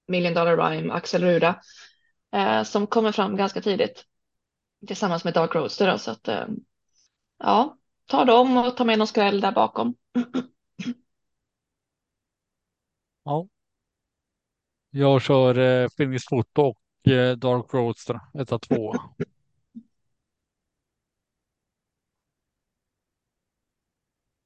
Million 0.08 0.34
Dollar 0.34 0.56
Rhyme, 0.56 0.92
Axel 0.92 1.24
Ruda 1.24 1.60
eh, 2.32 2.62
som 2.62 2.86
kommer 2.86 3.12
fram 3.12 3.36
ganska 3.36 3.60
tidigt 3.60 4.04
tillsammans 4.86 5.24
med 5.24 5.34
Dark 5.34 5.54
Roadster. 5.54 5.90
Då, 5.90 5.98
så 5.98 6.10
att 6.10 6.28
eh, 6.28 6.46
ja, 7.38 7.78
ta 8.06 8.24
dem 8.24 8.56
och 8.56 8.76
ta 8.76 8.84
med 8.84 8.98
någon 8.98 9.06
skräll 9.06 9.40
där 9.40 9.52
bakom. 9.52 9.94
Ja. 13.24 13.48
Jag 14.90 15.22
kör 15.22 15.58
eh, 15.58 15.88
Phoenix 15.88 16.24
Foto 16.30 16.62
och 16.62 17.12
eh, 17.12 17.36
Dark 17.36 17.74
Roadster, 17.74 18.20
1 18.38 18.48
2. 18.62 18.94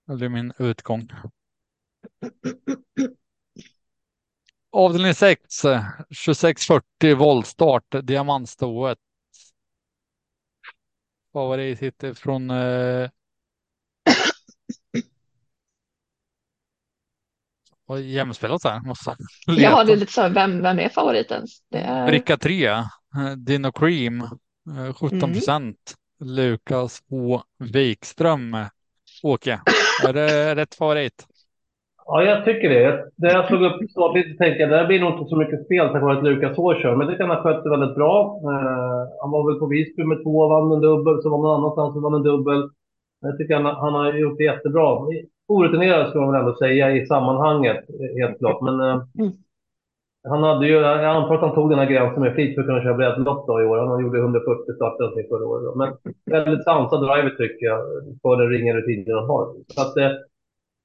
Det 0.06 0.24
är 0.24 0.28
min 0.28 0.52
utgång. 0.58 1.08
Avdelning 4.70 5.14
6, 5.14 5.64
eh, 5.64 5.84
2640 6.26 7.14
voltstart, 7.16 7.84
diamantstoet. 8.02 8.98
Favorit 11.32 11.78
sitter 11.78 12.14
från 12.14 12.50
eh, 12.50 13.10
och 17.86 18.00
jämspelat 18.00 18.64
här. 18.64 18.80
Måste 18.80 19.16
Ja, 19.46 19.52
leta. 19.54 19.84
det 19.84 19.92
är 19.92 19.96
lite 19.96 20.12
så, 20.12 20.28
vem, 20.28 20.62
vem 20.62 20.78
är 20.78 20.88
favoriten? 20.88 21.46
Det 21.70 21.78
är, 21.78 22.06
Bricka 22.06 22.36
3, 22.36 22.64
eh, 22.66 22.86
Dino 23.36 23.72
Cream, 23.72 24.20
eh, 24.76 24.94
17 24.94 25.18
Mm. 25.18 25.32
procent. 25.32 25.94
Lukas 26.20 27.02
H. 27.10 27.42
Wikström. 27.58 28.56
Åke, 29.24 29.60
är 30.08 30.12
det 30.12 30.54
rätt 30.54 30.74
favorit? 30.74 31.26
Ja, 32.06 32.22
jag 32.22 32.44
tycker 32.44 32.68
det. 32.70 33.04
När 33.16 33.30
jag 33.30 33.46
slog 33.46 33.62
upp 33.62 33.90
startlite 33.90 34.38
tänkte 34.38 34.60
jag 34.62 34.70
det 34.70 34.76
här 34.76 34.86
blir 34.86 35.00
nog 35.00 35.12
inte 35.12 35.28
så 35.28 35.36
mycket 35.36 35.64
spel 35.64 35.88
tack 35.88 36.02
vare 36.02 36.18
att 36.18 36.24
Lukas 36.24 36.56
H 36.56 36.74
kör. 36.74 36.96
Men 36.96 37.06
det 37.06 37.16
kan 37.16 37.30
ha 37.30 37.42
skött 37.42 37.64
det 37.64 37.70
väldigt 37.70 37.94
bra. 37.94 38.40
Eh, 38.42 39.02
han 39.20 39.30
var 39.30 39.50
väl 39.50 39.60
på 39.60 39.66
Visby 39.66 40.04
med 40.04 40.22
två, 40.22 40.48
vann 40.48 40.72
en 40.72 40.80
dubbel. 40.80 41.22
Så 41.22 41.30
var 41.30 41.38
någon 41.38 41.56
annanstans 41.58 41.96
och 41.96 42.02
vann 42.02 42.14
en 42.14 42.22
dubbel. 42.22 42.70
Jag 43.20 43.38
tycker 43.38 43.54
han, 43.54 43.64
han 43.64 43.94
har 43.94 44.12
gjort 44.12 44.38
det 44.38 44.44
jättebra. 44.44 44.98
Orutinerad 45.48 46.08
ska 46.10 46.20
man 46.20 46.32
väl 46.32 46.40
ändå 46.40 46.54
säga 46.56 46.96
i 46.96 47.06
sammanhanget, 47.06 47.84
helt 48.20 48.38
klart. 48.38 48.60
Men 48.62 48.80
eh, 48.80 49.02
Mm 49.18 49.32
han 50.28 50.42
hade 50.42 50.66
ju, 50.66 50.72
jag 50.72 51.04
antar 51.04 51.34
att 51.34 51.40
han 51.40 51.54
tog 51.54 51.70
den 51.70 51.78
här 51.78 51.90
gränsen 51.90 52.22
med 52.22 52.34
flit 52.34 52.54
för 52.54 52.60
att 52.60 52.66
kunna 52.66 52.82
köra 52.82 52.94
breddlopp 52.94 53.48
i 53.48 53.52
år. 53.52 53.78
Han 53.78 54.02
gjorde 54.02 54.18
140 54.18 54.74
starter 54.74 55.04
någonting 55.04 55.28
förra 55.28 55.46
året. 55.46 55.76
Men 55.76 55.90
väldigt 56.24 56.64
sansad 56.64 57.00
driver 57.00 57.30
tycker 57.30 57.66
jag, 57.66 57.80
för 58.22 58.36
den 58.36 58.48
ringa 58.50 58.74
rutinen 58.74 59.18
han 59.18 59.28
har. 59.28 59.54
Så 59.68 59.80
att, 59.80 59.96
eh, 59.96 60.10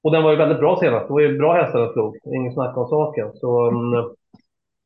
och 0.02 0.12
den 0.12 0.22
var 0.22 0.30
ju 0.30 0.36
väldigt 0.36 0.58
bra 0.58 0.78
senast. 0.80 1.06
Det 1.06 1.12
var 1.12 1.20
ju 1.20 1.38
bra 1.38 1.52
hästar 1.52 1.80
den 1.80 1.92
slog. 1.92 2.16
Ingen 2.24 2.52
snack 2.52 2.76
om 2.76 2.88
saken. 2.88 3.28
Så 3.34 3.68
mm, 3.68 4.10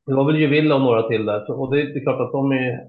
det 0.07 0.14
var 0.14 0.24
väl 0.24 0.40
Juvilla 0.40 0.74
och 0.74 0.80
några 0.80 1.09
till 1.09 1.26
där. 1.26 1.61
Och 1.61 1.70
det, 1.74 1.82
är 1.82 2.00
klart 2.00 2.20
att 2.20 2.32
de 2.32 2.52
är... 2.52 2.80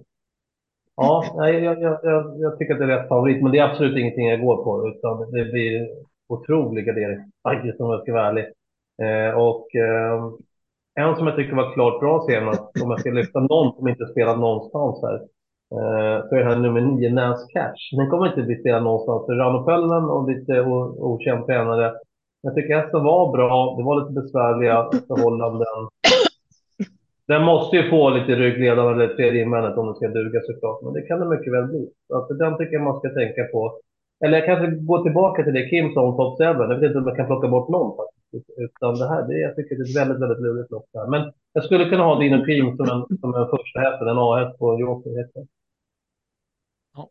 Ja, 0.95 1.23
jag, 1.35 1.81
jag, 1.81 1.99
jag, 2.03 2.39
jag 2.39 2.57
tycker 2.57 2.73
att 2.73 2.79
det 2.79 2.85
är 2.85 2.97
rätt 2.97 3.09
favorit. 3.09 3.43
Men 3.43 3.51
det 3.51 3.57
är 3.57 3.69
absolut 3.69 3.97
ingenting 3.97 4.27
jag 4.27 4.41
går 4.41 4.63
på. 4.63 4.87
Utan 4.87 5.31
det 5.31 5.45
blir 5.51 5.87
otrolig 6.27 6.85
gardering. 6.85 7.31
Faktiskt, 7.43 7.81
om 7.81 7.91
jag 7.91 8.01
ska 8.01 8.13
vara 8.13 8.27
ärlig. 8.27 8.45
Eh, 9.01 9.39
och 9.39 9.75
eh, 9.75 10.31
en 10.95 11.15
som 11.15 11.27
jag 11.27 11.35
tycker 11.35 11.55
var 11.55 11.73
klart 11.73 11.99
bra 11.99 12.25
senast, 12.29 12.83
om 12.83 12.91
jag 12.91 12.99
ska 12.99 13.11
lyfta 13.11 13.39
någon 13.39 13.75
som 13.75 13.87
inte 13.87 14.05
spelat 14.05 14.39
någonstans 14.39 15.01
här, 15.03 15.15
eh, 15.75 16.27
så 16.27 16.35
är 16.35 16.39
det 16.39 16.49
här 16.49 16.55
nummer 16.55 16.81
9, 16.81 17.13
Nance 17.13 17.47
Cash. 17.53 17.97
Den 17.97 18.09
kommer 18.09 18.27
inte 18.27 18.41
bli 18.41 18.59
spelad 18.59 18.83
någonstans. 18.83 19.29
Rano 19.29 19.63
Pöllen 19.63 20.03
och 20.03 20.29
lite 20.29 20.61
okänd 21.11 21.45
tränare. 21.45 21.93
Jag 22.41 22.55
tycker 22.55 22.75
hästen 22.75 23.03
var 23.03 23.31
bra. 23.31 23.75
Det 23.77 23.83
var 23.83 24.01
lite 24.01 24.21
besvärliga 24.21 24.89
förhållanden. 25.07 25.89
Den 27.27 27.43
måste 27.43 27.77
ju 27.77 27.89
få 27.89 28.09
lite 28.09 28.35
ryggledaren 28.35 28.93
eller 28.93 29.15
tredje 29.15 29.43
invändet 29.43 29.77
om 29.77 29.85
den 29.85 29.95
ska 29.95 30.07
duga 30.07 30.39
såklart. 30.41 30.81
Men 30.83 30.93
det 30.93 31.01
kan 31.01 31.19
det 31.19 31.25
mycket 31.25 31.53
väl 31.53 31.67
bli. 31.67 31.89
Så 32.07 32.33
den 32.33 32.57
tycker 32.57 32.73
jag 32.73 32.83
man 32.83 32.99
ska 32.99 33.09
tänka 33.09 33.43
på. 33.43 33.79
Eller 34.25 34.37
jag 34.37 34.45
kanske 34.45 34.67
går 34.67 35.03
tillbaka 35.03 35.43
till 35.43 35.53
det 35.53 35.69
Kim 35.69 35.93
sa 35.93 36.01
om 36.01 36.17
Top 36.17 36.37
7. 36.37 36.43
Jag 36.43 36.79
vet 36.79 36.83
inte 36.83 36.97
om 36.97 37.07
jag 37.07 37.17
kan 37.17 37.25
plocka 37.25 37.47
bort 37.47 37.69
någon 37.69 37.97
faktiskt. 37.97 38.24
Utan 38.57 38.95
det 38.99 39.09
här, 39.09 39.27
det, 39.27 39.39
jag 39.39 39.55
tycker 39.55 39.75
det 39.75 39.81
är 39.81 39.89
ett 39.89 39.95
väldigt, 39.95 40.21
väldigt 40.21 40.41
lurigt 40.43 40.71
lopp 40.71 40.85
där. 40.93 41.07
Men 41.07 41.33
jag 41.53 41.63
skulle 41.63 41.89
kunna 41.89 42.03
ha 42.03 42.19
Dino 42.19 42.45
Cream 42.45 42.77
som 42.77 42.85
en, 42.89 43.17
som 43.19 43.35
en 43.35 43.47
första 43.49 43.79
häst, 43.79 44.01
en 44.01 44.07
A1 44.07 44.57
på 44.57 44.79
Joker. 44.79 45.11
Ja. 46.93 47.09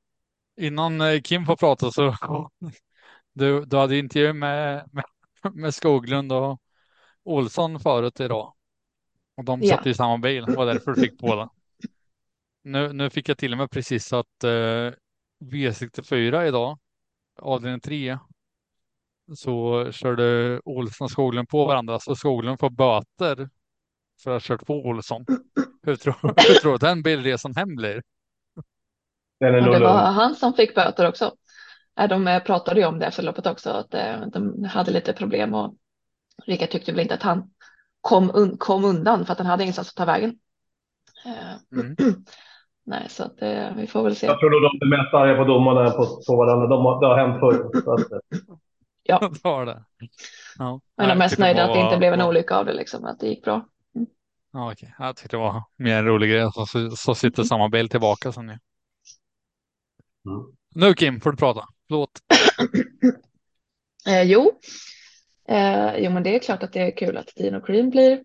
Innan 0.56 1.00
eh, 1.00 1.20
Kim 1.20 1.46
får 1.46 1.56
prata 1.56 1.90
så 1.90 2.14
du, 3.32 3.64
du 3.64 3.76
hade 3.76 3.98
intervju 3.98 4.32
med, 4.32 4.88
med, 4.92 5.04
med 5.54 5.74
Skoglund 5.74 6.32
och 6.32 6.60
Olsson 7.22 7.80
förut 7.80 8.20
idag. 8.20 8.54
Och 9.36 9.44
de 9.44 9.62
Ja. 9.62 9.76
satt 9.76 9.86
i 9.86 9.94
samma 9.94 10.18
bil, 10.18 10.44
det 10.44 10.56
var 10.56 10.66
därför 10.66 10.90
du 10.94 11.00
fick 11.00 11.18
båda. 11.18 11.50
Nu, 12.62 12.92
nu 12.92 13.10
fick 13.10 13.28
jag 13.28 13.38
till 13.38 13.52
och 13.52 13.58
med 13.58 13.70
precis 13.70 14.12
att 14.12 14.44
eh, 14.44 14.92
V64 15.44 16.46
idag, 16.46 16.78
avdelning 17.38 17.80
3, 17.80 18.18
så 19.36 19.84
körde 19.92 20.60
Olsson 20.64 21.04
och 21.04 21.10
Skoglund 21.10 21.48
på 21.48 21.66
varandra, 21.66 21.98
så 21.98 22.16
Skoglund 22.16 22.60
får 22.60 22.70
böter 22.70 23.48
för 24.22 24.30
att 24.30 24.34
ha 24.34 24.40
kört 24.40 24.66
på 24.66 24.74
Olsson. 24.74 25.24
Hur 25.82 25.96
tror, 25.96 26.14
hur 26.48 26.54
tror 26.54 26.70
du 26.70 26.74
att 26.74 26.80
den 26.80 27.02
bilresan 27.02 27.54
hem 27.56 27.76
blir? 27.76 28.02
Den 29.40 29.54
är 29.54 29.60
det 29.60 29.78
var 29.78 29.98
han 29.98 30.34
som 30.34 30.54
fick 30.54 30.74
böter 30.74 31.08
också. 31.08 31.32
Äh, 32.00 32.08
De 32.08 32.28
eh, 32.28 32.42
pratade 32.42 32.80
ju 32.80 32.86
om 32.86 32.98
det 32.98 33.06
efter 33.06 33.22
loppet 33.22 33.46
också, 33.46 33.70
att 33.70 33.94
eh, 33.94 34.26
de 34.32 34.64
hade 34.64 34.90
lite 34.90 35.12
problem 35.12 35.54
och 35.54 35.74
Rickard 36.46 36.70
tyckte 36.70 36.92
väl 36.92 37.00
inte 37.00 37.14
att 37.14 37.22
han 37.22 37.50
kom, 38.00 38.30
un 38.34 38.56
kom 38.58 38.84
undan 38.84 39.26
för 39.26 39.32
att 39.32 39.38
han 39.38 39.46
hade 39.46 39.62
ingenstans 39.62 39.88
att 39.88 39.94
ta 39.94 40.04
vägen. 40.04 40.38
Eh, 41.26 41.80
Mm. 41.80 41.96
Nej, 42.86 43.06
så 43.08 43.24
att 43.24 43.42
eh, 43.42 43.74
vi 43.76 43.86
får 43.86 44.02
väl 44.02 44.16
se. 44.16 44.26
Jag 44.26 44.38
tror 44.40 44.50
nog 44.50 44.62
de 44.80 44.86
är 44.86 44.98
mest 44.98 45.14
arga 45.14 45.36
på 45.36 45.44
domarna 45.44 45.84
än 45.86 45.92
på, 45.92 46.06
på 46.26 46.36
varandra. 46.36 46.66
De 46.66 46.84
har, 46.84 47.00
det 47.00 47.06
har 47.06 47.16
hänt 47.16 47.40
förr. 47.40 48.20
Ja, 49.05 49.32
var 49.42 49.66
det. 49.66 49.84
Ja, 50.59 50.80
men 50.96 51.09
de 51.09 51.18
mest 51.18 51.38
nöjda 51.38 51.64
att 51.64 51.74
det 51.74 51.80
inte 51.80 51.96
blev 51.96 52.12
en 52.12 52.22
olycka 52.22 52.57
av 52.57 52.64
det, 52.66 52.72
liksom, 52.72 53.05
att 53.05 53.20
det 53.20 53.26
gick 53.26 53.44
bra. 53.44 53.68
Ja, 54.52 54.72
okej. 54.72 54.94
Jag 54.98 55.16
tyckte 55.16 55.36
det 55.36 55.40
var 55.40 55.62
mer 55.76 55.96
en 55.96 56.05
rolig 56.05 56.30
grej. 56.30 56.52
Så, 56.52 56.66
så, 56.66 56.90
så 56.90 57.14
sitter 57.14 57.42
samma 57.42 57.68
bil 57.68 57.88
tillbaka 57.88 58.32
som 58.32 58.46
ni. 58.46 58.52
Mm. 60.26 60.46
Nu 60.74 60.94
Kim 60.94 61.20
får 61.20 61.30
du 61.30 61.36
prata. 61.36 61.68
Förlåt. 61.88 62.11
Eh, 64.07 64.22
jo. 64.22 64.61
Eh, 65.48 65.96
jo, 65.96 66.11
men 66.11 66.22
det 66.22 66.34
är 66.34 66.38
klart 66.38 66.62
att 66.62 66.72
det 66.72 66.80
är 66.80 66.96
kul 66.96 67.16
att 67.16 67.32
Dino 67.36 67.61
Cream 67.61 67.90
blir 67.90 68.24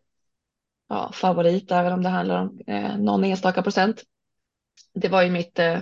ja, 0.89 1.11
favorit, 1.13 1.71
även 1.71 1.93
om 1.93 2.03
det 2.03 2.09
handlar 2.09 2.41
om 2.41 2.61
eh, 2.67 2.97
någon 2.97 3.23
enstaka 3.23 3.61
procent. 3.61 4.03
Det 4.93 5.07
var 5.07 5.21
ju 5.21 5.29
mitt 5.29 5.59
eh, 5.59 5.79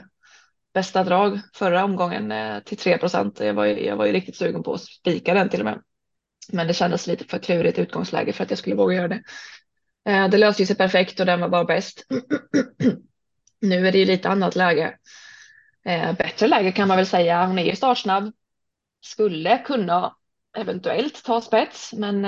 bästa 0.77 1.03
drag 1.03 1.39
förra 1.53 1.83
omgången 1.83 2.31
eh, 2.31 2.59
till 2.59 2.77
3 2.77 2.97
procent. 2.97 3.39
Jag, 3.39 3.53
var 3.53 3.65
ju- 3.65 3.85
jag 3.85 3.95
var 3.95 4.05
ju 4.05 4.11
riktigt 4.11 4.35
sugen 4.35 4.63
på 4.63 4.73
att 4.73 4.81
spika 4.81 5.33
den 5.33 5.49
till 5.49 5.59
och 5.59 5.65
med. 5.65 5.81
Men 6.51 6.67
det 6.67 6.73
kändes 6.73 7.07
lite 7.07 7.25
för 7.25 7.39
klurigt 7.39 7.79
utgångsläge 7.79 8.33
för 8.33 8.43
att 8.43 8.49
jag 8.49 8.59
skulle 8.59 8.75
våga 8.75 8.95
göra 8.95 9.07
det. 9.07 9.21
Eh, 10.09 10.29
det 10.29 10.37
löste 10.37 10.65
sig 10.65 10.75
perfekt 10.75 11.19
och 11.19 11.25
den 11.25 11.41
var 11.41 11.49
bara 11.49 11.65
bäst. 11.65 12.05
nu 13.61 13.87
är 13.87 13.91
det 13.91 13.97
ju 13.97 14.05
lite 14.05 14.29
annat 14.29 14.55
läge. 14.55 14.97
Eh, 15.85 16.13
bättre 16.13 16.47
läge 16.47 16.71
kan 16.71 16.87
man 16.87 16.97
väl 16.97 17.05
säga. 17.05 17.45
Hon 17.45 17.59
är 17.59 17.63
ju 17.63 17.75
startsnabb. 17.75 18.33
Skulle 19.01 19.57
kunna 19.57 20.15
eventuellt 20.57 21.23
ta 21.23 21.41
spets, 21.41 21.93
men 21.93 22.25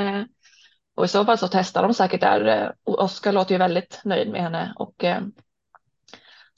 och 0.96 1.06
i 1.06 1.08
så 1.08 1.26
fall 1.26 1.38
så 1.38 1.48
testar 1.48 1.84
de 1.84 1.94
säkert 1.94 2.22
där. 2.22 2.74
Oskar 2.84 3.34
låter 3.34 3.52
ju 3.52 3.58
väldigt 3.58 4.02
nöjd 4.04 4.30
med 4.30 4.42
henne 4.42 4.74
och 4.76 5.04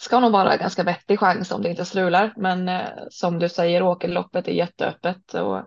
ska 0.02 0.20
nog 0.20 0.32
vara 0.32 0.58
ganska 0.58 0.84
vettig 0.84 1.20
chans 1.20 1.52
om 1.52 1.62
det 1.62 1.70
inte 1.70 1.86
strular. 1.86 2.34
Men 2.38 2.70
eh, 2.70 2.90
som 3.10 3.40
du 3.40 3.50
säger, 3.50 3.84
åkerloppet 3.84 4.48
är 4.48 4.52
jätteöppet 4.52 5.34
och 5.34 5.58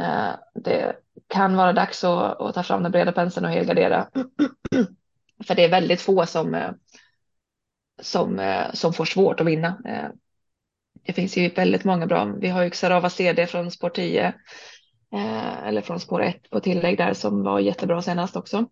eh, 0.00 0.30
det 0.54 0.96
kan 1.28 1.56
vara 1.56 1.72
dags 1.72 2.04
att, 2.04 2.40
att 2.40 2.54
ta 2.54 2.62
fram 2.62 2.82
den 2.82 2.92
breda 2.92 3.12
penseln 3.12 3.46
och 3.46 3.52
helgardera. 3.52 4.08
För 5.46 5.54
det 5.54 5.64
är 5.64 5.68
väldigt 5.68 6.00
få 6.00 6.26
som, 6.26 6.54
eh, 6.54 6.70
som, 8.00 8.38
eh, 8.38 8.72
som 8.72 8.92
får 8.92 9.04
svårt 9.04 9.40
att 9.40 9.46
vinna. 9.46 9.78
Eh, 9.86 10.08
det 11.06 11.12
finns 11.12 11.36
ju 11.36 11.48
väldigt 11.48 11.84
många 11.84 12.06
bra. 12.06 12.24
Vi 12.24 12.48
har 12.48 12.62
ju 12.62 12.70
Xarava 12.70 13.10
CD 13.10 13.46
från 13.46 13.70
spår 13.70 13.90
10 13.90 14.34
eller 15.64 15.80
från 15.80 16.00
spår 16.00 16.22
1 16.22 16.50
på 16.50 16.60
tillägg 16.60 16.98
där 16.98 17.14
som 17.14 17.42
var 17.42 17.60
jättebra 17.60 18.02
senast 18.02 18.36
också. 18.36 18.66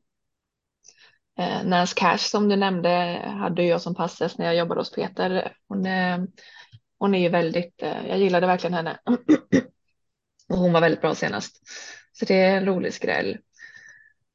Eh, 1.38 1.64
Nance 1.64 1.94
Cash 1.96 2.18
som 2.18 2.48
du 2.48 2.56
nämnde 2.56 3.22
hade 3.40 3.62
jag 3.62 3.82
som 3.82 3.94
passes 3.94 4.38
när 4.38 4.46
jag 4.46 4.56
jobbade 4.56 4.80
hos 4.80 4.92
Peter. 4.92 5.52
Hon, 5.68 5.86
eh, 5.86 6.18
hon 6.98 7.14
är 7.14 7.18
ju 7.18 7.28
väldigt, 7.28 7.82
eh, 7.82 8.08
jag 8.08 8.18
gillade 8.18 8.46
verkligen 8.46 8.74
henne. 8.74 8.98
Och 10.48 10.56
hon 10.56 10.72
var 10.72 10.80
väldigt 10.80 11.00
bra 11.00 11.14
senast. 11.14 11.56
Så 12.12 12.24
det 12.24 12.34
är 12.34 12.56
en 12.56 12.66
rolig 12.66 12.94
skräll. 12.94 13.38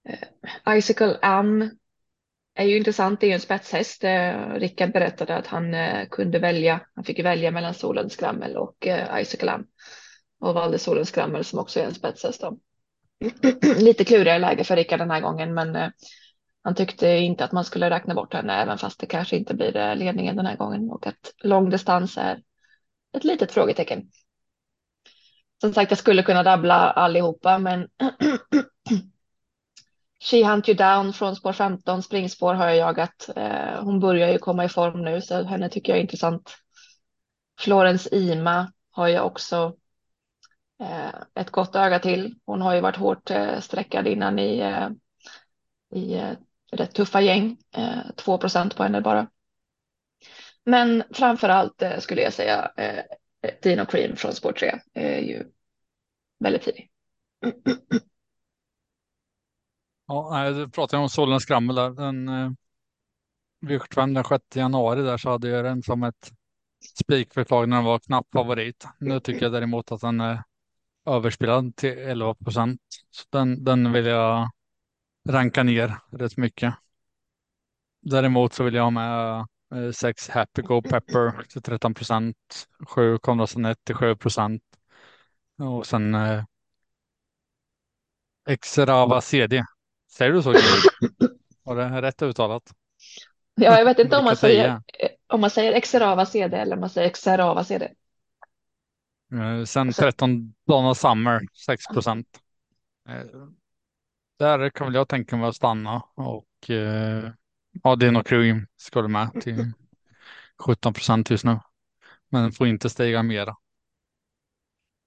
Eh, 0.10 0.78
Icicle 0.78 1.20
Am 1.22 1.70
är 2.56 2.66
ju 2.66 2.78
intressant, 2.78 3.20
det 3.20 3.26
är 3.26 3.28
ju 3.28 3.34
en 3.34 3.40
spetshäst. 3.40 4.04
Eh, 4.04 4.54
Rickard 4.54 4.92
berättade 4.92 5.36
att 5.36 5.48
han 5.48 5.74
eh, 5.74 6.08
kunde 6.10 6.40
välja, 6.40 6.82
han 6.96 7.04
fick 7.04 7.18
ju 7.18 7.24
välja 7.24 7.52
mellan 7.52 7.74
Solens 7.74 8.14
Skrammel 8.14 8.58
och 8.58 8.88
eh, 8.88 9.22
Icicle 9.22 9.52
Am. 9.52 9.66
Och 10.40 10.54
valde 10.54 10.80
Solens 10.80 11.10
Skrammel 11.10 11.46
som 11.46 11.60
också 11.60 11.80
är 11.80 11.84
en 11.84 11.94
spetshäst. 11.94 12.42
Då. 12.42 12.58
Lite 13.78 14.04
klurigare 14.04 14.40
läge 14.40 14.64
för 14.64 14.76
Rickard 14.76 15.00
den 15.00 15.12
här 15.12 15.22
gången, 15.22 15.54
men 15.54 15.76
eh, 15.76 15.90
han 16.64 16.76
tyckte 16.76 17.08
inte 17.08 17.44
att 17.44 17.52
man 17.52 17.66
skulle 17.66 17.90
räkna 17.90 18.16
bort 18.16 18.34
henne, 18.34 18.54
även 18.62 18.78
fast 18.78 19.00
det 19.00 19.06
kanske 19.06 19.38
inte 19.38 19.54
blir 19.54 19.78
eh, 19.78 19.96
ledningen 19.96 20.36
den 20.36 20.46
här 20.46 20.56
gången 20.56 20.90
och 20.90 21.08
att 21.08 21.34
långdistans 21.44 22.18
är 22.18 22.42
ett 23.14 23.24
litet 23.24 23.52
frågetecken. 23.52 24.10
Som 25.62 25.74
sagt, 25.74 25.92
jag 25.92 25.98
skulle 25.98 26.24
kunna 26.24 26.44
dabbla 26.44 26.76
allihopa, 26.76 27.58
men 27.58 27.88
She 30.20 30.46
Hunt 30.46 30.70
You 30.70 30.78
Down 30.78 31.14
från 31.14 31.36
spår 31.36 31.54
15, 31.54 32.04
springspår 32.04 32.54
har 32.54 32.66
jag 32.66 32.78
jagat. 32.78 33.30
Eh, 33.36 33.84
hon 33.84 34.00
börjar 34.00 34.32
ju 34.32 34.38
komma 34.38 34.66
i 34.66 34.70
form 34.70 35.02
nu, 35.02 35.22
så 35.22 35.44
henne 35.44 35.70
tycker 35.70 35.92
jag 35.92 35.98
är 35.98 36.02
intressant. 36.02 36.56
Florence 37.60 38.16
Ima 38.16 38.72
har 38.92 39.08
jag 39.08 39.26
också 39.26 39.76
eh, 40.80 41.14
ett 41.36 41.52
gott 41.52 41.76
öga 41.76 42.00
till. 42.00 42.36
Hon 42.46 42.62
har 42.62 42.76
ju 42.76 42.82
varit 42.82 42.98
hårt 42.98 43.32
eh, 43.32 43.60
sträckad 43.60 44.08
innan 44.08 44.40
i, 44.40 44.64
i 45.94 46.22
rätt 46.72 46.96
tuffa 46.96 47.22
gäng. 47.22 47.58
Eh, 47.76 48.12
2 48.16 48.38
procent 48.38 48.76
på 48.76 48.84
henne 48.84 49.02
bara. 49.02 49.28
Men 50.66 51.04
framför 51.14 51.50
allt 51.50 51.82
eh, 51.82 52.00
skulle 52.00 52.22
jag 52.22 52.34
säga 52.34 52.72
eh, 52.78 52.98
eh 53.42 53.54
Dino 53.62 53.86
Cream 53.86 54.16
från 54.16 54.34
spår 54.34 54.52
3 54.52 54.80
är 54.94 55.20
ju 55.20 55.44
väldigt 56.40 56.62
tidig. 56.62 56.90
Ja, 60.08 60.52
du 60.52 60.70
pratade 60.70 61.04
om 61.04 61.10
Solens 61.10 61.44
skrammel 61.44 61.76
där. 61.76 61.88
Eh, 61.88 61.96
den 61.96 62.28
eh, 62.30 62.52
V75 63.66 64.14
den 64.14 64.24
6 64.24 64.56
januari 64.56 65.02
där 65.02 65.18
så 65.18 65.30
hade 65.30 65.50
jag 65.50 65.66
den 65.66 65.84
som 65.84 66.04
ett 66.04 66.32
spikförslag 67.00 67.70
när 67.70 67.78
den 67.78 67.86
var 67.86 68.00
knapp 68.00 68.28
favorit. 68.34 68.88
Nu 69.00 69.20
tycker 69.20 69.42
jag 69.42 69.52
däremot 69.52 69.92
att 69.92 70.02
den 70.02 70.20
är 70.20 70.44
överspelad 71.06 71.76
till 71.76 71.98
11 71.98 72.36
procent. 72.36 72.82
Så 73.10 73.26
den, 73.30 73.64
den 73.64 73.94
vill 73.94 74.06
jag 74.06 74.50
ranka 75.30 75.64
ner 75.64 75.98
rätt 76.12 76.38
mycket. 76.38 76.74
Däremot 78.02 78.54
så 78.54 78.64
vill 78.64 78.74
jag 78.74 78.84
ha 78.84 78.90
med 78.90 79.40
eh, 79.76 79.92
sex 79.92 80.30
Happy 80.30 80.62
Go 80.62 80.82
Pepper 80.82 81.44
till 81.44 81.62
13 81.62 81.94
procent, 81.94 82.38
sju 82.88 83.18
Konradsen 83.18 83.76
till 83.84 83.96
7 83.96 84.16
procent 84.16 84.64
och 85.58 85.86
sen 85.86 86.16
eh, 86.16 86.44
Xerava 88.62 89.22
CD. 89.22 89.64
Säger 90.12 90.32
du 90.32 90.42
så? 90.42 90.52
Var 91.64 91.76
det 91.76 92.02
rätt 92.02 92.22
uttalat? 92.22 92.64
Ja, 93.56 93.78
jag 93.78 93.86
vet 93.86 94.00
inte 94.00 94.18
om 94.18 94.26
man 94.26 94.36
säger, 94.36 94.64
säger? 94.64 95.16
om 95.28 95.42
man 95.42 95.50
säger 95.50 95.82
Xerava 95.82 96.26
CD 96.26 96.58
eller 96.58 96.74
om 96.76 96.80
man 96.80 96.90
säger 96.90 97.10
Xerava 97.10 97.64
CD. 97.64 97.90
Eh, 99.34 99.64
Sen 99.66 99.94
Så- 99.94 100.02
13 100.02 100.54
Donna 100.68 100.96
Summer, 100.96 101.42
6 101.66 101.88
procent. 101.88 102.28
Eh, 103.10 103.26
Där 104.42 104.70
kan 104.70 104.88
väl 104.88 104.96
jag 104.96 105.08
tänka 105.08 105.38
mig 105.38 105.50
att 105.50 105.56
stanna 105.56 106.04
och 106.16 106.70
eh, 106.70 107.32
ja, 107.84 107.96
Dino 107.96 108.24
Cream 108.24 108.68
skulle 108.78 109.08
med 109.08 109.42
till 109.42 109.72
17 110.66 110.94
procent 110.94 111.30
just 111.30 111.44
nu. 111.44 111.60
Men 112.30 112.52
får 112.52 112.68
inte 112.68 112.90
stiga 112.90 113.24
mera. 113.24 113.56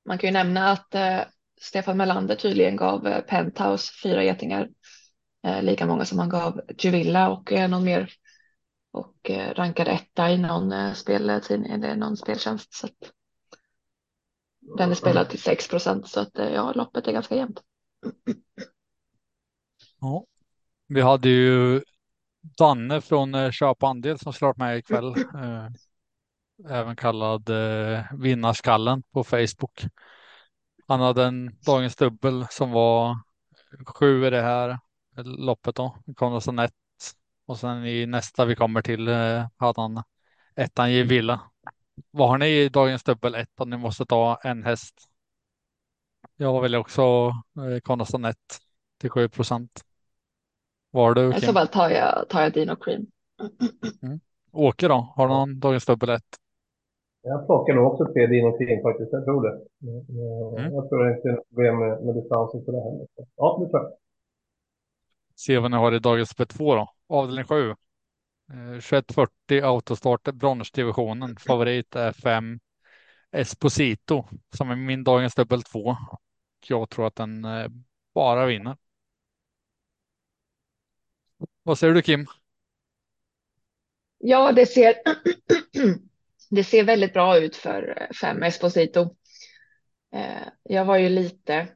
Man 0.07 0.19
kan 0.19 0.29
ju 0.29 0.33
nämna 0.33 0.71
att 0.71 0.95
eh, 0.95 1.21
Stefan 1.61 1.97
Melander 1.97 2.37
tydligen 2.37 2.77
gav 2.77 3.07
eh, 3.07 3.21
Penthouse 3.21 3.93
fyra 4.03 4.25
getingar, 4.25 4.69
eh, 5.47 5.63
lika 5.63 5.87
många 5.87 6.05
som 6.05 6.19
han 6.19 6.29
gav 6.29 6.61
Juvilla 6.79 7.31
och 7.31 7.53
eh, 7.53 7.71
någon 7.71 7.85
mer 7.85 8.11
och 8.93 9.31
eh, 9.31 9.55
rankade 9.55 9.91
etta 9.91 10.31
i 10.31 10.39
någon 10.39 10.73
eh, 10.73 10.93
speltidning 10.93 11.73
eller 11.73 11.97
någon 11.97 12.17
speltjänst. 12.17 12.75
Så 12.75 12.87
att 12.87 13.13
den 14.79 14.91
är 14.91 14.95
spelad 14.95 15.29
till 15.29 15.43
6 15.43 15.69
procent 15.69 16.09
så 16.09 16.21
att 16.21 16.33
ja, 16.35 16.73
loppet 16.73 17.07
är 17.07 17.13
ganska 17.13 17.37
jämnt. 17.37 17.61
Ja. 20.05 20.25
Vi 20.87 21.01
hade 21.01 21.29
ju 21.29 21.83
Danne 22.59 23.01
från 23.01 23.35
eh, 23.35 23.51
Köp 23.51 23.83
andel 23.83 24.19
som 24.19 24.33
slår 24.33 24.55
med 24.57 24.79
ikväll. 24.79 25.15
Eh, 25.17 25.69
även 26.69 26.97
kallad 26.97 27.49
eh, 27.49 28.05
Vinnarskallen 28.13 29.03
på 29.03 29.25
Facebook. 29.25 29.85
Han 30.87 31.01
hade 31.01 31.25
en 31.25 31.59
dagens 31.67 31.97
dubbel 31.97 32.47
som 32.51 32.71
var 32.71 33.19
sju 33.87 34.27
i 34.27 34.31
det 34.31 34.43
här 34.43 34.79
loppet 35.17 35.75
då. 35.75 35.97
Konradsson 36.17 36.59
alltså 36.59 36.75
1 36.75 37.15
och 37.47 37.59
sen 37.59 37.87
i 37.87 38.07
nästa 38.07 38.45
vi 38.45 38.57
kommer 38.57 38.83
till 38.83 39.09
hade 39.57 39.81
han 39.81 40.03
ettan 40.57 40.91
i 40.91 41.03
Villa. 41.03 41.41
Vad 42.11 42.29
har 42.29 42.39
ni 42.39 42.47
i 42.47 42.69
dagens 42.69 43.03
dubbel 43.03 43.35
ett? 43.35 43.61
om 43.61 43.71
ni 43.71 43.77
måste 43.77 44.07
ta 44.07 44.41
en 44.43 44.65
häst? 44.65 45.09
Jag 46.37 46.63
väljer 46.63 46.81
också 46.81 47.03
eh, 47.57 47.81
Konradsson 47.83 48.25
1 48.25 48.37
till 48.99 49.11
7 49.11 49.29
procent. 49.29 49.85
Var 50.95 51.15
du 51.15 51.35
I 51.37 51.41
så 51.41 51.53
fall 51.53 51.69
tar 51.69 51.91
jag, 51.91 52.29
tar 52.29 52.43
jag 52.43 52.53
Dino 52.53 52.77
Cream. 52.77 53.07
Åke 54.53 54.89
då? 54.89 55.13
Har 55.17 55.29
du 55.29 55.35
någon 55.35 55.61
dagens 55.61 55.87
dubbel 55.87 56.09
1? 56.09 56.23
Jag 57.23 57.47
plockar 57.47 57.75
nog 57.75 57.93
också 57.93 58.13
tre 58.13 58.27
Dino 58.27 58.59
King 58.59 58.83
faktiskt, 58.83 59.13
jag 59.13 59.25
tror 59.25 59.43
det. 59.43 59.55
Mm. 59.83 60.73
Jag 60.75 60.89
tror 60.89 61.11
inte 61.11 61.29
det 61.29 61.33
är 61.33 61.37
något 61.37 61.49
problem 61.49 61.79
med, 61.79 62.05
med 62.05 62.15
distansen 62.15 62.65
för 62.65 62.73
det 62.73 62.81
heller. 62.81 63.07
Ja, 63.37 63.59
det 63.61 63.71
tror 63.71 63.83
jag. 63.83 63.93
Se 65.35 65.59
vad 65.59 65.71
ni 65.71 65.77
har 65.77 65.95
i 65.95 65.99
dagens 65.99 66.37
B2 66.37 66.77
då. 66.77 66.89
Avdelning 67.09 67.45
7. 67.45 67.71
Eh, 67.71 67.75
2140 68.81 69.65
autostart 69.65 70.23
bronsdivisionen. 70.23 71.37
Favorit 71.37 71.97
är 71.97 72.13
5 72.13 72.59
Esposito 73.33 74.25
som 74.57 74.71
är 74.71 74.77
min 74.77 75.05
dagens 75.05 75.35
dubbel 75.35 75.63
2. 75.63 75.97
Jag 76.69 76.91
tror 76.91 77.07
att 77.07 77.17
den 77.17 77.45
eh, 77.45 77.69
bara 78.15 78.47
vinner. 78.47 78.77
Vad 81.67 81.79
säger 81.79 81.95
du 81.95 82.03
Kim? 82.03 82.27
Ja, 84.19 84.53
det 84.53 84.67
ser, 84.67 84.95
det 86.51 86.65
ser 86.65 86.85
väldigt 86.85 87.13
bra 87.13 87.39
ut 87.39 87.57
för 87.57 88.09
fem 88.21 88.43
Esposito. 88.43 89.17
Eh, 90.15 90.49
jag 90.63 90.85
var 90.85 90.97
ju 90.97 91.09
lite 91.09 91.69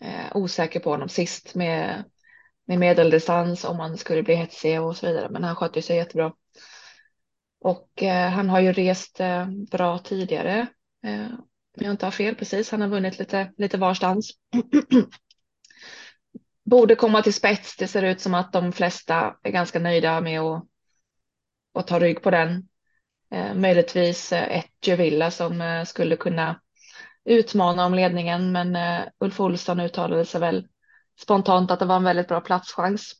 eh, 0.00 0.36
osäker 0.36 0.80
på 0.80 0.90
honom 0.90 1.08
sist 1.08 1.54
med, 1.54 2.04
med 2.64 2.78
medeldistans 2.78 3.64
om 3.64 3.80
han 3.80 3.98
skulle 3.98 4.22
bli 4.22 4.34
hetsig 4.34 4.80
och 4.80 4.96
så 4.96 5.06
vidare, 5.06 5.28
men 5.30 5.44
han 5.44 5.56
skötte 5.56 5.82
sig 5.82 5.96
jättebra. 5.96 6.32
Och 7.60 8.02
eh, 8.02 8.30
han 8.30 8.48
har 8.48 8.60
ju 8.60 8.72
rest 8.72 9.20
bra 9.70 9.98
tidigare. 9.98 10.66
Om 11.76 11.84
jag 11.84 11.90
inte 11.90 12.06
har 12.06 12.10
fel 12.10 12.34
precis. 12.34 12.70
Han 12.70 12.80
har 12.80 12.88
vunnit 12.88 13.18
lite, 13.18 13.52
lite 13.56 13.78
varstans. 13.78 14.30
Borde 16.72 16.94
komma 16.94 17.22
till 17.22 17.34
spets. 17.34 17.76
Det 17.76 17.86
ser 17.86 18.02
ut 18.02 18.20
som 18.20 18.34
att 18.34 18.52
de 18.52 18.72
flesta 18.72 19.36
är 19.42 19.50
ganska 19.50 19.78
nöjda 19.78 20.20
med 20.20 20.40
att, 20.40 20.64
att 21.74 21.86
ta 21.86 21.98
rygg 21.98 22.22
på 22.22 22.30
den. 22.30 22.68
Eh, 23.30 23.54
möjligtvis 23.54 24.32
eh, 24.32 24.58
ett 24.58 24.86
Juvilla 24.86 25.30
som 25.30 25.60
eh, 25.60 25.84
skulle 25.84 26.16
kunna 26.16 26.60
utmana 27.24 27.86
om 27.86 27.94
ledningen, 27.94 28.52
men 28.52 28.76
eh, 28.76 29.00
Ulf 29.18 29.40
Olsson 29.40 29.80
uttalade 29.80 30.24
sig 30.24 30.40
väl 30.40 30.68
spontant 31.20 31.70
att 31.70 31.78
det 31.78 31.84
var 31.84 31.96
en 31.96 32.04
väldigt 32.04 32.28
bra 32.28 32.40
platschans. 32.40 33.12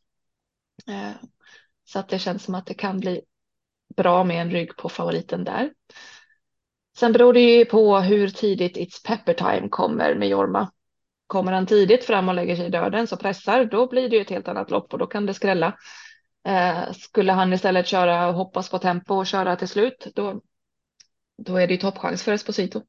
Eh, 0.89 1.27
så 1.85 1.99
att 1.99 2.09
det 2.09 2.19
känns 2.19 2.45
som 2.45 2.55
att 2.55 2.67
det 2.67 2.75
kan 2.75 3.01
bli 3.01 3.21
bra 3.97 4.25
med 4.25 4.43
en 4.43 4.51
rygg 4.51 4.77
på 4.77 4.89
favoriten 4.89 5.45
där. 5.45 5.73
Sen 6.97 7.13
beror 7.13 7.33
det 7.33 7.41
ju 7.41 7.65
på 7.65 7.99
hur 7.99 8.29
tidigt 8.29 8.77
It's 8.77 9.07
Pepper 9.07 9.35
Time 9.35 9.69
kommer 9.69 10.15
med 10.15 10.29
Jorma. 10.29 10.71
Kommer 11.33 11.53
han 11.53 11.67
tidigt 11.67 12.05
fram 12.05 12.29
och 12.29 12.35
lägger 12.35 12.57
sig 12.57 12.67
i 12.67 12.71
döden 12.71 13.07
så 13.07 13.17
pressar, 13.17 13.65
då 13.65 13.87
blir 13.87 14.09
det 14.09 14.17
ju 14.17 14.23
ett 14.23 14.31
helt 14.31 14.49
annat 14.49 14.71
lopp 14.71 14.93
och 14.93 14.99
då 14.99 15.07
kan 15.07 15.27
det 15.27 15.35
skrälla. 15.35 15.77
Eh, 16.47 16.93
skulle 16.93 17.33
han 17.33 17.53
istället 17.53 17.87
köra 17.87 18.29
och 18.29 18.35
hoppas 18.35 18.69
på 18.71 18.79
tempo 18.79 19.15
och 19.15 19.27
köra 19.27 19.57
till 19.57 19.69
slut, 19.69 20.07
då, 20.15 20.41
då 21.39 21.57
är 21.57 21.67
det 21.67 21.73
ju 21.73 21.79
toppchans 21.81 22.23
för 22.23 22.33
Esposito. 22.33 22.83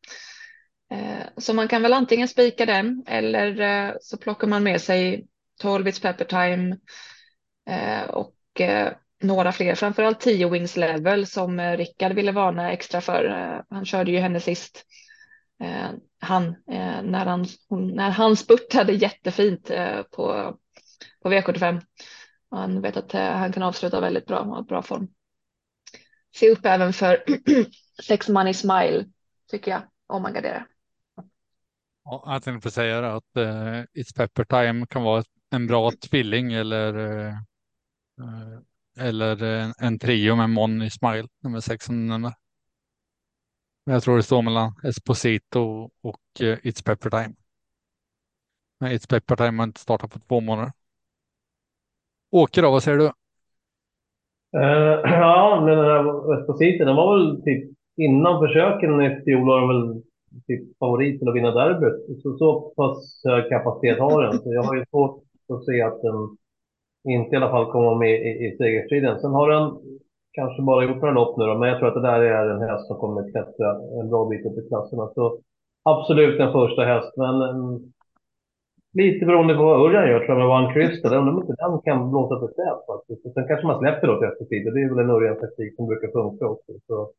Eh, 0.92 1.28
så 1.38 1.54
man 1.54 1.68
kan 1.68 1.82
väl 1.82 1.94
antingen 1.94 2.28
spika 2.28 2.66
den 2.66 3.04
eller 3.08 3.62
eh, 3.62 3.94
så 4.02 4.18
plockar 4.18 4.48
man 4.48 4.64
med 4.64 4.82
sig 4.82 5.28
12 5.62 5.88
It's 5.88 6.02
Pepper 6.02 6.26
Time 6.26 6.78
eh, 7.70 8.10
och 8.10 8.62
eh, 8.62 8.94
några 9.22 9.52
fler, 9.52 9.76
framförallt 9.76 10.20
10 10.20 10.50
Wings 10.50 10.78
Level 10.78 11.28
som 11.28 11.60
eh, 11.60 11.78
Rickard 11.78 12.14
ville 12.14 12.32
varna 12.32 12.72
extra 12.72 13.02
för. 13.02 13.26
Eh, 13.26 13.62
Han 13.70 13.86
körde 13.86 14.12
ju 14.12 14.20
henne 14.20 14.40
sist. 14.40 14.86
Eh, 15.64 15.92
Han, 16.20 16.48
eh, 16.48 17.02
när 17.02 17.26
han, 17.26 17.46
hon, 17.70 17.88
när 17.88 18.10
han 18.10 18.36
spurtade 18.36 18.94
jättefint 18.94 19.70
eh, 19.70 20.04
på, 20.04 20.58
på 21.24 21.30
V75. 21.30 21.82
Han 22.52 22.82
vet 22.82 22.98
att 22.98 23.14
eh, 23.14 23.32
han 23.32 23.52
kan 23.52 23.64
avsluta 23.64 24.02
väldigt 24.02 24.26
bra 24.26 24.40
och 24.40 24.66
bra 24.66 24.82
form. 24.82 25.08
Se 26.36 26.50
upp 26.50 26.66
även 26.66 26.94
för 26.94 27.24
Sex 28.04 28.30
Money 28.30 28.54
Smile 28.54 29.06
tycker 29.52 29.72
jag 29.72 29.82
om 30.08 30.22
man 30.22 30.34
garderar. 30.34 30.68
Ja, 32.06 32.24
jag 32.26 32.44
tänkte 32.44 32.72
säga 32.72 33.02
det 33.02 33.16
att 33.16 33.38
eh, 33.38 34.02
It's 34.02 34.16
Pepper 34.16 34.44
Time 34.44 34.86
kan 34.88 35.04
vara 35.04 35.24
en 35.52 35.68
bra 35.68 35.92
tvilling 35.92 36.54
eller 36.54 36.98
eh, 36.98 37.34
eh 38.20 38.60
eller 38.98 39.44
en, 39.44 39.74
en 39.78 40.00
trio 40.00 40.36
med 40.36 40.50
Money 40.50 40.90
Smile 40.90 41.28
nummer 41.44 41.60
sex 41.60 41.86
som 41.86 41.96
du 41.96 42.02
nämner. 42.02 42.34
Men 43.86 43.94
jag 43.94 44.04
tror 44.04 44.18
det 44.18 44.24
står 44.24 44.42
mellan 44.42 44.72
Esposito 44.84 45.90
och 46.02 46.42
eh, 46.42 46.58
It's 46.58 46.86
Pepper 46.86 47.10
Time. 47.10 47.36
Men 48.80 48.92
It's 48.92 49.10
Pepper 49.10 49.36
Time 49.36 49.58
har 49.58 49.64
inte 49.64 49.80
startat 49.80 50.12
på 50.12 50.20
två 50.20 50.40
månader. 50.42 50.72
Åke 52.32 52.62
då, 52.62 52.72
vad 52.72 52.84
säger 52.84 52.98
du? 52.98 53.06
Uh, 54.58 55.02
ja, 55.04 55.62
men 55.66 55.78
den 55.78 55.86
här 55.86 56.40
Esposito, 56.40 56.86
den 56.86 56.96
var 56.96 57.18
väl 57.18 57.44
typ 57.44 57.78
innan 57.98 58.48
försöken 58.48 59.02
i 59.02 59.22
fjol 59.24 59.48
var 59.48 59.60
den 59.60 59.68
väl 59.68 60.02
typ 60.48 60.78
favorit 60.80 61.20
till 61.20 61.30
att 61.30 61.36
vinna 61.36 61.52
derbyt. 61.52 62.22
Så, 62.22 62.38
så 62.38 62.74
pass 62.78 63.22
hög 63.26 63.50
kapacitet 63.50 64.00
har 64.00 64.24
den. 64.24 64.40
Så 64.40 64.54
jag 64.54 64.64
har 64.64 64.76
ju 64.76 64.86
svårt 64.86 65.24
att 65.54 65.66
se 65.66 65.82
att 65.82 66.02
den 66.02 66.38
inte 67.14 67.34
i 67.34 67.38
alla 67.38 67.50
fall 67.50 67.72
kommer 67.72 67.96
med 67.96 68.22
i, 68.22 68.46
i 68.46 68.56
segerstriden. 68.58 69.20
Sen 69.20 69.32
har 69.32 69.50
den 69.50 69.72
kanske 70.34 70.62
bara 70.62 70.84
gjort 70.84 71.02
några 71.02 71.14
lopp 71.14 71.38
nu 71.38 71.46
då, 71.46 71.58
men 71.58 71.70
jag 71.70 71.80
tror 71.80 71.88
att 71.88 72.02
det 72.02 72.10
där 72.12 72.22
är 72.22 72.50
en 72.50 72.70
häst 72.70 72.88
som 72.88 72.98
kommer 72.98 73.32
klättra 73.32 73.70
en 74.02 74.10
bra 74.10 74.26
bit 74.26 74.46
upp 74.46 74.58
i 74.58 74.68
klasserna. 74.68 75.08
Så 75.16 75.40
absolut 75.84 76.40
en 76.40 76.52
första 76.52 76.84
häst, 76.84 77.14
men 77.18 77.42
mm, 77.42 77.80
lite 78.94 79.26
beroende 79.26 79.56
på 79.56 79.64
vad 79.64 79.82
Örjan 79.82 80.10
gör 80.10 80.20
tror 80.20 80.40
jag 80.40 80.48
med 80.48 80.58
One 80.58 80.74
Crystal. 80.74 81.12
Jag 81.12 81.20
undrar 81.20 81.34
om 81.34 81.42
inte 81.42 81.56
den 81.64 81.82
kan 81.82 82.12
blåsa 82.12 82.40
för 82.40 82.48
släp 82.54 82.80
faktiskt. 82.92 83.26
Och 83.26 83.34
sen 83.34 83.48
kanske 83.48 83.68
man 83.68 83.80
släpper 83.80 84.08
då 84.08 84.20
till 84.20 84.28
Esposito. 84.28 84.72
Det 84.72 84.82
är 84.82 84.90
väl 84.90 85.04
en 85.04 85.16
Örjan-taktik 85.18 85.76
som 85.76 85.88
brukar 85.88 86.12
funka 86.12 86.48
också. 86.48 86.72
Så, 86.88 87.12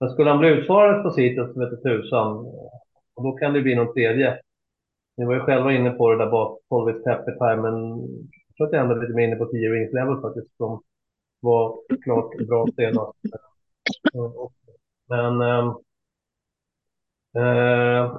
men 0.00 0.10
skulle 0.10 0.30
han 0.30 0.38
bli 0.38 0.48
utsvarad 0.48 1.02
på 1.02 1.10
sitet 1.10 1.52
som 1.52 1.60
vete 1.60 1.76
tusan. 1.76 2.36
Och 3.14 3.22
då 3.24 3.32
kan 3.32 3.52
det 3.52 3.60
bli 3.62 3.74
någon 3.74 3.94
tredje. 3.94 4.38
Ni 5.16 5.24
var 5.24 5.34
ju 5.34 5.40
själva 5.40 5.72
inne 5.72 5.90
på 5.90 6.10
det 6.10 6.18
där 6.18 6.30
bak, 6.30 6.58
Polvis 6.68 7.04
Pepper 7.04 7.32
Time, 7.32 7.62
men 7.62 7.74
jag 8.48 8.56
tror 8.56 8.66
att 8.66 8.72
jag 8.72 8.82
ändå 8.82 8.94
är 8.94 9.00
lite 9.00 9.14
mer 9.14 9.26
inne 9.26 9.36
på 9.36 9.46
10 9.46 9.70
wings 9.70 9.92
level 9.92 10.20
faktiskt. 10.20 10.56
Som 10.56 10.82
var 11.42 11.78
klart 12.04 12.36
bra 12.48 12.66
senast. 12.76 13.12
Men 15.08 15.40
ehm, 15.40 15.68
eh, 17.36 18.18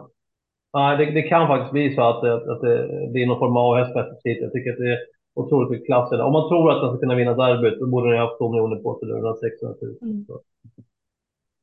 nej, 0.74 0.98
det, 0.98 1.12
det 1.12 1.22
kan 1.22 1.48
faktiskt 1.48 1.72
bli 1.72 1.96
så 1.96 2.02
att, 2.02 2.22
det- 2.22 2.52
att 2.54 2.62
det 2.62 3.08
blir 3.12 3.28
någon 3.28 3.40
form 3.40 3.58
av 3.58 3.76
häst 3.78 3.94
på 3.94 4.00
Esposito. 4.00 4.44
Jag 4.44 4.52
tycker 4.54 4.72
att 4.72 4.78
det 4.78 4.92
är 4.94 5.00
otroligt 5.36 5.72
mycket 5.72 5.86
klass. 5.86 6.12
Om 6.12 6.32
man 6.34 6.50
tror 6.50 6.72
att 6.72 6.82
den 6.82 6.90
ska 6.92 7.00
kunna 7.00 7.16
vinna 7.16 7.34
derbyt, 7.34 7.80
då 7.80 7.88
borde 7.88 8.10
den 8.10 8.20
ha 8.20 8.28
haft 8.28 8.38
2 8.40 8.52
miljoner 8.52 8.76
på 8.76 9.00
sig. 9.00 9.12
Har 9.12 9.36
600 9.36 9.78
000. 9.82 9.98
Mm. 10.02 10.26
Så, 10.28 10.42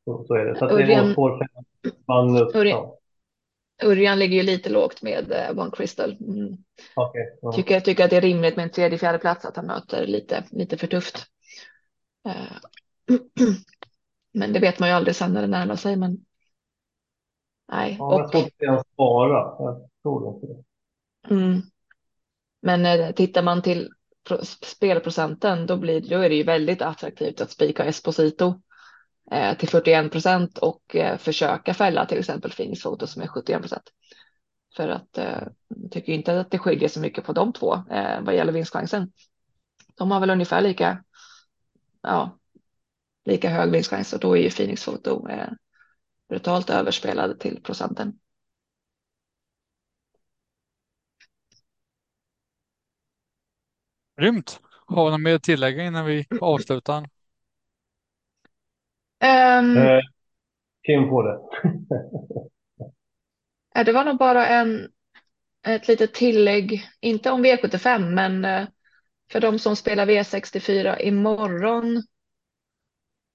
så, 0.04 0.24
så 0.24 0.34
är 0.34 0.44
det. 0.44 0.58
Så 0.58 0.64
att 0.64 0.76
det 0.76 0.92
är 0.94 1.12
spår 1.12 1.38
fem. 1.38 1.64
Magnus. 2.06 2.52
Ja, 2.54 2.96
Örjan 3.82 4.18
ligger 4.18 4.36
ju 4.36 4.42
lite 4.42 4.70
lågt 4.70 5.02
med 5.02 5.32
eh, 5.32 5.58
One 5.58 5.70
Crystal. 5.72 6.16
Mm. 6.20 6.56
okej. 6.94 7.38
ja. 7.42 7.52
Tycker, 7.52 7.74
jag 7.74 7.84
tycker 7.84 8.04
att 8.04 8.10
det 8.10 8.16
är 8.16 8.20
rimligt 8.20 8.56
med 8.56 8.62
en 8.62 8.70
tredje, 8.70 8.98
fjärde 8.98 9.18
plats 9.18 9.44
att 9.44 9.56
han 9.56 9.66
möter 9.66 10.06
lite, 10.06 10.44
lite 10.50 10.76
för 10.76 10.86
tufft. 10.86 11.26
Eh, 12.28 12.56
Men 14.32 14.52
det 14.52 14.60
vet 14.60 14.78
man 14.78 14.88
ju 14.88 14.94
aldrig 14.94 15.16
sen 15.16 15.32
när 15.32 15.40
det 15.40 15.46
närmar 15.46 15.76
sig. 15.76 15.96
Men 15.96 16.18
nej, 17.72 17.96
Ja, 17.98 18.04
och, 18.24 18.30
svårt 18.30 18.34
att 18.44 18.52
se 18.58 18.66
en 18.66 18.82
spara. 18.92 19.38
Jag 19.58 19.88
tror 20.02 20.34
inte 20.34 20.46
det. 20.46 20.64
mm. 21.34 21.62
Men 22.62 22.86
eh, 22.86 23.10
tittar 23.12 23.42
man 23.42 23.62
till 23.62 23.88
pro- 24.28 24.44
spelprocenten 24.44 25.66
då, 25.66 25.76
blir, 25.76 26.00
då 26.00 26.18
är 26.18 26.28
det 26.28 26.34
ju 26.34 26.42
väldigt 26.42 26.82
attraktivt 26.82 27.40
att 27.40 27.50
spika 27.50 27.84
Esposito 27.84 28.60
eh, 29.30 29.56
till 29.56 29.68
41 29.68 30.12
procent 30.12 30.58
och 30.58 30.96
eh, 30.96 31.18
försöka 31.18 31.74
fälla 31.74 32.06
till 32.06 32.18
exempel 32.18 32.52
Photo 32.82 33.06
som 33.06 33.22
är 33.22 33.26
71 33.26 33.60
procent. 33.60 33.92
För 34.76 34.88
att 34.88 35.18
eh, 35.18 35.42
jag 35.68 35.90
tycker 35.90 36.12
inte 36.12 36.40
att 36.40 36.50
det 36.50 36.58
skiljer 36.58 36.88
så 36.88 37.00
mycket 37.00 37.24
på 37.24 37.32
de 37.32 37.52
två 37.52 37.74
eh, 37.74 38.20
vad 38.20 38.34
gäller 38.34 38.52
vinstchansen. 38.52 39.12
De 39.96 40.10
har 40.10 40.20
väl 40.20 40.30
ungefär 40.30 40.60
lika, 40.60 41.04
ja, 42.02 42.38
lika 43.24 43.48
hög 43.48 43.70
vinstchans 43.70 44.12
och 44.12 44.20
då 44.20 44.36
är 44.36 44.42
ju 44.42 44.50
Phoenix 44.50 44.84
Photo 44.84 45.28
eh, 45.28 45.48
brutalt 46.28 46.70
överspelad 46.70 47.40
till 47.40 47.62
procenten. 47.62 48.18
Grymt. 54.20 54.60
Har 54.86 55.04
vi 55.04 55.10
något 55.10 55.20
mer 55.20 55.34
att 55.34 55.42
tillägga 55.42 55.84
innan 55.84 56.06
vi 56.06 56.26
avslutar? 56.40 57.08
Um, 59.24 59.76
Eh, 59.76 60.00
Kim 60.86 61.08
får 61.08 61.24
det. 61.24 61.38
det 63.84 63.92
var 63.92 64.04
nog 64.04 64.18
bara 64.18 64.46
en 64.46 64.88
ett 65.66 65.88
litet 65.88 66.14
tillägg, 66.14 66.88
inte 67.00 67.30
om 67.30 67.44
V75, 67.44 67.98
men 67.98 68.44
eh, 68.44 68.68
för 69.32 69.40
de 69.40 69.58
som 69.58 69.76
spelar 69.76 70.06
V64 70.06 71.00
imorgon 71.00 72.02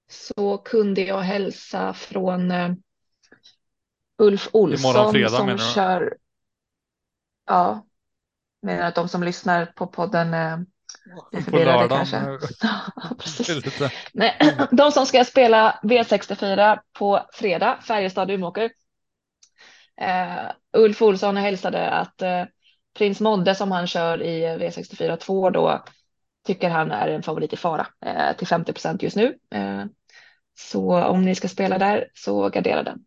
så 0.08 0.58
kunde 0.58 1.00
jag 1.00 1.20
hälsa 1.20 1.94
från 1.94 2.50
eh, 2.50 2.70
Ulf 4.18 4.48
Olsson 4.52 5.12
fredag, 5.12 5.28
som 5.28 5.58
kör. 5.58 6.16
Ja, 7.46 7.86
menar 8.62 8.82
att 8.82 8.94
de 8.94 9.08
som 9.08 9.22
lyssnar 9.22 9.66
på 9.66 9.86
podden 9.86 10.34
eh, 10.34 10.40
är 10.40 10.64
På 11.32 11.40
förvirrade 11.40 11.88
kanske. 11.88 12.16
eh, 12.16 12.24
Ja. 13.80 13.88
Nej, 14.12 14.38
de 14.70 14.92
som 14.92 15.06
ska 15.06 15.24
spela 15.24 15.80
V64 15.82 16.78
på 16.92 17.26
fredag, 17.32 17.78
Färjestad 17.82 18.30
Umeåker. 18.30 18.70
Eh, 20.00 20.50
Ulf 20.72 21.02
Olsson 21.02 21.36
hälsade 21.36 21.90
att 21.90 22.22
eh, 22.22 22.44
Prins 22.96 23.20
Modde 23.20 23.54
som 23.54 23.72
han 23.72 23.86
kör 23.86 24.22
i 24.22 24.46
V64 24.46 25.16
2 25.16 25.50
då 25.50 25.84
tycker 26.46 26.70
han 26.70 26.90
är 26.90 27.08
en 27.08 27.22
favorit 27.22 27.52
i 27.52 27.56
fara 27.56 27.86
eh, 28.06 28.36
till 28.36 28.46
50 28.46 28.72
procent 28.72 29.02
just 29.02 29.16
nu. 29.16 29.38
Eh, 29.50 29.84
så 30.54 31.04
om 31.04 31.22
ni 31.22 31.34
ska 31.34 31.48
spela 31.48 31.78
där 31.78 32.08
så 32.14 32.48
gardera 32.48 32.82
den. 32.82 33.04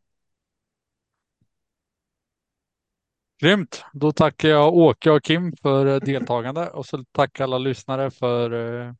Grymt. 3.41 3.83
Då 3.93 4.11
tackar 4.11 4.49
jag 4.49 4.73
Åke 4.73 5.11
och 5.11 5.23
Kim 5.23 5.53
för 5.61 5.85
eh, 5.85 5.99
deltagande 5.99 6.69
och 6.69 6.85
så 6.85 7.03
tackar 7.11 7.43
alla 7.43 7.57
lyssnare 7.57 8.11
för 8.11 8.51
eh, 8.51 8.93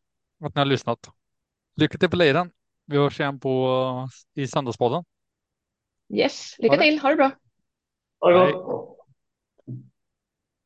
att 0.44 0.56
ni 0.56 0.60
har 0.60 0.66
lyssnat. 0.66 1.10
Lycka 1.76 1.98
till 1.98 2.10
på 2.10 2.16
liran. 2.16 2.52
Vi 2.86 2.98
hörs 2.98 3.20
igen 3.20 3.40
på, 3.40 4.10
i 4.36 4.48
Söndagspodden. 4.48 5.04
Yes, 6.14 6.56
lycka 6.60 6.78
till, 6.78 7.00
ha 7.00 7.10
det 7.10 7.16
bra. 7.16 7.32
Ha 8.20 8.30
det 8.30 8.52
gott. 8.52 8.99